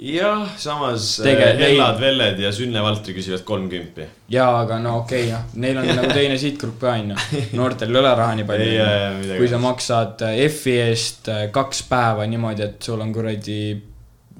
jah, 0.00 0.46
samas 0.60 1.18
Tege- 1.24 1.50
äh, 1.50 1.60
Hellad, 1.60 2.00
Velled 2.00 2.40
ja 2.40 2.52
Sünne 2.52 2.80
Valtri 2.84 3.12
küsivad 3.16 3.44
kolmkümpi. 3.48 4.08
jaa, 4.32 4.62
aga 4.62 4.78
no 4.80 4.96
okei 5.02 5.26
okay,, 5.26 5.34
noh, 5.34 5.58
neil 5.66 5.82
on 5.82 5.90
nagu 5.90 6.14
teine 6.16 6.38
sihtgrupp 6.40 6.80
ka, 6.80 6.94
onju. 6.96 7.18
noortel 7.60 7.92
ei 7.92 8.00
ole 8.00 8.14
raha 8.22 8.38
nii 8.40 8.48
palju 8.48 8.70
Ei, 8.70 9.34
kui 9.36 9.50
sa 9.52 9.60
maksad 9.60 10.24
F-i 10.46 10.78
eest 10.86 11.28
kaks 11.52 11.84
päeva 11.90 12.24
niimoodi, 12.24 12.70
et 12.70 12.88
sul 12.88 13.04
on 13.04 13.12
kuradi, 13.12 13.60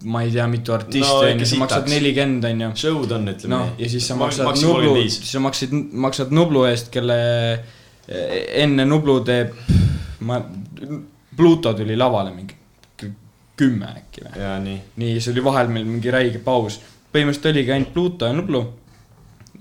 ma 0.07 0.23
ei 0.23 0.31
tea, 0.31 0.47
mitu 0.51 0.75
artisti 0.75 1.03
No 1.03 1.19
onju 1.21 1.35
ikka 1.35 1.49
sa 1.51 1.61
maksad 1.63 1.89
nelikümmend, 1.91 2.45
onju. 2.51 2.69
Show'd 2.79 3.15
on, 3.17 3.31
ütleme 3.33 3.55
noh, 3.55 3.73
ja 3.81 3.89
siis 3.91 4.07
sa 4.07 4.19
maksad 4.19 4.61
Nublu, 4.63 4.95
siis 5.03 5.33
sa 5.33 5.43
maksid, 5.43 5.75
maksad 6.07 6.35
Nublu 6.37 6.63
eest, 6.69 6.93
kelle 6.95 7.17
eh, 7.55 8.37
enne 8.63 8.87
Nublu 8.87 9.19
teeb, 9.27 9.57
ma, 10.29 10.39
Pluto 11.37 11.75
tuli 11.77 11.99
lavale 11.99 12.31
mingi 12.33 12.55
kümme 13.57 13.89
äkki 13.89 14.25
või? 14.25 14.47
nii. 14.67 14.79
nii, 15.01 15.13
siis 15.17 15.31
oli 15.33 15.45
vahel 15.45 15.71
meil 15.73 15.87
mingi 15.89 16.13
räige 16.13 16.41
paus. 16.45 16.79
põhimõtteliselt 17.13 17.51
oligi 17.53 17.73
ainult 17.73 17.93
Pluto 17.95 18.29
ja 18.29 18.37
Nublu. 18.37 18.63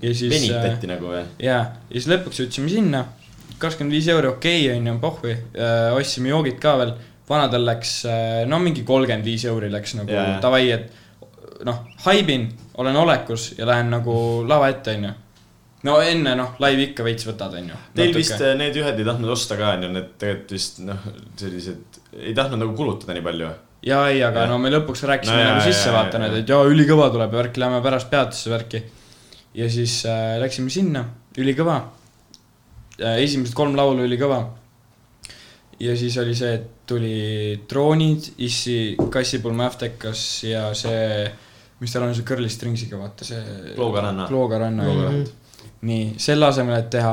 ja 0.02 0.14
siis. 0.14 0.32
venitati 0.32 0.90
nagu 0.90 1.10
või? 1.10 1.24
jaa, 1.42 1.62
ja 1.88 1.94
siis 1.94 2.08
lõpuks 2.12 2.42
jõudsime 2.42 2.72
sinna, 2.72 3.04
kakskümmend 3.58 3.96
viis 3.96 4.08
euri, 4.12 4.28
okei 4.28 4.66
okay, 4.66 4.78
onju, 4.78 4.96
pohhui, 5.00 5.36
ostsime 5.96 6.32
joogid 6.34 6.60
ka 6.62 6.76
veel, 6.82 6.92
vanadel 7.28 7.66
läks 7.66 7.98
äh, 8.08 8.44
no 8.48 8.58
mingi 8.62 8.84
kolmkümmend 8.86 9.26
viis 9.26 9.44
euri 9.50 9.70
läks 9.72 9.96
nagu 9.98 10.14
Jaa. 10.14 10.38
davai, 10.42 10.70
et 10.74 11.64
noh, 11.66 11.84
haibin, 12.06 12.48
olen 12.80 12.96
olekus 12.96 13.52
ja 13.58 13.66
lähen 13.68 13.90
nagu 13.90 14.16
lava 14.48 14.68
ette 14.72 14.96
onju. 14.96 15.12
no 15.86 15.98
enne 16.02 16.34
noh, 16.38 16.56
laivi 16.62 16.90
ikka 16.90 17.06
veits 17.06 17.26
võtad 17.28 17.54
onju. 17.60 17.78
Teil 17.96 18.14
vist 18.16 18.40
äh, 18.40 18.56
need 18.58 18.76
ühed 18.80 19.00
ei 19.00 19.06
tahtnud 19.06 19.32
osta 19.32 19.58
ka, 19.58 19.74
onju, 19.76 19.92
need 19.94 20.10
tegelikult 20.20 20.56
vist 20.56 20.82
noh, 20.86 21.06
sellised, 21.40 22.00
ei 22.18 22.34
tahtnud 22.36 22.62
nagu 22.64 22.76
kulutada 22.78 23.16
nii 23.16 23.24
palju. 23.26 23.50
ja 23.86 24.02
ei, 24.10 24.22
aga 24.26 24.44
Jah. 24.44 24.52
no 24.52 24.60
me 24.62 24.72
lõpuks 24.74 25.04
rääkisime 25.08 25.42
No 25.42 25.50
nagu 25.52 25.64
sisse 25.66 25.90
jaa, 25.90 25.96
vaata 25.98 26.18
jaa, 26.18 26.26
need, 26.26 26.42
et 26.42 26.54
jaa, 26.54 26.62
ülikõva 26.70 27.10
tuleb 27.14 27.34
ja 27.34 27.42
värk, 27.42 27.60
lähme 27.62 27.82
pärast 27.84 28.10
peatusse 28.12 28.52
värki. 28.52 28.82
ja 29.54 29.70
siis 29.72 30.02
äh, 30.10 30.36
läksime 30.42 30.70
sinna, 30.70 31.06
ülikõva 31.38 31.80
äh,. 33.00 33.18
esimesed 33.24 33.54
kolm 33.56 33.76
laulu 33.78 34.06
ülikõva. 34.06 34.44
Ja 35.80 35.96
siis 35.96 36.16
oli 36.18 36.34
see, 36.36 36.54
et 36.54 36.68
tuli 36.88 37.16
droonid, 37.68 38.30
issi, 38.44 38.96
kassipulma 39.12 39.66
Aftekas 39.66 40.22
ja 40.46 40.68
see, 40.74 41.26
mis 41.80 41.92
tal 41.92 42.06
on 42.06 42.14
see 42.16 42.26
Curly 42.26 42.48
Stringsiga, 42.52 43.00
vaata 43.00 43.26
see. 43.26 43.42
Kloogaranna. 43.74 44.28
Kloogaranna 44.30 44.86
Klooga 44.86 45.08
onju 45.08 45.18
rand. 45.18 45.34
nii, 45.86 46.06
selle 46.22 46.46
asemel, 46.48 46.78
et 46.78 46.88
teha 46.94 47.12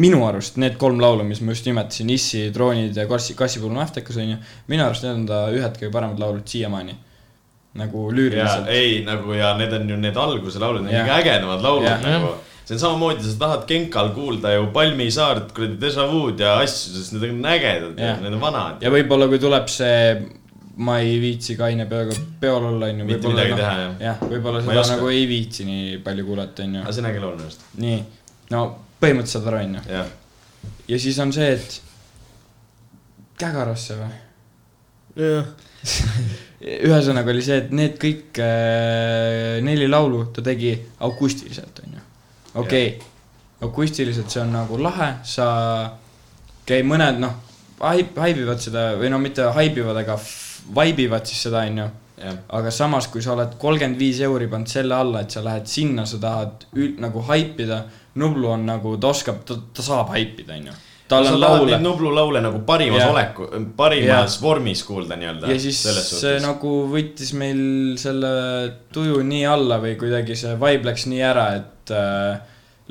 minu 0.00 0.24
arust 0.26 0.56
need 0.58 0.78
kolm 0.80 1.00
laulu, 1.02 1.24
mis 1.26 1.42
ma 1.44 1.54
just 1.54 1.68
nimetasin, 1.68 2.10
Issi, 2.10 2.48
droonid 2.54 2.96
ja 2.96 3.06
kassi, 3.10 3.36
kassipulma 3.38 3.84
Aftekas 3.84 4.18
onju, 4.22 4.38
minu 4.72 4.86
arust 4.86 5.06
need 5.06 5.18
on 5.18 5.26
ta 5.28 5.44
ühed 5.52 5.78
kõige 5.78 5.92
paremad 5.94 6.22
laulud 6.22 6.46
siiamaani. 6.48 6.96
nagu 7.80 8.08
ja 8.08 8.14
lüüriliselt. 8.16 8.68
ei 8.74 9.04
nagu 9.06 9.32
ja 9.32 9.52
need 9.54 9.72
on 9.72 9.90
ju 9.90 9.96
need 9.96 10.16
alguse 10.18 10.58
laulud, 10.58 10.82
need 10.82 10.96
on 10.96 11.04
kõige 11.06 11.18
ägedamad 11.20 11.60
laulud 11.62 11.86
Jah. 11.86 12.00
nagu. 12.02 12.32
See 12.70 12.78
on 12.78 12.82
samamoodi, 12.84 13.24
sa 13.26 13.38
tahad 13.38 13.64
Genkal 13.68 14.12
kuulda 14.14 14.52
ju 14.54 14.68
Palmisaart, 14.74 15.50
kuradi 15.56 15.78
Deja 15.80 16.06
Vu'd 16.10 16.42
ja 16.42 16.52
asju, 16.62 16.92
sest 16.94 17.16
need 17.16 17.26
on 17.26 17.48
ägedad 17.50 17.98
Jah. 17.98 18.20
need 18.22 18.36
on 18.36 18.42
vanad. 18.42 18.84
ja 18.84 18.92
võib-olla, 18.94 19.26
kui 19.30 19.40
tuleb 19.42 19.66
see, 19.72 20.14
ma 20.86 21.00
ei 21.02 21.18
viitsi 21.22 21.56
kaine 21.58 21.88
peaga 21.90 22.14
peol 22.40 22.68
olla, 22.70 22.92
onju. 22.92 23.08
Mitte 23.08 23.32
midagi 23.32 23.58
teha, 23.58 23.72
jah. 23.82 23.96
jah, 24.06 24.22
võib-olla 24.22 24.62
ei 24.62 24.68
seda 24.68 24.84
oska. 24.84 24.98
nagu 24.98 25.12
ei 25.16 25.26
viitsi 25.30 25.66
nii 25.68 25.98
palju 26.06 26.26
kuulata, 26.28 26.66
onju 26.68 26.84
aga. 26.84 26.94
see 26.94 27.04
on 27.04 27.10
äge 27.10 27.24
laul 27.24 27.36
minu 27.36 27.48
arust, 27.48 27.66
nii, 27.82 28.00
no 28.54 28.64
põhimõtteliselt 29.02 29.40
saad 29.40 29.50
aru, 29.52 29.62
onju. 29.66 29.86
jah. 29.96 30.12
ja 30.94 31.00
siis 31.06 31.18
on 31.26 31.34
see, 31.36 31.54
et 31.58 31.80
Kägarasse 33.40 33.94
või? 33.96 34.16
ühesõnaga 36.60 37.32
oli 37.32 37.42
see, 37.44 37.56
et 37.62 37.70
need 37.72 37.96
kõik 38.00 38.36
äh, 38.44 39.58
neli 39.64 39.88
laulu 39.88 40.26
ta 40.34 40.44
tegi 40.44 40.74
akustiliselt, 41.08 41.80
onju. 41.86 42.02
Okei 42.54 42.88
okay., 42.96 43.06
akustiliselt 43.60 44.32
see 44.32 44.42
on 44.42 44.52
nagu 44.54 44.78
lahe, 44.80 45.14
sa, 45.28 45.46
okay,, 46.62 46.82
mõned 46.86 47.20
noh, 47.20 47.34
haibivad 47.80 48.60
seda 48.60 48.90
või 49.00 49.10
no 49.12 49.18
mitte 49.20 49.50
haibivad, 49.56 49.98
aga 50.02 50.16
f- 50.16 50.62
vibe 50.76 51.08
ivad 51.08 51.28
siis 51.28 51.42
seda, 51.48 51.64
onju. 51.68 51.88
aga 52.56 52.70
samas, 52.70 53.08
kui 53.08 53.22
sa 53.24 53.32
oled 53.32 53.56
kolmkümmend 53.60 54.00
viis 54.00 54.20
euri 54.24 54.48
pannud 54.48 54.68
selle 54.68 54.96
alla, 54.96 55.22
et 55.24 55.32
sa 55.32 55.40
lähed 55.44 55.68
sinna, 55.68 56.04
sa 56.06 56.20
tahad 56.20 56.66
ül-, 56.76 56.96
nagu 57.00 57.24
haipida, 57.28 57.84
Nublu 58.20 58.48
on 58.50 58.64
nagu, 58.66 58.96
ta 59.00 59.12
oskab, 59.14 59.44
ta, 59.46 59.54
ta 59.74 59.82
saab 59.86 60.10
haipida, 60.12 60.56
onju. 60.56 60.72
Tal 61.10 61.26
on 61.26 61.40
laule 61.42 61.78
Nublu 61.82 62.12
laule 62.14 62.42
nagu 62.44 62.62
parimas 62.66 63.02
Jah. 63.02 63.10
oleku, 63.12 63.48
parimas 63.76 64.38
vormis 64.42 64.84
kuulda 64.86 65.18
nii-öelda. 65.18 65.50
ja 65.50 65.58
siis 65.60 65.82
see 66.06 66.38
nagu 66.44 66.76
võttis 66.92 67.34
meil 67.38 67.60
selle 68.00 68.30
tuju 68.94 69.24
nii 69.26 69.44
alla 69.50 69.80
või 69.82 69.96
kuidagi 70.00 70.38
see 70.38 70.54
vibe 70.60 70.90
läks 70.90 71.08
nii 71.10 71.26
ära, 71.26 71.50
et 71.58 71.94
äh, 71.94 72.40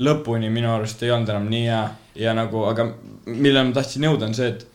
lõpuni 0.04 0.52
minu 0.52 0.72
arust 0.74 1.04
ei 1.04 1.12
olnud 1.16 1.32
enam 1.32 1.48
nii 1.52 1.66
hea 1.68 1.84
ja 2.20 2.34
nagu, 2.36 2.64
aga 2.68 2.86
millele 3.26 3.70
ma 3.70 3.76
tahtsin 3.76 4.06
jõuda, 4.08 4.30
on 4.30 4.36
see, 4.36 4.52
et 4.52 4.66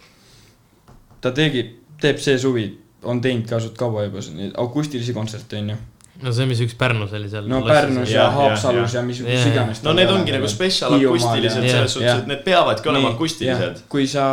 ta 1.24 1.32
tegi, 1.36 1.64
teeb 2.00 2.20
see 2.22 2.38
suvi, 2.40 2.66
on 3.04 3.20
teinud 3.24 3.48
ka 3.48 3.60
suht 3.62 3.76
kaua 3.78 4.06
juba 4.06 4.22
akustilisi 4.64 5.14
kontserte, 5.16 5.60
onju. 5.60 5.76
No 6.22 6.32
see, 6.34 6.46
mis 6.46 6.60
üks 6.62 6.76
Pärnus 6.78 7.12
oli 7.16 7.28
seal. 7.30 7.48
no 7.50 7.60
Pärnus 7.66 8.12
ja, 8.12 8.24
Ja, 8.24 8.30
Haapsalus 8.34 8.94
ja, 8.94 9.00
ja. 9.00 9.02
ja 9.02 9.06
mis, 9.06 9.20
mis 9.26 9.46
iganes. 9.50 9.82
no 9.86 9.94
need 9.96 10.10
ongi 10.12 10.34
nagu 10.36 10.48
spetsial 10.50 10.94
akustilised 10.98 11.66
selles 11.66 11.96
suhtes, 11.96 12.22
et 12.22 12.30
need 12.30 12.44
peavadki 12.46 12.90
olema 12.92 13.12
akustilised. 13.14 13.84
kui 13.90 14.06
sa 14.10 14.26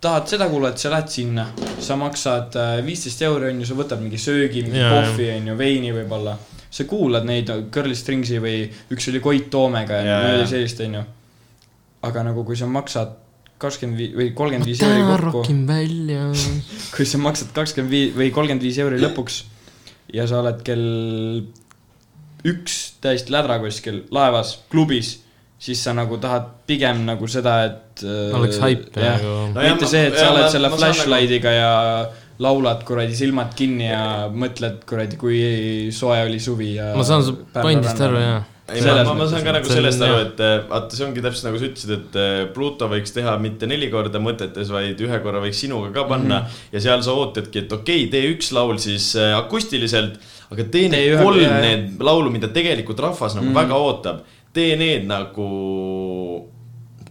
tahad 0.00 0.30
seda 0.32 0.48
kuulata, 0.48 0.80
sa 0.80 0.92
lähed 0.94 1.12
sinna, 1.12 1.46
sa 1.80 1.96
maksad 2.00 2.56
äh, 2.56 2.78
viisteist 2.86 3.20
euri, 3.26 3.50
onju, 3.52 3.68
sa 3.68 3.76
võtad 3.76 4.00
mingi 4.00 4.20
söögi, 4.20 4.64
mingi 4.64 4.80
kohvi, 4.80 5.28
onju, 5.36 5.56
veini 5.60 5.92
võib-olla. 5.92 6.38
sa 6.70 6.86
kuulad 6.88 7.26
neid 7.26 7.50
Curly 7.74 7.96
Stringsi 7.98 8.38
või 8.40 8.62
üks 8.94 9.08
oli 9.10 9.20
Koit 9.20 9.50
Toomega 9.50 10.00
ja 10.06 10.20
midagi 10.24 10.54
sellist, 10.54 10.80
onju. 10.86 11.02
aga 12.08 12.24
nagu, 12.30 12.44
kui 12.48 12.56
sa 12.56 12.70
maksad 12.70 13.18
kakskümmend 13.60 14.00
viis 14.00 14.16
või 14.16 14.30
kolmkümmend 14.32 14.70
viis 14.70 14.80
euri 14.86 15.02
kokku, 15.04 15.42
kui 16.96 17.04
sa 17.04 17.20
maksad 17.20 17.52
kakskümmend 17.52 17.92
viis 17.92 18.14
või 18.16 18.30
kolmkümmend 18.32 18.64
viis 18.64 18.78
euri 18.80 19.02
lõpuks 19.02 19.42
ja 20.14 20.26
sa 20.26 20.40
oled 20.42 20.62
kell 20.66 20.86
üks 22.50 22.76
täiesti 23.04 23.32
lädra 23.34 23.58
kuskil 23.60 24.02
laevas, 24.14 24.54
klubis, 24.72 25.18
siis 25.60 25.82
sa 25.84 25.92
nagu 25.96 26.16
tahad 26.22 26.46
pigem 26.68 27.02
nagu 27.08 27.28
seda, 27.28 27.58
et 27.68 28.04
äh, 28.06 28.32
oleks 28.38 28.60
haip 28.64 28.86
jah. 28.96 29.18
nagu. 29.20 29.34
No 29.54 29.60
mitte 29.66 29.84
ma- 29.86 29.90
see, 29.92 30.06
et 30.08 30.16
sa 30.16 30.30
oled 30.32 30.46
ma- 30.46 30.52
selle 30.54 30.70
saan 30.72 30.80
flashlight'iga 30.80 31.52
ja 31.52 31.72
laulad 32.40 32.86
kuradi 32.88 33.12
silmad 33.18 33.52
kinni 33.58 33.90
ja 33.90 34.28
mõtled 34.32 34.86
kuradi, 34.88 35.18
kui 35.20 35.40
soe 35.92 36.22
oli 36.24 36.40
suvi 36.40 36.72
ja 36.78 36.94
ma 36.96 37.04
saan 37.04 37.24
su 37.26 37.36
pointist 37.52 38.00
aru, 38.06 38.22
jaa. 38.24 38.40
ei, 38.74 38.82
ma, 38.84 38.94
ma, 39.04 39.14
ma 39.18 39.26
saan 39.28 39.44
ka 39.44 39.54
nagu 39.54 39.70
sellest 39.70 40.02
aru, 40.04 40.18
et 40.24 40.42
eh, 40.44 40.56
vaata, 40.70 40.96
see 40.96 41.06
ongi 41.06 41.22
täpselt 41.24 41.48
nagu 41.48 41.60
sa 41.60 41.68
ütlesid, 41.68 41.92
et 41.96 42.18
eh, 42.20 42.42
Pluto 42.54 42.88
võiks 42.90 43.14
teha 43.16 43.34
mitte 43.42 43.68
neli 43.70 43.90
korda 43.92 44.22
mõtetes, 44.22 44.70
vaid 44.74 45.00
ühe 45.04 45.20
korra 45.24 45.42
võiks 45.44 45.62
sinuga 45.64 45.90
ka 45.94 46.06
panna 46.10 46.42
mm. 46.42 46.46
-hmm. 46.46 46.68
ja 46.76 46.84
seal 46.86 47.04
sa 47.06 47.16
ootadki, 47.16 47.64
et 47.64 47.72
okei 47.72 48.04
okay,, 48.06 48.10
tee 48.12 48.34
üks 48.34 48.52
laul 48.56 48.78
siis 48.82 49.12
eh, 49.18 49.32
akustiliselt, 49.38 50.20
aga 50.50 50.68
tee 50.76 50.88
need 50.92 51.14
ühe- 51.14 51.24
kolm 51.24 51.56
need 51.66 52.04
laulu, 52.10 52.32
mida 52.34 52.52
tegelikult 52.52 53.02
rahvas 53.06 53.36
nagu 53.38 53.48
mm. 53.48 53.52
-hmm. 53.52 53.60
väga 53.62 53.82
ootab. 53.88 54.22
tee 54.52 54.76
need 54.76 55.06
nagu, 55.06 55.50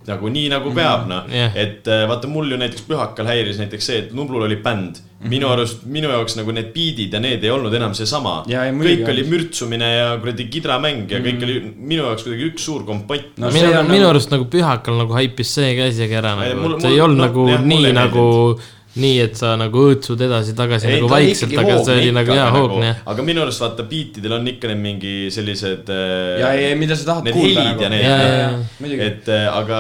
nagu 0.10 0.30
nii 0.34 0.48
nagu 0.52 0.72
peab, 0.76 1.06
noh 1.10 1.30
Jah. 1.34 1.54
et 1.56 1.88
eh, 1.88 2.06
vaata, 2.10 2.28
mul 2.32 2.50
ju 2.52 2.58
näiteks 2.62 2.84
Pühakal 2.90 3.30
häiris 3.30 3.60
näiteks 3.62 3.88
see, 3.92 4.00
et 4.06 4.12
Nublul 4.18 4.44
oli 4.48 4.58
bänd 4.66 4.98
mm. 5.00 5.06
Mhm. 5.20 5.30
minu 5.34 5.50
arust, 5.52 5.82
minu 5.86 6.08
jaoks 6.14 6.38
nagu 6.40 6.54
need 6.56 6.70
beat'id 6.76 7.14
ja 7.14 7.20
need 7.20 7.44
ei 7.44 7.50
olnud 7.52 7.74
enam 7.76 7.92
seesama. 7.98 8.38
Kõik 8.48 9.02
oli 9.12 9.26
mürtsumine 9.28 9.90
ja 9.92 10.06
kuradi 10.22 10.46
kidramäng 10.54 11.10
ja 11.12 11.20
kõik 11.26 11.44
oli 11.44 11.58
minu 11.76 12.06
jaoks 12.08 12.24
kuidagi 12.24 12.48
üks 12.54 12.64
suur 12.70 12.86
kompott 12.88 13.36
No 13.38 13.52
minu 13.52 13.68
on, 13.74 13.90
minu 13.92 14.06
nagu- 14.06 14.10
arust 14.14 14.32
nagu 14.32 14.48
Pühakal 14.52 14.96
nagu 15.02 15.14
haipis 15.20 15.52
see 15.60 15.74
ka 15.76 15.90
isegi 15.92 16.16
ära 16.22 16.36
nagu, 16.40 16.76
et 16.78 16.88
ei 16.92 17.02
olnud 17.04 17.20
no, 17.20 17.26
nagu 17.28 17.48
jah, 17.52 17.66
nii 17.68 17.90
ei 17.92 17.98
nagu, 18.00 18.26
nii, 19.02 19.20
et 19.26 19.40
sa 19.40 19.54
nagu 19.60 19.86
õõtsud 19.90 20.22
edasi-tagasi 20.26 20.90
Ei, 20.90 20.98
nagu 20.98 21.10
vaikselt, 21.12 21.56
aga 21.62 21.78
see 21.84 21.98
oli 22.02 22.14
nagu 22.16 22.34
aga 22.36 22.50
hoogne 22.56 22.90
jah. 22.90 23.02
aga 23.14 23.26
minu 23.26 23.44
arust 23.44 23.64
vaata 23.64 23.86
beatidel 23.90 24.38
on 24.40 24.50
ikka 24.52 24.72
need 24.72 24.84
mingi 24.84 25.14
sellised. 25.34 25.92
ja, 26.42 26.52
ja 26.56 26.74
mida 26.80 26.98
sa 27.00 27.10
tahad 27.14 27.32
kuulda 27.36 27.66
nagu. 27.70 28.00
ja 28.00 29.08
et 29.10 29.32
äh, 29.32 29.48
aga 29.52 29.80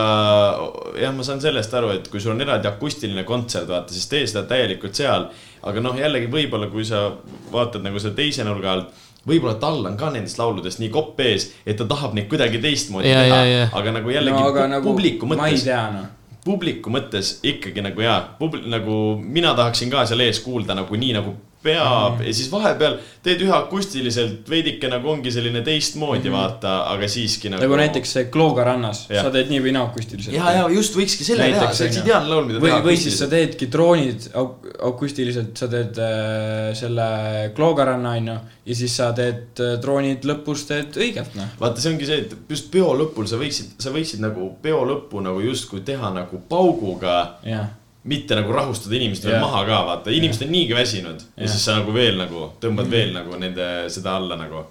jah, 1.00 1.14
ma 1.16 1.26
saan 1.28 1.44
sellest 1.44 1.74
aru, 1.80 1.94
et 1.98 2.10
kui 2.12 2.22
sul 2.24 2.36
on 2.36 2.42
eraldi 2.46 2.70
akustiline 2.70 3.26
kontsert, 3.28 3.70
vaata, 3.70 3.94
siis 3.96 4.10
tee 4.12 4.26
seda 4.30 4.46
täielikult 4.50 4.98
seal. 4.98 5.30
aga 5.70 5.84
noh, 5.84 5.98
jällegi 6.00 6.32
võib-olla, 6.32 6.70
kui 6.72 6.86
sa 6.88 7.10
vaatad 7.52 7.84
nagu 7.86 8.00
selle 8.00 8.18
teise 8.20 8.46
nurga 8.48 8.76
alt, 8.78 9.08
võib-olla 9.28 9.58
tal 9.60 9.82
on 9.86 9.98
ka 10.00 10.12
nendest 10.14 10.40
lauludest 10.40 10.80
nii 10.82 10.92
kopp 10.94 11.20
ees, 11.24 11.50
et 11.66 11.78
ta 11.80 11.88
tahab 11.90 12.16
neid 12.18 12.30
kuidagi 12.32 12.62
teistmoodi 12.64 13.12
jaa, 13.12 13.26
teha 13.28 13.68
aga 13.80 13.98
nagu 14.00 14.14
jällegi 14.14 14.38
no 14.38 14.48
aga 14.54 14.70
nagu 14.76 14.88
publiku 14.88 15.30
ma 15.30 15.36
ei 15.36 15.58
mõttes 15.58 15.68
tea 15.68 15.84
noh. 15.96 16.08
Publiku 16.46 16.92
mõttes 16.94 17.40
ikkagi 17.44 17.84
nagu 17.84 18.02
jaa, 18.04 18.20
publi-, 18.40 18.66
nagu 18.72 18.96
mina 19.20 19.54
tahaksin 19.58 19.92
ka 19.92 20.06
seal 20.10 20.24
ees 20.26 20.40
kuulda 20.44 20.78
nagu 20.78 21.00
nii 21.00 21.14
nagu 21.18 21.36
peab 21.64 22.20
mm. 22.20 22.28
ja 22.28 22.34
siis 22.36 22.48
vahepeal 22.52 22.96
teed 23.24 23.42
ühe 23.44 23.52
akustiliselt 23.52 24.48
veidike 24.50 24.88
nagu 24.92 25.10
ongi 25.12 25.32
selline 25.34 25.60
teistmoodi 25.66 26.30
mm. 26.30 26.36
vaata, 26.36 26.76
aga 26.94 27.10
siiski 27.12 27.52
nagu. 27.52 27.64
nagu 27.66 27.80
näiteks 27.82 28.14
see 28.16 28.28
Klooga 28.32 28.64
rannas, 28.70 29.02
sa 29.10 29.28
teed 29.34 29.52
nii 29.52 29.60
või 29.66 29.74
naa 29.76 29.90
akustiliselt. 29.90 30.36
ja, 30.36 30.54
ja 30.56 30.68
just 30.72 30.96
võikski 30.96 31.28
selle 31.28 31.50
teha, 31.50 31.58
Näiteks, 31.60 31.82
see 31.82 31.90
oleks 31.90 32.02
ideaalne 32.04 32.32
laul, 32.32 32.48
mida 32.48 32.64
või 32.64 32.72
teha, 32.72 32.84
või 32.86 33.00
siis 33.02 33.20
sa 33.20 33.28
teedki 33.32 33.68
droonid 33.74 34.30
ak- 34.40 34.70
akustiliselt, 34.92 35.52
sa 35.60 35.68
teed 35.72 36.00
äh, 36.04 36.70
selle 36.80 37.10
Kloogaranna 37.58 38.16
onju 38.22 38.38
ja 38.70 38.80
siis 38.80 38.96
sa 39.02 39.10
teed 39.18 39.60
äh, 39.64 39.76
droonid 39.84 40.28
lõpus 40.30 40.64
teed 40.70 40.96
õigelt 41.02 41.36
noh. 41.40 41.52
vaata, 41.60 41.84
see 41.84 41.92
ongi 41.92 42.08
see, 42.08 42.24
et 42.24 42.54
just 42.54 42.72
peo 42.72 42.94
lõpul 42.98 43.28
sa 43.28 43.42
võiksid, 43.42 43.76
sa 43.84 43.92
võiksid 43.96 44.24
nagu 44.24 44.54
peo 44.64 44.86
lõppu 44.88 45.24
nagu 45.26 45.44
justkui 45.44 45.84
teha 45.88 46.14
nagu 46.16 46.40
pauguga, 46.50 47.20
jah, 47.44 47.68
mitte 48.04 48.36
nagu 48.36 48.54
rahustada 48.56 48.96
inimest 48.96 49.26
veel 49.28 49.42
maha 49.42 49.66
ka, 49.68 49.80
vaata, 49.90 50.12
inimesed 50.16 50.46
on 50.46 50.52
niigi 50.54 50.76
väsinud. 50.76 51.24
Ja 51.36 51.44
Jah. 51.44 51.52
siis 51.52 51.66
sa 51.66 51.76
nagu 51.80 51.94
veel 51.94 52.18
nagu 52.18 52.52
tõmbad 52.62 52.90
veel 52.92 53.12
nagu 53.14 53.36
nende 53.42 53.90
seda 53.92 54.16
alla 54.16 54.38
nagu, 54.40 54.64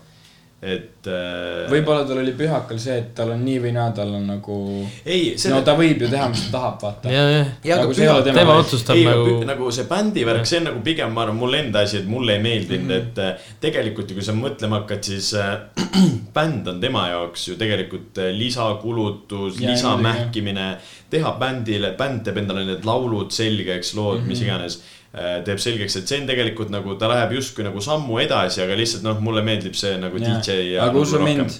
et 0.59 1.06
äh,. 1.06 1.68
võib-olla 1.70 2.02
tal 2.02 2.18
oli 2.18 2.32
pühakal 2.35 2.80
see, 2.82 2.97
et 2.98 3.12
tal 3.14 3.30
on 3.30 3.44
nii 3.47 3.60
või 3.62 3.70
naa, 3.76 3.93
tal 3.94 4.10
on 4.18 4.24
nagu. 4.26 4.56
ei, 5.06 5.36
no 5.52 5.60
ta 5.62 5.76
võib 5.78 6.02
ju 6.02 6.09
teha, 6.10 6.24
mis 6.32 6.48
ta 6.48 6.56
tahab, 6.56 6.80
vaata. 6.82 7.12
ja, 7.14 7.22
jah. 7.30 7.52
ja 7.68 7.78
nagu 7.78 7.93
aga 7.93 7.98
see 7.98 8.02
ei 8.02 8.10
ole 8.10 8.24
püha- 8.24 8.26
tema 8.26 8.40
tema 8.43 8.56
otsustab 8.64 8.98
ei, 8.98 9.05
nagu 9.06 9.36
nagu 9.47 9.70
see 9.76 9.86
bändi 9.93 10.26
värk, 10.26 10.51
see 10.51 10.59
on 10.59 10.68
nagu 10.72 10.82
pigem, 10.89 11.14
ma 11.14 11.22
arvan, 11.28 11.39
mulle 11.39 11.62
enda 11.62 11.85
asi, 11.86 12.01
et 12.02 12.10
mulle 12.10 12.35
ei 12.35 12.43
meeldinud 12.43 12.90
mm, 12.90 12.90
-hmm. 12.90 13.06
et 13.06 13.22
äh, 13.22 13.55
tegelikult 13.62 14.10
ju, 14.10 14.18
kui 14.18 14.26
sa 14.26 14.35
mõtlema 14.35 14.82
hakkad, 14.82 15.06
siis 15.12 15.30
äh, 15.39 15.55
bänd 16.36 16.66
on 16.74 16.82
tema 16.82 17.06
jaoks 17.12 17.48
ju 17.52 17.59
tegelikult 17.60 18.18
äh, 18.18 18.35
lisakulutus, 18.35 19.62
lisamähkimine. 19.62 20.68
teha 21.10 21.36
bändile, 21.40 21.94
bänd 21.97 22.26
teeb 22.26 22.36
endale 22.43 22.66
need 22.66 22.82
laulud 22.85 23.30
selgeks, 23.30 23.94
lood 23.94 24.18
mm, 24.18 24.24
-hmm. 24.24 24.28
mis 24.28 24.43
iganes 24.43 24.74
äh, 24.76 24.97
teeb 25.12 25.60
selgeks, 25.62 25.97
et 25.97 26.10
see 26.10 26.20
on 26.20 26.26
tegelikult 26.28 26.72
nagu, 26.72 26.94
ta 27.01 27.09
läheb 27.09 27.32
justkui 27.39 27.64
nagu 27.64 27.80
sammu 27.82 28.18
edasi, 28.20 28.60
aga 28.64 28.76
lihtsalt 28.76 29.06
noh, 29.06 29.20
mulle 29.24 29.43
meeldib 29.47 29.76
see 29.78 29.97
nagu 30.01 30.20
Jah. 30.20 30.40
DJ 30.44 30.74
ja. 30.74 30.89
aga 30.89 31.01
usu 31.01 31.20
mind, 31.22 31.55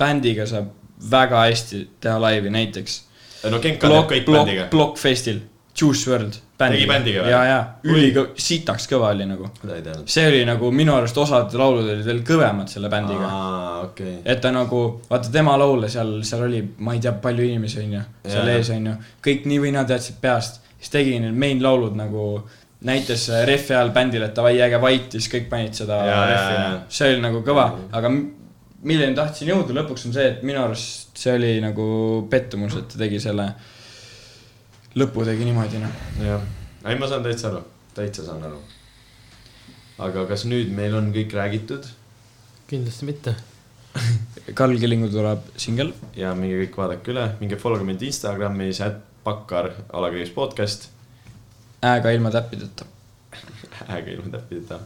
bändiga 0.00 0.48
saab 0.50 0.72
väga 1.10 1.44
hästi 1.48 1.88
teha 2.00 2.20
laivi, 2.20 2.50
näiteks. 2.50 3.02
no 3.50 3.60
Genka 3.62 3.90
teeb 3.90 4.08
kõik 4.10 4.26
Block 4.26 4.46
bändiga,. 4.46 4.66
Blockfestil, 4.72 5.40
Juice 5.80 6.10
WRLD. 6.10 6.40
Tegi 6.54 6.86
bändiga 6.86 7.24
või? 7.24 7.30
ja, 7.32 7.38
ja 7.48 7.56
ülikõ-, 7.90 8.28
sitaks 8.38 8.86
kõva 8.86 9.08
oli 9.10 9.24
nagu. 9.26 9.48
see 10.06 10.26
oli 10.28 10.44
nagu 10.46 10.70
minu 10.70 10.94
arust 10.94 11.16
osad 11.18 11.54
laulud 11.58 11.88
olid 11.88 12.04
veel 12.06 12.20
kõvemad 12.26 12.70
selle 12.70 12.90
bändiga. 12.90 13.30
okei. 13.88 14.20
et 14.24 14.40
ta 14.40 14.52
nagu, 14.54 14.84
vaata 15.10 15.32
tema 15.34 15.56
laule 15.58 15.90
seal, 15.90 16.20
seal 16.22 16.46
oli, 16.46 16.62
ma 16.78 16.94
ei 16.94 17.02
tea, 17.02 17.12
palju 17.22 17.48
inimesi 17.48 17.82
onju, 17.82 18.04
seal 18.22 18.50
Jaa. 18.50 18.58
ees 18.58 18.70
onju, 18.76 18.94
kõik 19.26 19.48
nii 19.50 19.64
või 19.66 19.74
naa 19.74 19.86
teadsid 19.90 20.20
peast, 20.22 20.62
siis 20.78 20.94
tegi 20.94 21.18
need 21.18 21.34
main 21.34 21.62
laulud 21.62 21.98
nagu 21.98 22.28
näitas 22.84 23.26
rehvi 23.48 23.74
ajal 23.74 23.92
bändile, 23.94 24.28
et 24.28 24.36
davai, 24.36 24.54
jääge 24.58 24.80
vait, 24.82 25.06
siis 25.16 25.28
kõik 25.32 25.48
panid 25.52 25.76
seda 25.76 26.00
rehvi 26.04 26.56
jaa., 26.56 26.72
see 26.92 27.14
oli 27.14 27.22
nagu 27.24 27.40
kõva, 27.46 27.68
aga 27.96 28.10
milleni 28.84 29.16
tahtsin 29.16 29.50
jõuda 29.50 29.76
lõpuks 29.78 30.08
on 30.08 30.16
see, 30.16 30.26
et 30.34 30.44
minu 30.46 30.60
arust 30.62 31.16
see 31.18 31.34
oli 31.38 31.54
nagu 31.64 31.86
pettumus, 32.30 32.76
et 32.78 32.90
ta 32.92 33.00
tegi 33.00 33.20
selle, 33.22 33.48
lõpu 35.00 35.24
tegi 35.26 35.48
niimoodi 35.48 35.80
noh. 35.82 35.98
jah, 36.24 36.44
ei, 36.84 36.98
ma 37.00 37.08
saan 37.10 37.24
täitsa 37.24 37.50
aru, 37.50 37.64
täitsa 37.96 38.26
saan 38.26 38.44
aru. 38.50 38.60
aga 40.04 40.26
kas 40.30 40.44
nüüd 40.50 40.72
meil 40.74 40.96
on 40.98 41.12
kõik 41.14 41.34
räägitud? 41.36 41.88
kindlasti 42.68 43.08
mitte. 43.08 43.34
Karl 44.58 44.76
Killingu 44.80 45.08
tuleb 45.12 45.52
singel. 45.60 45.94
ja 46.16 46.34
minge 46.36 46.60
kõik 46.64 46.78
vaadake 46.82 47.14
üle, 47.14 47.28
minge 47.40 47.60
follow 47.60 47.80
ge 47.80 47.88
mind 47.88 48.04
Instagramis, 48.04 48.82
et 48.84 49.00
bakkar, 49.24 49.70
alakäis 49.96 50.32
podcast, 50.34 50.90
Ä-ga 51.84 52.10
ilma 52.10 52.30
täppideta. 52.32 52.86
ä-ga 53.92 54.10
ilma 54.10 54.30
täppideta. 54.32 54.78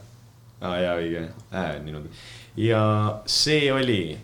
aa 0.61 0.79
jaa, 0.83 0.97
õige, 0.99 1.21
ä 1.55 1.65
on 1.77 1.85
niimoodi. 1.87 2.09
ja 2.59 2.81
see 3.31 3.69
oli, 3.73 4.19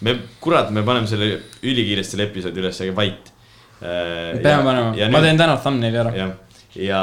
me, 0.00 0.16
kurat, 0.42 0.72
me 0.74 0.82
paneme 0.82 1.06
selle 1.06 1.28
ülikiiresti 1.62 2.16
selle 2.16 2.26
episoodi 2.26 2.64
üles, 2.64 2.80
aga 2.82 2.96
vait. 2.96 3.32
peame 3.78 4.64
panema, 4.66 5.10
ma 5.14 5.22
teen 5.22 5.38
täna 5.38 5.56
thumbnaili 5.62 6.02
ära. 6.02 6.14
jah, 6.16 6.32
ja 6.74 7.02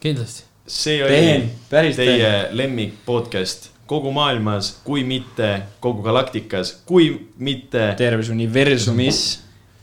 kindlasti. 0.00 0.44
see 0.66 1.00
oli 1.04 1.22
teen, 1.24 1.48
päris 1.70 1.96
teie 1.96 2.18
teen. 2.18 2.56
lemmik 2.60 3.00
podcast 3.08 3.70
kogu 3.88 4.12
maailmas, 4.12 4.74
kui 4.84 5.04
mitte 5.04 5.54
kogu 5.80 6.04
galaktikas, 6.04 6.76
kui 6.86 7.10
mitte 7.38 7.94
terves 7.96 8.28
universumis. 8.32 9.24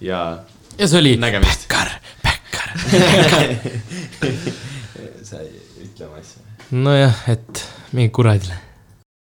ja 0.02 0.22
ja 0.80 0.88
see 0.88 1.00
oli 1.00 1.18
nägemist. 1.18 1.66
Päkkar, 1.68 1.98
Päkkar. 2.24 2.70
sa 5.30 5.44
ei 5.44 5.62
ütle 5.86 6.08
oma 6.08 6.20
asja. 6.22 6.44
nojah, 6.72 7.22
et 7.32 7.68
minge 7.94 8.12
kuradile 8.16 8.69